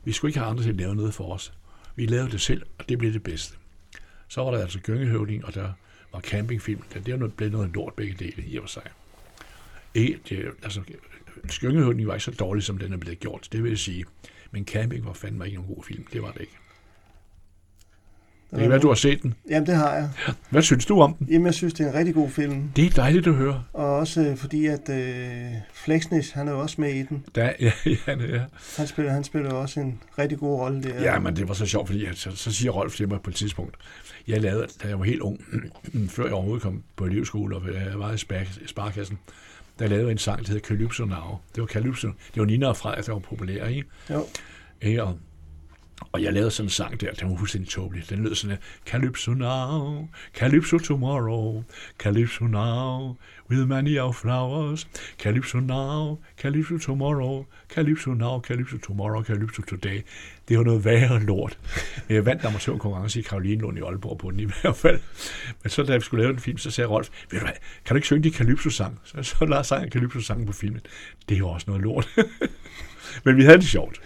Vi 0.04 0.12
skulle 0.12 0.30
ikke 0.30 0.40
have 0.40 0.50
andre 0.50 0.64
til 0.64 0.70
at 0.70 0.76
lave 0.76 0.96
noget 0.96 1.14
for 1.14 1.34
os. 1.34 1.54
Vi 1.96 2.06
lavede 2.06 2.32
det 2.32 2.42
selv, 2.42 2.66
og 2.80 2.90
det 2.90 2.98
blev 2.98 3.14
det 3.14 3.24
bedste. 3.24 3.58
Så 4.28 4.44
var 4.44 4.52
der 4.52 4.62
altså 4.62 4.80
gyngehøvding, 4.80 5.46
og 5.46 5.56
der 5.56 5.72
var 6.14 6.20
campingfilm. 6.20 6.82
Det 6.94 7.08
er 7.08 7.18
noget, 7.18 7.34
blev 7.34 7.50
noget 7.50 7.72
lort 7.74 7.94
begge 7.94 8.14
dele 8.26 8.44
i 8.48 8.58
og 8.58 8.64
for 8.64 8.68
sig. 8.68 8.84
E, 9.96 10.18
det, 10.30 10.52
altså, 10.64 10.82
gyngehøvding 11.60 12.08
var 12.08 12.14
ikke 12.14 12.24
så 12.24 12.32
dårlig, 12.32 12.64
som 12.64 12.78
den 12.78 12.94
er 12.94 12.98
blevet 12.98 13.20
gjort, 13.20 13.48
det 13.52 13.64
vil 13.64 13.70
jeg 13.70 13.80
sige. 13.80 14.06
Men 14.52 14.66
camping 14.66 15.06
var 15.06 15.14
fandme 15.14 15.46
ikke 15.46 15.58
nogen 15.58 15.76
god 15.76 15.84
film. 15.84 16.06
Det 16.14 16.22
var 16.22 16.32
det 16.32 16.42
ikke. 16.42 16.58
Det 18.52 18.60
kan 18.60 18.70
være, 18.70 18.80
du 18.80 18.88
har 18.88 18.96
set 18.96 19.22
den. 19.24 19.34
Jamen, 19.50 19.68
det 19.68 19.76
har 19.76 19.94
jeg. 19.94 20.10
Hvad 20.50 20.62
synes 20.62 20.86
du 20.86 21.02
om 21.02 21.14
den? 21.14 21.28
Jamen, 21.32 21.46
jeg 21.46 21.54
synes, 21.54 21.74
det 21.74 21.86
er 21.86 21.90
en 21.90 21.96
rigtig 21.96 22.14
god 22.14 22.30
film. 22.30 22.72
Det 22.76 22.86
er 22.86 22.90
dejligt 22.90 23.28
at 23.28 23.34
høre. 23.34 23.64
Og 23.74 23.96
også 23.96 24.22
øh, 24.22 24.38
fordi, 24.38 24.66
at 24.66 24.90
øh, 24.90 25.52
Flexness, 25.74 26.32
han 26.32 26.48
er 26.48 26.52
jo 26.52 26.60
også 26.60 26.82
med 26.82 26.94
i 26.94 27.04
den. 27.04 27.26
Der, 27.36 27.44
ja, 27.60 27.72
ja, 27.86 27.94
ja. 28.08 28.42
Han 28.78 28.88
spiller, 28.88 29.12
han 29.12 29.24
spiller 29.24 29.52
også 29.54 29.80
en 29.80 30.00
rigtig 30.20 30.38
god 30.38 30.60
rolle 30.60 30.84
der. 30.84 31.02
Ja, 31.02 31.20
men 31.20 31.36
det 31.36 31.48
var 31.48 31.54
så 31.54 31.66
sjovt, 31.66 31.88
fordi 31.88 32.06
at, 32.06 32.18
så, 32.18 32.36
så 32.36 32.52
siger 32.52 32.72
Rolf 32.72 32.96
til 32.96 33.10
mig 33.10 33.22
på 33.22 33.30
et 33.30 33.36
tidspunkt, 33.36 33.76
jeg 34.28 34.42
lavede, 34.42 34.68
da 34.84 34.88
jeg 34.88 35.00
var 35.00 35.06
helt 35.06 35.22
ung, 35.22 35.40
før 36.16 36.24
jeg 36.24 36.34
overhovedet 36.34 36.62
kom 36.64 36.84
på 36.96 37.06
elevskole, 37.06 37.56
og 37.56 37.64
jeg 37.74 38.00
var 38.00 38.14
i 38.14 38.18
spar- 38.18 38.68
sparkassen, 38.68 39.18
der 39.80 39.88
lavede 39.88 40.06
jeg 40.06 40.12
en 40.12 40.18
sang, 40.18 40.40
der 40.42 40.48
hedder 40.54 40.68
Calypso 40.68 41.06
Now. 41.06 41.38
Det 41.56 41.62
var 41.62 41.68
Calypso. 41.68 42.08
Det 42.08 42.40
var 42.40 42.46
Nina 42.46 42.68
og 42.68 42.78
Frederik, 42.78 43.06
der 43.06 43.12
var 43.14 43.20
populære, 43.20 43.74
ikke? 43.74 43.88
Jo. 44.10 44.26
Ikke? 44.82 45.04
Og, 45.04 45.18
og 46.12 46.24
jeg 46.24 46.34
lavede 46.34 46.52
sådan 46.52 46.66
en 46.66 46.70
sang 46.70 47.02
der, 47.02 47.12
den 47.12 47.30
var 47.30 47.38
fuldstændig 47.38 47.70
tåbelig. 47.70 48.10
Den 48.10 48.24
lød 48.24 48.36
sådan 48.36 48.52
her, 48.52 48.62
Calypso 48.86 49.32
now, 49.32 50.08
Calypso 50.36 50.78
tomorrow, 50.78 51.64
Calypso 52.00 52.46
now, 52.46 53.16
with 53.50 53.68
many 53.68 54.00
of 54.00 54.16
flowers, 54.16 54.88
Calypso 55.20 55.60
now, 55.60 56.18
Calypso 56.42 56.78
tomorrow, 56.78 57.46
Calypso 57.74 58.14
now, 58.14 58.42
Calypso 58.42 58.78
tomorrow, 58.78 59.24
Calypso 59.24 59.62
today. 59.62 60.02
Det 60.48 60.58
var 60.58 60.64
noget 60.64 60.86
værre 60.86 61.20
lort. 61.20 61.58
Men 62.08 62.16
jeg 62.16 62.26
vandt 62.26 62.46
amatørkonkurrence 62.46 62.82
konkurrence 62.82 63.20
i 63.20 63.22
Karolinelund 63.22 63.78
i 63.78 63.82
Aalborg 63.82 64.18
på 64.18 64.32
den 64.32 64.40
i 64.40 64.46
hvert 64.46 64.78
fald. 64.78 65.00
Men 65.64 65.70
så 65.70 65.84
da 65.84 65.96
vi 65.96 66.02
skulle 66.02 66.24
lave 66.24 66.34
en 66.34 66.40
film, 66.40 66.58
så 66.58 66.72
sagde 66.72 66.88
Rolf, 66.88 67.10
ved 67.32 67.40
du 67.40 67.46
hvad, 67.46 67.54
kan 67.86 67.94
du 67.94 67.96
ikke 67.96 68.08
synge 68.08 68.24
de 68.24 68.36
Calypso-sang? 68.36 69.00
Så, 69.04 69.24
så 69.24 69.46
lavede 69.46 69.64
sang 69.64 69.92
Calypso-sangen 69.92 70.46
på 70.46 70.54
filmen. 70.54 70.82
Det 71.30 71.36
er 71.36 71.40
jo 71.40 71.50
også 71.50 71.66
noget 71.68 71.84
lort. 71.84 72.10
Men 73.26 73.38
vi 73.38 73.44
havde 73.44 73.58
det 73.58 73.68
sjovt. 73.68 74.02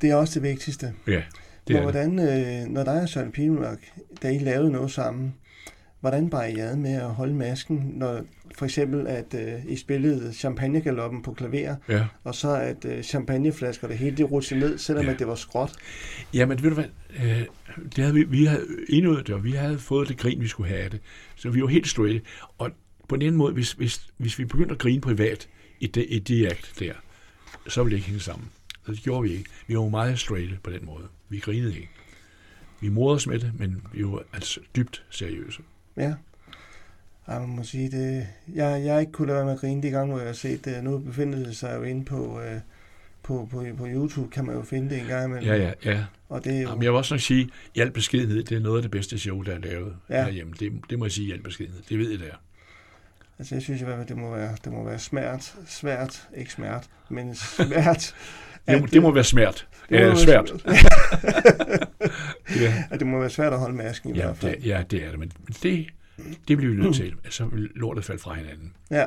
Det 0.00 0.10
er 0.10 0.14
også 0.14 0.34
det 0.40 0.48
vigtigste. 0.48 0.92
Ja, 1.06 1.12
det 1.12 1.22
Men 1.68 1.76
er 1.76 1.80
det. 1.80 1.92
hvordan, 1.92 2.18
øh, 2.18 2.68
når 2.72 2.84
dig 2.84 3.02
og 3.02 3.08
Søren 3.08 3.32
Pilmark, 3.32 3.78
da 4.22 4.28
I 4.30 4.38
lavede 4.38 4.70
noget 4.70 4.90
sammen, 4.90 5.34
hvordan 6.00 6.30
bar 6.30 6.44
I 6.44 6.58
ad 6.58 6.76
med 6.76 6.92
at 6.94 7.10
holde 7.10 7.34
masken, 7.34 7.92
når 7.94 8.24
for 8.58 8.64
eksempel, 8.64 9.06
at 9.06 9.34
øh, 9.34 9.52
I 9.72 9.76
spillede 9.76 10.32
champagnegaloppen 10.32 11.22
på 11.22 11.32
klaver, 11.34 11.76
Ja. 11.88 12.04
og 12.24 12.34
så 12.34 12.54
at 12.56 12.84
øh, 12.84 13.02
champagneflasker, 13.02 13.88
det 13.88 13.98
hele 13.98 14.16
det 14.16 14.30
rutsede 14.30 14.60
ned, 14.60 14.78
selvom 14.78 15.04
Ja. 15.04 15.12
at 15.12 15.18
det 15.18 15.26
var 15.26 15.34
skråt. 15.34 15.72
Jamen, 16.34 16.62
ved 16.62 16.70
du 16.70 16.74
hvad, 16.74 16.84
øh, 17.24 17.42
det 17.96 18.04
havde 18.04 18.14
vi, 18.14 18.24
vi 18.24 18.44
havde 18.44 18.66
indøvet 18.88 19.26
det, 19.26 19.34
og 19.34 19.44
vi 19.44 19.50
havde 19.52 19.78
fået 19.78 20.08
det 20.08 20.18
grin, 20.18 20.40
vi 20.40 20.48
skulle 20.48 20.68
have 20.68 20.80
af 20.80 20.90
det. 20.90 21.00
Så 21.36 21.50
vi 21.50 21.62
var 21.62 21.68
helt 21.68 21.88
straight. 21.88 22.24
Og 22.58 22.70
på 23.08 23.16
den 23.16 23.36
måde, 23.36 23.52
hvis, 23.54 23.72
hvis, 23.72 24.00
hvis 24.16 24.38
vi 24.38 24.44
begyndte 24.44 24.72
at 24.72 24.78
grine 24.78 25.00
privat, 25.00 25.48
i 25.80 25.86
det, 25.86 26.06
i 26.08 26.18
de 26.18 26.50
akt 26.50 26.72
der, 26.78 26.92
så 27.68 27.82
ville 27.82 27.90
det 27.90 27.96
ikke 27.96 28.06
hænge 28.08 28.20
sammen. 28.20 28.48
Så 28.86 28.92
det 28.92 29.00
gjorde 29.02 29.22
vi 29.22 29.34
ikke. 29.34 29.50
Vi 29.66 29.76
var 29.76 29.88
meget 29.88 30.18
straight 30.18 30.62
på 30.62 30.70
den 30.70 30.84
måde. 30.86 31.04
Vi 31.28 31.38
grinede 31.38 31.74
ikke. 31.76 31.90
Vi 32.80 32.88
morede 32.88 33.16
os 33.16 33.26
med 33.26 33.38
det, 33.38 33.52
men 33.58 33.82
vi 33.92 34.04
var 34.06 34.22
altså 34.32 34.60
dybt 34.76 35.04
seriøse. 35.10 35.62
Ja. 35.96 36.14
Ej, 37.26 37.38
man 37.38 37.48
må 37.48 37.62
sige 37.62 37.90
det. 37.90 38.26
Jeg, 38.54 38.84
jeg 38.84 39.00
ikke 39.00 39.12
kunne 39.12 39.26
lade 39.26 39.36
være 39.36 39.44
med 39.44 39.52
at 39.52 39.60
grine 39.60 39.82
de 39.82 39.90
gange, 39.90 40.08
hvor 40.10 40.18
jeg 40.18 40.28
har 40.28 40.34
set 40.34 40.64
det. 40.64 40.84
Nu 40.84 40.98
befinder 40.98 41.38
det 41.38 41.56
sig 41.56 41.76
jo 41.76 41.82
inde 41.82 42.04
på, 42.04 42.40
øh, 42.40 42.60
på, 43.22 43.48
på, 43.50 43.64
på 43.78 43.86
YouTube, 43.88 44.30
kan 44.30 44.44
man 44.44 44.54
jo 44.56 44.62
finde 44.62 44.90
det 44.90 45.00
en 45.00 45.06
gang 45.06 45.24
imellem. 45.24 45.48
Ja, 45.48 45.56
ja, 45.56 45.72
ja. 45.84 46.04
Og 46.28 46.44
det 46.44 46.56
er 46.56 46.60
jo, 46.62 46.68
Jamen, 46.68 46.82
jeg 46.82 46.90
vil 46.92 46.96
også 46.98 47.14
nok 47.14 47.20
sige, 47.20 47.50
i 47.74 47.80
al 47.80 47.90
beskedenhed, 47.90 48.44
det 48.44 48.56
er 48.56 48.60
noget 48.60 48.76
af 48.76 48.82
det 48.82 48.90
bedste 48.90 49.18
show, 49.18 49.42
der 49.42 49.52
er 49.54 49.58
lavet 49.58 49.96
Ja. 50.08 50.18
ja. 50.18 50.24
herhjemme. 50.24 50.52
Det, 50.60 50.72
det 50.90 50.98
må 50.98 51.04
jeg 51.04 51.12
sige 51.12 51.28
i 51.28 51.32
al 51.32 51.42
beskedenhed. 51.42 51.82
Det 51.88 51.98
ved 51.98 52.10
jeg, 52.10 52.18
det 52.18 52.28
er. 52.28 52.36
altså 53.38 53.54
jeg 53.54 53.62
synes 53.62 53.80
i 53.80 53.84
hvert 53.84 53.96
fald, 53.96 54.08
det 54.08 54.16
må 54.16 54.34
være, 54.36 54.56
det 54.64 54.72
må 54.72 54.84
være 54.84 54.98
svært, 54.98 55.54
svært, 55.68 56.28
ikke 56.36 56.52
smert, 56.52 56.88
men 57.08 57.34
svært. 57.56 58.14
Det, 58.68 58.80
må, 58.80 58.86
det 58.86 59.02
må 59.02 59.10
være 59.10 59.24
svært. 59.24 59.68
det 59.88 59.90
må 59.90 59.96
Ja, 59.96 60.04
være 60.06 60.16
svært. 60.18 60.52
ja, 62.62 62.84
at 62.90 63.00
det 63.00 63.06
må 63.06 63.18
være 63.20 63.30
svært 63.30 63.52
at 63.52 63.58
holde 63.58 63.76
masken 63.76 64.14
i 64.14 64.18
ja, 64.18 64.24
hvert 64.24 64.36
fald. 64.36 64.56
det, 64.56 64.66
ja, 64.66 64.82
det 64.90 65.04
er 65.04 65.10
det. 65.10 65.18
Men 65.18 65.32
det, 65.62 65.86
det 66.48 66.56
bliver 66.56 66.74
vi 66.74 66.82
nødt 66.82 66.94
til. 66.96 67.14
Altså, 67.24 67.44
vil 67.44 67.70
lortet 67.74 68.04
falde 68.04 68.22
fra 68.22 68.34
hinanden. 68.34 68.72
Ja. 68.90 69.06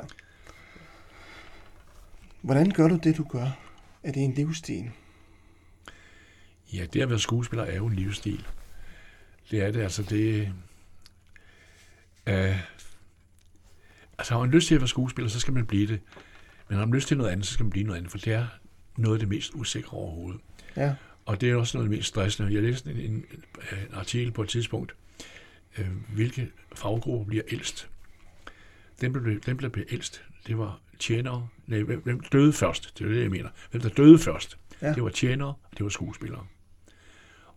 Hvordan 2.41 2.71
gør 2.71 2.87
du 2.87 2.99
det, 3.03 3.17
du 3.17 3.23
gør? 3.23 3.57
Er 4.03 4.11
det 4.11 4.23
en 4.23 4.33
livsstil? 4.33 4.91
Ja, 6.73 6.85
det 6.93 7.01
at 7.01 7.09
være 7.09 7.19
skuespiller 7.19 7.65
er 7.65 7.75
jo 7.75 7.85
en 7.85 7.93
livsstil. 7.93 8.45
Det 9.51 9.61
er 9.63 9.71
det, 9.71 9.81
altså 9.81 10.03
det... 10.03 10.53
Øh, 12.27 12.59
altså 14.17 14.33
har 14.33 14.39
man 14.39 14.49
lyst 14.49 14.67
til 14.67 14.75
at 14.75 14.81
være 14.81 14.87
skuespiller, 14.87 15.29
så 15.29 15.39
skal 15.39 15.53
man 15.53 15.65
blive 15.65 15.87
det. 15.87 15.99
Men 16.69 16.77
har 16.77 16.85
man 16.85 16.95
lyst 16.95 17.07
til 17.07 17.17
noget 17.17 17.31
andet, 17.31 17.45
så 17.45 17.53
skal 17.53 17.63
man 17.63 17.69
blive 17.71 17.85
noget 17.85 17.97
andet, 17.97 18.11
for 18.11 18.17
det 18.17 18.33
er 18.33 18.47
noget 18.97 19.15
af 19.15 19.19
det 19.19 19.29
mest 19.29 19.51
usikre 19.55 19.97
overhovedet. 19.97 20.41
Ja. 20.75 20.95
Og 21.25 21.41
det 21.41 21.49
er 21.49 21.55
også 21.55 21.77
noget 21.77 21.85
af 21.85 21.89
det 21.89 21.97
mest 21.97 22.07
stressende. 22.07 22.53
Jeg 22.53 22.63
læste 22.63 22.91
en, 22.91 22.97
en, 22.97 23.11
en 23.11 23.93
artikel 23.93 24.31
på 24.31 24.41
et 24.41 24.49
tidspunkt, 24.49 24.95
øh, 25.77 25.87
hvilke 26.13 26.51
faggrupper 26.75 27.25
bliver 27.25 27.43
ældst. 27.51 27.89
Den 29.01 29.13
blev, 29.13 29.41
den 29.41 29.57
blev 29.57 29.71
ældst. 29.89 30.23
Det 30.47 30.57
var 30.57 30.79
tjenere. 30.99 31.47
Nej, 31.67 31.81
hvem, 31.81 32.01
hvem 32.03 32.19
døde 32.19 32.53
først? 32.53 32.99
Det 32.99 33.05
er 33.05 33.09
det, 33.09 33.21
jeg 33.21 33.29
mener. 33.29 33.49
Hvem 33.71 33.81
der 33.81 33.89
døde 33.89 34.19
først? 34.19 34.57
Ja. 34.81 34.93
Det 34.93 35.03
var 35.03 35.09
tjenere, 35.09 35.47
og 35.47 35.77
det 35.77 35.83
var 35.83 35.89
skuespillere. 35.89 36.45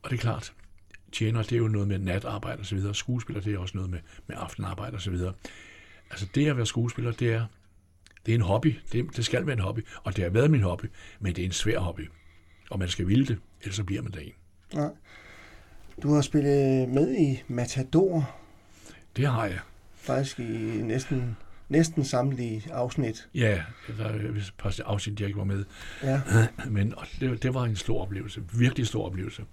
Og 0.03 0.11
det 0.11 0.17
er 0.17 0.21
klart, 0.21 0.53
tjenere, 1.12 1.43
det 1.43 1.53
er 1.53 1.57
jo 1.57 1.69
noget 1.69 1.89
med 1.89 1.99
natarbejde 1.99 2.61
og 2.61 2.67
så 2.67 2.75
videre. 2.75 2.95
Skuespiller, 2.95 3.43
det 3.43 3.55
er 3.55 3.59
også 3.59 3.77
noget 3.77 3.91
med, 3.91 3.99
med 4.27 4.37
aftenarbejde 4.39 4.95
og 4.95 5.01
så 5.01 5.11
videre. 5.11 5.35
Altså 6.11 6.27
det 6.35 6.47
at 6.47 6.57
være 6.57 6.67
skuespiller, 6.67 7.12
det 7.12 7.33
er, 7.33 7.47
det 8.27 8.33
er 8.33 8.37
en 8.37 8.41
hobby. 8.45 8.77
Det, 8.93 9.17
det 9.17 9.25
skal 9.25 9.47
være 9.47 9.57
en 9.57 9.63
hobby. 9.63 9.87
Og 10.05 10.17
det 10.17 10.25
har 10.25 10.31
været 10.31 10.51
min 10.51 10.63
hobby, 10.63 10.85
men 11.21 11.37
det 11.37 11.43
er 11.43 11.47
en 11.47 11.53
svær 11.53 11.79
hobby. 11.79 12.11
Og 12.71 12.79
man 12.79 12.89
skal 12.89 13.09
ville 13.09 13.27
det, 13.27 13.39
ellers 13.61 13.77
så 13.77 13.85
bliver 13.85 14.03
man 14.03 14.13
der 14.13 14.19
en. 14.21 14.33
Nej. 14.75 14.91
Du 16.03 16.15
har 16.15 16.21
spillet 16.23 16.89
med 16.89 17.17
i 17.17 17.43
Matador, 17.49 18.31
Det 19.17 19.27
har 19.27 19.45
jeg. 19.47 19.59
faktisk 19.95 20.41
i 20.41 20.43
næsten, 20.83 21.37
næsten 21.69 22.05
samtlige 22.05 22.73
afsnit. 22.73 23.29
Ja, 23.35 23.63
der 23.99 24.05
er 24.05 24.15
et 24.15 24.55
par 24.59 24.81
afsnit, 24.85 25.21
jeg 25.21 25.27
ikke 25.29 25.39
var 25.39 25.45
med. 25.45 25.65
Ja. 26.03 26.21
Men 26.71 26.95
det, 27.21 27.43
det 27.43 27.55
var 27.55 27.65
en 27.65 27.77
stor 27.77 28.03
oplevelse. 28.03 28.43
Virkelig 28.59 28.87
stor 28.87 29.07
oplevelse. 29.07 29.45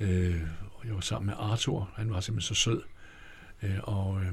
Øh, 0.00 0.40
jeg 0.84 0.94
var 0.94 1.00
sammen 1.00 1.26
med 1.26 1.34
Arthur. 1.38 1.90
Han 1.96 2.10
var 2.10 2.20
simpelthen 2.20 2.54
så 2.54 2.60
sød. 2.62 2.82
Øh, 3.62 3.78
og 3.82 4.20
øh, 4.20 4.32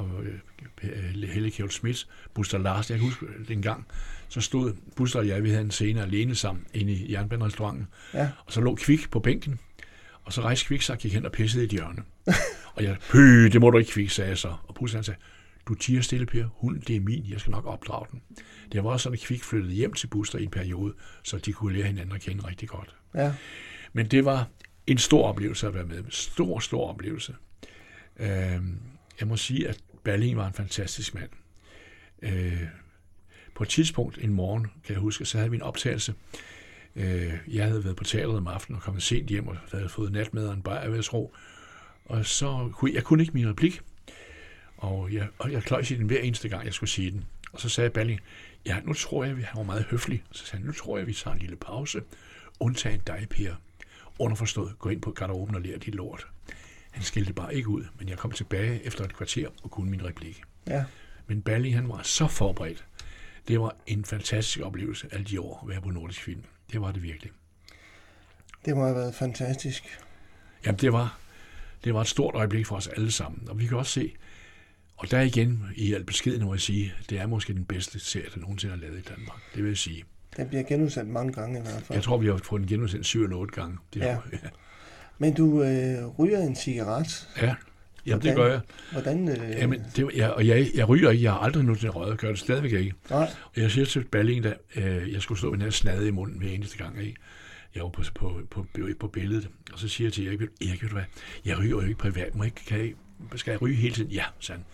og 0.00 0.24
øh, 0.24 1.24
Helle 1.28 1.50
Kjeld 1.50 1.70
Schmidt, 1.70 2.08
Buster 2.34 2.58
Larsen. 2.58 2.92
Jeg 2.92 3.00
kan 3.00 3.08
huske 3.08 3.26
en 3.52 3.62
gang, 3.62 3.86
så 4.28 4.40
stod 4.40 4.74
Buster 4.96 5.18
og 5.18 5.28
jeg, 5.28 5.42
vi 5.42 5.50
havde 5.50 5.62
en 5.62 5.70
scene 5.70 6.02
alene 6.02 6.34
sammen 6.34 6.66
inde 6.74 6.92
i 6.92 7.12
jernbanerestauranten. 7.12 7.86
Ja. 8.14 8.28
Og 8.46 8.52
så 8.52 8.60
lå 8.60 8.74
Kvik 8.74 9.10
på 9.10 9.20
bænken, 9.20 9.58
og 10.24 10.32
så 10.32 10.40
rejste 10.40 10.66
Kvik 10.66 10.82
sig 10.82 10.92
og 10.92 10.98
gik 10.98 11.14
hen 11.14 11.26
og 11.26 11.32
pissede 11.32 11.64
i 11.64 11.66
et 11.66 11.70
hjørne. 11.70 12.02
og 12.74 12.84
jeg, 12.84 12.96
pø, 13.10 13.48
det 13.48 13.60
må 13.60 13.70
du 13.70 13.78
ikke, 13.78 13.90
Kvik, 13.90 14.10
sagde 14.10 14.28
jeg 14.28 14.38
så. 14.38 14.54
Og 14.68 14.74
Buster 14.74 14.98
han 14.98 15.04
sagde, 15.04 15.20
du 15.68 15.74
tiger 15.74 16.00
stille, 16.00 16.26
Per. 16.26 16.44
Hunden, 16.54 16.82
det 16.86 16.96
er 16.96 17.00
min. 17.00 17.26
Jeg 17.28 17.40
skal 17.40 17.50
nok 17.50 17.66
opdrage 17.66 18.06
den. 18.12 18.22
Det 18.72 18.84
var 18.84 18.90
også 18.90 19.02
sådan, 19.02 19.18
at 19.18 19.20
Kvik 19.20 19.44
flyttede 19.44 19.74
hjem 19.74 19.92
til 19.92 20.06
Buster 20.06 20.38
i 20.38 20.42
en 20.42 20.50
periode, 20.50 20.94
så 21.22 21.38
de 21.38 21.52
kunne 21.52 21.76
lære 21.76 21.86
hinanden 21.86 22.14
at 22.14 22.20
kende 22.20 22.46
rigtig 22.46 22.68
godt. 22.68 22.96
Ja. 23.14 23.34
Men 23.92 24.06
det 24.06 24.24
var 24.24 24.48
en 24.86 24.98
stor 24.98 25.28
oplevelse 25.28 25.66
at 25.66 25.74
være 25.74 25.84
med. 25.84 26.04
Stor, 26.08 26.58
stor 26.58 26.88
oplevelse. 26.88 27.34
Øh, 28.20 28.60
jeg 29.20 29.28
må 29.28 29.36
sige, 29.36 29.68
at 29.68 29.80
Berlin 30.04 30.36
var 30.36 30.46
en 30.46 30.54
fantastisk 30.54 31.14
mand. 31.14 31.30
Øh, 32.22 32.62
på 33.54 33.62
et 33.62 33.68
tidspunkt 33.68 34.18
en 34.18 34.32
morgen, 34.32 34.66
kan 34.84 34.92
jeg 34.94 35.00
huske, 35.00 35.24
så 35.24 35.38
havde 35.38 35.50
vi 35.50 35.56
en 35.56 35.62
optagelse. 35.62 36.14
Øh, 36.96 37.32
jeg 37.48 37.66
havde 37.66 37.84
været 37.84 37.96
på 37.96 38.04
teateret 38.04 38.36
om 38.36 38.46
aftenen 38.46 38.76
og 38.76 38.82
kommet 38.82 39.02
sent 39.02 39.28
hjem 39.28 39.48
og 39.48 39.56
havde 39.72 39.88
fået 39.88 40.12
natmad 40.12 40.46
og 40.46 40.54
en 40.54 40.62
bajerværsro. 40.62 41.34
Og 42.04 42.26
så 42.26 42.70
kunne 42.72 42.94
jeg 42.94 43.04
kunne 43.04 43.22
ikke 43.22 43.34
min 43.34 43.48
replik. 43.48 43.80
Og 44.76 45.12
jeg, 45.12 45.28
og 45.38 45.52
jeg 45.52 45.62
kløjs 45.62 45.90
i 45.90 45.94
den 45.94 46.06
hver 46.06 46.20
eneste 46.20 46.48
gang, 46.48 46.64
jeg 46.64 46.74
skulle 46.74 46.90
sige 46.90 47.10
den. 47.10 47.24
Og 47.52 47.60
så 47.60 47.68
sagde 47.68 47.90
Balling, 47.90 48.20
ja, 48.66 48.80
nu 48.84 48.92
tror 48.92 49.24
jeg, 49.24 49.36
vi 49.36 49.42
har 49.42 49.62
meget 49.62 49.84
høflig. 49.84 50.22
Så 50.32 50.46
sagde 50.46 50.58
han, 50.58 50.66
nu 50.66 50.72
tror 50.72 50.98
jeg, 50.98 51.06
vi 51.06 51.14
tager 51.14 51.34
en 51.34 51.40
lille 51.40 51.56
pause. 51.56 52.02
Undtagen 52.60 53.00
dig, 53.06 53.26
Per. 53.30 53.54
Underforstået, 54.18 54.78
gå 54.78 54.88
ind 54.88 55.02
på 55.02 55.10
garderoben 55.10 55.54
og 55.54 55.60
lær 55.60 55.78
dit 55.78 55.94
lort. 55.94 56.26
Han 56.90 57.02
skældte 57.02 57.32
bare 57.32 57.54
ikke 57.54 57.68
ud, 57.68 57.84
men 57.98 58.08
jeg 58.08 58.18
kom 58.18 58.30
tilbage 58.32 58.84
efter 58.86 59.04
et 59.04 59.14
kvarter 59.16 59.48
og 59.62 59.70
kunne 59.70 59.90
min 59.90 60.04
replik. 60.04 60.42
Ja. 60.66 60.84
Men 61.26 61.42
Balling, 61.42 61.74
han 61.74 61.88
var 61.88 62.00
så 62.02 62.26
forberedt. 62.26 62.84
Det 63.48 63.60
var 63.60 63.76
en 63.86 64.04
fantastisk 64.04 64.60
oplevelse 64.60 65.08
alle 65.12 65.24
de 65.24 65.40
år 65.40 65.60
at 65.62 65.68
være 65.68 65.80
på 65.80 65.90
Nordisk 65.90 66.22
Film. 66.22 66.42
Det 66.72 66.80
var 66.80 66.92
det 66.92 67.02
virkelig. 67.02 67.32
Det 68.64 68.76
må 68.76 68.84
have 68.84 68.96
været 68.96 69.14
fantastisk. 69.14 69.98
Jamen, 70.66 70.78
det 70.80 70.92
var, 70.92 71.18
det 71.84 71.94
var 71.94 72.00
et 72.00 72.06
stort 72.08 72.34
øjeblik 72.34 72.66
for 72.66 72.76
os 72.76 72.86
alle 72.86 73.10
sammen. 73.10 73.48
Og 73.48 73.58
vi 73.58 73.66
kan 73.66 73.76
også 73.76 73.92
se, 73.92 74.12
og 74.96 75.10
der 75.10 75.20
igen, 75.20 75.64
i 75.76 75.94
al 75.94 76.04
beskedenhed 76.04 76.46
må 76.46 76.54
jeg 76.54 76.60
sige, 76.60 76.94
det 77.10 77.18
er 77.18 77.26
måske 77.26 77.52
den 77.54 77.64
bedste 77.64 78.00
serie, 78.00 78.26
der 78.34 78.40
nogensinde 78.40 78.74
er 78.74 78.78
lavet 78.78 78.98
i 78.98 79.02
Danmark. 79.02 79.38
Det 79.54 79.62
vil 79.62 79.68
jeg 79.70 79.78
sige. 79.78 80.04
Den 80.36 80.48
bliver 80.48 80.62
genudsendt 80.62 81.10
mange 81.10 81.32
gange 81.32 81.58
i 81.58 81.62
hvert 81.62 81.82
fald. 81.82 81.96
Jeg 81.96 82.02
tror, 82.02 82.18
vi 82.18 82.26
har 82.26 82.36
fået 82.44 82.60
den 82.60 82.68
genudsendt 82.68 83.06
7 83.06 83.22
eller 83.22 83.36
8 83.36 83.54
gange. 83.54 83.78
Det 83.94 84.00
Ja. 84.00 84.12
har- 84.12 84.24
ja. 84.32 84.38
Men 85.20 85.34
du 85.34 85.62
øh, 85.62 86.06
ryger 86.18 86.38
en 86.38 86.56
cigaret. 86.56 87.28
ja. 87.42 87.54
Jamen, 88.06 88.22
det 88.22 88.36
gør 88.36 88.46
jeg. 88.46 88.60
Hvordan? 88.92 89.28
Øh, 89.28 89.50
Jamen, 89.50 89.82
det, 89.96 90.10
jeg, 90.16 90.30
og 90.30 90.46
jeg, 90.46 90.66
jeg 90.74 90.88
ryger 90.88 91.10
ikke. 91.10 91.24
Jeg 91.24 91.32
har 91.32 91.38
aldrig 91.38 91.64
nogensinde 91.64 91.92
røget. 91.92 92.18
Gør 92.18 92.28
det 92.28 92.38
stadigvæk 92.38 92.72
ikke. 92.72 92.92
Nej. 93.10 93.28
Og 93.44 93.60
jeg 93.60 93.70
siger 93.70 93.84
til 93.84 94.04
Balling, 94.04 94.44
da 94.44 94.54
øh, 94.76 95.12
jeg 95.12 95.22
skulle 95.22 95.38
stå 95.38 95.50
med 95.50 95.58
den 95.58 95.62
her 95.64 95.70
snade 95.70 96.08
i 96.08 96.10
munden 96.10 96.38
hver 96.38 96.48
eneste 96.48 96.78
gang, 96.78 97.02
ikke? 97.02 97.16
jeg 97.74 97.82
var 97.82 97.88
på, 97.88 98.02
på, 98.14 98.40
på, 98.50 98.66
på 99.00 99.08
billedet, 99.08 99.48
og 99.72 99.78
så 99.78 99.88
siger 99.88 100.06
jeg 100.06 100.12
til 100.12 100.26
Erik, 100.26 100.40
Erik, 100.40 100.82
ved 100.82 100.88
du 100.88 100.94
hvad, 100.94 101.04
jeg 101.44 101.58
ryger 101.58 101.70
jo 101.70 101.80
ikke 101.80 101.98
privat, 101.98 102.34
må 102.34 102.44
jeg 102.44 102.52
ikke, 102.52 102.64
kan 102.66 102.78
jeg, 102.78 102.92
skal 103.38 103.50
jeg 103.50 103.62
ryge 103.62 103.76
hele 103.76 103.94
tiden? 103.94 104.10
Ja, 104.10 104.24
sagde 104.40 104.56
han. 104.58 104.66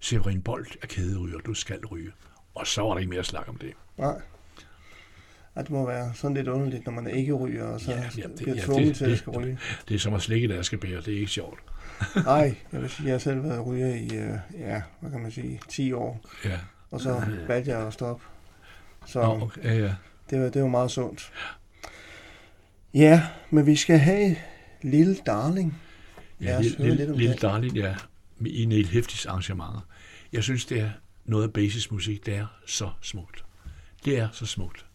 Severin 0.00 0.42
Bolt 0.42 0.76
er 0.82 0.86
kæderyger, 0.86 1.38
du 1.38 1.54
skal 1.54 1.86
ryge. 1.86 2.12
Og 2.54 2.66
så 2.66 2.82
var 2.82 2.90
der 2.92 2.98
ikke 2.98 3.10
mere 3.10 3.24
snak 3.24 3.48
om 3.48 3.56
det. 3.56 3.72
Nej. 3.98 4.20
Ej, 5.56 5.62
det 5.62 5.70
må 5.70 5.86
være 5.86 6.12
sådan 6.14 6.36
lidt 6.36 6.48
underligt, 6.48 6.84
når 6.86 6.92
man 6.92 7.06
ikke 7.06 7.32
ryger, 7.32 7.64
og 7.64 7.80
så 7.80 7.90
Ja, 7.90 7.96
ja, 7.96 8.04
jamen, 8.18 8.36
det- 8.36 8.42
bliver 8.44 8.56
ja, 8.56 8.62
tvunget 8.64 8.86
det- 8.88 8.96
til 8.96 9.04
at 9.04 9.10
det- 9.10 9.18
skal 9.18 9.30
ryge. 9.32 9.58
Det 9.88 9.94
er 9.94 9.98
som 9.98 10.14
at 10.14 10.22
slikke, 10.22 10.64
skal 10.64 10.78
bære, 10.78 11.00
det 11.00 11.08
er 11.14 11.18
ikke 11.18 11.30
sjovt. 11.30 11.58
Nej, 12.24 12.54
jeg 12.72 12.80
vil 12.82 12.90
sige, 12.90 13.06
jeg 13.06 13.14
har 13.14 13.18
selv 13.18 13.42
været 13.44 13.66
ryger 13.66 13.94
i, 13.94 14.04
øh, 14.04 14.38
ja, 14.58 14.82
hvad 15.00 15.10
kan 15.10 15.20
man 15.20 15.30
sige, 15.30 15.60
10 15.68 15.92
år, 15.92 16.20
Ja. 16.44 16.58
og 16.90 17.00
så 17.00 17.22
valgte 17.48 17.70
jeg 17.70 17.86
at 17.86 17.92
stoppe. 17.92 18.24
Så 19.06 19.22
Nå, 19.22 19.40
okay, 19.42 19.64
ja, 19.64 19.74
ja. 19.74 19.94
det, 20.30 20.40
var, 20.40 20.48
det 20.48 20.62
var 20.62 20.68
meget 20.68 20.90
sundt. 20.90 21.32
Ja, 22.94 23.22
men 23.50 23.66
vi 23.66 23.76
skal 23.76 23.98
have 23.98 24.36
Lille 24.82 25.16
Darling. 25.26 25.78
Ja, 26.40 26.60
lille, 26.60 26.76
lille, 26.94 27.16
lille 27.16 27.32
det. 27.32 27.42
Darling, 27.42 27.76
ja, 27.76 27.94
i 28.46 28.64
Neil 28.64 28.86
Hæftis 28.86 29.26
arrangementer. 29.26 29.86
Jeg 30.32 30.42
synes, 30.42 30.64
det 30.64 30.80
er 30.80 30.90
noget 31.24 31.44
af 31.44 31.52
basismusik, 31.52 32.26
det 32.26 32.34
er 32.36 32.46
så 32.66 32.90
smukt. 33.00 33.44
Det 34.04 34.18
er 34.18 34.28
så 34.32 34.46
smukt. 34.46 34.86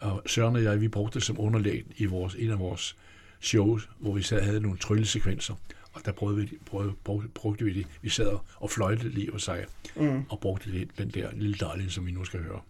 Og 0.00 0.22
Søren 0.26 0.56
og 0.56 0.62
jeg, 0.62 0.80
vi 0.80 0.88
brugte 0.88 1.14
det 1.14 1.22
som 1.22 1.40
underlag 1.40 1.84
i 1.96 2.06
vores, 2.06 2.34
en 2.34 2.50
af 2.50 2.58
vores 2.58 2.96
shows, 3.40 3.88
hvor 3.98 4.12
vi 4.12 4.22
sad 4.22 4.42
havde 4.42 4.60
nogle 4.60 4.78
tryllesekvenser. 4.78 5.54
Og 5.92 6.00
der 6.04 6.12
prøvede 6.12 6.36
vi, 6.36 6.58
prøvede, 6.66 6.92
brugte, 7.34 7.64
vi 7.64 7.72
det. 7.72 7.86
Vi 8.02 8.08
sad 8.08 8.38
og 8.56 8.70
fløjtede 8.70 9.08
lige 9.08 9.32
og 9.32 9.40
sig, 9.40 9.64
mm. 9.96 10.22
og 10.28 10.40
brugte 10.40 10.72
det, 10.72 10.88
den 10.98 11.08
der 11.08 11.28
lille 11.32 11.56
dejlige, 11.60 11.90
som 11.90 12.06
vi 12.06 12.12
nu 12.12 12.24
skal 12.24 12.42
høre. 12.42 12.60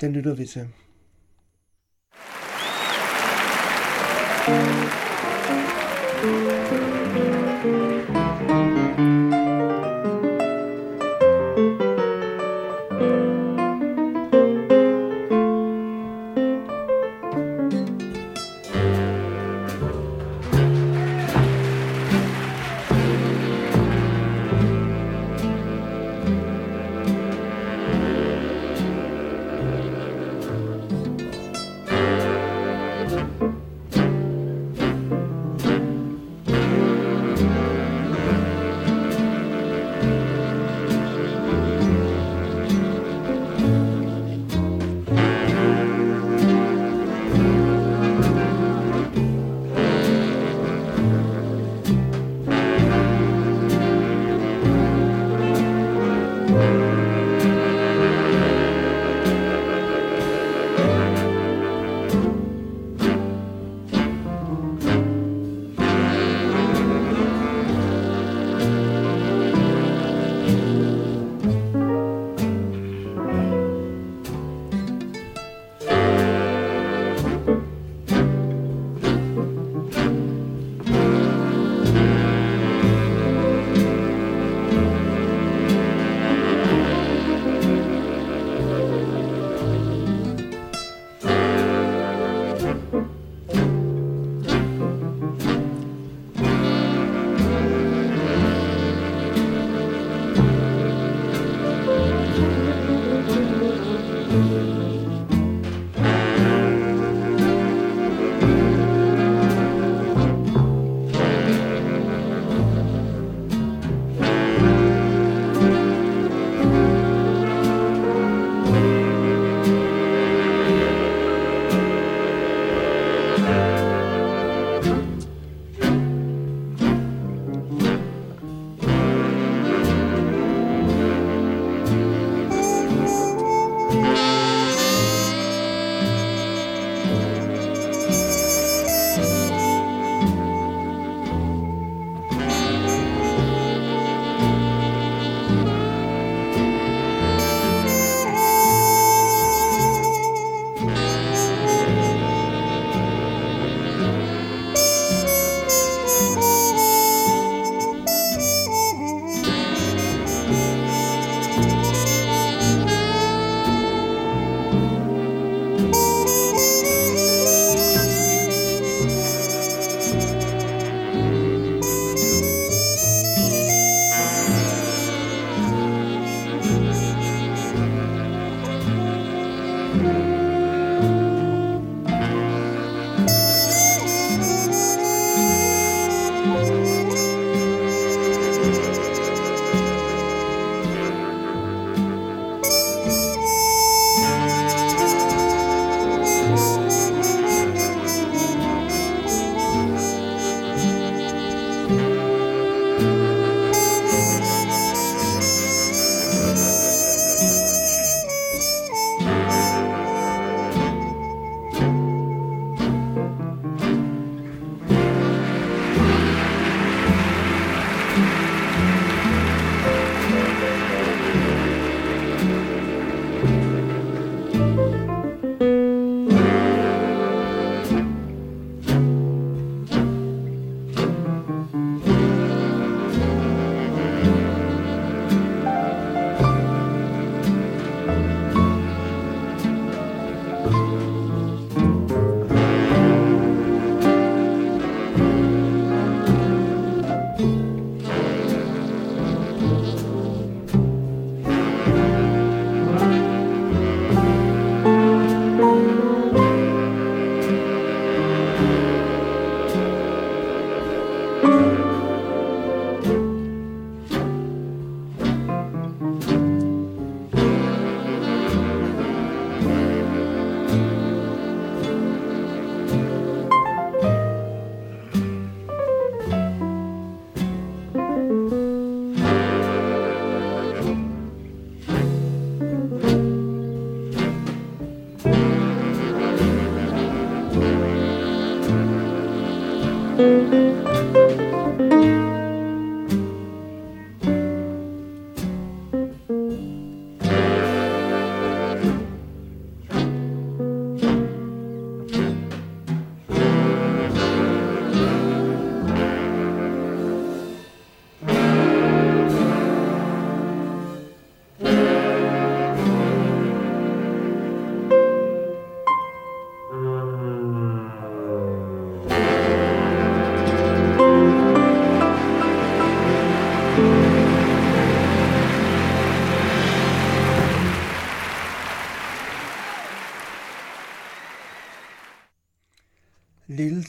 Den 0.00 0.12
lytter 0.12 0.34
vi 0.34 0.46
til. 0.46 0.68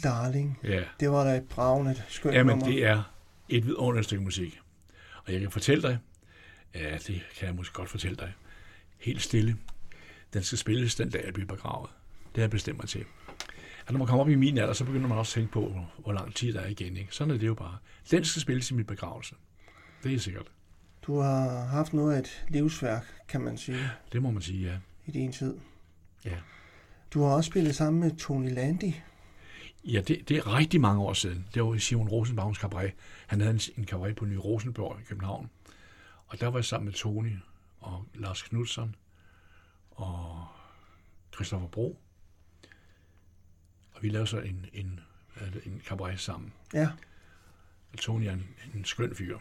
Darling. 0.04 0.60
Ja. 0.64 0.84
Det 1.00 1.10
var 1.12 1.24
da 1.24 1.38
et 1.38 1.48
bravende 1.50 2.04
skønt 2.08 2.36
Jamen, 2.36 2.50
nummer. 2.50 2.66
det 2.76 2.86
er 2.86 3.14
et 3.50 3.66
vidunderligt 3.66 4.06
stykke 4.06 4.24
musik. 4.24 4.60
Og 5.26 5.34
jeg 5.34 5.42
kan 5.42 5.52
fortælle 5.52 5.82
dig, 5.82 5.98
ja, 6.76 6.94
det 6.98 7.22
kan 7.38 7.48
jeg 7.48 7.56
måske 7.56 7.74
godt 7.74 7.90
fortælle 7.90 8.16
dig, 8.18 8.34
helt 8.98 9.22
stille, 9.22 9.58
den 10.34 10.44
skal 10.44 10.58
spilles 10.58 10.96
den 10.96 11.10
dag, 11.10 11.26
jeg 11.26 11.34
bliver 11.34 11.48
begravet. 11.48 11.90
Det 12.28 12.36
har 12.36 12.42
jeg 12.44 12.50
bestemt 12.50 12.78
mig 12.78 12.88
til. 12.90 13.06
At 13.88 13.92
når 13.92 13.98
man 13.98 14.08
kommer 14.08 14.24
op 14.24 14.30
i 14.30 14.36
min 14.36 14.58
alder, 14.58 14.74
så 14.74 14.84
begynder 14.86 15.08
man 15.08 15.18
også 15.18 15.32
at 15.32 15.34
tænke 15.42 15.52
på, 15.52 15.82
hvor 15.98 16.14
lang 16.14 16.36
tid 16.36 16.54
der 16.54 16.62
er 16.62 16.68
igen. 16.68 16.98
Ikke? 16.98 17.16
Sådan 17.16 17.34
er 17.34 17.38
det 17.38 17.48
jo 17.48 17.54
bare. 17.54 17.78
Den 18.12 18.26
skal 18.26 18.42
spilles 18.42 18.72
i 18.72 18.74
min 18.74 18.86
begravelse. 18.86 19.36
Det 20.04 20.14
er 20.14 20.20
sikkert. 20.20 20.46
Du 21.02 21.20
har 21.20 21.66
haft 21.66 21.94
noget 21.94 22.16
af 22.16 22.20
et 22.20 22.46
livsværk, 22.50 23.06
kan 23.28 23.42
man 23.42 23.58
sige, 23.58 23.80
Det 24.12 24.22
må 24.22 24.32
man 24.32 24.42
sige, 24.42 24.68
ja. 24.72 24.78
i 25.06 25.12
din 25.12 25.32
tid. 25.32 25.58
Ja, 26.26 26.36
Du 27.14 27.24
har 27.24 27.30
også 27.30 27.48
spillet 27.48 27.76
sammen 27.76 28.00
med 28.00 28.12
Tony 28.18 28.54
Landy. 28.54 28.94
Ja 29.94 30.02
det, 30.02 30.30
det 30.30 30.38
er 30.38 30.56
rigtig 30.58 30.82
mange 30.82 31.02
år 31.02 31.14
siden. 31.14 31.48
Det 31.54 31.64
var 31.64 31.74
i 31.74 31.80
Simon 31.80 32.08
Rosenbaums 32.08 32.58
cabaret. 32.58 32.94
Han 33.28 33.42
havde 33.42 33.54
en, 33.54 33.60
en 33.78 33.86
cabaret 33.88 34.16
på 34.16 34.26
Ny 34.26 34.36
Rosenborg 34.36 35.00
i 35.00 35.04
København. 35.04 35.50
Og 36.28 36.40
der 36.40 36.48
var 36.48 36.58
jeg 36.58 36.66
sammen 36.66 36.86
med 36.86 36.94
Tony 36.94 37.34
og 37.80 38.06
Lars 38.16 38.42
Knudsen 38.42 38.96
og 39.92 40.48
Christoffer 41.36 41.68
Bro. 41.68 42.00
Og 43.94 44.04
vi 44.04 44.10
lavede 44.10 44.28
så 44.28 44.40
en, 44.40 44.66
en, 44.74 45.00
en 45.66 45.82
cabaret 45.86 46.20
sammen. 46.20 46.54
Ja, 46.74 46.90
Og 47.94 47.98
Tony 47.98 48.24
er 48.26 48.32
en, 48.34 48.48
en 48.76 48.86
skøn 48.86 49.16
fyr. 49.16 49.38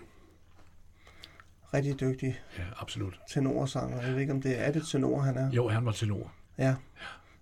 rigtig 1.75 2.01
dygtig 2.01 2.41
Ja, 2.59 2.65
absolut. 2.77 3.21
tenorsanger. 3.31 4.03
Jeg 4.03 4.13
ved 4.13 4.21
ikke, 4.21 4.33
om 4.33 4.43
det 4.43 4.59
er, 4.59 4.63
er 4.63 4.73
det 4.73 4.87
tenor, 4.87 5.21
han 5.21 5.37
er. 5.37 5.51
Jo, 5.53 5.69
han 5.69 5.85
var 5.87 5.93
tenor. 5.93 6.33
Ja. 6.59 6.77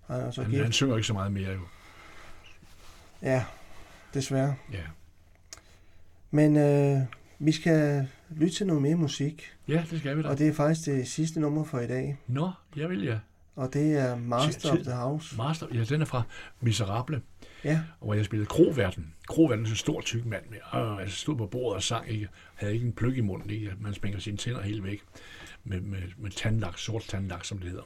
Han 0.07 0.21
er 0.21 0.31
så 0.31 0.43
Han, 0.43 0.51
gift. 0.51 0.63
han 0.63 0.73
synger 0.73 0.97
ikke 0.97 1.07
så 1.07 1.13
meget 1.13 1.33
mere 1.33 1.53
jo. 1.53 1.61
Ja, 3.25 3.45
desværre. 4.15 4.55
Ja, 4.73 4.83
Men 6.31 6.57
øh, 6.57 6.99
vi 7.39 7.53
skal 7.53 8.09
lytte 8.31 8.57
til 8.57 8.67
noget 8.67 8.83
mere 8.83 8.97
musik, 8.97 9.53
ja 9.69 9.85
det 9.91 9.99
skal 10.01 10.17
vi 10.17 10.23
da. 10.23 10.29
og 10.29 10.39
det 10.39 10.49
er 10.49 10.53
faktisk 10.53 10.87
det 10.87 11.09
sidste 11.09 11.41
nummer 11.41 11.65
for 11.65 11.81
i 11.81 11.87
dag. 11.87 12.17
Nå, 12.27 12.51
jeg 12.77 12.89
vil 12.89 13.03
ja. 13.03 13.19
Og 13.57 13.73
det 13.73 13.93
er 13.99 14.17
Master 14.17 14.73
of 14.73 14.79
the 14.79 14.93
House. 14.93 15.37
Master, 15.37 15.67
ja, 15.75 15.85
den 15.85 16.01
er 16.01 16.05
fra 16.05 16.23
Miserable, 16.61 17.23
Ja, 17.65 17.81
hvor 18.01 18.15
jeg 18.15 18.25
spillede 18.25 18.47
Kroverden. 18.47 19.15
Kroverden 19.29 19.65
er 19.65 19.71
en 19.71 19.77
stor 19.77 20.01
tyk 20.01 20.25
mand 20.25 20.43
med, 20.51 20.59
øh, 20.75 20.99
altså 20.99 21.17
stod 21.17 21.37
på 21.37 21.47
bordet 21.47 21.77
og 21.77 21.83
sang, 21.83 22.09
ikke? 22.11 22.29
havde 22.55 22.75
ikke 22.75 22.87
en 22.87 22.93
pløk 22.93 23.17
i 23.17 23.21
munden, 23.21 23.51
ikke? 23.51 23.73
man 23.81 23.95
smænger 23.95 24.19
sine 24.19 24.37
tænder 24.37 24.63
helt 24.63 24.85
væk 24.85 25.03
med, 25.65 25.81
med, 25.81 25.99
med 26.19 26.31
tandlak, 26.31 26.79
sort 26.79 27.03
tandlak, 27.03 27.45
som 27.45 27.59
det 27.59 27.69
hedder. 27.69 27.85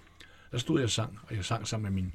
Der 0.52 0.59
stod 0.59 0.78
jeg 0.78 0.85
og 0.85 0.90
sang, 0.90 1.19
og 1.23 1.36
jeg 1.36 1.44
sang 1.44 1.66
sammen 1.69 1.94
med 1.94 2.02
min 2.02 2.12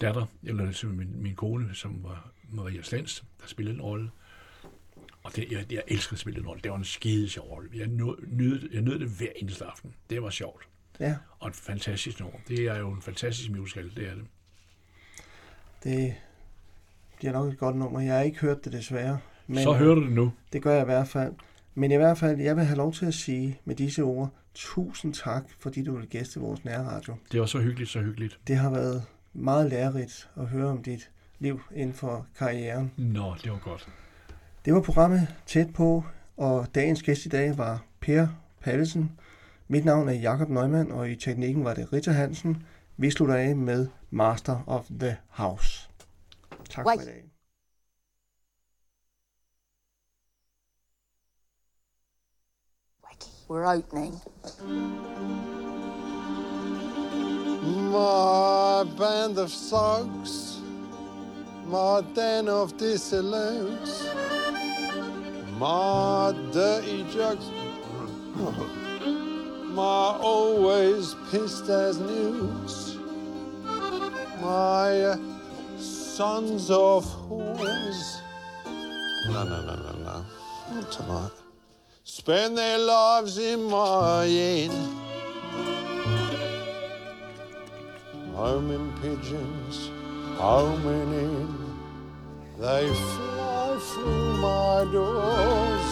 datter, 0.00 0.26
eller 0.42 0.72
simpelthen 0.72 1.12
min, 1.12 1.22
min 1.22 1.34
kone, 1.34 1.74
som 1.74 2.00
var 2.02 2.30
Maria 2.50 2.82
Stens, 2.82 3.24
der 3.40 3.46
spillede 3.46 3.74
en 3.76 3.82
rolle. 3.82 4.10
Og 5.22 5.36
det, 5.36 5.52
jeg, 5.52 5.72
jeg 5.72 5.82
elskede 5.88 6.14
at 6.14 6.18
spille 6.18 6.40
en 6.40 6.46
rolle. 6.46 6.62
Det 6.62 6.70
var 6.70 6.76
en 6.76 6.84
skide 6.84 7.28
sjov 7.28 7.48
rolle. 7.48 7.70
Jeg 7.74 7.86
nød, 7.86 8.68
jeg 8.72 8.82
nød 8.82 8.98
det 8.98 9.08
hver 9.08 9.28
eneste 9.36 9.64
aften. 9.64 9.94
Det 10.10 10.22
var 10.22 10.30
sjovt. 10.30 10.68
ja. 11.00 11.16
Og 11.38 11.48
et 11.48 11.56
fantastisk 11.56 12.20
nummer. 12.20 12.38
Det 12.48 12.58
er 12.58 12.76
jo 12.78 12.90
en 12.90 13.02
fantastisk 13.02 13.50
musical, 13.50 13.90
det 13.96 14.08
er 14.08 14.14
det. 14.14 14.24
Det 15.84 16.14
bliver 17.16 17.32
nok 17.32 17.52
et 17.52 17.58
godt 17.58 17.76
nummer. 17.76 18.00
Jeg 18.00 18.14
har 18.14 18.22
ikke 18.22 18.38
hørt 18.38 18.64
det 18.64 18.72
desværre. 18.72 19.18
Men 19.46 19.62
Så 19.62 19.72
øh, 19.72 19.78
hører 19.78 19.94
du 19.94 20.04
det 20.04 20.12
nu. 20.12 20.32
Det 20.52 20.62
gør 20.62 20.72
jeg 20.72 20.82
i 20.82 20.84
hvert 20.84 21.08
fald. 21.08 21.32
Men 21.74 21.90
i 21.90 21.96
hvert 21.96 22.18
fald, 22.18 22.40
jeg 22.40 22.56
vil 22.56 22.64
have 22.64 22.76
lov 22.76 22.92
til 22.92 23.06
at 23.06 23.14
sige 23.14 23.60
med 23.64 23.74
disse 23.74 24.02
ord, 24.02 24.30
tusind 24.54 25.14
tak, 25.14 25.44
fordi 25.58 25.82
du 25.84 25.96
vil 25.96 26.08
gæste 26.08 26.40
vores 26.40 26.64
nærradio. 26.64 27.16
Det 27.32 27.40
var 27.40 27.46
så 27.46 27.58
hyggeligt, 27.60 27.90
så 27.90 28.00
hyggeligt. 28.00 28.38
Det 28.46 28.56
har 28.56 28.70
været 28.70 29.04
meget 29.32 29.70
lærerigt 29.70 30.28
at 30.36 30.46
høre 30.46 30.66
om 30.68 30.82
dit 30.82 31.10
liv 31.38 31.60
inden 31.74 31.94
for 31.94 32.26
karrieren. 32.38 32.92
Nå, 32.96 33.34
det 33.42 33.52
var 33.52 33.58
godt. 33.58 33.88
Det 34.64 34.74
var 34.74 34.80
programmet 34.80 35.28
tæt 35.46 35.72
på, 35.74 36.04
og 36.36 36.66
dagens 36.74 37.02
gæst 37.02 37.26
i 37.26 37.28
dag 37.28 37.58
var 37.58 37.84
Per 38.00 38.26
Pallesen. 38.60 39.20
Mit 39.68 39.84
navn 39.84 40.08
er 40.08 40.12
Jakob 40.12 40.48
Neumann, 40.48 40.92
og 40.92 41.10
i 41.10 41.16
teknikken 41.16 41.64
var 41.64 41.74
det 41.74 41.92
Rita 41.92 42.10
Hansen. 42.10 42.66
Vi 42.96 43.10
slutter 43.10 43.34
af 43.34 43.56
med 43.56 43.88
Master 44.10 44.64
of 44.66 44.86
the 45.00 45.16
House. 45.28 45.90
Tak 46.70 46.84
for 46.84 47.02
i 47.02 47.04
dag. 47.04 47.22
We're 53.48 53.64
opening. 53.64 54.20
My 57.92 58.82
band 58.98 59.38
of 59.38 59.50
soaks, 59.50 60.55
my 61.68 62.00
den 62.14 62.48
of 62.48 62.76
dissolutes, 62.76 64.08
my 65.58 66.34
dirty 66.52 67.04
jokes, 67.12 67.50
my 69.74 70.18
always 70.20 71.16
pissed 71.30 71.68
as 71.68 71.98
news, 71.98 72.98
my 74.40 75.00
uh, 75.02 75.18
sons 75.76 76.70
of 76.70 77.04
whores. 77.04 78.20
No, 79.26 79.42
no, 79.42 79.60
no, 79.62 79.74
no, 79.74 79.92
no, 80.04 80.24
not 80.72 80.92
tonight. 80.92 81.30
Spend 82.04 82.56
their 82.56 82.78
lives 82.78 83.38
in 83.38 83.64
my 83.64 84.24
inn. 84.24 84.70
Homing 88.34 88.92
pigeons, 89.00 89.90
homing 90.36 91.10
many 91.10 91.66
they 92.58 92.88
fly 92.94 93.78
through 93.80 94.36
my 94.38 94.86
doors. 94.92 95.88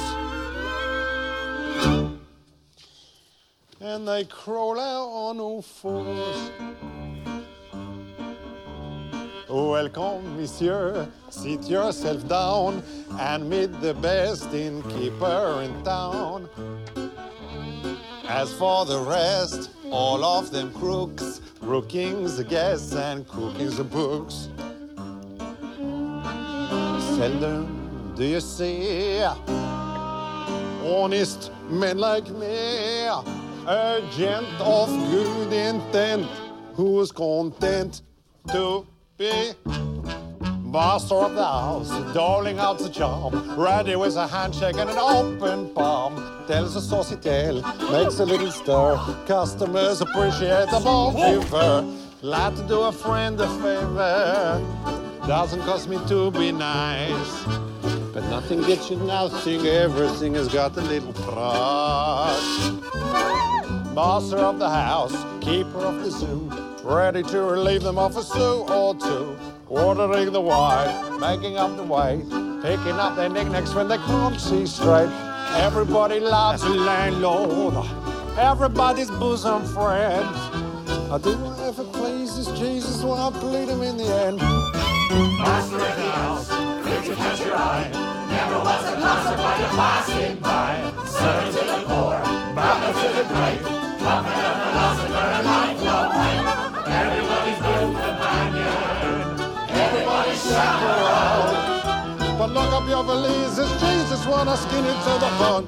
And 3.81 4.09
they 4.09 4.25
crawl 4.25 4.81
out 4.81 5.09
on 5.09 5.41
all 5.41 5.63
fours. 5.63 6.51
Welcome, 9.49 10.37
monsieur. 10.37 11.09
Sit 11.31 11.65
yourself 11.69 12.27
down 12.27 12.83
and 13.21 13.49
meet 13.49 13.81
the 13.81 13.95
best 13.95 14.53
innkeeper 14.53 15.63
in 15.63 15.85
town. 15.85 16.49
As 18.27 18.53
for 18.55 18.85
the 18.87 19.01
rest, 19.01 19.71
all 19.91 20.25
of 20.25 20.51
them 20.51 20.73
crooks, 20.73 21.41
rookings 21.65 22.37
the 22.37 22.45
guests 22.45 22.95
and 22.95 23.27
cookings 23.27 23.77
the 23.79 23.85
books. 23.85 24.49
Seldom 27.17 28.13
do 28.17 28.25
you 28.25 28.41
see 28.41 29.25
honest 30.85 31.51
men 31.69 31.99
like 31.99 32.29
me, 32.31 33.07
a 33.67 34.03
gent 34.17 34.47
of 34.61 34.89
good 35.11 35.53
intent, 35.53 36.29
who's 36.75 37.11
content 37.11 38.03
to 38.53 38.87
be 39.17 39.53
master 40.75 41.15
of 41.15 41.37
the 41.37 41.45
house, 41.45 41.89
doling 42.13 42.59
out 42.59 42.81
the 42.81 42.89
charm, 42.89 43.33
ready 43.57 43.95
with 43.95 44.17
a 44.17 44.27
handshake 44.27 44.77
and 44.77 44.91
an 44.91 44.99
open 44.99 45.73
palm. 45.73 46.17
Tells 46.49 46.75
a 46.75 46.81
saucy 46.81 47.15
tale, 47.15 47.63
makes 47.93 48.19
a 48.19 48.27
little 48.27 48.51
stir. 48.51 48.97
Customers 49.25 50.01
appreciate 50.01 50.69
the 50.73 50.81
bold 50.83 51.15
giver. 51.15 51.87
Glad 52.21 52.57
to 52.57 52.65
do 52.67 52.81
a 52.81 52.91
friend 52.91 53.41
a 53.41 53.47
favor. 53.63 54.61
Doesn't 55.29 55.63
cost 55.63 55.89
me 55.89 55.97
to 56.09 56.33
be 56.33 56.51
nice. 56.51 57.45
But 58.13 58.25
nothing 58.29 58.61
gets 58.63 58.91
you 58.91 58.97
nothing, 58.97 59.65
everything 59.65 60.35
has 60.35 60.49
got 60.49 60.77
a 60.77 60.81
little 60.81 61.13
price. 61.13 62.73
Master 63.95 64.39
of 64.39 64.59
the 64.59 64.69
house, 64.69 65.15
keeper 65.41 65.79
of 65.79 66.03
the 66.03 66.11
zoo, 66.11 66.51
ready 66.83 67.23
to 67.23 67.43
relieve 67.43 67.85
them 67.85 67.97
of 67.97 68.17
a 68.17 68.25
sou 68.25 68.67
or 68.69 68.97
two. 68.97 69.54
Ordering 69.69 70.31
the 70.33 70.41
wine, 70.41 71.21
making 71.21 71.57
up 71.57 71.77
the 71.77 71.83
weight, 71.83 72.23
picking 72.63 72.99
up 72.99 73.17
their 73.17 73.29
knickknacks 73.31 73.75
when 73.75 73.89
they 73.89 73.97
can't 73.97 74.39
see 74.39 74.67
straight. 74.67 75.09
Everybody 75.57 76.21
loves 76.21 76.63
a 76.63 76.69
landlord, 76.69 77.75
everybody's 78.39 79.11
bosom 79.11 79.65
friend. 79.65 80.27
I 81.11 81.19
do 81.23 81.37
whatever 81.39 81.85
pleases 81.85 82.47
Jesus, 82.59 83.03
well, 83.03 83.15
I 83.15 83.31
bleed 83.41 83.69
him 83.69 83.83
in 83.83 83.97
the 83.97 84.05
end. 84.05 84.39
Master 84.39 85.77
of 85.77 85.97
the 85.97 86.11
house, 86.11 86.49
quick 86.83 87.05
to 87.05 87.15
catch 87.15 87.41
your 87.41 87.57
eye, 87.57 87.89
never 88.29 88.59
was 88.59 88.85
a 88.85 89.01
concert 89.01 89.39
while 89.39 89.59
you're 89.61 89.69
passing 89.69 90.37
by. 90.41 90.93
Serving 91.07 91.53
to 91.53 91.65
the 91.65 91.79
poor, 91.89 92.21
brought 92.53 92.95
to 93.01 93.09
the 93.17 93.25
great, 93.33 93.61
coming 94.05 94.41
of 94.45 94.57
the 94.61 94.71
lost 94.77 95.09
and 95.09 95.47
life 95.47 95.81
no 95.85 95.97
pain. 96.13 96.43
Everybody's 96.87 97.59
good 97.59 98.24
chaperone. 100.37 102.39
But 102.39 102.51
lock 102.51 102.73
up 102.73 102.89
your 102.89 103.05
valises, 103.05 103.71
Jesus 103.81 104.27
wanna 104.27 104.57
skin 104.57 104.85
it 104.85 104.99
to 105.07 105.19
the 105.25 105.31
bone. 105.39 105.67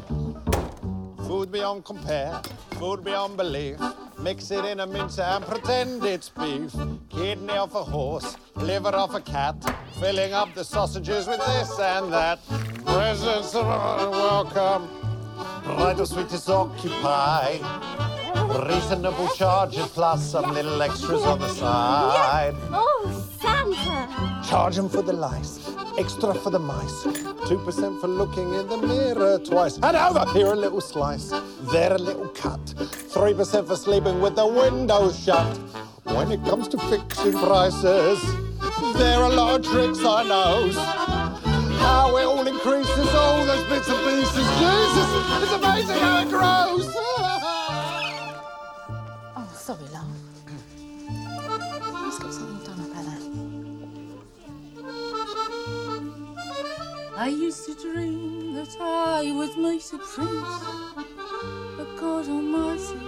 Food 1.26 1.50
beyond 1.52 1.84
compare, 1.84 2.40
food 2.78 3.04
beyond 3.04 3.36
belief. 3.36 3.78
Mix 4.18 4.50
it 4.50 4.64
in 4.64 4.80
a 4.80 4.86
mince 4.86 5.18
and 5.18 5.44
pretend 5.44 6.02
it's 6.04 6.30
beef. 6.30 6.72
Kidney 7.10 7.52
of 7.52 7.74
a 7.74 7.82
horse, 7.82 8.36
liver 8.56 8.88
of 8.88 9.14
a 9.14 9.20
cat. 9.20 9.54
Filling 10.00 10.32
up 10.32 10.54
the 10.54 10.64
sausages 10.64 11.26
with 11.26 11.44
this 11.46 11.78
and 11.78 12.12
that. 12.12 12.38
Presents 12.84 13.54
are 13.54 14.10
welcome. 14.10 14.88
Right 15.66 15.98
or 15.98 16.06
sweet 16.06 16.32
is 16.32 16.48
occupied. 16.48 17.60
Reasonable 18.68 19.28
charges 19.28 19.86
plus 19.88 20.30
some 20.30 20.54
little 20.54 20.80
extras 20.80 21.24
on 21.24 21.40
the 21.40 21.48
side. 21.48 22.54
Oh, 22.70 23.28
Santa! 23.74 24.42
Charge 24.48 24.78
'em 24.78 24.88
for 24.88 25.02
the 25.02 25.12
lice, 25.12 25.58
extra 25.98 26.34
for 26.34 26.50
the 26.50 26.58
mice. 26.58 27.04
2% 27.48 28.00
for 28.00 28.08
looking 28.08 28.54
in 28.54 28.68
the 28.68 28.76
mirror 28.76 29.38
twice. 29.38 29.78
And 29.82 29.96
over 29.96 30.24
here 30.32 30.52
a 30.52 30.56
little 30.56 30.80
slice, 30.80 31.32
there 31.72 31.92
a 31.94 31.98
little 31.98 32.28
cut. 32.28 32.60
3% 33.08 33.66
for 33.66 33.76
sleeping 33.76 34.20
with 34.20 34.36
the 34.36 34.46
windows 34.46 35.18
shut. 35.18 35.58
When 36.04 36.30
it 36.30 36.44
comes 36.44 36.68
to 36.68 36.78
fixing 36.78 37.32
prices, 37.32 38.20
there 38.96 39.18
are 39.20 39.30
a 39.30 39.34
lot 39.34 39.60
of 39.60 39.66
tricks 39.66 39.98
I 40.04 40.22
know. 40.24 40.70
How 41.78 42.16
it 42.16 42.24
all 42.24 42.46
increases, 42.46 43.08
all 43.14 43.44
those 43.44 43.64
bits 43.68 43.88
and 43.88 43.98
pieces. 44.06 44.46
Jesus, 44.62 45.08
it's 45.42 45.52
amazing 45.52 45.98
how 45.98 46.20
it 46.22 46.28
grows. 46.28 46.86
Oh, 49.38 49.48
sorry, 49.54 49.84
love. 49.92 50.15
I 57.18 57.28
used 57.28 57.64
to 57.64 57.74
dream 57.74 58.52
that 58.56 58.76
I 58.78 59.32
was 59.32 59.56
might 59.56 59.90
a 59.94 59.96
prince, 59.96 60.60
but 61.78 61.96
God 61.96 62.28
Almighty, 62.28 62.98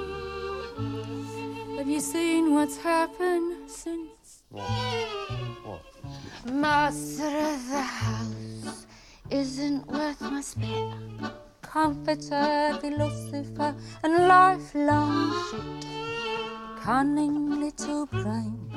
have 1.77 1.87
you 1.87 2.01
seen 2.01 2.55
what's 2.55 2.79
happened 2.79 3.71
since? 3.71 4.45
Master 6.51 7.27
of 7.27 7.69
the 7.69 7.83
house 7.83 8.87
isn't 9.29 9.87
worth 9.87 10.21
my 10.23 10.41
spit. 10.41 10.95
Comforter, 11.61 12.79
philosopher, 12.81 13.75
and 14.03 14.27
lifelong 14.27 15.35
shit. 15.51 15.87
Cunning 16.81 17.61
little 17.61 18.07
brain, 18.07 18.71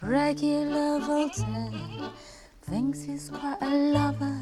regular 0.00 1.00
Voltaire. 1.00 2.12
Thinks 2.70 3.02
he's 3.02 3.28
quite 3.30 3.58
a 3.62 3.68
lover, 3.68 4.38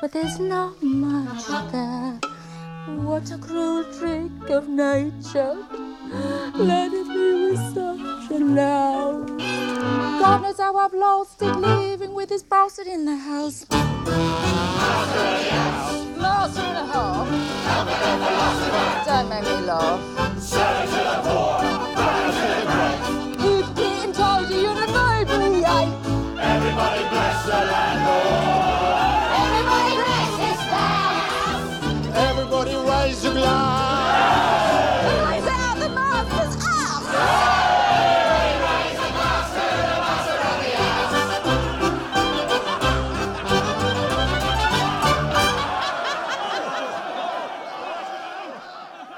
but 0.00 0.12
there's 0.12 0.38
not 0.38 0.80
much 0.80 1.48
there. 1.72 2.20
What 2.86 3.28
a 3.32 3.38
cruel 3.38 3.82
trick 3.98 4.48
of 4.48 4.68
nature. 4.68 5.56
Let 6.54 6.92
it 6.92 7.08
be 7.08 7.50
with 7.50 7.58
such 7.74 8.30
a 8.30 8.38
love. 8.38 9.26
God 9.36 10.42
knows 10.42 10.58
how 10.58 10.76
I've 10.76 10.94
lost 10.94 11.42
it 11.42 11.56
living 11.56 12.14
with 12.14 12.28
this 12.28 12.44
bastard 12.44 12.86
in 12.86 13.06
the 13.06 13.16
house. 13.16 13.66
Master 16.16 16.60
and 16.60 16.78
a 16.78 16.86
half. 16.92 17.26
Don't 19.04 19.28
make 19.30 19.42
me 19.42 19.66
laugh. 19.66 20.00
You 20.44 20.58
you're 20.94 21.10
the 21.10 21.22
baby, 21.24 21.83
Everybody 26.76 27.08
bless 27.08 27.46
the 27.46 27.52
landlord. 27.52 28.43